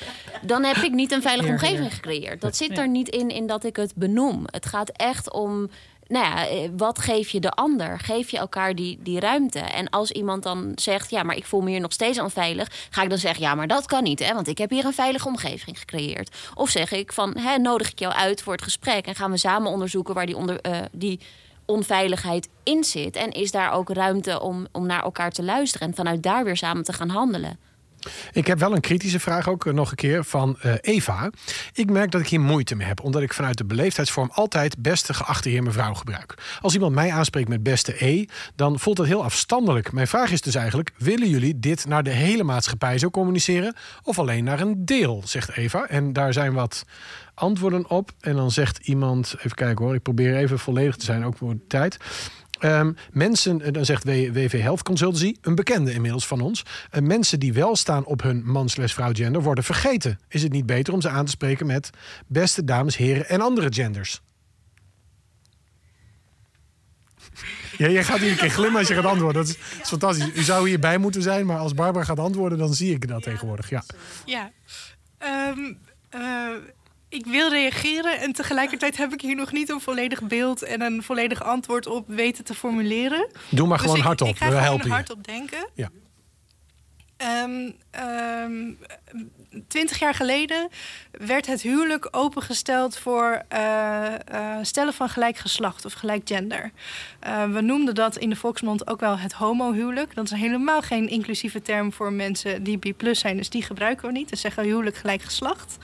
Dan 0.43 0.65
heb 0.65 0.77
ik 0.77 0.93
niet 0.93 1.13
een 1.13 1.23
veilige 1.23 1.49
omgeving 1.49 1.95
gecreëerd. 1.95 2.41
Dat 2.41 2.57
zit 2.57 2.79
er 2.79 2.89
niet 2.89 3.09
in, 3.09 3.29
in 3.29 3.47
dat 3.47 3.65
ik 3.65 3.77
het 3.77 3.93
benoem. 3.95 4.43
Het 4.47 4.67
gaat 4.67 4.91
echt 4.91 5.33
om. 5.33 5.71
Nou 6.09 6.25
ja, 6.25 6.49
eh, 6.49 6.71
wat 6.77 6.99
geef 6.99 7.29
je 7.29 7.41
de 7.41 7.51
ander? 7.51 7.99
Geef 7.99 8.31
je 8.31 8.39
elkaar 8.39 8.75
die, 8.75 8.99
die 9.03 9.21
ruimte? 9.21 9.59
En 9.59 9.91
als 9.91 10.11
iemand 10.11 10.43
dan 10.43 10.73
zegt, 10.75 11.11
ja, 11.11 11.23
maar 11.23 11.37
ik 11.37 11.45
voel 11.45 11.61
me 11.61 11.71
hier 11.71 11.81
nog 11.81 11.93
steeds 11.93 12.21
onveilig, 12.21 12.89
ga 12.91 13.03
ik 13.03 13.09
dan 13.09 13.19
zeggen, 13.19 13.43
ja, 13.43 13.55
maar 13.55 13.67
dat 13.67 13.87
kan 13.87 14.03
niet, 14.03 14.19
hè, 14.19 14.35
want 14.35 14.49
ik 14.49 14.59
heb 14.59 14.71
hier 14.71 14.85
een 14.85 14.93
veilige 14.93 15.29
omgeving 15.29 15.79
gecreëerd. 15.79 16.37
Of 16.55 16.71
zeg 16.71 16.93
ik 16.93 17.13
van, 17.13 17.37
hè, 17.39 17.59
nodig 17.59 17.91
ik 17.91 17.99
jou 17.99 18.15
uit 18.15 18.43
voor 18.43 18.53
het 18.53 18.63
gesprek 18.63 19.07
en 19.07 19.15
gaan 19.15 19.31
we 19.31 19.37
samen 19.37 19.71
onderzoeken 19.71 20.15
waar 20.15 20.27
die, 20.27 20.37
onder, 20.37 20.61
eh, 20.61 20.79
die 20.93 21.21
onveiligheid 21.65 22.49
in 22.63 22.85
zit. 22.85 23.17
En 23.17 23.31
is 23.31 23.51
daar 23.51 23.73
ook 23.73 23.91
ruimte 23.91 24.41
om, 24.41 24.67
om 24.73 24.87
naar 24.87 25.03
elkaar 25.03 25.31
te 25.31 25.43
luisteren 25.43 25.89
en 25.89 25.95
vanuit 25.95 26.23
daar 26.23 26.45
weer 26.45 26.57
samen 26.57 26.85
te 26.85 26.93
gaan 26.93 27.09
handelen? 27.09 27.59
Ik 28.33 28.47
heb 28.47 28.59
wel 28.59 28.73
een 28.73 28.81
kritische 28.81 29.21
vraag 29.21 29.49
ook 29.49 29.67
eh, 29.67 29.73
nog 29.73 29.91
een 29.91 29.97
keer 29.97 30.25
van 30.25 30.57
eh, 30.61 30.75
Eva. 30.81 31.31
Ik 31.73 31.91
merk 31.91 32.11
dat 32.11 32.21
ik 32.21 32.29
hier 32.29 32.41
moeite 32.41 32.75
mee 32.75 32.87
heb, 32.87 33.03
omdat 33.03 33.23
ik 33.23 33.33
vanuit 33.33 33.59
de 33.59 33.65
beleefdheidsvorm 33.65 34.31
altijd 34.33 34.79
beste 34.79 35.15
geachte 35.15 35.49
heer 35.49 35.63
mevrouw 35.63 35.95
gebruik. 35.95 36.35
Als 36.61 36.75
iemand 36.75 36.95
mij 36.95 37.13
aanspreekt 37.13 37.49
met 37.49 37.63
beste 37.63 38.05
E, 38.05 38.25
dan 38.55 38.79
voelt 38.79 38.97
dat 38.97 39.07
heel 39.07 39.25
afstandelijk. 39.25 39.93
Mijn 39.93 40.09
vraag 40.09 40.31
is 40.31 40.41
dus 40.41 40.55
eigenlijk: 40.55 40.93
willen 40.97 41.29
jullie 41.29 41.59
dit 41.59 41.87
naar 41.87 42.03
de 42.03 42.11
hele 42.11 42.43
maatschappij 42.43 42.99
zo 42.99 43.11
communiceren 43.11 43.75
of 44.03 44.19
alleen 44.19 44.45
naar 44.45 44.61
een 44.61 44.85
deel, 44.85 45.23
zegt 45.25 45.57
Eva. 45.57 45.87
En 45.87 46.13
daar 46.13 46.33
zijn 46.33 46.53
wat 46.53 46.85
antwoorden 47.37 47.91
op. 47.91 48.11
En 48.21 48.37
dan 48.37 48.51
zegt 48.51 48.79
iemand, 48.79 49.35
even 49.39 49.55
kijken 49.55 49.85
hoor, 49.85 49.95
ik 49.95 50.03
probeer 50.03 50.37
even 50.37 50.59
volledig 50.59 50.97
te 50.97 51.05
zijn, 51.05 51.25
ook 51.25 51.37
voor 51.37 51.53
de 51.53 51.67
tijd. 51.69 51.97
Ehm, 52.59 52.93
mensen, 53.13 53.63
eh, 53.63 53.73
dan 53.73 53.85
zegt 53.85 54.05
WV 54.05 54.61
Health 54.61 54.83
Consultancy, 54.83 55.37
een 55.41 55.55
bekende 55.55 55.93
inmiddels 55.93 56.27
van 56.27 56.41
ons. 56.41 56.65
eh, 56.91 57.03
mensen 57.03 57.41
die 57.41 57.53
wel 57.53 57.77
staan 57.77 58.05
op 58.05 58.23
hun 58.23 58.43
man-slash-vrouw 58.45 59.13
gender 59.13 59.43
worden 59.43 59.65
vergeten. 59.65 60.19
Is 60.29 60.43
het 60.43 60.53
niet 60.53 60.67
beter 60.67 60.93
om 60.93 61.01
ze 61.01 61.09
aan 61.09 61.25
te 61.25 61.31
spreken 61.31 61.67
met 61.67 61.91
beste 62.27 62.65
dames, 62.65 62.97
heren 62.97 63.29
en 63.29 63.41
andere 63.41 63.73
genders? 63.73 64.21
Ja, 67.79 67.89
jij 67.89 68.05
gaat 68.05 68.19
hier 68.19 68.31
een 68.31 68.37
keer 68.37 68.51
glimmen 68.51 68.79
als 68.79 68.89
je 68.89 68.95
gaat 68.95 69.05
antwoorden. 69.05 69.43
Dat 69.45 69.51
is, 69.51 69.59
dat 69.59 69.83
is 69.83 69.89
fantastisch. 69.89 70.35
U 70.35 70.43
zou 70.43 70.69
hierbij 70.69 70.99
moeten 70.99 71.23
zijn, 71.23 71.47
maar 71.47 71.59
als 71.59 71.75
Barbara 71.75 72.05
gaat 72.05 72.19
antwoorden, 72.19 72.59
dan 72.59 72.75
zie 72.75 72.93
ik 72.95 73.09
dat 73.09 73.23
tegenwoordig. 73.23 73.71
Ja. 73.71 73.85
Ja. 74.25 74.51
Ehm, 75.19 75.73
eh, 76.09 76.21
ik 77.17 77.27
wil 77.27 77.51
reageren 77.51 78.21
en 78.21 78.33
tegelijkertijd 78.33 78.97
heb 78.97 79.12
ik 79.12 79.21
hier 79.21 79.37
nog 79.37 79.53
niet 79.53 79.69
een 79.69 79.81
volledig 79.81 80.23
beeld 80.23 80.62
en 80.62 80.81
een 80.81 81.03
volledig 81.03 81.43
antwoord 81.43 81.87
op 81.87 82.05
weten 82.09 82.45
te 82.45 82.55
formuleren. 82.55 83.29
Doe 83.49 83.67
maar 83.67 83.79
Dus 83.79 83.87
gewoon 83.87 84.05
hardop. 84.05 84.29
Ik 84.29 84.37
ga 84.37 84.49
We 84.49 84.55
helpen 84.55 84.91
hardop 84.91 85.25
denken. 85.25 85.69
Ja. 85.75 85.91
Ehm, 87.17 87.71
ehm, 87.91 88.73
Twintig 89.69 89.99
jaar 89.99 90.14
geleden 90.14 90.69
werd 91.11 91.47
het 91.47 91.62
huwelijk 91.62 92.09
opengesteld 92.11 92.99
voor 92.99 93.43
eh, 93.49 94.14
eh, 94.14 94.59
stellen 94.62 94.93
van 94.93 95.09
gelijk 95.09 95.37
geslacht 95.37 95.85
of 95.85 95.93
gelijk 95.93 96.23
gender. 96.25 96.71
Eh, 97.21 97.45
we 97.45 97.61
noemden 97.61 97.95
dat 97.95 98.17
in 98.17 98.31
de 98.31 98.37
volksmond 98.37 98.87
ook 98.87 99.01
wel 99.01 99.19
het 99.19 99.33
homohuwelijk. 99.33 100.14
Dat 100.14 100.25
is 100.25 100.31
helemaal 100.31 100.83
geen 100.83 101.09
inclusieve 101.09 101.62
term 101.62 101.93
voor 101.93 102.12
mensen 102.12 102.62
die 102.62 102.79
B+ 102.79 102.95
zijn, 103.12 103.37
dus 103.37 103.51
die 103.51 103.62
gebruiken 103.62 104.07
we 104.07 104.12
niet. 104.12 104.31
We 104.31 104.37
zeggen 104.37 104.64
huwelijk 104.64 104.97
gelijk 104.97 105.23
geslacht. 105.23 105.77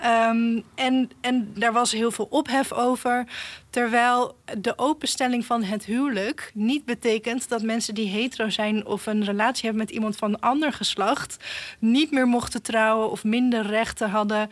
Ehm, 0.00 0.60
en, 0.74 1.10
en 1.20 1.52
daar 1.54 1.72
was 1.72 1.92
heel 1.92 2.10
veel 2.10 2.26
ophef 2.30 2.72
over. 2.72 3.26
Terwijl 3.70 4.36
de 4.58 4.78
openstelling 4.78 5.44
van 5.44 5.62
het 5.62 5.84
huwelijk 5.84 6.50
niet 6.54 6.84
betekent 6.84 7.48
dat 7.48 7.62
mensen 7.62 7.94
die 7.94 8.08
hetero 8.08 8.50
zijn 8.50 8.86
of 8.86 9.06
een 9.06 9.24
relatie 9.24 9.64
hebben 9.64 9.82
met 9.82 9.94
iemand 9.94 10.16
van 10.16 10.40
ander 10.40 10.72
geslacht 10.72 11.36
niet 11.78 12.10
meer 12.10 12.26
mochten 12.26 12.62
trouwen 12.62 13.10
of 13.10 13.24
minder 13.24 13.66
rechten 13.66 14.10
hadden. 14.10 14.50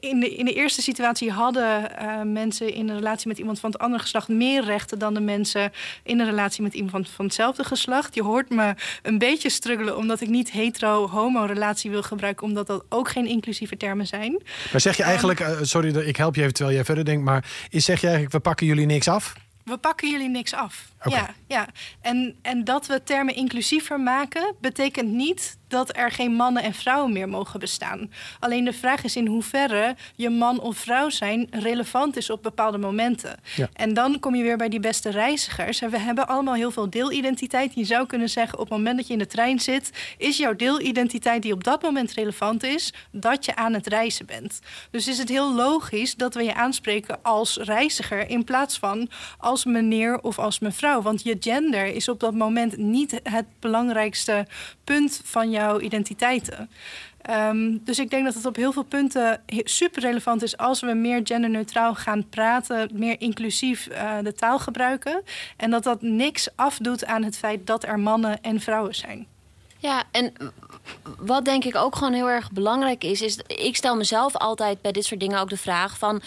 In, 0.00 0.20
de, 0.20 0.36
in 0.36 0.44
de 0.44 0.54
eerste 0.54 0.82
situatie 0.82 1.30
hadden 1.30 1.98
eh, 1.98 2.22
mensen 2.22 2.74
in 2.74 2.88
een 2.88 2.96
relatie 2.96 3.28
met 3.28 3.38
iemand 3.38 3.60
van 3.60 3.70
het 3.70 3.80
andere 3.80 4.02
geslacht 4.02 4.28
meer 4.28 4.64
rechten 4.64 4.98
dan 4.98 5.14
de 5.14 5.20
mensen 5.20 5.72
in 6.02 6.20
een 6.20 6.26
relatie 6.26 6.62
met 6.62 6.74
iemand 6.74 7.08
van, 7.10 7.24
hetzelfde 7.24 7.64
geslacht. 7.64 8.14
Je 8.14 8.22
hoort 8.22 8.50
me 8.50 8.74
een 9.02 9.18
beetje 9.18 9.50
struggelen 9.50 9.96
omdat 9.96 10.20
ik 10.20 10.28
niet 10.28 10.50
hetero-homo 10.50 11.44
relatie 11.44 11.90
wil 11.90 12.02
gebruiken, 12.02 12.46
omdat 12.46 12.66
dat 12.66 12.84
ook 12.88 13.08
geen 13.08 13.26
inclusieve 13.26 13.76
termen 13.76 14.06
zijn. 14.06 14.42
Maar 14.72 14.80
zeg 14.80 14.96
je 14.96 15.02
eigenlijk, 15.02 15.40
eh, 15.40 15.56
sorry, 15.60 15.92
dat 15.92 16.06
ik 16.06 16.16
help 16.16 16.34
je 16.34 16.40
even 16.40 16.54
terwijl 16.54 16.76
jij 16.76 16.84
verder 16.84 17.04
denkt, 17.04 17.24
maar 17.24 17.44
is 17.70 17.84
zeg 17.84 18.00
je 18.00 18.06
eigenlijk, 18.06 18.34
we 18.34 18.40
pakken 18.40 18.66
jullie 18.66 18.86
niks 18.86 19.08
af? 19.08 19.32
We 19.64 19.76
pakken 19.76 20.10
jullie 20.10 20.28
niks 20.28 20.54
af. 20.54 20.88
Ja, 21.04 21.34
ja. 21.46 21.66
En, 22.00 22.38
en 22.42 22.64
dat 22.64 22.86
we 22.86 23.02
termen 23.02 23.34
inclusiever 23.34 24.00
maken, 24.00 24.54
betekent 24.60 25.08
niet 25.08 25.58
dat 25.68 25.96
er 25.96 26.10
geen 26.10 26.32
mannen 26.32 26.62
en 26.62 26.74
vrouwen 26.74 27.12
meer 27.12 27.28
mogen 27.28 27.60
bestaan. 27.60 28.12
Alleen 28.38 28.64
de 28.64 28.72
vraag 28.72 29.04
is 29.04 29.16
in 29.16 29.26
hoeverre 29.26 29.96
je 30.16 30.30
man 30.30 30.60
of 30.60 30.76
vrouw 30.76 31.08
zijn 31.08 31.46
relevant 31.50 32.16
is 32.16 32.30
op 32.30 32.42
bepaalde 32.42 32.78
momenten. 32.78 33.36
Ja. 33.56 33.68
En 33.72 33.94
dan 33.94 34.18
kom 34.18 34.34
je 34.34 34.42
weer 34.42 34.56
bij 34.56 34.68
die 34.68 34.80
beste 34.80 35.10
reizigers. 35.10 35.80
En 35.80 35.90
we 35.90 35.98
hebben 35.98 36.28
allemaal 36.28 36.54
heel 36.54 36.70
veel 36.70 36.90
deelidentiteit. 36.90 37.74
Je 37.74 37.84
zou 37.84 38.06
kunnen 38.06 38.28
zeggen, 38.28 38.58
op 38.58 38.68
het 38.68 38.78
moment 38.78 38.96
dat 38.96 39.06
je 39.06 39.12
in 39.12 39.18
de 39.18 39.26
trein 39.26 39.60
zit, 39.60 39.90
is 40.18 40.36
jouw 40.36 40.56
deelidentiteit 40.56 41.42
die 41.42 41.52
op 41.52 41.64
dat 41.64 41.82
moment 41.82 42.12
relevant 42.12 42.62
is, 42.62 42.92
dat 43.12 43.44
je 43.44 43.56
aan 43.56 43.72
het 43.72 43.86
reizen 43.86 44.26
bent. 44.26 44.60
Dus 44.90 45.08
is 45.08 45.18
het 45.18 45.28
heel 45.28 45.54
logisch 45.54 46.14
dat 46.14 46.34
we 46.34 46.42
je 46.42 46.54
aanspreken 46.54 47.22
als 47.22 47.56
reiziger 47.56 48.28
in 48.28 48.44
plaats 48.44 48.78
van 48.78 49.08
als 49.38 49.64
meneer 49.64 50.20
of 50.20 50.38
als 50.38 50.58
mevrouw. 50.58 50.87
Want 50.96 51.22
je 51.22 51.36
gender 51.40 51.86
is 51.86 52.08
op 52.08 52.20
dat 52.20 52.34
moment 52.34 52.76
niet 52.76 53.20
het 53.22 53.46
belangrijkste 53.60 54.46
punt 54.84 55.20
van 55.24 55.50
jouw 55.50 55.80
identiteiten. 55.80 56.70
Ehm, 57.22 57.76
dus 57.80 57.98
ik 57.98 58.10
denk 58.10 58.24
dat 58.24 58.34
het 58.34 58.46
op 58.46 58.56
heel 58.56 58.72
veel 58.72 58.82
punten 58.82 59.42
super 59.46 60.02
relevant 60.02 60.42
is 60.42 60.56
als 60.56 60.80
we 60.80 60.92
meer 60.92 61.20
genderneutraal 61.24 61.94
gaan 61.94 62.28
praten, 62.28 62.90
meer 62.92 63.20
inclusief 63.20 63.88
uh, 63.88 64.18
de 64.22 64.32
taal 64.32 64.58
gebruiken. 64.58 65.22
En 65.56 65.70
dat 65.70 65.82
dat 65.82 66.02
niks 66.02 66.48
afdoet 66.54 67.04
aan 67.04 67.22
het 67.22 67.38
feit 67.38 67.66
dat 67.66 67.84
er 67.84 67.98
mannen 67.98 68.42
en 68.42 68.60
vrouwen 68.60 68.94
zijn. 68.94 69.26
Ja, 69.78 70.02
en 70.10 70.32
wat 71.18 71.44
denk 71.44 71.64
ik 71.64 71.76
ook 71.76 71.96
gewoon 71.96 72.12
heel 72.12 72.30
erg 72.30 72.52
belangrijk 72.52 73.04
is, 73.04 73.22
is 73.22 73.38
ik 73.46 73.76
stel 73.76 73.96
mezelf 73.96 74.36
altijd 74.36 74.80
bij 74.80 74.92
dit 74.92 75.04
soort 75.04 75.20
dingen 75.20 75.40
ook 75.40 75.50
de 75.50 75.56
vraag 75.56 75.98
van. 75.98 76.22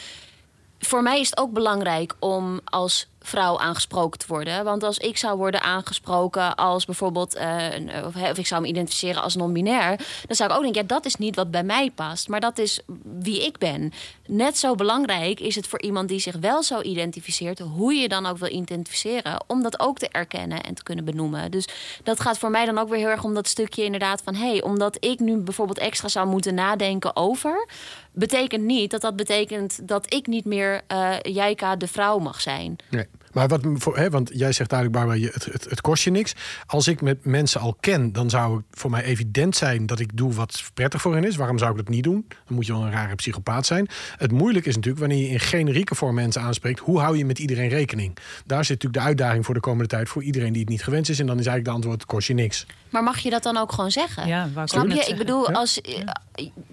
Voor 0.80 1.03
mij 1.03 1.20
is 1.20 1.30
het 1.30 1.39
ook 1.39 1.51
belangrijk 1.51 2.16
om 2.20 2.59
als 2.64 3.07
vrouw 3.22 3.59
aangesproken 3.59 4.19
te 4.19 4.26
worden. 4.28 4.63
Want 4.63 4.84
als 4.84 4.97
ik 4.97 5.17
zou 5.17 5.38
worden 5.38 5.61
aangesproken 5.61 6.55
als 6.55 6.86
bijvoorbeeld, 6.86 7.36
uh, 7.36 7.67
of, 8.05 8.38
ik 8.38 8.47
zou 8.47 8.61
me 8.61 8.67
identificeren 8.67 9.22
als 9.22 9.36
non-binair, 9.36 9.97
dan 10.28 10.36
zou 10.36 10.49
ik 10.49 10.55
ook 10.55 10.63
denken, 10.63 10.82
ja, 10.82 10.88
dat 10.88 11.05
is 11.05 11.15
niet 11.15 11.36
wat 11.36 11.51
bij 11.51 11.63
mij 11.63 11.91
past, 11.95 12.28
maar 12.28 12.39
dat 12.39 12.57
is 12.57 12.80
wie 13.03 13.45
ik 13.45 13.57
ben. 13.57 13.91
Net 14.26 14.57
zo 14.57 14.76
belangrijk 14.76 15.39
is 15.39 15.55
het 15.55 15.67
voor 15.67 15.82
iemand 15.82 16.09
die 16.09 16.19
zich 16.19 16.36
wel 16.36 16.63
zo 16.63 16.82
identificeert, 16.82 17.59
hoe 17.59 17.93
je 17.93 18.09
dan 18.09 18.26
ook 18.26 18.38
wil 18.38 18.51
identificeren, 18.51 19.43
om 19.47 19.62
dat 19.63 19.79
ook 19.79 19.97
te 19.97 20.08
erkennen 20.08 20.63
en 20.63 20.74
te 20.74 20.83
kunnen 20.83 21.05
benoemen. 21.05 21.51
Dus 21.51 21.67
dat 22.04 22.20
gaat 22.20 22.37
voor 22.37 22.51
mij 22.51 22.66
dan 22.66 22.78
ook 22.78 22.89
weer 22.89 23.00
heel 23.00 23.08
erg 23.08 23.24
om 23.24 23.33
dat 23.33 23.47
stukje 23.47 23.83
inderdaad 23.83 24.21
van, 24.24 24.36
hé, 24.36 24.50
hey, 24.50 24.62
omdat 24.62 24.97
ik 25.00 25.20
nu 25.20 25.37
bijvoorbeeld 25.37 25.78
extra 25.78 26.08
zou 26.08 26.28
moeten 26.28 26.54
nadenken 26.54 27.16
over, 27.16 27.67
betekent 28.12 28.63
niet 28.63 28.91
dat 28.91 29.01
dat 29.01 29.16
betekent 29.16 29.87
dat 29.87 30.13
ik 30.13 30.28
niet 30.28 30.45
meer 30.45 30.82
uh, 30.91 31.13
Jijka 31.21 31.75
de 31.75 31.87
vrouw 31.87 32.20
mag 32.20 32.41
zijn. 32.41 32.75
Nee. 32.89 33.05
Maar 33.33 33.47
wat 33.47 33.62
voor, 33.74 33.97
hè, 33.97 34.09
want 34.09 34.29
jij 34.33 34.51
zegt 34.51 34.71
eigenlijk, 34.71 35.03
Barbara, 35.03 35.32
het, 35.33 35.45
het, 35.45 35.70
het, 35.70 35.82
kost 35.82 36.03
je 36.03 36.12
niks. 36.12 36.33
Als 36.66 36.87
ik 36.87 37.01
met 37.01 37.25
mensen 37.25 37.62
al 37.62 37.78
ken, 37.79 38.12
dan 38.12 38.29
zou 38.29 38.55
het 38.55 38.66
voor 38.71 38.89
mij 38.89 39.03
evident 39.03 39.55
zijn 39.55 39.86
dat 39.86 39.99
ik 39.99 40.17
doe 40.17 40.33
wat 40.33 40.63
prettig 40.74 41.01
voor 41.01 41.13
hen 41.13 41.24
is. 41.24 41.36
Waarom 41.36 41.58
zou 41.58 41.71
ik 41.71 41.78
dat 41.78 41.89
niet 41.89 42.03
doen? 42.03 42.25
Dan 42.28 42.55
moet 42.55 42.66
je 42.66 42.74
wel 42.74 42.82
een 42.82 42.91
rare 42.91 43.16
psychopaat 43.16 43.66
zijn. 43.66 43.87
Het 44.17 44.32
moeilijk 44.32 44.66
is 44.66 44.75
natuurlijk 44.75 45.01
wanneer 45.01 45.25
je 45.25 45.29
in 45.29 45.39
generieke 45.39 45.95
vorm 45.95 46.16
mensen 46.16 46.41
aanspreekt. 46.41 46.79
Hoe 46.79 46.99
hou 46.99 47.17
je 47.17 47.25
met 47.25 47.39
iedereen 47.39 47.70
rekening? 47.70 48.17
Daar 48.45 48.66
zit 48.66 48.83
natuurlijk 48.83 49.03
de 49.03 49.09
uitdaging 49.09 49.45
voor 49.45 49.53
de 49.53 49.59
komende 49.59 49.87
tijd 49.87 50.09
voor 50.09 50.24
iedereen 50.24 50.51
die 50.51 50.62
het 50.62 50.70
niet 50.70 50.83
gewenst 50.83 51.09
is. 51.09 51.20
En 51.20 51.25
dan 51.25 51.39
is 51.39 51.45
eigenlijk 51.45 51.66
de 51.66 51.74
antwoord: 51.75 52.01
het 52.01 52.09
kost 52.09 52.28
je 52.28 52.33
niks. 52.33 52.66
Maar 52.89 53.03
mag 53.03 53.20
je 53.20 53.29
dat 53.29 53.43
dan 53.43 53.58
ook 53.58 53.71
gewoon 53.71 53.91
zeggen? 53.91 54.28
Ja, 54.28 54.49
Snap 54.66 54.87
je? 54.87 55.05
Ik 55.05 55.17
bedoel, 55.17 55.51
als. 55.51 55.79
Ja. 55.83 56.21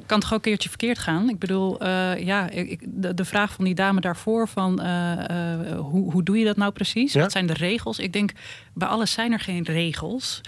Kan 0.06 0.20
toch 0.20 0.28
ook 0.32 0.36
een 0.36 0.40
keertje 0.40 0.68
verkeerd 0.68 0.98
gaan? 0.98 1.28
Ik 1.28 1.38
bedoel, 1.38 1.82
uh, 1.82 2.18
ja, 2.24 2.50
ik, 2.50 2.80
de, 2.86 3.14
de, 3.14 3.24
vraag 3.24 3.52
van 3.52 3.64
die 3.64 3.74
dame 3.74 4.00
daarvoor: 4.00 4.48
van 4.48 4.80
uh, 4.82 5.12
uh, 5.12 5.78
hoe, 5.78 6.12
hoe 6.12 6.22
doe 6.22 6.38
je 6.38 6.44
dat 6.48 6.56
nou 6.56 6.72
precies? 6.72 7.12
Ja? 7.12 7.20
Wat 7.20 7.32
zijn 7.32 7.46
de 7.46 7.52
regels? 7.52 7.98
Ik 7.98 8.12
denk, 8.12 8.32
bij 8.72 8.88
alles 8.88 9.12
zijn 9.12 9.32
er 9.32 9.40
geen 9.40 9.62
regels. 9.62 10.40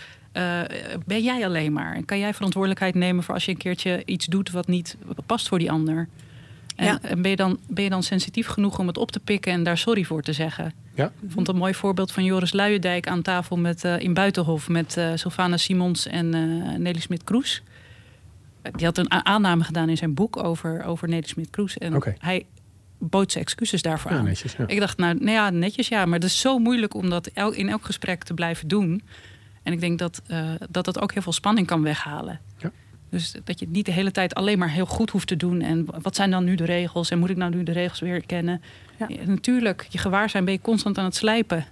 ben 1.06 1.22
jij 1.22 1.44
alleen 1.44 1.72
maar? 1.72 1.94
En 1.94 2.04
kan 2.04 2.18
jij 2.18 2.34
verantwoordelijkheid 2.34 2.94
nemen 2.94 3.24
voor 3.24 3.34
als 3.34 3.44
je 3.44 3.50
een 3.50 3.56
keertje 3.56 4.02
iets 4.04 4.26
doet 4.26 4.50
wat 4.50 4.66
niet 4.66 4.96
past 5.26 5.48
voor 5.48 5.58
die 5.58 5.70
ander? 5.70 6.08
En, 6.80 6.86
ja. 6.86 6.98
en 7.02 7.22
ben, 7.22 7.30
je 7.30 7.36
dan, 7.36 7.58
ben 7.68 7.84
je 7.84 7.90
dan 7.90 8.02
sensitief 8.02 8.46
genoeg 8.46 8.78
om 8.78 8.86
het 8.86 8.98
op 8.98 9.10
te 9.10 9.20
pikken 9.20 9.52
en 9.52 9.62
daar 9.62 9.78
sorry 9.78 10.04
voor 10.04 10.22
te 10.22 10.32
zeggen? 10.32 10.72
Ja. 10.94 11.12
Ik 11.20 11.30
vond 11.30 11.48
een 11.48 11.56
mooi 11.56 11.74
voorbeeld 11.74 12.12
van 12.12 12.24
Joris 12.24 12.52
Luijendijk 12.52 13.08
aan 13.08 13.22
tafel 13.22 13.56
met, 13.56 13.84
uh, 13.84 13.98
in 13.98 14.14
Buitenhof 14.14 14.68
met 14.68 14.96
uh, 14.96 15.10
Sylvana 15.14 15.56
Simons 15.56 16.06
en 16.06 16.34
uh, 16.34 16.76
Nelly 16.76 17.00
Smit-Kroes. 17.00 17.62
Die 18.72 18.86
had 18.86 18.98
een 18.98 19.24
aanname 19.24 19.64
gedaan 19.64 19.88
in 19.88 19.96
zijn 19.96 20.14
boek 20.14 20.44
over, 20.44 20.84
over 20.84 21.08
Nelly 21.08 21.26
Smit-Kroes. 21.26 21.78
En 21.78 21.96
okay. 21.96 22.16
hij 22.18 22.46
bood 23.00 23.32
zijn 23.32 23.44
excuses 23.44 23.82
daarvoor 23.82 24.10
ja, 24.10 24.18
aan. 24.18 24.24
Netjes, 24.24 24.54
ja. 24.56 24.66
Ik 24.66 24.80
dacht, 24.80 24.98
nou, 24.98 25.14
nou 25.14 25.30
ja, 25.30 25.50
netjes 25.50 25.88
ja, 25.88 26.04
maar 26.04 26.18
het 26.18 26.28
is 26.28 26.40
zo 26.40 26.58
moeilijk 26.58 26.94
om 26.94 27.10
dat 27.10 27.26
el 27.26 27.52
in 27.52 27.68
elk 27.68 27.84
gesprek 27.84 28.24
te 28.24 28.34
blijven 28.34 28.68
doen. 28.68 29.02
En 29.62 29.72
ik 29.72 29.80
denk 29.80 29.98
dat, 29.98 30.22
dat 30.70 30.84
dat 30.84 31.00
ook 31.00 31.12
heel 31.12 31.22
veel 31.22 31.32
spanning 31.32 31.66
kan 31.66 31.82
weghalen. 31.82 32.40
Ja. 32.58 32.70
Dus 33.10 33.32
dat 33.44 33.58
je 33.58 33.64
het 33.64 33.74
niet 33.74 33.86
de 33.86 33.92
hele 33.92 34.10
tijd 34.10 34.34
alleen 34.34 34.58
maar 34.58 34.70
heel 34.70 34.86
goed 34.86 35.10
hoeft 35.10 35.26
te 35.26 35.36
doen. 35.36 35.60
En 35.60 35.86
wat 36.02 36.16
zijn 36.16 36.30
dan 36.30 36.44
nu 36.44 36.54
de 36.54 36.64
regels? 36.64 37.10
En 37.10 37.18
moet 37.18 37.30
ik 37.30 37.36
nou 37.36 37.54
nu 37.54 37.62
de 37.62 37.72
regels 37.72 38.00
weer 38.00 38.26
kennen? 38.26 38.62
Ja. 38.98 39.06
Ja, 39.08 39.16
natuurlijk, 39.24 39.86
je 39.90 39.98
gewaar 39.98 40.30
zijn 40.30 40.44
ben 40.44 40.54
je 40.54 40.60
constant 40.60 40.98
aan 40.98 41.04
het 41.04 41.16
slijpen. 41.16 41.66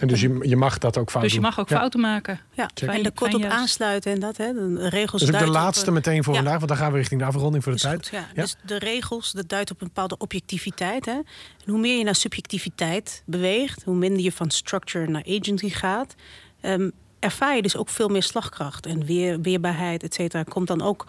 En 0.00 0.08
dus 0.08 0.20
je, 0.20 0.38
je 0.42 0.56
mag 0.56 0.78
dat 0.78 0.98
ook 0.98 1.10
fouten 1.10 1.22
Dus 1.22 1.32
je 1.32 1.40
mag 1.40 1.60
ook 1.60 1.68
fouten 1.68 2.00
maken. 2.00 2.40
Ja. 2.52 2.70
en 2.74 3.04
er 3.04 3.12
kort 3.12 3.34
op 3.34 3.44
aansluiten 3.44 4.12
en 4.12 4.20
dat, 4.20 4.36
hè, 4.36 4.52
de 4.52 4.88
regels. 4.88 5.22
Dus 5.22 5.34
ook 5.34 5.38
de 5.38 5.50
laatste 5.50 5.90
meteen 5.90 6.24
voor 6.24 6.34
vandaag, 6.34 6.56
want 6.56 6.68
dan 6.68 6.76
gaan 6.76 6.92
we 6.92 6.98
richting 6.98 7.20
de 7.20 7.26
afronding 7.26 7.64
voor 7.64 7.72
de 7.72 7.78
tijd. 7.78 8.08
Goed, 8.08 8.18
ja. 8.34 8.42
Dus 8.42 8.56
de 8.66 8.78
regels, 8.78 9.32
dat 9.32 9.48
duidt 9.48 9.70
op 9.70 9.80
een 9.80 9.86
bepaalde 9.86 10.18
objectiviteit. 10.18 11.06
Hè. 11.06 11.12
En 11.12 11.70
hoe 11.70 11.78
meer 11.78 11.98
je 11.98 12.04
naar 12.04 12.14
subjectiviteit 12.14 13.22
beweegt, 13.26 13.82
hoe 13.82 13.94
minder 13.94 14.22
je 14.22 14.32
van 14.32 14.50
structure 14.50 15.06
naar 15.06 15.24
agency 15.26 15.70
gaat. 15.70 16.14
Um, 16.62 16.92
ervaar 17.18 17.56
je 17.56 17.62
dus 17.62 17.76
ook 17.76 17.88
veel 17.88 18.08
meer 18.08 18.22
slagkracht 18.22 18.86
en 18.86 19.04
weer, 19.04 19.40
weerbaarheid, 19.40 20.02
et 20.02 20.14
cetera, 20.14 20.42
komt 20.42 20.66
dan 20.66 20.82
ook 20.82 21.06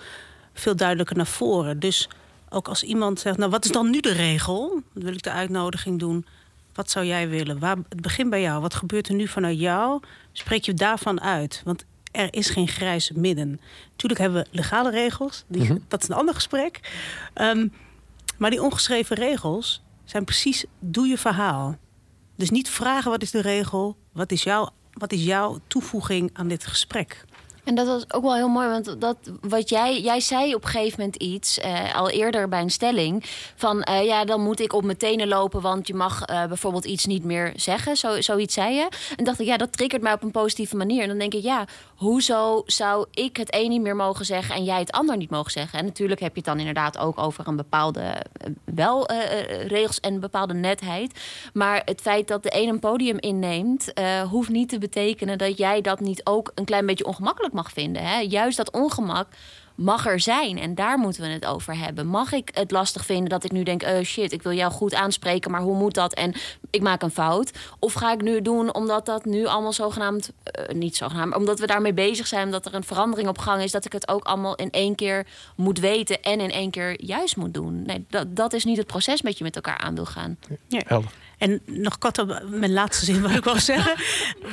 veel 0.53 0.75
duidelijker 0.75 1.15
naar 1.15 1.27
voren. 1.27 1.79
Dus 1.79 2.09
ook 2.49 2.67
als 2.67 2.83
iemand 2.83 3.19
zegt, 3.19 3.37
nou 3.37 3.51
wat 3.51 3.65
is 3.65 3.71
dan 3.71 3.89
nu 3.89 3.99
de 3.99 4.11
regel? 4.11 4.81
Dan 4.93 5.03
wil 5.03 5.13
ik 5.13 5.23
de 5.23 5.31
uitnodiging 5.31 5.99
doen. 5.99 6.25
Wat 6.73 6.89
zou 6.89 7.05
jij 7.05 7.29
willen? 7.29 7.59
Waar, 7.59 7.77
het 7.89 8.01
begint 8.01 8.29
bij 8.29 8.41
jou. 8.41 8.61
Wat 8.61 8.73
gebeurt 8.73 9.07
er 9.07 9.13
nu 9.13 9.27
vanuit 9.27 9.59
jou? 9.59 10.01
Spreek 10.31 10.65
je 10.65 10.73
daarvan 10.73 11.21
uit? 11.21 11.61
Want 11.65 11.85
er 12.11 12.33
is 12.33 12.49
geen 12.49 12.67
grijze 12.67 13.19
midden. 13.19 13.61
Natuurlijk 13.91 14.19
hebben 14.19 14.43
we 14.43 14.49
legale 14.51 14.89
regels. 14.89 15.43
Die, 15.47 15.63
mhm. 15.63 15.77
Dat 15.87 16.01
is 16.01 16.09
een 16.09 16.15
ander 16.15 16.33
gesprek. 16.33 16.79
Um, 17.35 17.73
maar 18.37 18.49
die 18.49 18.61
ongeschreven 18.61 19.15
regels 19.15 19.81
zijn 20.03 20.23
precies 20.23 20.65
doe 20.79 21.07
je 21.07 21.17
verhaal. 21.17 21.77
Dus 22.35 22.49
niet 22.49 22.69
vragen 22.69 23.11
wat 23.11 23.21
is 23.21 23.31
de 23.31 23.41
regel, 23.41 23.97
wat 24.11 24.31
is 24.31 24.43
jouw 24.43 24.69
wat 24.93 25.11
is 25.11 25.23
jouw 25.23 25.59
toevoeging 25.67 26.29
aan 26.33 26.47
dit 26.47 26.65
gesprek? 26.65 27.25
En 27.63 27.75
dat 27.75 27.87
was 27.87 28.13
ook 28.13 28.21
wel 28.23 28.35
heel 28.35 28.47
mooi, 28.47 28.67
want 28.67 29.01
dat, 29.01 29.17
wat 29.41 29.69
jij, 29.69 30.01
jij 30.01 30.19
zei 30.19 30.55
op 30.55 30.63
een 30.63 30.69
gegeven 30.69 30.99
moment 30.99 31.15
iets, 31.15 31.57
uh, 31.57 31.95
al 31.95 32.09
eerder 32.09 32.49
bij 32.49 32.61
een 32.61 32.69
stelling, 32.69 33.23
van 33.55 33.85
uh, 33.89 34.05
ja, 34.05 34.25
dan 34.25 34.41
moet 34.41 34.59
ik 34.59 34.73
op 34.73 34.83
mijn 34.83 34.97
tenen 34.97 35.27
lopen, 35.27 35.61
want 35.61 35.87
je 35.87 35.93
mag 35.93 36.29
uh, 36.29 36.45
bijvoorbeeld 36.45 36.85
iets 36.85 37.05
niet 37.05 37.23
meer 37.23 37.53
zeggen. 37.55 37.97
Zo, 37.97 38.21
zoiets 38.21 38.53
zei 38.53 38.73
je. 38.73 38.87
En 39.17 39.23
dacht 39.23 39.39
ik, 39.39 39.45
ja, 39.45 39.57
dat 39.57 39.71
triggert 39.71 40.01
mij 40.01 40.13
op 40.13 40.23
een 40.23 40.31
positieve 40.31 40.75
manier. 40.75 41.01
En 41.01 41.07
dan 41.07 41.17
denk 41.17 41.33
ik, 41.33 41.43
ja, 41.43 41.65
hoezo 41.95 42.63
zou 42.65 43.05
ik 43.11 43.37
het 43.37 43.55
een 43.55 43.69
niet 43.69 43.81
meer 43.81 43.95
mogen 43.95 44.25
zeggen 44.25 44.55
en 44.55 44.63
jij 44.63 44.79
het 44.79 44.91
ander 44.91 45.17
niet 45.17 45.29
mogen 45.29 45.51
zeggen? 45.51 45.79
En 45.79 45.85
natuurlijk 45.85 46.19
heb 46.19 46.31
je 46.31 46.37
het 46.37 46.45
dan 46.45 46.59
inderdaad 46.59 46.97
ook 46.97 47.19
over 47.19 47.47
een 47.47 47.55
bepaalde 47.55 48.13
wel 48.65 49.11
regels 49.67 49.99
en 49.99 50.13
een 50.13 50.19
bepaalde 50.19 50.53
netheid. 50.53 51.19
Maar 51.53 51.81
het 51.85 52.01
feit 52.01 52.27
dat 52.27 52.43
de 52.43 52.49
een 52.53 52.69
een 52.69 52.79
podium 52.79 53.19
inneemt, 53.19 53.93
hoeft 54.29 54.49
niet 54.49 54.69
te 54.69 54.77
betekenen 54.77 55.37
dat 55.37 55.57
jij 55.57 55.81
dat 55.81 55.99
niet 55.99 56.21
ook 56.25 56.51
een 56.55 56.65
klein 56.65 56.85
beetje 56.85 57.05
ongemakkelijk 57.05 57.50
mag 57.51 57.71
vinden. 57.71 58.03
Hè? 58.03 58.19
Juist 58.19 58.57
dat 58.57 58.71
ongemak 58.71 59.27
mag 59.75 60.07
er 60.07 60.19
zijn. 60.19 60.59
En 60.59 60.75
daar 60.75 60.97
moeten 60.97 61.21
we 61.21 61.27
het 61.27 61.45
over 61.45 61.77
hebben. 61.77 62.07
Mag 62.07 62.31
ik 62.31 62.49
het 62.53 62.71
lastig 62.71 63.05
vinden 63.05 63.29
dat 63.29 63.43
ik 63.43 63.51
nu 63.51 63.63
denk... 63.63 63.83
oh 63.83 64.01
shit, 64.01 64.31
ik 64.31 64.41
wil 64.41 64.53
jou 64.53 64.71
goed 64.71 64.93
aanspreken, 64.93 65.51
maar 65.51 65.61
hoe 65.61 65.77
moet 65.77 65.93
dat? 65.93 66.13
En 66.13 66.33
ik 66.69 66.81
maak 66.81 67.01
een 67.01 67.11
fout. 67.11 67.51
Of 67.79 67.93
ga 67.93 68.11
ik 68.11 68.21
nu 68.21 68.41
doen 68.41 68.73
omdat 68.73 69.05
dat 69.05 69.25
nu 69.25 69.45
allemaal 69.45 69.73
zogenaamd... 69.73 70.31
Uh, 70.59 70.75
niet 70.75 70.95
zogenaamd, 70.95 71.35
omdat 71.35 71.59
we 71.59 71.67
daarmee 71.67 71.93
bezig 71.93 72.27
zijn... 72.27 72.45
omdat 72.45 72.65
er 72.65 72.73
een 72.73 72.83
verandering 72.83 73.29
op 73.29 73.37
gang 73.37 73.61
is... 73.61 73.71
dat 73.71 73.85
ik 73.85 73.93
het 73.93 74.07
ook 74.07 74.23
allemaal 74.23 74.55
in 74.55 74.71
één 74.71 74.95
keer 74.95 75.27
moet 75.55 75.79
weten... 75.79 76.21
en 76.21 76.39
in 76.39 76.51
één 76.51 76.71
keer 76.71 77.03
juist 77.03 77.35
moet 77.35 77.53
doen. 77.53 77.83
Nee, 77.85 78.05
dat, 78.09 78.35
dat 78.35 78.53
is 78.53 78.65
niet 78.65 78.77
het 78.77 78.87
proces 78.87 79.21
met 79.21 79.37
je 79.37 79.43
met 79.43 79.55
elkaar 79.55 79.77
aan 79.77 79.95
wil 79.95 80.05
gaan. 80.05 80.37
Ja. 80.67 80.81
Helder. 80.85 81.11
En 81.41 81.61
nog 81.65 81.97
kort 81.97 82.17
op 82.17 82.43
mijn 82.49 82.73
laatste 82.73 83.05
zin 83.05 83.21
wat 83.21 83.31
ik 83.31 83.43
wil 83.43 83.59
zeggen. 83.59 83.95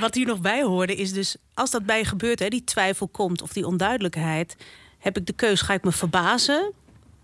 Wat 0.00 0.14
hier 0.14 0.26
nog 0.26 0.40
bij 0.40 0.62
hoorde 0.62 0.94
is 0.94 1.12
dus... 1.12 1.36
als 1.54 1.70
dat 1.70 1.86
bij 1.86 1.98
je 1.98 2.04
gebeurt, 2.04 2.38
hè, 2.38 2.48
die 2.48 2.64
twijfel 2.64 3.08
komt 3.08 3.42
of 3.42 3.52
die 3.52 3.66
onduidelijkheid... 3.66 4.56
heb 4.98 5.16
ik 5.16 5.26
de 5.26 5.32
keus, 5.32 5.60
ga 5.60 5.74
ik 5.74 5.84
me 5.84 5.92
verbazen... 5.92 6.72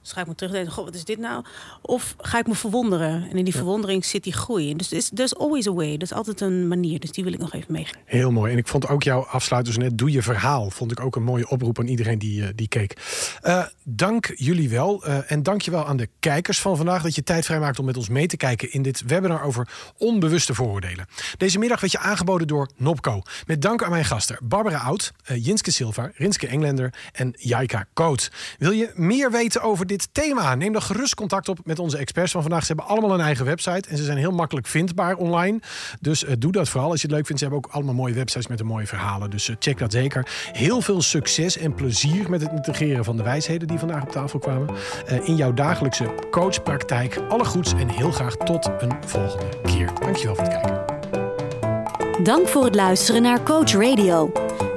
Dus 0.05 0.13
ga 0.13 0.21
ik 0.21 0.27
me 0.27 0.35
terugdenken, 0.35 0.73
god, 0.73 0.85
wat 0.85 0.95
is 0.95 1.05
dit 1.05 1.19
nou? 1.19 1.45
Of 1.83 2.15
ga 2.19 2.39
ik 2.39 2.47
me 2.47 2.55
verwonderen? 2.55 3.31
En 3.31 3.37
in 3.37 3.45
die 3.45 3.55
verwondering 3.55 4.05
zit 4.05 4.25
die 4.25 4.33
groei. 4.33 4.77
Dus 4.77 4.93
is 4.93 5.11
there's 5.15 5.35
always 5.35 5.67
a 5.67 5.73
way. 5.73 5.93
Dat 5.93 6.03
is 6.03 6.13
altijd 6.13 6.41
een 6.41 6.69
manier. 6.69 7.01
Dus 7.01 7.11
die 7.11 7.25
wil 7.25 7.33
ik 7.33 7.39
nog 7.39 7.53
even 7.53 7.73
meegeven. 7.73 8.01
Heel 8.05 8.31
mooi. 8.31 8.53
En 8.53 8.59
ik 8.59 8.69
vond 8.69 8.89
ook 8.89 9.03
jouw 9.03 9.21
afsluiters 9.21 9.77
net, 9.77 9.99
doe 9.99 10.11
je 10.11 10.23
verhaal. 10.23 10.71
Vond 10.71 10.91
ik 10.91 11.01
ook 11.01 11.17
een 11.17 11.23
mooie 11.23 11.49
oproep 11.49 11.79
aan 11.79 11.87
iedereen 11.87 12.19
die, 12.19 12.41
uh, 12.41 12.49
die 12.55 12.69
keek. 12.69 12.97
Uh, 13.43 13.67
dank 13.83 14.33
jullie 14.35 14.69
wel. 14.69 15.09
Uh, 15.09 15.31
en 15.31 15.43
dank 15.43 15.63
je 15.63 15.71
wel 15.71 15.87
aan 15.87 15.97
de 15.97 16.09
kijkers 16.19 16.61
van 16.61 16.77
vandaag 16.77 17.03
dat 17.03 17.15
je 17.15 17.23
tijd 17.23 17.45
vrijmaakt 17.45 17.79
om 17.79 17.85
met 17.85 17.97
ons 17.97 18.09
mee 18.09 18.27
te 18.27 18.37
kijken 18.37 18.73
in 18.73 18.83
dit 18.83 19.03
webinar 19.07 19.43
over 19.43 19.69
onbewuste 19.99 20.55
vooroordelen. 20.55 21.07
Deze 21.37 21.59
middag 21.59 21.81
werd 21.81 21.93
je 21.93 21.99
aangeboden 21.99 22.47
door 22.47 22.71
Nopco. 22.77 23.23
Met 23.47 23.63
dank 23.63 23.83
aan 23.83 23.91
mijn 23.91 24.05
gasten 24.05 24.39
Barbara 24.43 24.79
Oud, 24.79 25.13
Jinske 25.35 25.71
Silva, 25.71 26.11
Rinske 26.15 26.47
Englander 26.47 26.95
en 27.13 27.35
Jaika 27.39 27.87
Koot. 27.93 28.31
Wil 28.59 28.71
je 28.71 28.93
meer 28.95 29.31
weten 29.31 29.63
over 29.63 29.87
dit 29.87 29.94
dit 29.97 30.09
thema. 30.13 30.55
Neem 30.55 30.73
dan 30.73 30.83
gerust 30.83 31.15
contact 31.15 31.49
op 31.49 31.59
met 31.65 31.79
onze 31.79 31.97
experts 31.97 32.33
van 32.33 32.43
vandaag. 32.43 32.61
Ze 32.61 32.67
hebben 32.67 32.87
allemaal 32.87 33.15
een 33.15 33.25
eigen 33.25 33.45
website 33.45 33.89
en 33.89 33.97
ze 33.97 34.05
zijn 34.05 34.19
heel 34.19 34.33
makkelijk 34.33 34.67
vindbaar 34.67 35.17
online. 35.17 35.61
Dus 36.01 36.25
uh, 36.25 36.31
doe 36.39 36.53
dat 36.53 36.69
vooral 36.69 36.91
als 36.91 37.01
je 37.01 37.07
het 37.07 37.17
leuk 37.17 37.27
vindt. 37.27 37.43
Ze 37.43 37.49
hebben 37.49 37.65
ook 37.65 37.75
allemaal 37.75 37.95
mooie 37.95 38.15
websites 38.15 38.47
met 38.47 38.61
een 38.61 38.67
mooie 38.67 38.87
verhalen. 38.87 39.31
Dus 39.31 39.49
uh, 39.49 39.57
check 39.59 39.79
dat 39.79 39.93
zeker. 39.93 40.27
Heel 40.53 40.81
veel 40.81 41.03
succes 41.03 41.57
en 41.57 41.75
plezier 41.75 42.31
met 42.31 42.41
het 42.41 42.51
integreren 42.51 43.05
van 43.05 43.17
de 43.17 43.23
wijsheden 43.23 43.69
die 43.69 43.79
vandaag 43.79 44.03
op 44.03 44.11
tafel 44.11 44.39
kwamen. 44.39 44.75
Uh, 45.11 45.29
in 45.29 45.37
jouw 45.37 45.53
dagelijkse 45.53 46.15
coachpraktijk. 46.31 47.21
Alle 47.29 47.45
goeds 47.45 47.73
en 47.73 47.89
heel 47.89 48.11
graag 48.11 48.37
tot 48.37 48.71
een 48.79 48.93
volgende 49.07 49.49
keer. 49.63 49.91
Dankjewel 50.01 50.35
voor 50.35 50.45
het 50.45 50.61
kijken. 50.61 52.25
Dank 52.25 52.49
voor 52.49 52.65
het 52.65 52.75
luisteren 52.75 53.23
naar 53.23 53.43
Coach 53.43 53.73
Radio. 53.73 54.33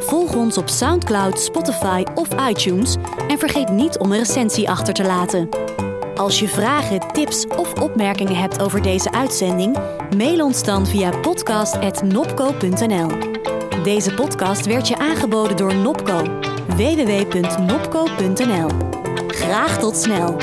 Volg 0.07 0.35
ons 0.35 0.57
op 0.57 0.69
SoundCloud, 0.69 1.39
Spotify 1.39 2.03
of 2.15 2.27
iTunes 2.49 2.95
en 3.27 3.39
vergeet 3.39 3.69
niet 3.69 3.97
om 3.97 4.11
een 4.11 4.17
recensie 4.17 4.69
achter 4.69 4.93
te 4.93 5.03
laten. 5.03 5.49
Als 6.15 6.39
je 6.39 6.47
vragen, 6.47 7.11
tips 7.11 7.47
of 7.47 7.81
opmerkingen 7.81 8.35
hebt 8.35 8.61
over 8.61 8.81
deze 8.81 9.11
uitzending, 9.11 9.77
mail 10.17 10.45
ons 10.45 10.63
dan 10.63 10.87
via 10.87 11.19
podcast.nopco.nl. 11.19 13.09
Deze 13.83 14.13
podcast 14.13 14.65
werd 14.65 14.87
je 14.87 14.97
aangeboden 14.97 15.57
door 15.57 15.75
Nopco. 15.75 16.21
www.nopco.nl. 16.67 18.69
Graag 19.27 19.79
tot 19.79 19.97
snel! 19.97 20.37